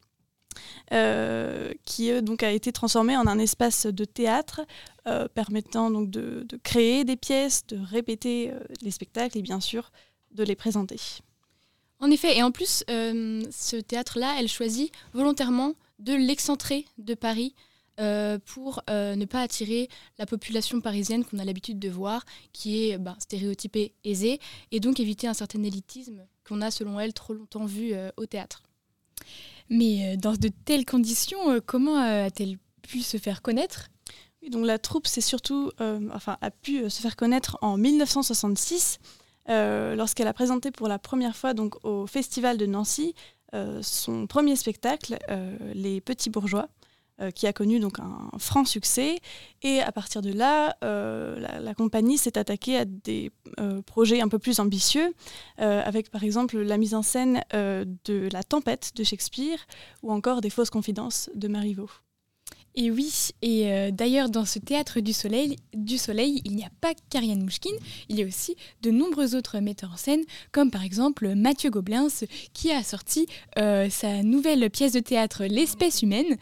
Euh, 0.92 1.72
qui 1.84 2.22
donc 2.22 2.42
a 2.44 2.52
été 2.52 2.70
transformé 2.70 3.16
en 3.16 3.26
un 3.26 3.38
espace 3.38 3.86
de 3.86 4.04
théâtre 4.04 4.60
permettant 5.34 5.90
donc 5.90 6.10
de, 6.10 6.46
créer 6.62 7.04
des 7.04 7.16
pièces, 7.16 7.66
de 7.66 7.78
répéter 7.78 8.52
les 8.82 8.90
spectacles 8.90 9.38
et 9.38 9.42
bien 9.42 9.60
sûr 9.60 9.90
de 10.30 10.44
les 10.44 10.54
présenter. 10.54 11.00
En 11.98 12.10
effet, 12.10 12.36
et 12.36 12.42
en 12.42 12.52
plus, 12.52 12.84
ce 12.86 13.80
théâtre-là, 13.80 14.36
elle 14.38 14.48
choisit 14.48 14.92
volontairement 15.12 15.74
de 15.98 16.12
l'excentrer 16.12 16.84
de 16.98 17.14
Paris 17.14 17.54
euh, 18.00 18.38
pour 18.44 18.82
euh, 18.90 19.14
ne 19.14 19.24
pas 19.24 19.40
attirer 19.40 19.88
la 20.18 20.26
population 20.26 20.80
parisienne 20.80 21.24
qu'on 21.24 21.38
a 21.38 21.44
l'habitude 21.44 21.78
de 21.78 21.88
voir, 21.88 22.24
qui 22.52 22.88
est 22.88 22.98
ben, 22.98 23.14
stéréotypée, 23.20 23.92
aisée, 24.02 24.40
et 24.72 24.80
donc 24.80 24.98
éviter 24.98 25.28
un 25.28 25.34
certain 25.34 25.62
élitisme 25.62 26.26
qu'on 26.44 26.60
a, 26.60 26.72
selon 26.72 26.98
elle, 26.98 27.12
trop 27.12 27.34
longtemps 27.34 27.66
vu 27.66 27.92
euh, 27.92 28.10
au 28.16 28.26
théâtre. 28.26 28.64
Mais 29.70 30.16
dans 30.16 30.32
de 30.32 30.50
telles 30.64 30.84
conditions, 30.84 31.60
comment 31.64 31.96
a-t-elle 31.96 32.58
pu 32.82 33.00
se 33.00 33.16
faire 33.16 33.42
connaître? 33.42 33.88
Oui, 34.42 34.50
donc 34.50 34.66
la 34.66 34.78
troupe 34.78 35.06
c'est 35.06 35.22
surtout, 35.22 35.70
enfin, 36.12 36.36
a 36.42 36.50
pu 36.50 36.90
se 36.90 37.00
faire 37.00 37.16
connaître 37.16 37.56
en 37.62 37.78
1966 37.78 38.98
lorsqu'elle 39.48 40.26
a 40.26 40.34
présenté 40.34 40.70
pour 40.70 40.86
la 40.86 40.98
première 40.98 41.34
fois 41.34 41.54
donc, 41.54 41.82
au 41.82 42.06
Festival 42.06 42.58
de 42.58 42.66
Nancy 42.66 43.14
son 43.80 44.26
premier 44.26 44.56
spectacle, 44.56 45.16
Les 45.72 46.02
Petits 46.02 46.28
Bourgeois. 46.28 46.68
Euh, 47.20 47.30
qui 47.30 47.46
a 47.46 47.52
connu 47.52 47.78
donc 47.78 48.00
un 48.00 48.28
franc 48.38 48.64
succès. 48.64 49.20
Et 49.62 49.80
à 49.80 49.92
partir 49.92 50.20
de 50.20 50.32
là, 50.32 50.76
euh, 50.82 51.38
la, 51.60 51.72
compagnie 51.72 52.18
s'est 52.18 52.36
attaquée 52.36 52.76
à 52.76 52.84
des 52.84 53.30
euh, 53.60 53.82
projets 53.82 54.20
un 54.20 54.26
peu 54.26 54.40
plus 54.40 54.58
ambitieux, 54.58 55.14
avec 55.58 56.10
par 56.10 56.24
exemple 56.24 56.58
la 56.58 56.76
mise 56.76 56.92
en 56.92 57.02
scène 57.02 57.44
de 57.52 58.28
La 58.32 58.42
Tempête 58.42 58.96
de 58.96 59.04
Shakespeare 59.04 59.58
ou 60.02 60.10
encore 60.10 60.40
des 60.40 60.50
fausses 60.50 60.70
confidences 60.70 61.30
de 61.36 61.46
Marivaux. 61.46 61.90
Et 62.76 62.90
oui, 62.90 63.28
et 63.40 63.72
euh, 63.72 63.90
d'ailleurs 63.92 64.28
dans 64.28 64.44
ce 64.44 64.58
théâtre 64.58 64.98
du 64.98 65.12
soleil, 65.12 65.56
du 65.74 65.96
soleil, 65.96 66.42
il 66.44 66.56
n'y 66.56 66.64
a 66.64 66.70
pas 66.80 66.92
qu'Ariane 67.08 67.40
Mouchkine, 67.40 67.76
il 68.08 68.18
y 68.18 68.22
a 68.22 68.26
aussi 68.26 68.56
de 68.82 68.90
nombreux 68.90 69.36
autres 69.36 69.60
metteurs 69.60 69.92
en 69.92 69.96
scène, 69.96 70.24
comme 70.50 70.72
par 70.72 70.82
exemple 70.82 71.36
Mathieu 71.36 71.70
Gobelins, 71.70 72.08
qui 72.52 72.72
a 72.72 72.82
sorti 72.82 73.28
euh, 73.58 73.88
sa 73.90 74.24
nouvelle 74.24 74.68
pièce 74.70 74.92
de 74.92 74.98
théâtre 74.98 75.44
L'espèce 75.44 76.02
humaine, 76.02 76.36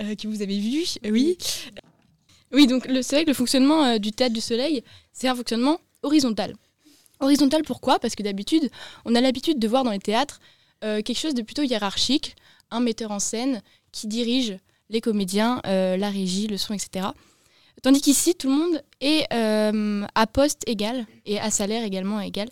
euh, 0.00 0.14
que 0.14 0.28
vous 0.28 0.42
avez 0.42 0.58
vue, 0.58 0.84
oui. 1.10 1.38
Oui, 2.52 2.66
donc 2.66 2.86
c'est 3.02 3.24
le 3.24 3.34
fonctionnement 3.34 3.98
du 3.98 4.12
théâtre 4.12 4.34
du 4.34 4.40
soleil, 4.42 4.82
c'est 5.12 5.28
un 5.28 5.34
fonctionnement 5.34 5.80
horizontal. 6.02 6.54
Horizontal 7.20 7.62
pourquoi? 7.62 7.98
Parce 7.98 8.14
que 8.14 8.22
d'habitude, 8.22 8.70
on 9.06 9.14
a 9.14 9.20
l'habitude 9.20 9.58
de 9.58 9.68
voir 9.68 9.84
dans 9.84 9.90
les 9.90 9.98
théâtres 9.98 10.40
quelque 10.80 11.18
chose 11.18 11.34
de 11.34 11.42
plutôt 11.42 11.62
hiérarchique, 11.62 12.36
un 12.70 12.80
metteur 12.80 13.10
en 13.10 13.18
scène 13.18 13.62
qui 13.92 14.06
dirige 14.06 14.56
les 14.90 15.00
comédiens, 15.00 15.60
euh, 15.66 15.96
la 15.96 16.10
régie, 16.10 16.46
le 16.46 16.56
son, 16.56 16.74
etc. 16.74 17.06
Tandis 17.82 18.00
qu'ici, 18.00 18.34
tout 18.34 18.48
le 18.48 18.56
monde 18.56 18.82
est 19.00 19.32
euh, 19.32 20.04
à 20.14 20.26
poste 20.26 20.62
égal 20.66 21.06
et 21.26 21.38
à 21.38 21.50
salaire 21.50 21.84
également 21.84 22.20
égal. 22.20 22.48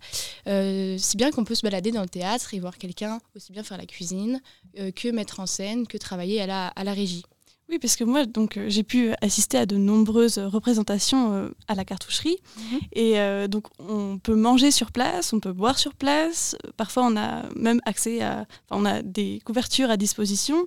Euh, 0.46 0.96
si 0.98 1.16
bien 1.16 1.32
qu'on 1.32 1.44
peut 1.44 1.56
se 1.56 1.62
balader 1.62 1.90
dans 1.90 2.02
le 2.02 2.08
théâtre 2.08 2.54
et 2.54 2.60
voir 2.60 2.78
quelqu'un 2.78 3.18
aussi 3.34 3.52
bien 3.52 3.64
faire 3.64 3.78
la 3.78 3.86
cuisine 3.86 4.40
que 4.74 5.10
mettre 5.10 5.40
en 5.40 5.46
scène, 5.46 5.86
que 5.86 5.98
travailler 5.98 6.40
à 6.42 6.46
la, 6.46 6.68
à 6.68 6.84
la 6.84 6.92
régie. 6.92 7.24
Oui, 7.68 7.80
parce 7.80 7.96
que 7.96 8.04
moi, 8.04 8.26
donc, 8.26 8.56
euh, 8.56 8.66
j'ai 8.68 8.84
pu 8.84 9.10
assister 9.20 9.58
à 9.58 9.66
de 9.66 9.76
nombreuses 9.76 10.38
représentations 10.38 11.32
euh, 11.32 11.48
à 11.66 11.74
la 11.74 11.84
cartoucherie. 11.84 12.38
Mhm. 12.56 12.78
Et 12.92 13.18
euh, 13.18 13.48
donc, 13.48 13.64
on 13.80 14.18
peut 14.18 14.36
manger 14.36 14.70
sur 14.70 14.92
place, 14.92 15.32
on 15.32 15.40
peut 15.40 15.52
boire 15.52 15.78
sur 15.78 15.94
place. 15.94 16.56
Parfois, 16.76 17.04
on 17.06 17.16
a 17.16 17.42
même 17.56 17.80
accès 17.84 18.22
à. 18.22 18.46
on 18.70 18.84
a 18.84 19.02
des 19.02 19.40
couvertures 19.44 19.90
à 19.90 19.96
disposition. 19.96 20.66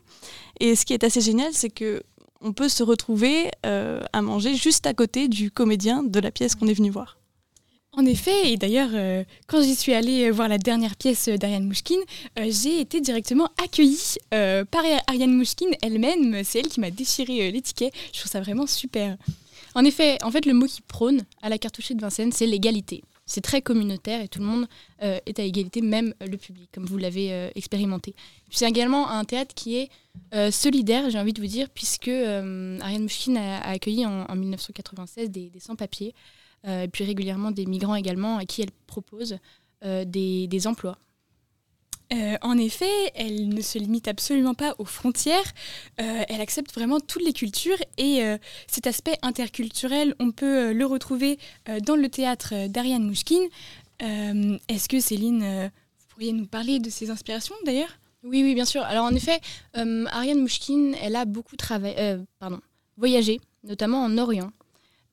Et 0.59 0.75
ce 0.75 0.85
qui 0.85 0.93
est 0.93 1.05
assez 1.05 1.21
génial, 1.21 1.53
c'est 1.53 1.69
que 1.69 2.03
on 2.41 2.53
peut 2.53 2.69
se 2.69 2.83
retrouver 2.83 3.51
à 3.63 4.21
manger 4.21 4.55
juste 4.55 4.87
à 4.87 4.93
côté 4.93 5.27
du 5.27 5.51
comédien 5.51 6.03
de 6.03 6.19
la 6.21 6.31
pièce 6.31 6.55
qu'on 6.55 6.67
est 6.67 6.73
venu 6.73 6.89
voir. 6.89 7.18
En 7.93 8.05
effet, 8.05 8.51
et 8.51 8.57
d'ailleurs, 8.57 8.91
euh, 8.93 9.23
quand 9.47 9.63
j'y 9.63 9.75
suis 9.75 9.93
allée 9.93 10.29
euh, 10.29 10.31
voir 10.31 10.47
la 10.47 10.59
dernière 10.59 10.95
pièce 10.95 11.27
d'Ariane 11.27 11.65
Mouchkine, 11.65 11.99
euh, 12.37 12.47
j'ai 12.49 12.81
été 12.81 13.01
directement 13.01 13.49
accueillie 13.61 14.17
par 14.29 14.83
Ariane 15.07 15.33
Mouchkine 15.33 15.71
elle-même. 15.81 16.43
C'est 16.43 16.59
elle 16.59 16.67
qui 16.67 16.79
m'a 16.79 16.91
déchiré 16.91 17.51
l'étiquette. 17.51 17.93
Je 18.13 18.19
trouve 18.19 18.31
ça 18.31 18.41
vraiment 18.41 18.67
super. 18.67 19.17
En 19.73 19.83
effet, 19.85 20.17
en 20.23 20.29
fait, 20.29 20.45
le 20.45 20.53
mot 20.53 20.67
qui 20.67 20.81
prône 20.81 21.23
à 21.41 21.49
la 21.49 21.57
cartoucherie 21.57 21.95
de 21.95 22.01
Vincennes, 22.01 22.31
c'est 22.31 22.45
l'égalité. 22.45 23.03
C'est 23.25 23.41
très 23.41 23.61
communautaire 23.61 24.21
et 24.21 24.27
tout 24.27 24.39
le 24.39 24.45
monde 24.45 24.67
est 24.99 25.39
à 25.39 25.43
égalité, 25.43 25.81
même 25.81 26.15
le 26.19 26.35
public, 26.37 26.67
comme 26.73 26.85
vous 26.85 26.97
l'avez 26.97 27.51
expérimenté. 27.53 28.15
C'est 28.49 28.67
également 28.67 29.09
un 29.09 29.23
théâtre 29.23 29.53
qui 29.53 29.77
est 29.77 30.51
solidaire, 30.51 31.11
j'ai 31.11 31.19
envie 31.19 31.33
de 31.33 31.41
vous 31.41 31.47
dire, 31.47 31.69
puisque 31.69 32.07
Ariane 32.07 33.03
Mouchkine 33.03 33.37
a, 33.37 33.67
accueilli 33.67 34.05
en, 34.05 34.35
1996 34.35 35.29
des, 35.29 35.49
des 35.49 35.59
sans-papiers. 35.59 36.15
Euh, 36.67 36.83
et 36.83 36.87
puis 36.87 37.03
régulièrement 37.05 37.51
des 37.51 37.65
migrants 37.65 37.95
également 37.95 38.37
à 38.37 38.45
qui 38.45 38.61
elle 38.61 38.71
propose 38.87 39.37
euh, 39.85 40.03
des, 40.05 40.47
des, 40.47 40.67
emplois. 40.67 40.97
Euh, 42.11 42.37
en 42.41 42.57
effet, 42.57 43.11
elle 43.15 43.49
ne 43.49 43.61
se 43.61 43.77
limite 43.77 44.07
absolument 44.07 44.55
pas 44.55 44.75
aux 44.79 44.85
frontières, 44.85 45.53
elle 45.97 46.41
accepte 46.41 46.73
vraiment 46.73 46.99
toutes 46.99 47.23
les 47.23 47.33
cultures 47.33 47.77
et 47.97 48.23
cet 48.65 48.87
aspect 48.87 49.15
interculturel, 49.21 50.15
on 50.19 50.31
peut 50.31 50.73
le 50.73 50.85
retrouver 50.87 51.37
dans 51.83 51.95
le 51.95 52.09
théâtre 52.09 52.67
d'Ariane 52.67 53.03
Mouchkine. 53.03 53.47
Est-ce 53.99 54.89
que 54.89 54.99
Céline, 54.99 55.69
vous 55.99 56.05
pourriez 56.07 56.33
nous 56.33 56.47
parler 56.47 56.79
de 56.79 56.89
ses 56.89 57.11
inspirations 57.11 57.53
d'ailleurs? 57.63 57.99
Oui, 58.23 58.41
oui, 58.41 58.55
bien 58.55 58.65
sûr. 58.65 58.81
Alors 58.81 59.05
en 59.05 59.13
effet, 59.13 59.39
Ariane 59.75 60.39
Mouchkine, 60.39 60.95
elle 60.99 61.15
a 61.15 61.25
beaucoup 61.25 61.57
travaillé, 61.57 62.17
pardon, 62.39 62.59
voyagé, 62.97 63.39
notamment 63.63 64.03
en 64.03 64.17
Orient. 64.17 64.51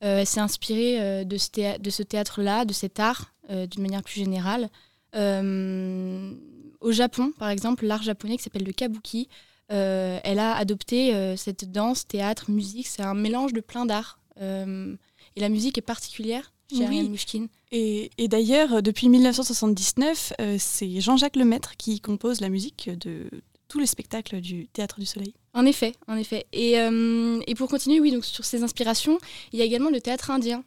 Euh, 0.03 0.19
elle 0.19 0.27
s'est 0.27 0.39
inspirée 0.39 1.01
euh, 1.01 1.23
de 1.23 1.37
ce, 1.37 2.03
théâtre-là, 2.03 2.65
de 2.65 2.73
cet 2.73 2.99
art, 2.99 3.33
euh, 3.49 3.65
d'une 3.65 3.81
manière 3.81 4.03
plus 4.03 4.19
générale. 4.19 4.69
au 5.13 6.91
Japon, 6.91 7.31
par 7.39 7.49
exemple, 7.49 7.85
l'art 7.85 8.03
japonais 8.03 8.37
qui 8.37 8.43
s'appelle 8.43 8.65
le 8.65 8.73
kabuki, 8.73 9.29
elle 9.69 10.39
a 10.39 10.55
adopté 10.55 11.35
cette 11.35 11.71
danse, 11.71 12.07
théâtre, 12.07 12.51
musique. 12.51 12.87
C'est 12.87 13.01
un 13.01 13.15
mélange 13.15 13.51
de 13.53 13.61
plein 13.61 13.85
d'arts. 13.85 14.19
et 14.39 15.39
la 15.39 15.49
musique 15.49 15.77
est 15.77 15.81
particulière 15.81 16.53
chez 16.71 16.85
Mouchkine. 16.85 17.47
Et, 17.71 18.11
et 18.17 18.27
d'ailleurs, 18.27 18.83
depuis 18.83 19.09
1979, 19.09 20.33
c'est 20.59 21.01
Jean-Jacques 21.01 21.35
Lemaître 21.35 21.75
qui 21.77 21.99
compose 21.99 22.39
la 22.41 22.49
musique 22.49 22.89
de 22.89 23.29
tous 23.67 23.79
les 23.79 23.85
spectacles 23.85 24.41
du 24.41 24.67
Théâtre 24.67 24.99
du 24.99 25.05
Soleil. 25.05 25.33
En 25.53 25.65
effet, 25.65 25.93
en 26.07 26.15
effet. 26.15 26.45
Et, 26.53 26.79
euh, 26.79 27.39
et, 27.47 27.55
pour 27.55 27.69
continuer, 27.69 27.99
oui, 27.99 28.11
donc 28.11 28.25
sur 28.25 28.45
ces 28.45 28.63
inspirations, 28.63 29.17
il 29.51 29.59
y 29.59 29.61
a 29.61 29.65
également 29.65 29.89
le 29.89 30.01
théâtre 30.01 30.31
indien 30.31 30.63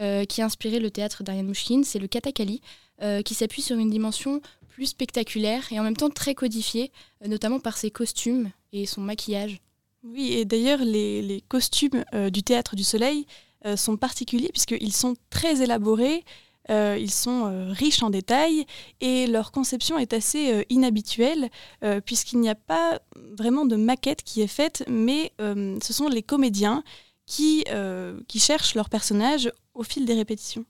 euh, 0.00 0.24
qui 0.24 0.42
a 0.42 0.44
inspiré 0.44 0.78
le 0.78 0.90
théâtre 0.90 1.22
d'Ariane 1.22 1.46
Mouchkine, 1.46 1.84
c'est 1.84 1.98
le 1.98 2.06
Kathakali, 2.06 2.60
euh, 3.02 3.22
qui 3.22 3.34
s'appuie 3.34 3.62
sur 3.62 3.76
une 3.76 3.90
dimension 3.90 4.40
plus 4.68 4.86
spectaculaire 4.86 5.72
et 5.72 5.80
en 5.80 5.82
même 5.82 5.96
temps 5.96 6.10
très 6.10 6.34
codifiée, 6.34 6.92
notamment 7.26 7.58
par 7.58 7.76
ses 7.76 7.90
costumes 7.90 8.50
et 8.72 8.86
son 8.86 9.00
maquillage. 9.00 9.58
Oui, 10.04 10.32
et 10.34 10.44
d'ailleurs, 10.44 10.84
les, 10.84 11.20
les 11.20 11.40
costumes 11.40 12.04
du 12.30 12.44
théâtre 12.44 12.76
du 12.76 12.84
soleil 12.84 13.26
sont 13.74 13.96
particuliers 13.96 14.50
puisqu'ils 14.52 14.92
sont 14.92 15.16
très 15.30 15.62
élaborés, 15.62 16.24
ils 16.68 17.10
sont 17.10 17.46
euh, 17.46 17.72
riches 17.72 18.02
en 18.02 18.10
détails 18.10 18.66
et 19.00 19.26
leur 19.26 19.52
conception 19.52 19.98
est 19.98 20.12
assez 20.12 20.52
euh, 20.52 20.62
inhabituelle 20.68 21.50
euh, 21.82 22.00
puisqu'il 22.00 22.40
n'y 22.40 22.48
a 22.48 22.54
pas 22.54 23.00
vraiment 23.38 23.64
de 23.64 23.76
maquette 23.76 24.22
qui 24.22 24.42
est 24.42 24.46
faite, 24.46 24.84
mais 24.88 25.32
euh, 25.40 25.78
ce 25.82 25.92
sont 25.92 26.08
les 26.08 26.22
comédiens 26.22 26.82
qui, 27.26 27.64
euh, 27.70 28.18
qui 28.26 28.40
cherchent 28.40 28.74
leurs 28.74 28.88
personnages 28.88 29.52
au 29.74 29.82
fil 29.82 30.06
des 30.06 30.14
répétitions. 30.14 30.64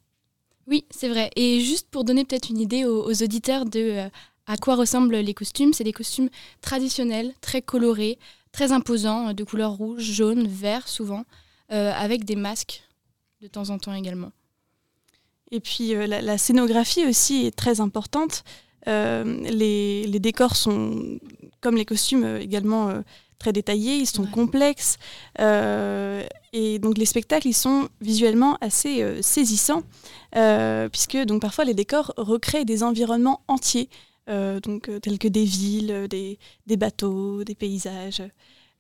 Oui, 0.67 0.85
c'est 0.91 1.09
vrai. 1.09 1.31
Et 1.37 1.61
juste 1.61 1.89
pour 1.89 2.05
donner 2.05 2.25
peut-être 2.25 2.51
une 2.51 2.59
idée 2.59 2.85
aux, 2.85 3.11
auditeurs 3.23 3.65
de 3.65 3.81
euh, 3.81 4.09
à 4.47 4.57
quoi 4.59 4.75
ressemblent 4.75 5.17
les 5.17 5.35
costumes, 5.35 5.73
c'est 5.73 5.85
des 5.85 5.93
costumes 5.93 6.29
traditionnels, 6.61 7.33
très 7.41 7.63
colorés, 7.63 8.19
très 8.53 8.73
imposants, 8.73 9.29
euh, 9.29 9.33
de 9.33 9.45
couleur 9.45 9.73
rouge, 9.73 10.03
jaune, 10.03 10.47
vert 10.47 10.87
souvent, 10.89 11.25
euh, 11.73 11.93
avec 11.95 12.25
des 12.25 12.37
masques 12.37 12.83
de 13.41 13.47
temps 13.47 13.71
en 13.71 13.79
temps 13.79 13.95
également. 13.95 14.33
Et 15.51 15.61
puis 15.61 15.95
euh, 15.95 16.07
la, 16.07 16.21
la 16.21 16.39
scénographie 16.39 17.07
aussi 17.07 17.47
est 17.47 17.57
très 17.57 17.81
importante. 17.81 18.45
Euh, 18.87 19.25
les, 19.51 20.07
les 20.07 20.19
décors 20.21 20.57
sont, 20.57 21.19
comme 21.61 21.77
les 21.77 21.85
costumes, 21.85 22.25
euh, 22.25 22.41
également 22.41 22.93
très 23.39 23.53
détaillés, 23.53 23.97
ils 23.97 24.07
sont 24.07 24.27
complexes. 24.27 24.97
Et 25.39 26.79
donc 26.79 26.99
les 26.99 27.07
spectacles, 27.07 27.49
ils 27.49 27.55
sont 27.55 27.89
visuellement 28.01 28.59
assez 28.61 29.23
saisissants, 29.23 29.85
puisque 30.91 31.17
donc, 31.19 31.41
parfois 31.41 31.65
les 31.65 31.75
décors 31.75 32.13
recréent 32.17 32.65
des 32.65 32.83
environnements 32.83 33.43
entiers, 33.47 33.91
euh, 34.29 34.61
donc, 34.61 34.89
euh, 34.89 34.99
tels 35.01 35.19
que 35.19 35.29
des 35.29 35.45
villes, 35.45 36.07
des, 36.09 36.39
des 36.67 36.77
bateaux, 36.77 37.45
des 37.45 37.55
paysages. 37.55 38.23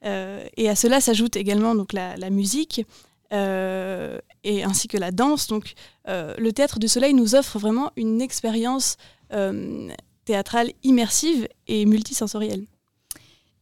Euh, 0.04 0.46
et 0.56 0.68
à 0.68 0.76
cela 0.76 1.00
s'ajoute 1.00 1.36
également 1.36 1.74
donc, 1.74 1.92
la, 1.92 2.16
la 2.16 2.30
musique. 2.30 2.84
Euh, 3.32 4.18
et 4.42 4.64
ainsi 4.64 4.88
que 4.88 4.96
la 4.96 5.10
danse. 5.10 5.46
Donc, 5.48 5.74
euh, 6.08 6.34
le 6.38 6.52
théâtre 6.52 6.78
du 6.78 6.88
soleil 6.88 7.14
nous 7.14 7.34
offre 7.34 7.58
vraiment 7.58 7.92
une 7.96 8.22
expérience 8.22 8.96
euh, 9.32 9.88
théâtrale 10.24 10.72
immersive 10.82 11.48
et 11.66 11.84
multisensorielle. 11.84 12.64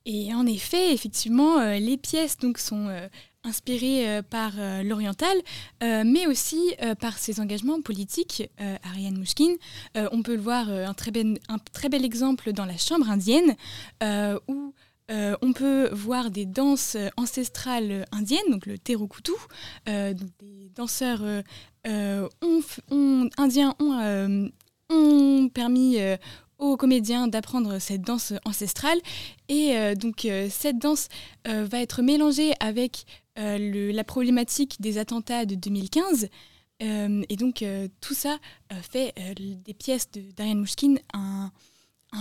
Et 0.04 0.32
en 0.32 0.46
effet, 0.46 0.92
effectivement, 0.92 1.58
les 1.74 1.96
pièces 1.96 2.38
donc, 2.38 2.58
sont 2.58 2.88
inspirées 3.42 4.22
par 4.30 4.52
l'oriental, 4.84 5.36
mais 5.80 6.28
aussi 6.28 6.76
par 7.00 7.18
ses 7.18 7.40
engagements 7.40 7.80
politiques. 7.80 8.48
Ariane 8.84 9.18
Mouchkine, 9.18 9.56
on 9.96 10.22
peut 10.22 10.36
le 10.36 10.40
voir, 10.40 10.70
un, 10.70 10.94
très 10.94 11.10
bel, 11.10 11.40
un 11.48 11.58
très 11.58 11.88
bel 11.88 12.04
exemple 12.04 12.52
dans 12.52 12.66
la 12.66 12.76
chambre 12.76 13.10
indienne, 13.10 13.56
où 14.46 14.72
euh, 15.11 15.36
on 15.40 15.52
peut 15.52 15.88
voir 15.92 16.30
des 16.30 16.46
danses 16.46 16.96
euh, 16.96 17.09
ancestrales 17.16 18.07
indiennes, 18.11 18.50
donc 18.50 18.66
le 18.66 18.76
terukutu, 18.76 19.32
euh, 19.88 20.14
des 20.40 20.70
danseurs 20.74 21.22
euh, 21.22 21.42
euh, 21.86 22.28
indiens 23.38 23.74
ont, 23.78 24.00
euh, 24.00 25.48
permis 25.54 26.00
euh, 26.00 26.16
aux 26.59 26.76
comédiens 26.76 27.28
d'apprendre 27.28 27.78
cette 27.78 28.02
danse 28.02 28.32
ancestrale. 28.44 28.98
Et 29.48 29.76
euh, 29.76 29.94
donc 29.94 30.24
euh, 30.24 30.48
cette 30.50 30.78
danse 30.78 31.09
euh, 31.46 31.64
va 31.64 31.80
être 31.80 32.02
mélangée 32.02 32.52
avec 32.59 33.04
euh, 33.38 33.92
la 33.92 34.04
problématique 34.04 34.80
des 34.80 34.98
attentats 34.98 35.46
de 35.46 35.54
2015. 35.54 36.28
Euh, 36.82 37.22
et 37.28 37.36
donc 37.36 37.62
euh, 37.62 37.88
tout 38.00 38.14
ça 38.14 38.38
euh, 38.72 38.76
fait 38.82 39.12
euh, 39.18 39.34
des 39.36 39.74
pièces 39.74 40.11
de 40.11 40.20
d'Ariane 40.32 40.59
Mouchkine 40.59 40.98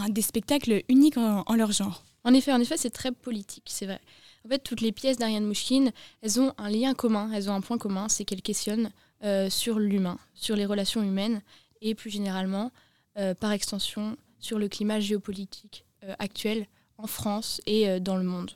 des 0.09 0.21
spectacles 0.21 0.83
uniques 0.89 1.17
en 1.17 1.55
leur 1.55 1.71
genre. 1.71 2.03
En 2.25 2.33
effet, 2.33 2.51
en 2.51 2.59
effet, 2.59 2.75
c'est 2.75 2.89
très 2.89 3.11
politique, 3.11 3.67
c'est 3.69 3.85
vrai. 3.85 4.01
En 4.45 4.49
fait, 4.49 4.59
toutes 4.59 4.81
les 4.81 4.91
pièces 4.91 5.17
d'Ariane 5.17 5.45
Mouchkine, 5.45 5.91
elles 6.23 6.39
ont 6.39 6.53
un 6.57 6.69
lien 6.69 6.95
commun, 6.95 7.31
elles 7.31 7.49
ont 7.49 7.53
un 7.53 7.61
point 7.61 7.77
commun, 7.77 8.09
c'est 8.09 8.25
qu'elles 8.25 8.41
questionnent 8.41 8.91
euh, 9.23 9.49
sur 9.49 9.77
l'humain, 9.77 10.17
sur 10.33 10.55
les 10.55 10.65
relations 10.65 11.03
humaines 11.03 11.41
et 11.81 11.93
plus 11.93 12.09
généralement, 12.09 12.71
euh, 13.17 13.35
par 13.35 13.51
extension, 13.51 14.17
sur 14.39 14.57
le 14.57 14.67
climat 14.67 14.99
géopolitique 14.99 15.85
euh, 16.03 16.15
actuel 16.17 16.65
en 16.97 17.07
France 17.07 17.61
et 17.67 17.99
dans 17.99 18.17
le 18.17 18.23
monde. 18.23 18.51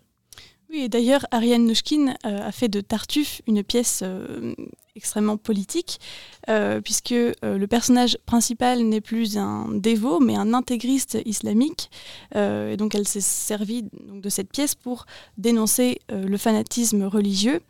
Oui, 0.71 0.81
et 0.81 0.89
d'ailleurs, 0.89 1.25
Ariane 1.31 1.65
Nouchkine 1.65 2.15
euh, 2.25 2.47
a 2.47 2.51
fait 2.51 2.67
de 2.67 2.79
Tartuffe 2.79 3.41
une 3.47 3.63
pièce 3.63 4.01
euh, 4.03 4.53
extrêmement 4.95 5.35
politique, 5.35 5.99
euh, 6.47 6.79
puisque 6.79 7.09
le 7.09 7.65
personnage 7.65 8.19
principal 8.27 8.83
n'est 8.83 9.01
plus 9.01 9.37
un 9.37 9.67
dévot, 9.71 10.19
mais 10.19 10.35
un 10.35 10.53
intégriste 10.53 11.17
islamique. 11.25 11.89
Et 12.35 12.75
donc, 12.77 12.95
elle 12.95 13.07
s'est 13.07 13.21
servie 13.21 13.83
donc, 14.07 14.21
de 14.21 14.29
cette 14.29 14.51
pièce 14.51 14.75
pour 14.75 15.05
dénoncer 15.37 15.99
le 16.09 16.37
fanatisme 16.37 17.03
religieux. 17.03 17.61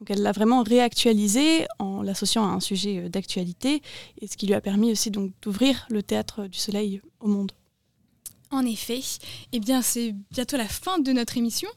Donc, 0.00 0.10
elle 0.10 0.22
l'a 0.22 0.32
vraiment 0.32 0.62
réactualisé 0.62 1.66
en 1.78 2.02
l'associant 2.02 2.44
à 2.44 2.54
un 2.54 2.60
sujet 2.60 3.10
d'actualité, 3.10 3.82
et 4.20 4.26
ce 4.26 4.36
qui 4.36 4.46
lui 4.46 4.54
a 4.54 4.60
permis 4.62 4.90
aussi 4.92 5.10
donc 5.10 5.32
d'ouvrir 5.42 5.86
le 5.90 6.02
théâtre 6.02 6.46
du 6.46 6.58
soleil 6.58 7.02
au 7.20 7.28
monde. 7.28 7.52
En 8.50 8.64
effet, 8.64 9.00
eh 9.52 9.60
bien, 9.60 9.82
c'est 9.82 10.14
bientôt 10.30 10.56
la 10.56 10.68
fin 10.68 10.98
de 10.98 11.12
notre 11.12 11.36
émission. 11.36 11.68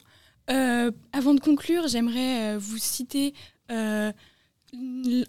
Euh, 0.50 0.90
avant 1.12 1.34
de 1.34 1.40
conclure, 1.40 1.88
j'aimerais 1.88 2.54
euh, 2.54 2.58
vous 2.58 2.78
citer 2.78 3.32
euh, 3.70 4.12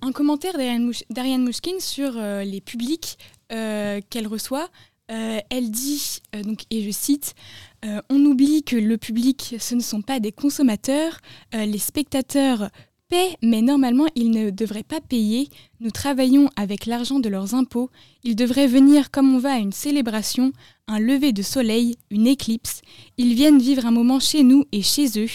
un 0.02 0.12
commentaire 0.12 0.54
d'Ariane 0.54 0.86
Mouch- 0.86 1.04
d'Ariane 1.10 1.44
Mouchkine 1.44 1.80
sur 1.80 2.14
les 2.14 2.62
publics 2.62 3.18
qu'elle 3.50 4.28
reçoit. 4.28 4.70
Elle 5.08 5.70
dit, 5.70 6.22
donc, 6.44 6.62
et 6.72 6.82
je 6.82 6.92
cite, 6.92 7.36
On 7.84 8.26
oublie 8.26 8.64
que 8.64 8.78
le 8.78 8.98
public, 8.98 9.56
ce 9.60 9.76
ne 9.76 9.82
sont 9.82 10.02
pas 10.02 10.22
des 10.22 10.32
consommateurs, 10.32 11.20
les 11.54 11.78
spectateurs 11.78 12.70
paient, 13.10 13.38
mais 13.42 13.62
normalement, 13.62 14.08
ils 14.16 14.32
ne 14.32 14.50
devraient 14.50 14.84
pas 14.84 15.02
payer. 15.02 15.50
Nous 15.80 15.92
travaillons 15.92 16.50
avec 16.56 16.86
l'argent 16.86 17.20
de 17.20 17.30
leurs 17.30 17.54
impôts. 17.56 17.90
Ils 18.24 18.36
devraient 18.36 18.68
venir 18.68 19.12
comme 19.12 19.34
on 19.36 19.40
va 19.40 19.54
à 19.54 19.60
une 19.60 19.72
célébration, 19.72 20.52
un 20.88 21.00
lever 21.00 21.32
de 21.32 21.42
soleil, 21.42 21.96
une 22.12 22.28
éclipse. 22.28 22.82
Ils 23.18 23.34
viennent 23.34 23.60
vivre 23.60 23.86
un 23.86 23.92
moment 23.92 24.20
chez 24.20 24.44
nous 24.44 24.66
et 24.72 24.82
chez 24.82 25.08
eux. 25.18 25.30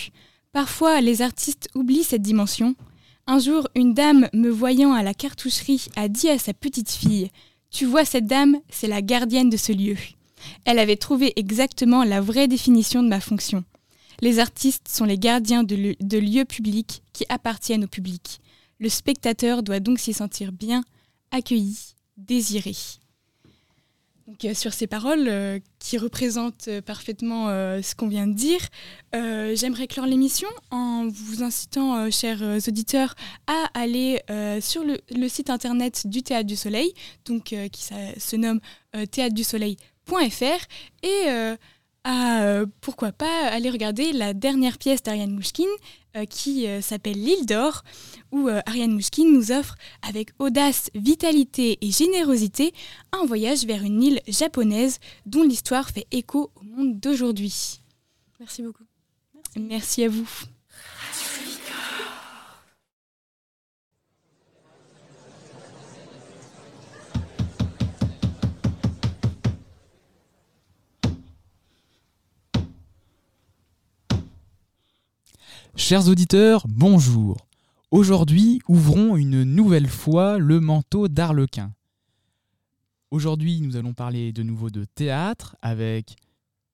Parfois, 0.53 1.01
les 1.01 1.23
artistes 1.23 1.69
oublient 1.75 2.05
cette 2.05 2.23
dimension. 2.23 2.75
Un 3.27 3.39
jour, 3.39 3.69
une 3.75 3.95
dame, 3.95 4.29
me 4.33 4.49
voyant 4.49 4.93
à 4.93 5.03
la 5.03 5.15
cartoucherie, 5.15 5.87
a 5.97 6.09
dit 6.09 6.31
à 6.31 6.39
sa 6.39 6.55
petite 6.55 6.91
fille 6.91 7.31
Tu 7.71 7.85
vois 7.85 8.05
cette 8.05 8.27
dame, 8.27 8.59
c'est 8.71 8.87
la 8.87 9.03
gardienne 9.03 9.51
de 9.51 9.57
ce 9.57 9.73
lieu. 9.73 9.97
Elle 10.65 10.79
avait 10.79 10.97
trouvé 10.97 11.33
exactement 11.37 12.05
la 12.05 12.21
vraie 12.21 12.49
définition 12.49 13.03
de 13.03 13.09
ma 13.09 13.21
fonction. 13.21 13.65
Les 14.21 14.39
artistes 14.39 14.89
sont 14.89 15.05
les 15.05 15.19
gardiens 15.19 15.63
de, 15.63 15.77
lieu- 15.77 15.97
de 16.01 16.19
lieux 16.19 16.45
publics 16.45 17.03
qui 17.13 17.25
appartiennent 17.29 17.85
au 17.85 17.89
public. 17.89 18.41
Le 18.81 18.89
spectateur 18.89 19.63
doit 19.63 19.81
donc 19.81 19.99
s'y 19.99 20.13
sentir 20.13 20.53
bien, 20.53 20.83
accueilli, 21.31 21.95
désiré. 22.17 22.75
Euh, 24.45 24.55
sur 24.55 24.75
ces 24.75 24.87
paroles 24.87 25.27
euh, 25.27 25.59
qui 25.79 25.97
représentent 25.97 26.69
euh, 26.69 26.83
parfaitement 26.83 27.47
ce 27.49 27.95
qu'on 27.95 28.09
vient 28.09 28.27
de 28.27 28.35
dire, 28.35 28.61
j'aimerais 29.13 29.87
clore 29.87 30.07
l'émission 30.07 30.49
en 30.71 31.09
vous 31.09 31.43
incitant, 31.43 32.11
chers 32.11 32.43
auditeurs, 32.69 33.15
à 33.47 33.71
aller 33.75 34.21
sur 34.61 34.85
le, 34.85 35.29
site 35.29 35.51
internet 35.51 36.07
du 36.07 36.23
Théâtre 36.23 36.47
du 36.47 36.57
Soleil, 36.57 36.93
qui 37.25 37.83
se 37.83 38.37
nomme 38.37 38.61
théâtredusoleil.fr, 38.93 40.67
et 41.03 41.57
à, 42.05 42.43
euh, 42.43 42.67
pourquoi 42.81 43.13
pas, 43.13 43.49
aller 43.49 43.71
regarder 43.71 44.13
la 44.13 44.33
dernière 44.35 44.79
pièce 44.79 45.03
d'Ariane 45.03 45.33
Mouchkine 45.33 45.67
euh, 46.17 46.25
qui 46.25 46.67
euh, 46.67 46.81
s'appelle 46.81 47.23
L'île 47.23 47.47
d'or, 47.47 47.83
où 48.33 48.49
Ariane 48.67 48.93
Mouchkine 48.93 49.33
nous 49.33 49.53
offre, 49.53 49.75
avec 50.09 50.31
audace, 50.39 50.91
vitalité 50.95 51.79
et 51.81 51.91
générosité, 51.91 52.73
un 53.13 53.25
voyage 53.27 53.65
vers 53.65 53.83
une 53.83 54.03
île 54.03 54.21
japonaise 54.27 54.99
dont 55.27 55.43
l'histoire 55.43 55.91
fait 55.91 56.07
écho 56.11 56.51
au 56.57 56.65
monde 56.65 56.99
d'aujourd'hui. 57.01 57.81
Merci 58.41 58.63
beaucoup. 58.63 58.85
Merci 59.57 60.05
à 60.05 60.09
vous. 60.09 60.29
Chers 75.79 76.09
auditeurs, 76.09 76.67
bonjour. 76.69 77.37
Aujourd'hui, 77.93 78.61
ouvrons 78.69 79.17
une 79.17 79.45
nouvelle 79.45 79.87
fois 79.87 80.37
le 80.37 80.59
manteau 80.59 81.07
d'Arlequin. 81.07 81.73
Aujourd'hui, 83.13 83.61
nous 83.61 83.77
allons 83.77 83.95
parler 83.95 84.33
de 84.33 84.43
nouveau 84.43 84.71
de 84.71 84.85
théâtre 84.85 85.57
avec 85.63 86.17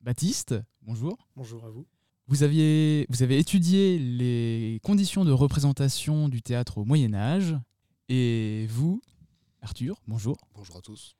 Baptiste. 0.00 0.54
Bonjour. 0.80 1.28
Bonjour 1.36 1.66
à 1.66 1.68
vous. 1.68 1.86
Vous, 2.28 2.44
aviez, 2.44 3.06
vous 3.10 3.22
avez 3.22 3.38
étudié 3.38 3.98
les 3.98 4.80
conditions 4.82 5.26
de 5.26 5.32
représentation 5.32 6.30
du 6.30 6.40
théâtre 6.40 6.78
au 6.78 6.86
Moyen 6.86 7.12
Âge. 7.12 7.54
Et 8.08 8.66
vous, 8.70 9.02
Arthur, 9.60 10.00
bonjour. 10.08 10.38
Bonjour 10.54 10.78
à 10.78 10.80
tous. 10.80 11.14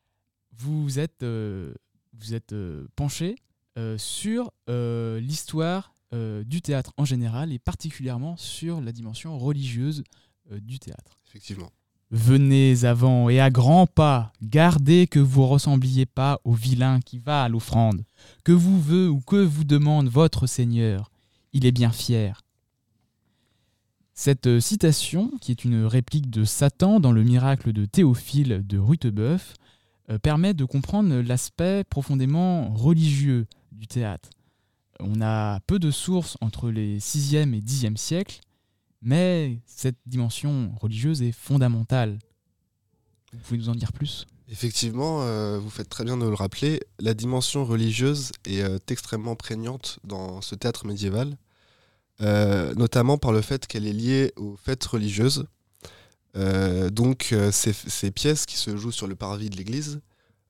Vous 0.57 0.99
êtes, 0.99 1.23
euh, 1.23 1.75
vous 2.15 2.33
êtes 2.33 2.55
euh, 2.55 2.89
penché 2.97 3.37
euh, 3.77 3.99
sur 3.99 4.53
euh, 4.71 5.21
l'histoire 5.21 5.94
euh, 6.15 6.45
du 6.45 6.63
théâtre 6.63 6.93
en 6.97 7.05
général 7.05 7.53
et 7.53 7.59
particulièrement 7.59 8.37
sur 8.37 8.81
la 8.81 8.93
dimension 8.93 9.39
religieuse 9.39 10.05
euh, 10.53 10.61
du 10.61 10.79
théâtre. 10.79 11.19
Effectivement. 11.29 11.71
Venez 12.11 12.85
avant 12.85 13.29
et 13.29 13.41
à 13.41 13.51
grands 13.51 13.87
pas, 13.87 14.33
gardez 14.41 15.07
que 15.07 15.19
vous 15.19 15.47
ressembliez 15.47 16.07
pas 16.07 16.41
au 16.45 16.53
vilain 16.53 17.01
qui 17.01 17.19
va 17.19 17.43
à 17.43 17.49
l'offrande, 17.49 18.05
que 18.45 18.53
vous 18.53 18.81
veut 18.81 19.11
ou 19.11 19.21
que 19.21 19.37
vous 19.37 19.65
demande 19.65 20.09
votre 20.09 20.47
Seigneur, 20.47 21.11
il 21.53 21.67
est 21.67 21.73
bien 21.73 21.91
fier. 21.91 22.43
Cette 24.13 24.47
euh, 24.47 24.61
citation, 24.61 25.33
qui 25.41 25.51
est 25.51 25.65
une 25.65 25.85
réplique 25.87 26.31
de 26.31 26.45
Satan 26.45 27.01
dans 27.01 27.11
le 27.11 27.25
miracle 27.25 27.73
de 27.73 27.85
Théophile 27.85 28.63
de 28.65 28.79
Rutebeuf, 28.79 29.55
euh, 30.09 30.19
permet 30.19 30.55
de 30.55 30.65
comprendre 30.65 31.17
l'aspect 31.17 31.83
profondément 31.83 32.73
religieux 32.75 33.47
du 33.73 33.89
théâtre. 33.89 34.31
On 35.01 35.21
a 35.21 35.61
peu 35.61 35.79
de 35.79 35.91
sources 35.91 36.37
entre 36.41 36.71
les 36.71 36.99
6e 36.99 37.55
et 37.55 37.61
10e 37.61 37.97
siècles, 37.97 38.41
mais 39.03 39.61
cette 39.67 39.99
dimension 40.07 40.73
religieuse 40.81 41.23
est 41.23 41.33
fondamentale. 41.33 42.19
Vous 43.33 43.39
pouvez 43.41 43.59
nous 43.59 43.69
en 43.69 43.75
dire 43.75 43.93
plus? 43.93 44.27
Effectivement, 44.49 45.23
euh, 45.23 45.59
vous 45.59 45.71
faites 45.71 45.89
très 45.89 46.05
bien 46.05 46.17
de 46.17 46.27
le 46.27 46.35
rappeler, 46.35 46.81
la 47.01 47.15
dimension 47.15 47.65
religieuse 47.65 48.31
est 48.45 48.63
euh, 48.63 48.79
extrêmement 48.89 49.37
prégnante 49.37 49.99
dans 50.05 50.43
ce 50.43 50.55
théâtre 50.55 50.87
médiéval, 50.87 51.37
euh, 52.21 52.75
notamment 52.75 53.17
par 53.17 53.33
le 53.33 53.41
fait 53.41 53.67
qu'elle 53.67 53.87
est 53.87 53.93
liée 53.93 54.33
aux 54.37 54.57
fêtes 54.57 54.85
religieuses. 54.85 55.47
donc 56.93 57.33
ces, 57.53 57.73
ces, 57.73 58.11
pièces 58.11 58.45
qui 58.45 58.57
se 58.57 58.77
jouent 58.77 58.93
sur 58.93 59.07
le 59.07 59.15
parvis 59.15 59.51
de 59.51 59.57
l'église 59.57 60.01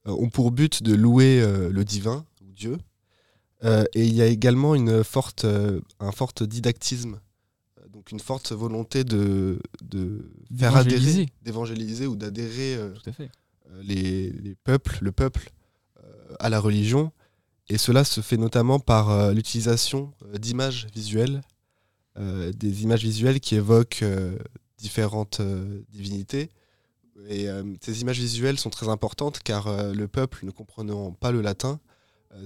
ont 0.06 0.30
pour 0.30 0.50
but 0.50 0.82
de 0.82 0.94
louer 0.94 1.44
le 1.70 1.84
divin, 1.84 2.24
ou 2.40 2.50
Dieu, 2.52 2.78
et 3.62 4.04
il 4.04 4.14
y 4.14 4.20
a 4.20 4.26
également 4.26 4.74
une 4.74 5.02
forte, 5.04 5.46
un 6.00 6.12
fort 6.12 6.32
didactisme 6.42 7.18
donc 7.94 8.10
une 8.10 8.20
forte 8.20 8.52
volonté 8.52 9.04
de, 9.04 9.60
de 9.82 10.30
faire 10.56 10.76
adhérer, 10.76 11.28
d'évangéliser 11.42 12.06
ou 12.06 12.16
d'adhérer 12.16 12.74
euh, 12.74 12.92
euh, 13.20 13.82
les, 13.82 14.30
les, 14.30 14.54
peuples, 14.56 14.98
le 15.00 15.12
peuple 15.12 15.50
euh, 16.02 16.34
à 16.40 16.50
la 16.50 16.58
religion. 16.58 17.12
Et 17.68 17.78
cela 17.78 18.04
se 18.04 18.20
fait 18.20 18.36
notamment 18.36 18.78
par 18.78 19.32
l'utilisation 19.32 20.12
d'images 20.38 20.86
visuelles, 20.94 21.40
des 22.18 22.82
images 22.82 23.02
visuelles 23.02 23.40
qui 23.40 23.54
évoquent 23.54 24.04
différentes 24.76 25.40
divinités. 25.88 26.50
Et 27.30 27.48
ces 27.80 28.02
images 28.02 28.18
visuelles 28.18 28.58
sont 28.58 28.68
très 28.68 28.90
importantes 28.90 29.38
car 29.42 29.94
le 29.94 30.08
peuple, 30.08 30.44
ne 30.44 30.50
comprenant 30.50 31.12
pas 31.12 31.32
le 31.32 31.40
latin, 31.40 31.80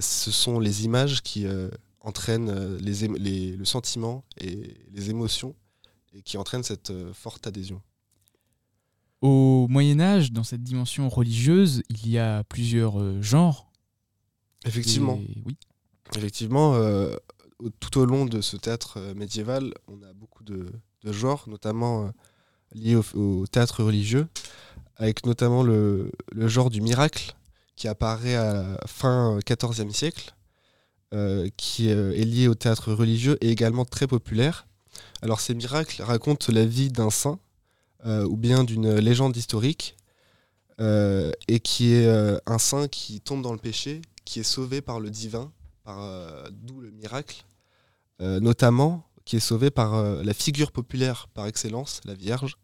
ce 0.00 0.30
sont 0.30 0.58
les 0.60 0.84
images 0.84 1.22
qui 1.22 1.46
euh, 2.28 2.78
les, 2.80 3.56
le 3.56 3.64
sentiment 3.64 4.24
et 4.40 4.74
les 4.92 5.10
émotions 5.10 5.54
et 6.14 6.22
qui 6.22 6.38
entraîne 6.38 6.62
cette 6.62 6.90
euh, 6.90 7.12
forte 7.12 7.46
adhésion. 7.46 7.82
Au 9.20 9.66
Moyen 9.68 10.00
Âge, 10.00 10.32
dans 10.32 10.44
cette 10.44 10.62
dimension 10.62 11.08
religieuse, 11.08 11.82
il 11.90 12.08
y 12.08 12.18
a 12.18 12.44
plusieurs 12.44 13.00
euh, 13.00 13.20
genres. 13.20 13.70
Effectivement. 14.64 15.20
oui. 15.44 15.56
Effectivement, 16.16 16.74
tout 17.80 17.98
au 17.98 18.06
long 18.06 18.24
de 18.24 18.40
ce 18.40 18.56
théâtre 18.56 18.98
médiéval, 19.14 19.74
on 19.88 20.02
a 20.02 20.14
beaucoup 20.14 20.42
de, 20.42 20.72
genres, 21.04 21.44
notamment 21.48 22.10
liés 22.72 22.96
au, 22.96 23.46
théâtre 23.46 23.84
religieux, 23.84 24.26
avec 24.96 25.26
notamment 25.26 25.62
le, 25.62 26.10
le, 26.32 26.48
genre 26.48 26.70
du 26.70 26.80
miracle 26.80 27.36
qui 27.78 27.86
apparaît 27.86 28.34
à 28.34 28.76
fin 28.86 29.38
XIVe 29.46 29.92
siècle 29.92 30.34
euh, 31.14 31.48
qui 31.56 31.90
euh, 31.90 32.12
est 32.12 32.24
lié 32.24 32.48
au 32.48 32.54
théâtre 32.54 32.92
religieux 32.92 33.38
et 33.40 33.50
également 33.50 33.84
très 33.84 34.08
populaire. 34.08 34.66
Alors 35.22 35.40
ces 35.40 35.54
miracles 35.54 36.02
racontent 36.02 36.52
la 36.52 36.66
vie 36.66 36.90
d'un 36.90 37.08
saint 37.08 37.38
euh, 38.04 38.26
ou 38.26 38.36
bien 38.36 38.64
d'une 38.64 38.96
légende 38.96 39.36
historique 39.36 39.96
et 40.80 41.58
qui 41.58 41.92
est 41.92 42.08
un 42.46 42.58
saint 42.58 42.86
qui 42.86 43.20
tombe 43.20 43.42
dans 43.42 43.52
le 43.52 43.58
péché, 43.58 44.00
qui 44.24 44.38
est 44.38 44.44
sauvé 44.44 44.80
par 44.80 45.00
le 45.00 45.10
divin, 45.10 45.50
par, 45.82 45.98
d'où 46.52 46.80
le 46.80 46.92
miracle, 46.92 47.44
notamment 48.20 49.04
qui 49.24 49.34
est 49.34 49.40
sauvé 49.40 49.72
par 49.72 50.00
la 50.22 50.34
figure 50.34 50.70
populaire 50.70 51.26
par 51.34 51.48
excellence, 51.48 52.00
la 52.04 52.14
Vierge. 52.14 52.58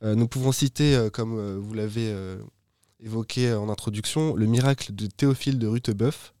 nous 0.00 0.26
pouvons 0.26 0.52
citer, 0.52 1.08
comme 1.12 1.58
vous 1.58 1.74
l'avez 1.74 2.14
évoqué 3.00 3.52
en 3.52 3.68
introduction, 3.68 4.34
le 4.34 4.46
miracle 4.46 4.94
de 4.94 5.06
Théophile 5.06 5.58
de 5.58 5.66
Rutebeuf, 5.66 6.34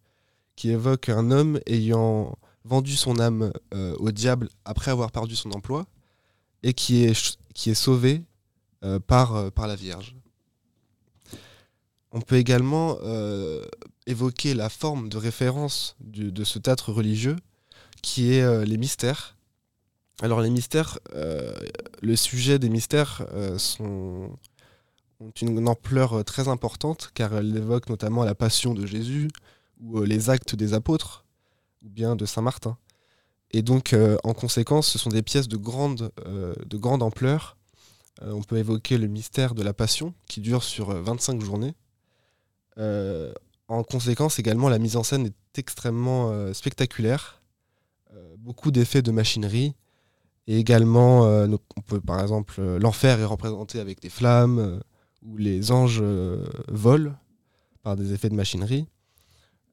qui 0.56 0.70
évoque 0.70 1.08
un 1.08 1.30
homme 1.30 1.60
ayant 1.66 2.36
vendu 2.64 2.96
son 2.96 3.20
âme 3.20 3.52
euh, 3.74 3.94
au 3.98 4.10
diable 4.10 4.48
après 4.64 4.90
avoir 4.90 5.12
perdu 5.12 5.36
son 5.36 5.52
emploi 5.52 5.86
et 6.62 6.74
qui 6.74 7.04
est, 7.04 7.74
sauvé 7.74 8.22
euh, 8.84 8.98
par, 8.98 9.36
euh, 9.36 9.50
par 9.50 9.66
la 9.68 9.76
Vierge. 9.76 10.16
On 12.12 12.20
peut 12.22 12.36
également 12.36 12.96
évoquer 14.06 14.54
la 14.54 14.70
forme 14.70 15.10
de 15.10 15.18
référence 15.18 15.96
de 16.00 16.44
ce 16.44 16.58
théâtre 16.58 16.90
religieux 16.90 17.36
qui 18.00 18.32
est 18.32 18.64
les 18.64 18.78
mystères. 18.78 19.36
Alors 20.22 20.40
les 20.40 20.48
mystères, 20.48 20.98
le 21.12 22.16
sujet 22.16 22.58
des 22.58 22.70
mystères 22.70 23.26
sont, 23.58 24.30
ont 25.20 25.30
une 25.40 25.68
ampleur 25.68 26.24
très 26.24 26.48
importante 26.48 27.10
car 27.14 27.34
elles 27.34 27.56
évoquent 27.56 27.88
notamment 27.88 28.24
la 28.24 28.34
passion 28.34 28.74
de 28.74 28.86
Jésus, 28.86 29.28
ou 29.80 30.00
euh, 30.00 30.06
les 30.06 30.30
actes 30.30 30.54
des 30.54 30.74
apôtres, 30.74 31.24
ou 31.82 31.88
bien 31.88 32.16
de 32.16 32.26
Saint 32.26 32.42
Martin. 32.42 32.76
Et 33.52 33.62
donc, 33.62 33.92
euh, 33.92 34.16
en 34.24 34.34
conséquence, 34.34 34.88
ce 34.88 34.98
sont 34.98 35.10
des 35.10 35.22
pièces 35.22 35.48
de 35.48 35.56
grande, 35.56 36.10
euh, 36.26 36.54
de 36.66 36.76
grande 36.76 37.02
ampleur. 37.02 37.56
on 38.22 38.42
peut 38.42 38.56
évoquer 38.56 38.96
le 38.96 39.08
mystère 39.08 39.54
de 39.54 39.62
la 39.62 39.74
Passion, 39.74 40.14
qui 40.26 40.40
dure 40.40 40.62
sur 40.62 40.90
25 40.90 41.40
journées. 41.42 41.74
en 43.68 43.82
conséquence, 43.82 44.38
également, 44.38 44.68
la 44.68 44.78
mise 44.78 44.96
en 44.96 45.02
scène 45.02 45.26
est 45.26 45.58
extrêmement 45.58 46.54
spectaculaire. 46.54 47.42
beaucoup 48.38 48.70
d'effets 48.70 49.02
de 49.02 49.10
machinerie. 49.12 49.74
Et 50.46 50.58
également, 50.58 51.24
on 51.76 51.82
peut, 51.86 52.00
par 52.00 52.22
exemple, 52.22 52.62
l'enfer 52.78 53.20
est 53.20 53.26
représenté 53.26 53.80
avec 53.80 54.00
des 54.00 54.08
flammes, 54.08 54.80
où 55.26 55.36
les 55.36 55.72
anges 55.72 56.02
volent 56.68 57.14
par 57.82 57.96
des 57.96 58.12
effets 58.12 58.28
de 58.28 58.34
machinerie. 58.34 58.86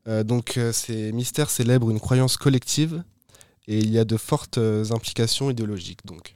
Euh, 0.07 0.23
donc 0.23 0.57
euh, 0.57 0.71
ces 0.71 1.11
mystères 1.13 1.49
célèbrent 1.49 1.89
une 1.89 1.99
croyance 1.99 2.37
collective 2.37 3.03
et 3.67 3.79
il 3.79 3.89
y 3.89 3.97
a 3.97 4.05
de 4.05 4.17
fortes 4.17 4.57
euh, 4.57 4.85
implications 4.91 5.49
idéologiques. 5.49 6.05
Donc. 6.05 6.35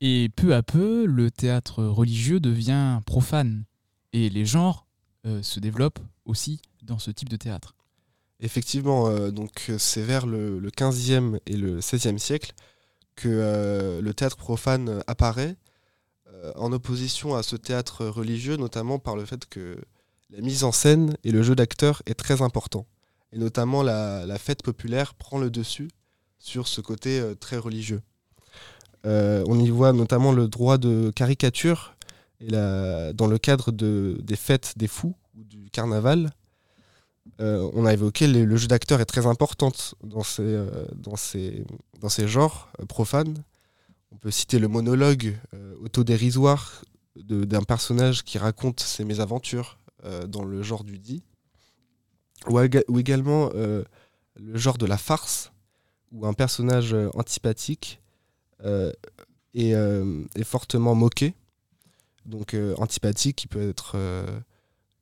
Et 0.00 0.28
peu 0.34 0.54
à 0.54 0.62
peu, 0.62 1.06
le 1.06 1.30
théâtre 1.30 1.84
religieux 1.84 2.40
devient 2.40 3.00
profane 3.06 3.64
et 4.12 4.28
les 4.28 4.44
genres 4.44 4.86
se 5.42 5.58
développent 5.58 5.98
aussi 6.24 6.60
dans 6.84 7.00
ce 7.00 7.10
type 7.10 7.28
de 7.28 7.36
théâtre. 7.36 7.74
Effectivement, 8.38 9.30
donc 9.30 9.72
c'est 9.76 10.02
vers 10.02 10.24
le, 10.24 10.60
le, 10.60 10.70
15e 10.70 11.40
et 11.46 11.56
le 11.56 11.80
16e 11.80 12.18
siècle 12.18 12.52
que 13.16 13.98
le 14.00 14.14
théâtre 14.14 14.36
profane 14.36 15.02
apparaît 15.08 15.56
en 16.56 16.72
opposition 16.72 17.34
à 17.34 17.42
ce 17.42 17.56
théâtre 17.56 18.06
religieux, 18.06 18.56
notamment 18.56 18.98
par 18.98 19.16
le 19.16 19.24
fait 19.24 19.46
que 19.46 19.76
la 20.30 20.40
mise 20.40 20.64
en 20.64 20.72
scène 20.72 21.16
et 21.24 21.30
le 21.30 21.42
jeu 21.42 21.54
d'acteur 21.54 22.02
est 22.06 22.14
très 22.14 22.42
important. 22.42 22.86
Et 23.32 23.38
notamment 23.38 23.82
la, 23.82 24.38
fête 24.38 24.62
populaire 24.62 25.14
prend 25.14 25.38
le 25.38 25.50
dessus 25.50 25.88
sur 26.38 26.68
ce 26.68 26.80
côté 26.80 27.20
euh, 27.20 27.34
très 27.34 27.56
religieux. 27.56 28.02
Euh, 29.04 29.44
on 29.46 29.58
y 29.58 29.70
voit 29.70 29.92
notamment 29.92 30.32
le 30.32 30.48
droit 30.48 30.78
de 30.78 31.12
caricature 31.14 31.94
dans 32.40 33.26
le 33.28 33.38
cadre 33.38 33.72
de, 33.72 34.18
des 34.22 34.36
fêtes 34.36 34.74
des 34.76 34.88
fous 34.88 35.14
ou 35.38 35.44
du 35.44 35.70
carnaval. 35.70 36.32
Euh, 37.40 37.70
on 37.72 37.86
a 37.86 37.92
évoqué 37.92 38.26
le 38.26 38.56
jeu 38.56 38.66
d'acteur 38.66 39.00
est 39.00 39.06
très 39.06 39.26
important 39.26 39.70
dans 40.02 40.22
ces, 40.22 40.66
dans 40.94 41.16
ces, 41.16 41.64
dans 42.00 42.08
ces 42.08 42.28
genres 42.28 42.68
profanes. 42.88 43.42
On 44.12 44.16
peut 44.16 44.30
citer 44.30 44.58
le 44.58 44.68
monologue 44.68 45.36
autodérisoire 45.80 46.82
d'un 47.24 47.62
personnage 47.62 48.24
qui 48.24 48.38
raconte 48.38 48.80
ses 48.80 49.04
mésaventures, 49.04 49.78
euh, 50.04 50.26
dans 50.26 50.44
le 50.44 50.62
genre 50.62 50.84
du 50.84 50.98
dit, 50.98 51.22
ou, 52.48 52.60
également 52.60 53.50
euh, 53.54 53.82
le 54.36 54.58
genre 54.58 54.78
de 54.78 54.86
la 54.86 54.98
farce, 54.98 55.52
où 56.12 56.26
un 56.26 56.34
personnage 56.34 56.92
euh, 56.94 57.08
antipathique 57.14 58.00
est, 59.54 60.44
fortement 60.44 60.94
moqué. 60.94 61.34
Donc 62.24 62.56
antipathique 62.78 63.36
qui 63.36 63.46
peut 63.46 63.68
être 63.68 63.96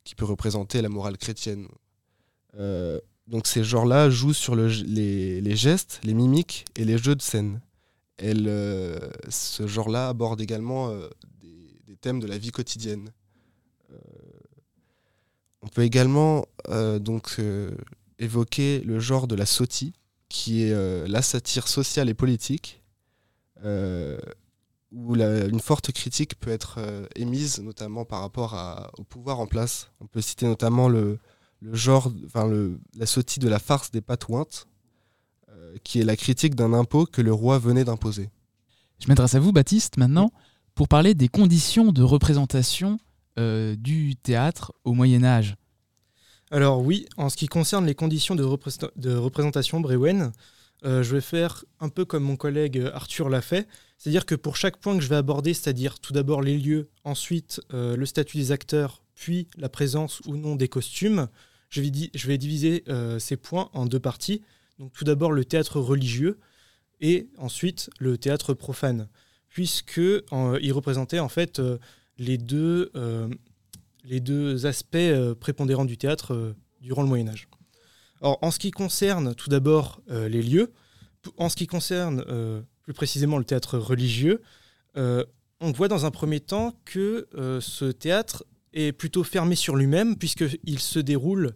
qui 0.03 0.13
peut 0.13 0.25
représenter 0.25 0.81
la 0.81 0.89
morale 0.89 1.17
chrétienne. 1.17 1.67
donc 3.27 3.47
ces 3.47 3.63
genres-là 3.63 4.09
jouent 4.11 4.33
sur 4.33 4.55
le, 4.55 4.67
les, 4.67 5.41
les, 5.41 5.55
gestes, 5.55 5.99
les 6.03 6.13
mimiques 6.13 6.65
et 6.75 6.85
les 6.85 6.97
jeux 6.99 7.15
de 7.15 7.21
scène. 7.21 7.59
Elle, 8.17 8.47
ce 9.29 9.67
genre-là 9.67 10.07
aborde 10.09 10.39
également 10.41 10.89
des, 11.41 11.79
des, 11.85 11.95
thèmes 11.97 12.19
de 12.19 12.27
la 12.27 12.37
vie 12.37 12.51
quotidienne. 12.51 13.09
On 15.65 15.67
peut 15.67 15.81
également 15.81 16.45
euh, 16.69 16.99
donc 16.99 17.37
euh, 17.39 17.75
évoquer 18.19 18.81
le 18.81 18.99
genre 18.99 19.27
de 19.27 19.33
la 19.35 19.47
sotie, 19.47 19.93
qui 20.29 20.63
est 20.63 20.71
euh, 20.71 21.07
la 21.07 21.23
satire 21.23 21.67
sociale 21.67 22.07
et 22.07 22.13
politique, 22.13 22.83
euh, 23.63 24.19
où 24.91 25.15
une 25.15 25.59
forte 25.59 25.91
critique 25.91 26.39
peut 26.39 26.51
être 26.51 26.75
euh, 26.77 27.07
émise, 27.15 27.59
notamment 27.61 28.05
par 28.05 28.21
rapport 28.21 28.53
à- 28.53 28.91
au 28.99 29.03
pouvoir 29.03 29.39
en 29.39 29.47
place. 29.47 29.89
On 29.99 30.05
peut 30.05 30.21
citer 30.21 30.45
notamment 30.45 30.87
le, 30.87 31.17
genre, 31.71 32.11
la 32.95 33.05
sotie 33.07 33.39
de 33.39 33.49
la 33.49 33.57
farce 33.57 33.89
des 33.89 34.01
patouintes, 34.01 34.67
euh, 34.67 34.74
qui 35.83 35.99
est 35.99 36.05
la 36.05 36.15
critique 36.15 36.55
d'un 36.55 36.73
impôt 36.73 37.05
que 37.05 37.21
le 37.21 37.33
roi 37.33 37.59
venait 37.59 37.83
d'imposer. 37.83 38.29
Je 38.99 39.07
m'adresse 39.07 39.35
à 39.35 39.39
vous, 39.39 39.51
Baptiste, 39.51 39.97
maintenant, 39.97 40.31
pour 40.73 40.87
parler 40.87 41.13
des 41.13 41.27
conditions 41.27 41.91
de 41.91 42.01
représentation 42.03 42.97
euh, 43.39 43.75
du 43.75 44.15
théâtre 44.15 44.73
au 44.83 44.93
Moyen 44.93 45.23
Âge. 45.23 45.55
Alors 46.51 46.81
oui, 46.81 47.07
en 47.17 47.29
ce 47.29 47.37
qui 47.37 47.47
concerne 47.47 47.85
les 47.85 47.95
conditions 47.95 48.35
de, 48.35 48.43
représenta- 48.43 48.91
de 48.95 49.15
représentation 49.15 49.79
Brewen, 49.81 50.31
euh, 50.85 51.03
je 51.03 51.15
vais 51.15 51.21
faire 51.21 51.65
un 51.79 51.89
peu 51.89 52.05
comme 52.05 52.23
mon 52.23 52.35
collègue 52.35 52.77
euh, 52.77 52.91
Arthur 52.93 53.29
l'a 53.29 53.41
fait, 53.41 53.67
c'est-à-dire 53.97 54.25
que 54.25 54.35
pour 54.35 54.55
chaque 54.55 54.77
point 54.77 54.95
que 54.95 55.03
je 55.03 55.09
vais 55.09 55.15
aborder, 55.15 55.53
c'est-à-dire 55.53 55.99
tout 55.99 56.13
d'abord 56.13 56.41
les 56.41 56.57
lieux, 56.57 56.89
ensuite 57.03 57.61
euh, 57.73 57.95
le 57.97 58.05
statut 58.05 58.37
des 58.37 58.51
acteurs, 58.51 59.01
puis 59.15 59.47
la 59.57 59.69
présence 59.69 60.21
ou 60.27 60.35
non 60.35 60.55
des 60.55 60.67
costumes, 60.67 61.27
je 61.69 61.81
vais, 61.81 61.89
di- 61.89 62.11
je 62.13 62.27
vais 62.27 62.37
diviser 62.37 62.83
euh, 62.89 63.17
ces 63.19 63.37
points 63.37 63.69
en 63.73 63.85
deux 63.85 63.99
parties. 63.99 64.41
Donc 64.79 64.91
tout 64.93 65.05
d'abord 65.05 65.31
le 65.31 65.45
théâtre 65.45 65.79
religieux 65.79 66.39
et 67.01 67.29
ensuite 67.37 67.89
le 67.99 68.17
théâtre 68.17 68.53
profane, 68.53 69.07
puisque 69.49 69.99
il 69.99 70.73
représentait 70.73 71.19
en 71.19 71.29
fait 71.29 71.59
euh, 71.59 71.77
les 72.17 72.37
deux, 72.37 72.91
euh, 72.95 73.29
les 74.03 74.19
deux 74.19 74.65
aspects 74.65 74.95
euh, 74.95 75.35
prépondérants 75.35 75.85
du 75.85 75.97
théâtre 75.97 76.55
durant 76.81 77.03
le 77.03 77.07
Moyen 77.07 77.27
Âge. 77.27 77.47
En 78.21 78.49
ce 78.49 78.59
qui 78.59 78.71
concerne 78.71 79.35
tout 79.35 79.49
d'abord 79.49 80.01
les 80.07 80.41
lieux, 80.41 80.71
en 81.37 81.49
ce 81.49 81.55
qui 81.55 81.67
concerne 81.67 82.23
plus 82.81 82.93
précisément 82.93 83.37
le 83.37 83.43
théâtre 83.43 83.77
religieux, 83.77 84.41
on 84.95 85.71
voit 85.73 85.89
dans 85.89 86.05
un 86.05 86.11
premier 86.11 86.39
temps 86.39 86.79
que 86.85 87.27
ce 87.59 87.91
théâtre 87.91 88.45
est 88.73 88.93
plutôt 88.93 89.23
fermé 89.23 89.55
sur 89.55 89.75
lui-même, 89.75 90.15
puisqu'il 90.15 90.79
se 90.79 90.97
déroule 90.97 91.53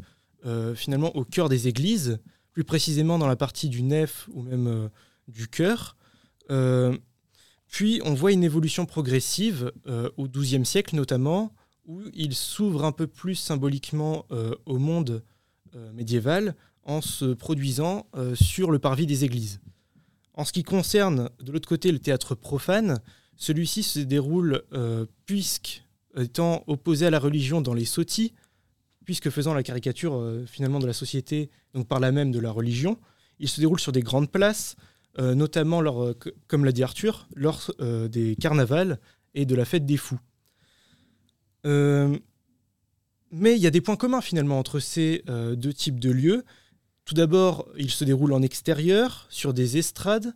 finalement 0.75 1.15
au 1.15 1.23
cœur 1.23 1.49
des 1.49 1.67
églises, 1.67 2.19
plus 2.51 2.63
précisément 2.63 3.17
dans 3.17 3.27
la 3.27 3.35
partie 3.35 3.69
du 3.69 3.83
nef 3.83 4.29
ou 4.33 4.41
même 4.41 4.67
euh, 4.67 4.89
du 5.27 5.47
chœur. 5.47 5.95
Euh, 6.51 6.97
puis 7.67 8.01
on 8.03 8.13
voit 8.13 8.31
une 8.31 8.43
évolution 8.43 8.85
progressive 8.85 9.71
euh, 9.87 10.09
au 10.17 10.27
XIIe 10.27 10.65
siècle 10.65 10.95
notamment, 10.95 11.53
où 11.85 12.01
il 12.13 12.33
s'ouvre 12.35 12.83
un 12.83 12.91
peu 12.91 13.07
plus 13.07 13.35
symboliquement 13.35 14.25
au 14.67 14.77
monde 14.77 15.23
médiéval 15.93 16.55
en 16.83 17.01
se 17.01 17.33
produisant 17.33 18.05
sur 18.35 18.69
le 18.69 18.77
parvis 18.77 19.07
des 19.07 19.25
églises. 19.25 19.59
En 20.35 20.45
ce 20.45 20.53
qui 20.53 20.61
concerne 20.61 21.31
de 21.41 21.51
l'autre 21.51 21.67
côté 21.67 21.91
le 21.91 21.97
théâtre 21.97 22.35
profane, 22.35 22.99
celui-ci 23.37 23.81
se 23.81 23.99
déroule 24.01 24.61
puisque 25.25 25.83
étant 26.15 26.63
opposé 26.67 27.07
à 27.07 27.09
la 27.09 27.17
religion 27.17 27.59
dans 27.59 27.73
les 27.73 27.85
sottis, 27.85 28.33
puisque 29.09 29.31
faisant 29.31 29.55
la 29.55 29.63
caricature 29.63 30.13
euh, 30.13 30.45
finalement 30.45 30.77
de 30.77 30.85
la 30.85 30.93
société, 30.93 31.49
donc 31.73 31.87
par 31.87 31.99
là 31.99 32.11
même 32.11 32.31
de 32.31 32.37
la 32.37 32.51
religion, 32.51 32.99
il 33.39 33.49
se 33.49 33.59
déroule 33.59 33.79
sur 33.79 33.91
des 33.91 34.03
grandes 34.03 34.31
places, 34.31 34.75
euh, 35.17 35.33
notamment 35.33 35.81
lors, 35.81 36.03
euh, 36.03 36.19
comme 36.47 36.63
l'a 36.63 36.71
dit 36.71 36.83
Arthur, 36.83 37.27
lors 37.33 37.71
des 38.07 38.35
carnavals 38.35 38.99
et 39.33 39.47
de 39.47 39.55
la 39.55 39.65
fête 39.65 39.87
des 39.87 39.97
fous. 39.97 40.19
Mais 41.63 42.19
il 43.55 43.57
y 43.57 43.65
a 43.65 43.71
des 43.71 43.81
points 43.81 43.95
communs 43.95 44.21
finalement 44.21 44.59
entre 44.59 44.79
ces 44.79 45.23
deux 45.57 45.73
types 45.73 45.99
de 45.99 46.11
lieux. 46.11 46.45
Tout 47.05 47.15
d'abord, 47.15 47.67
il 47.77 47.89
se 47.89 48.03
déroule 48.03 48.33
en 48.33 48.43
extérieur, 48.43 49.25
sur 49.31 49.55
des 49.55 49.77
estrades, 49.77 50.35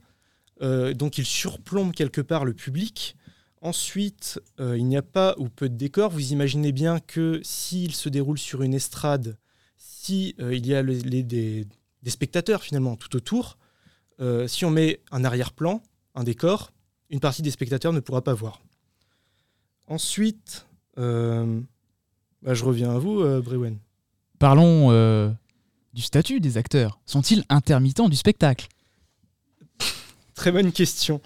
donc 0.62 1.20
il 1.20 1.26
surplombe 1.26 1.94
quelque 1.94 2.22
part 2.22 2.44
le 2.44 2.54
public. 2.54 3.16
Ensuite, 3.64 4.42
euh, 4.60 4.78
il 4.78 4.86
n'y 4.86 4.98
a 4.98 5.02
pas 5.02 5.36
ou 5.38 5.48
peu 5.48 5.70
de 5.70 5.76
décor. 5.78 6.12
Vous 6.12 6.34
imaginez 6.34 6.74
bien 6.74 7.00
que 7.00 7.40
s'il 7.46 7.96
se 7.96 8.10
déroule 8.10 8.38
sur 8.38 8.62
une 8.62 8.74
estrade, 8.74 9.38
si 9.78 10.36
euh, 10.42 10.54
il 10.54 10.68
y 10.68 10.76
a 10.76 10.82
le- 10.82 10.92
les- 10.92 11.24
des, 11.24 11.66
des 12.04 12.10
spectateurs 12.10 12.62
finalement 12.62 12.98
tout 12.98 13.16
autour, 13.16 13.58
euh, 14.20 14.50
si 14.50 14.66
on 14.66 14.70
met 14.70 15.00
un 15.12 15.24
arrière-plan, 15.24 15.82
un 16.14 16.26
décor, 16.26 16.72
une 17.10 17.22
partie 17.22 17.42
des 17.42 17.52
spectateurs 17.52 17.94
ne 17.94 18.02
pourra 18.02 18.22
pas 18.22 18.34
voir. 18.34 18.60
Ensuite, 19.88 20.66
bah, 20.98 22.54
je 22.54 22.64
reviens 22.66 22.92
à 22.92 22.98
vous, 23.00 23.24
Brewen. 23.42 23.78
Parlons 24.40 25.34
du 25.94 26.02
statut 26.02 26.40
des 26.42 26.58
acteurs. 26.58 27.00
Sont-ils 27.06 27.44
intermittents 27.50 28.10
du 28.10 28.16
spectacle? 28.18 28.68
Très 30.36 30.52
bonne 30.52 30.72
question. 30.72 31.22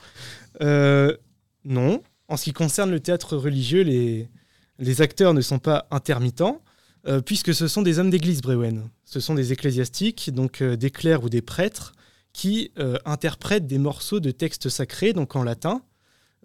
Non. 0.61 2.01
En 2.27 2.35
ce 2.35 2.43
qui 2.43 2.53
concerne 2.53 2.91
le 2.91 2.99
théâtre 2.99 3.37
religieux, 3.37 3.83
les, 3.83 5.01
acteurs 5.01 5.33
ne 5.33 5.41
sont 5.41 5.59
pas 5.59 5.87
intermittents, 5.91 6.61
euh, 7.07 7.21
puisque 7.21 7.53
ce 7.53 7.67
sont 7.67 7.81
des 7.81 7.99
hommes 7.99 8.09
d'église, 8.09 8.41
Brewen. 8.41 8.89
Ce 9.05 9.19
sont 9.19 9.33
des 9.33 9.53
ecclésiastiques, 9.53 10.33
donc 10.33 10.61
euh, 10.61 10.75
des 10.75 10.91
clercs 10.91 11.23
ou 11.23 11.29
des 11.29 11.41
prêtres, 11.41 11.93
qui 12.33 12.71
euh, 12.77 12.97
interprètent 13.05 13.65
des 13.65 13.77
morceaux 13.77 14.19
de 14.19 14.31
textes 14.31 14.67
sacrés, 14.67 15.13
donc 15.13 15.35
en 15.35 15.43
latin, 15.43 15.81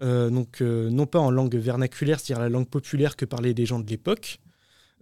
donc 0.01 0.63
non 0.63 1.07
pas 1.07 1.21
en 1.21 1.31
langue 1.31 1.55
vernaculaire, 1.55 2.19
c'est-à-dire 2.19 2.43
la 2.43 2.49
langue 2.49 2.69
populaire 2.69 3.15
que 3.15 3.25
parlaient 3.25 3.53
les 3.53 3.67
gens 3.67 3.79
de 3.79 3.89
l'époque, 3.89 4.41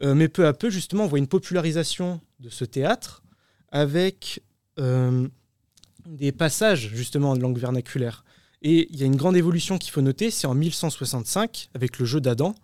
mais 0.02 0.28
peu 0.28 0.46
à 0.46 0.52
peu, 0.52 0.68
justement, 0.68 1.04
on 1.04 1.06
voit 1.06 1.18
une 1.18 1.26
popularisation 1.26 2.20
de 2.38 2.50
ce 2.50 2.66
théâtre 2.66 3.22
avec 3.70 4.42
des 4.76 6.32
passages, 6.32 6.90
justement, 6.92 7.30
en 7.30 7.34
langue 7.34 7.56
vernaculaire. 7.56 8.24
Et 8.62 8.88
il 8.90 8.98
y 8.98 9.02
a 9.02 9.06
une 9.06 9.16
grande 9.16 9.36
évolution 9.36 9.78
qu'il 9.78 9.90
faut 9.90 10.02
noter, 10.02 10.30
c'est 10.30 10.46
en 10.46 10.54
1165, 10.54 11.70
avec 11.74 11.98
le 11.98 12.04
jeu 12.04 12.20
d'Adam, 12.20 12.54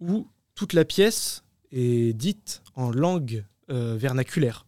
où 0.00 0.28
toute 0.54 0.72
la 0.72 0.84
pièce 0.84 1.42
est 1.72 2.12
dite 2.12 2.62
en 2.74 2.90
langue 2.90 3.44
euh, 3.70 3.96
vernaculaire. 3.96 4.66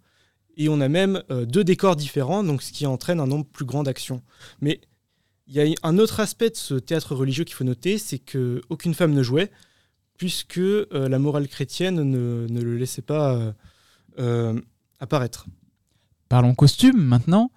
Et 0.56 0.68
on 0.68 0.80
a 0.80 0.88
même 0.88 1.22
euh, 1.30 1.44
deux 1.44 1.64
décors 1.64 1.96
différents, 1.96 2.42
donc 2.42 2.62
ce 2.62 2.72
qui 2.72 2.86
entraîne 2.86 3.20
un 3.20 3.26
nombre 3.26 3.46
plus 3.46 3.64
grand 3.64 3.82
d'actions. 3.82 4.22
Mais 4.60 4.80
il 5.46 5.55
y 5.55 5.60
a 5.60 5.74
un 5.82 5.98
autre 5.98 6.20
aspect 6.20 6.51
de 6.51 6.56
ce 6.56 6.74
théâtre 6.74 7.14
religieux 7.14 7.44
qu'il 7.44 7.55
faut 7.55 7.64
noter, 7.64 7.98
c'est 7.98 8.18
qu'aucune 8.18 8.94
femme 8.94 9.12
ne 9.12 9.22
jouait, 9.22 9.51
puisque 10.16 10.59
euh, 10.59 10.86
la 11.09 11.18
morale 11.18 11.48
chrétienne 11.48 11.96
ne, 11.96 12.46
ne 12.48 12.60
le 12.62 12.76
laissait 12.76 13.02
pas 13.02 13.55
apparaître. 15.01 15.46
Parlons 16.28 16.55
costume 16.55 17.01
maintenant. 17.01 17.51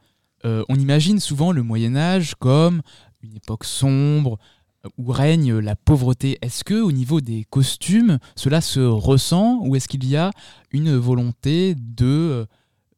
On 0.44 0.76
imagine 0.76 1.20
souvent 1.20 1.52
le 1.52 1.62
Moyen 1.62 1.98
Âge 1.98 2.36
comme 2.36 2.82
une 3.22 3.36
époque 3.36 3.64
sombre 3.64 4.38
euh, 4.86 4.90
où 4.98 5.12
règne 5.12 5.58
la 5.58 5.76
pauvreté. 5.76 6.38
Est-ce 6.42 6.64
que 6.64 6.82
au 6.82 6.92
niveau 6.92 7.22
des 7.22 7.46
costumes, 7.50 8.20
cela 8.36 8.62
se 8.62 8.80
ressent 8.80 9.60
ou 9.64 9.76
est-ce 9.76 9.88
qu'il 9.88 10.08
y 10.08 10.16
a 10.16 10.32
une 10.72 10.96
volonté 10.96 11.76
de 11.76 12.46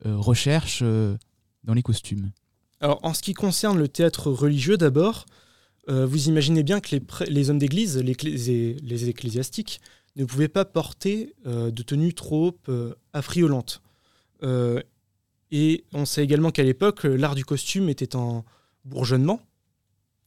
euh, 0.06 0.18
recherche 0.18 0.80
euh, 0.84 1.18
dans 1.64 1.74
les 1.74 1.84
costumes? 1.84 2.32
Alors, 2.82 3.00
en 3.04 3.14
ce 3.14 3.22
qui 3.22 3.34
concerne 3.34 3.78
le 3.78 3.88
théâtre 3.88 4.32
religieux, 4.32 4.78
d'abord, 4.78 5.26
vous 5.88 6.28
imaginez 6.28 6.62
bien 6.62 6.80
que 6.80 6.96
les, 7.28 7.50
hommes 7.50 7.58
d'église, 7.58 7.98
les, 7.98 8.14
clé- 8.14 8.78
les 8.82 9.10
ecclésiastiques, 9.10 9.82
ne 10.16 10.24
pouvaient 10.24 10.48
pas 10.48 10.64
porter 10.64 11.34
de 11.46 11.82
tenues 11.82 12.14
trop 12.14 12.56
affriolantes. 13.12 13.82
Et 15.52 15.84
on 15.94 16.06
sait 16.06 16.24
également 16.24 16.52
qu'à 16.52 16.64
l'époque, 16.64 17.04
l'art 17.04 17.36
du 17.36 17.44
costume 17.44 17.90
était 17.90 18.16
en 18.16 18.46
bourgeonnement, 18.86 19.42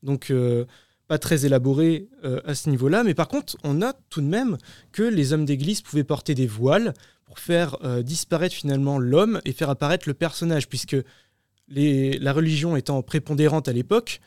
donc 0.02 0.30
euh, 0.30 0.64
pas 1.08 1.18
très 1.18 1.46
élaboré 1.46 2.08
euh, 2.24 2.40
à 2.44 2.54
ce 2.54 2.70
niveau-là. 2.70 3.04
Mais 3.04 3.14
par 3.14 3.28
contre, 3.28 3.56
on 3.64 3.74
note 3.74 3.98
tout 4.08 4.20
de 4.20 4.26
même 4.26 4.58
que 4.92 5.02
les 5.02 5.32
hommes 5.32 5.44
d'église 5.44 5.80
pouvaient 5.80 6.04
porter 6.04 6.34
des 6.34 6.46
voiles 6.46 6.94
pour 7.24 7.38
faire 7.38 7.76
euh, 7.84 8.02
disparaître 8.02 8.54
finalement 8.54 8.98
l'homme 8.98 9.40
et 9.44 9.52
faire 9.52 9.70
apparaître 9.70 10.08
le 10.08 10.14
personnage, 10.14 10.68
puisque 10.68 10.96
la 11.68 12.32
religion 12.32 12.76
étant 12.76 13.02
prépondérante 13.02 13.66
à 13.66 13.72
l'époque, 13.72 14.20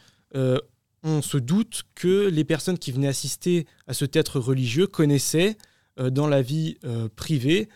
on 1.04 1.22
se 1.22 1.38
doute 1.38 1.84
que 1.94 2.28
les 2.28 2.44
personnes 2.44 2.80
qui 2.80 2.92
venaient 2.92 3.10
assister 3.10 3.68
à 3.86 3.94
ce 3.94 4.04
théâtre 4.04 4.40
religieux 4.40 4.88
connaissaient 4.88 5.56
dans 5.98 6.28
la 6.28 6.42
vie 6.42 6.78
privée 7.16 7.70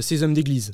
ces 0.00 0.24
hommes 0.24 0.34
d'église. 0.34 0.72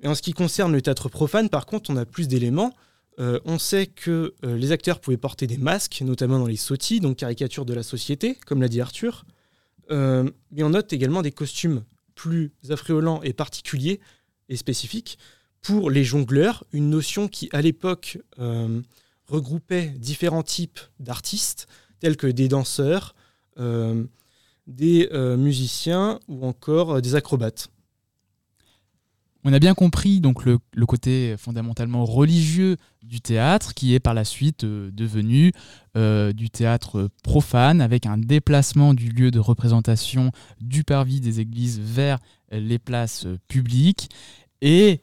Et 0.00 0.06
en 0.06 0.14
ce 0.14 0.22
qui 0.22 0.32
concerne 0.32 0.72
le 0.72 0.80
théâtre 0.80 1.08
profane, 1.08 1.48
par 1.48 1.66
contre, 1.66 1.90
on 1.90 1.96
a 1.96 2.04
plus 2.04 2.28
d'éléments. 2.28 2.72
Euh, 3.18 3.40
on 3.44 3.58
sait 3.58 3.86
que 3.86 4.34
euh, 4.44 4.56
les 4.56 4.72
acteurs 4.72 5.00
pouvaient 5.00 5.16
porter 5.16 5.46
des 5.46 5.58
masques, 5.58 6.00
notamment 6.02 6.38
dans 6.38 6.46
les 6.46 6.56
sottis, 6.56 7.00
donc 7.00 7.18
caricature 7.18 7.64
de 7.64 7.74
la 7.74 7.82
société, 7.82 8.36
comme 8.46 8.62
l'a 8.62 8.68
dit 8.68 8.80
Arthur. 8.80 9.24
Euh, 9.90 10.30
mais 10.50 10.62
on 10.62 10.70
note 10.70 10.92
également 10.92 11.22
des 11.22 11.32
costumes 11.32 11.84
plus 12.14 12.52
affriolants 12.70 13.22
et 13.22 13.32
particuliers 13.32 14.00
et 14.48 14.56
spécifiques 14.56 15.18
pour 15.60 15.90
les 15.90 16.04
jongleurs, 16.04 16.64
une 16.72 16.90
notion 16.90 17.28
qui, 17.28 17.48
à 17.52 17.62
l'époque, 17.62 18.18
regroupait 19.28 19.94
différents 19.96 20.42
types 20.42 20.80
d'artistes, 20.98 21.68
tels 22.00 22.16
que 22.16 22.26
des 22.26 22.48
danseurs, 22.48 23.14
des 24.66 25.08
musiciens 25.38 26.18
ou 26.26 26.44
encore 26.44 27.00
des 27.00 27.14
acrobates. 27.14 27.71
On 29.44 29.52
a 29.52 29.58
bien 29.58 29.74
compris 29.74 30.20
donc 30.20 30.44
le, 30.44 30.58
côté 30.86 31.34
fondamentalement 31.36 32.04
religieux 32.04 32.76
du 33.02 33.20
théâtre 33.20 33.74
qui 33.74 33.94
est 33.94 34.00
par 34.00 34.14
la 34.14 34.24
suite 34.24 34.62
euh, 34.62 34.90
devenu 34.92 35.52
euh, 35.96 36.32
du 36.32 36.48
théâtre 36.48 37.08
profane 37.24 37.80
avec 37.80 38.06
un 38.06 38.18
déplacement 38.18 38.94
du 38.94 39.08
lieu 39.08 39.32
de 39.32 39.40
représentation 39.40 40.30
du 40.60 40.84
parvis 40.84 41.20
des 41.20 41.40
églises 41.40 41.80
vers 41.80 42.18
les 42.52 42.78
places 42.78 43.26
euh, 43.26 43.38
publiques. 43.48 44.10
Et 44.60 45.00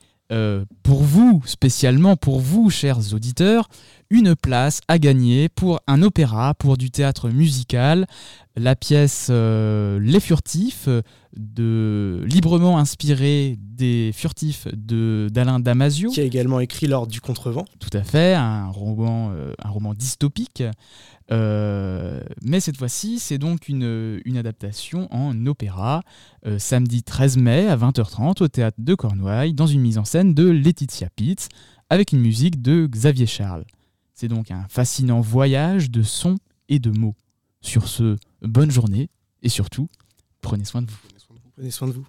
pour 0.84 1.02
vous, 1.02 1.42
spécialement 1.48 2.16
pour 2.16 2.40
vous, 2.40 2.70
chers 2.70 3.16
auditeurs, 3.16 3.68
une 4.10 4.36
place 4.36 4.82
à 4.88 4.98
gagner 4.98 5.50
pour 5.50 5.80
un 5.88 6.02
opéra, 6.02 6.54
pour 6.56 6.78
du 6.78 6.90
théâtre 6.90 7.30
musical, 7.30 8.08
la 8.56 8.76
pièce 8.76 9.28
euh, 9.30 10.00
Les 10.02 10.20
Furtifs, 10.20 10.90
de, 11.38 12.24
librement 12.26 12.80
inspirée 12.80 13.58
des 13.60 14.12
Furtifs 14.14 14.68
de- 14.74 15.28
d'Alain 15.32 15.60
Damasio. 15.60 16.10
Qui 16.10 16.22
a 16.22 16.24
également 16.24 16.60
écrit 16.60 16.88
L'Ordre 16.88 17.12
du 17.12 17.22
Contrevent. 17.22 17.66
Tout 17.80 17.96
à 17.96 18.04
fait, 18.04 18.34
un 18.34 18.68
roman, 18.70 19.32
euh, 19.32 19.54
un 19.64 19.70
roman 19.70 19.94
dystopique. 19.94 20.64
Euh, 21.32 22.22
mais 22.42 22.60
cette 22.60 22.78
fois-ci, 22.78 23.20
c'est 23.20 23.38
donc 23.38 23.70
une, 23.70 24.20
une 24.26 24.38
adaptation 24.38 25.08
en 25.14 25.46
opéra, 25.46 26.02
euh, 26.48 26.58
samedi 26.58 27.04
13 27.04 27.38
mai 27.38 27.68
à 27.68 27.78
20h30 27.78 28.42
au 28.42 28.48
théâtre 28.48 28.78
de 28.80 28.96
Cornouailles, 28.96 29.54
dans 29.54 29.68
une 29.68 29.82
mise 29.82 30.00
en 30.00 30.06
scène 30.06 30.34
de 30.34 30.50
Laetitia 30.50 31.10
Pitts, 31.16 31.50
avec 31.92 32.12
une 32.12 32.20
musique 32.22 32.62
de 32.64 32.88
Xavier 32.88 33.28
Charles. 33.28 33.66
C'est 34.20 34.28
donc 34.28 34.52
un 34.52 34.68
fascinant 34.68 35.22
voyage 35.22 35.92
de 35.92 36.04
sons 36.04 36.36
et 36.68 36.80
de 36.80 36.90
mots. 36.90 37.16
Sur 37.62 37.88
ce, 37.88 38.18
bonne 38.42 38.70
journée 38.70 39.10
et 39.44 39.48
surtout, 39.48 39.88
prenez 40.42 40.66
soin 40.66 40.82
de 40.82 40.92
vous. 40.92 40.98
Prenez 41.56 41.72
soin 41.72 41.88
de 41.88 41.94
vous. 41.94 42.06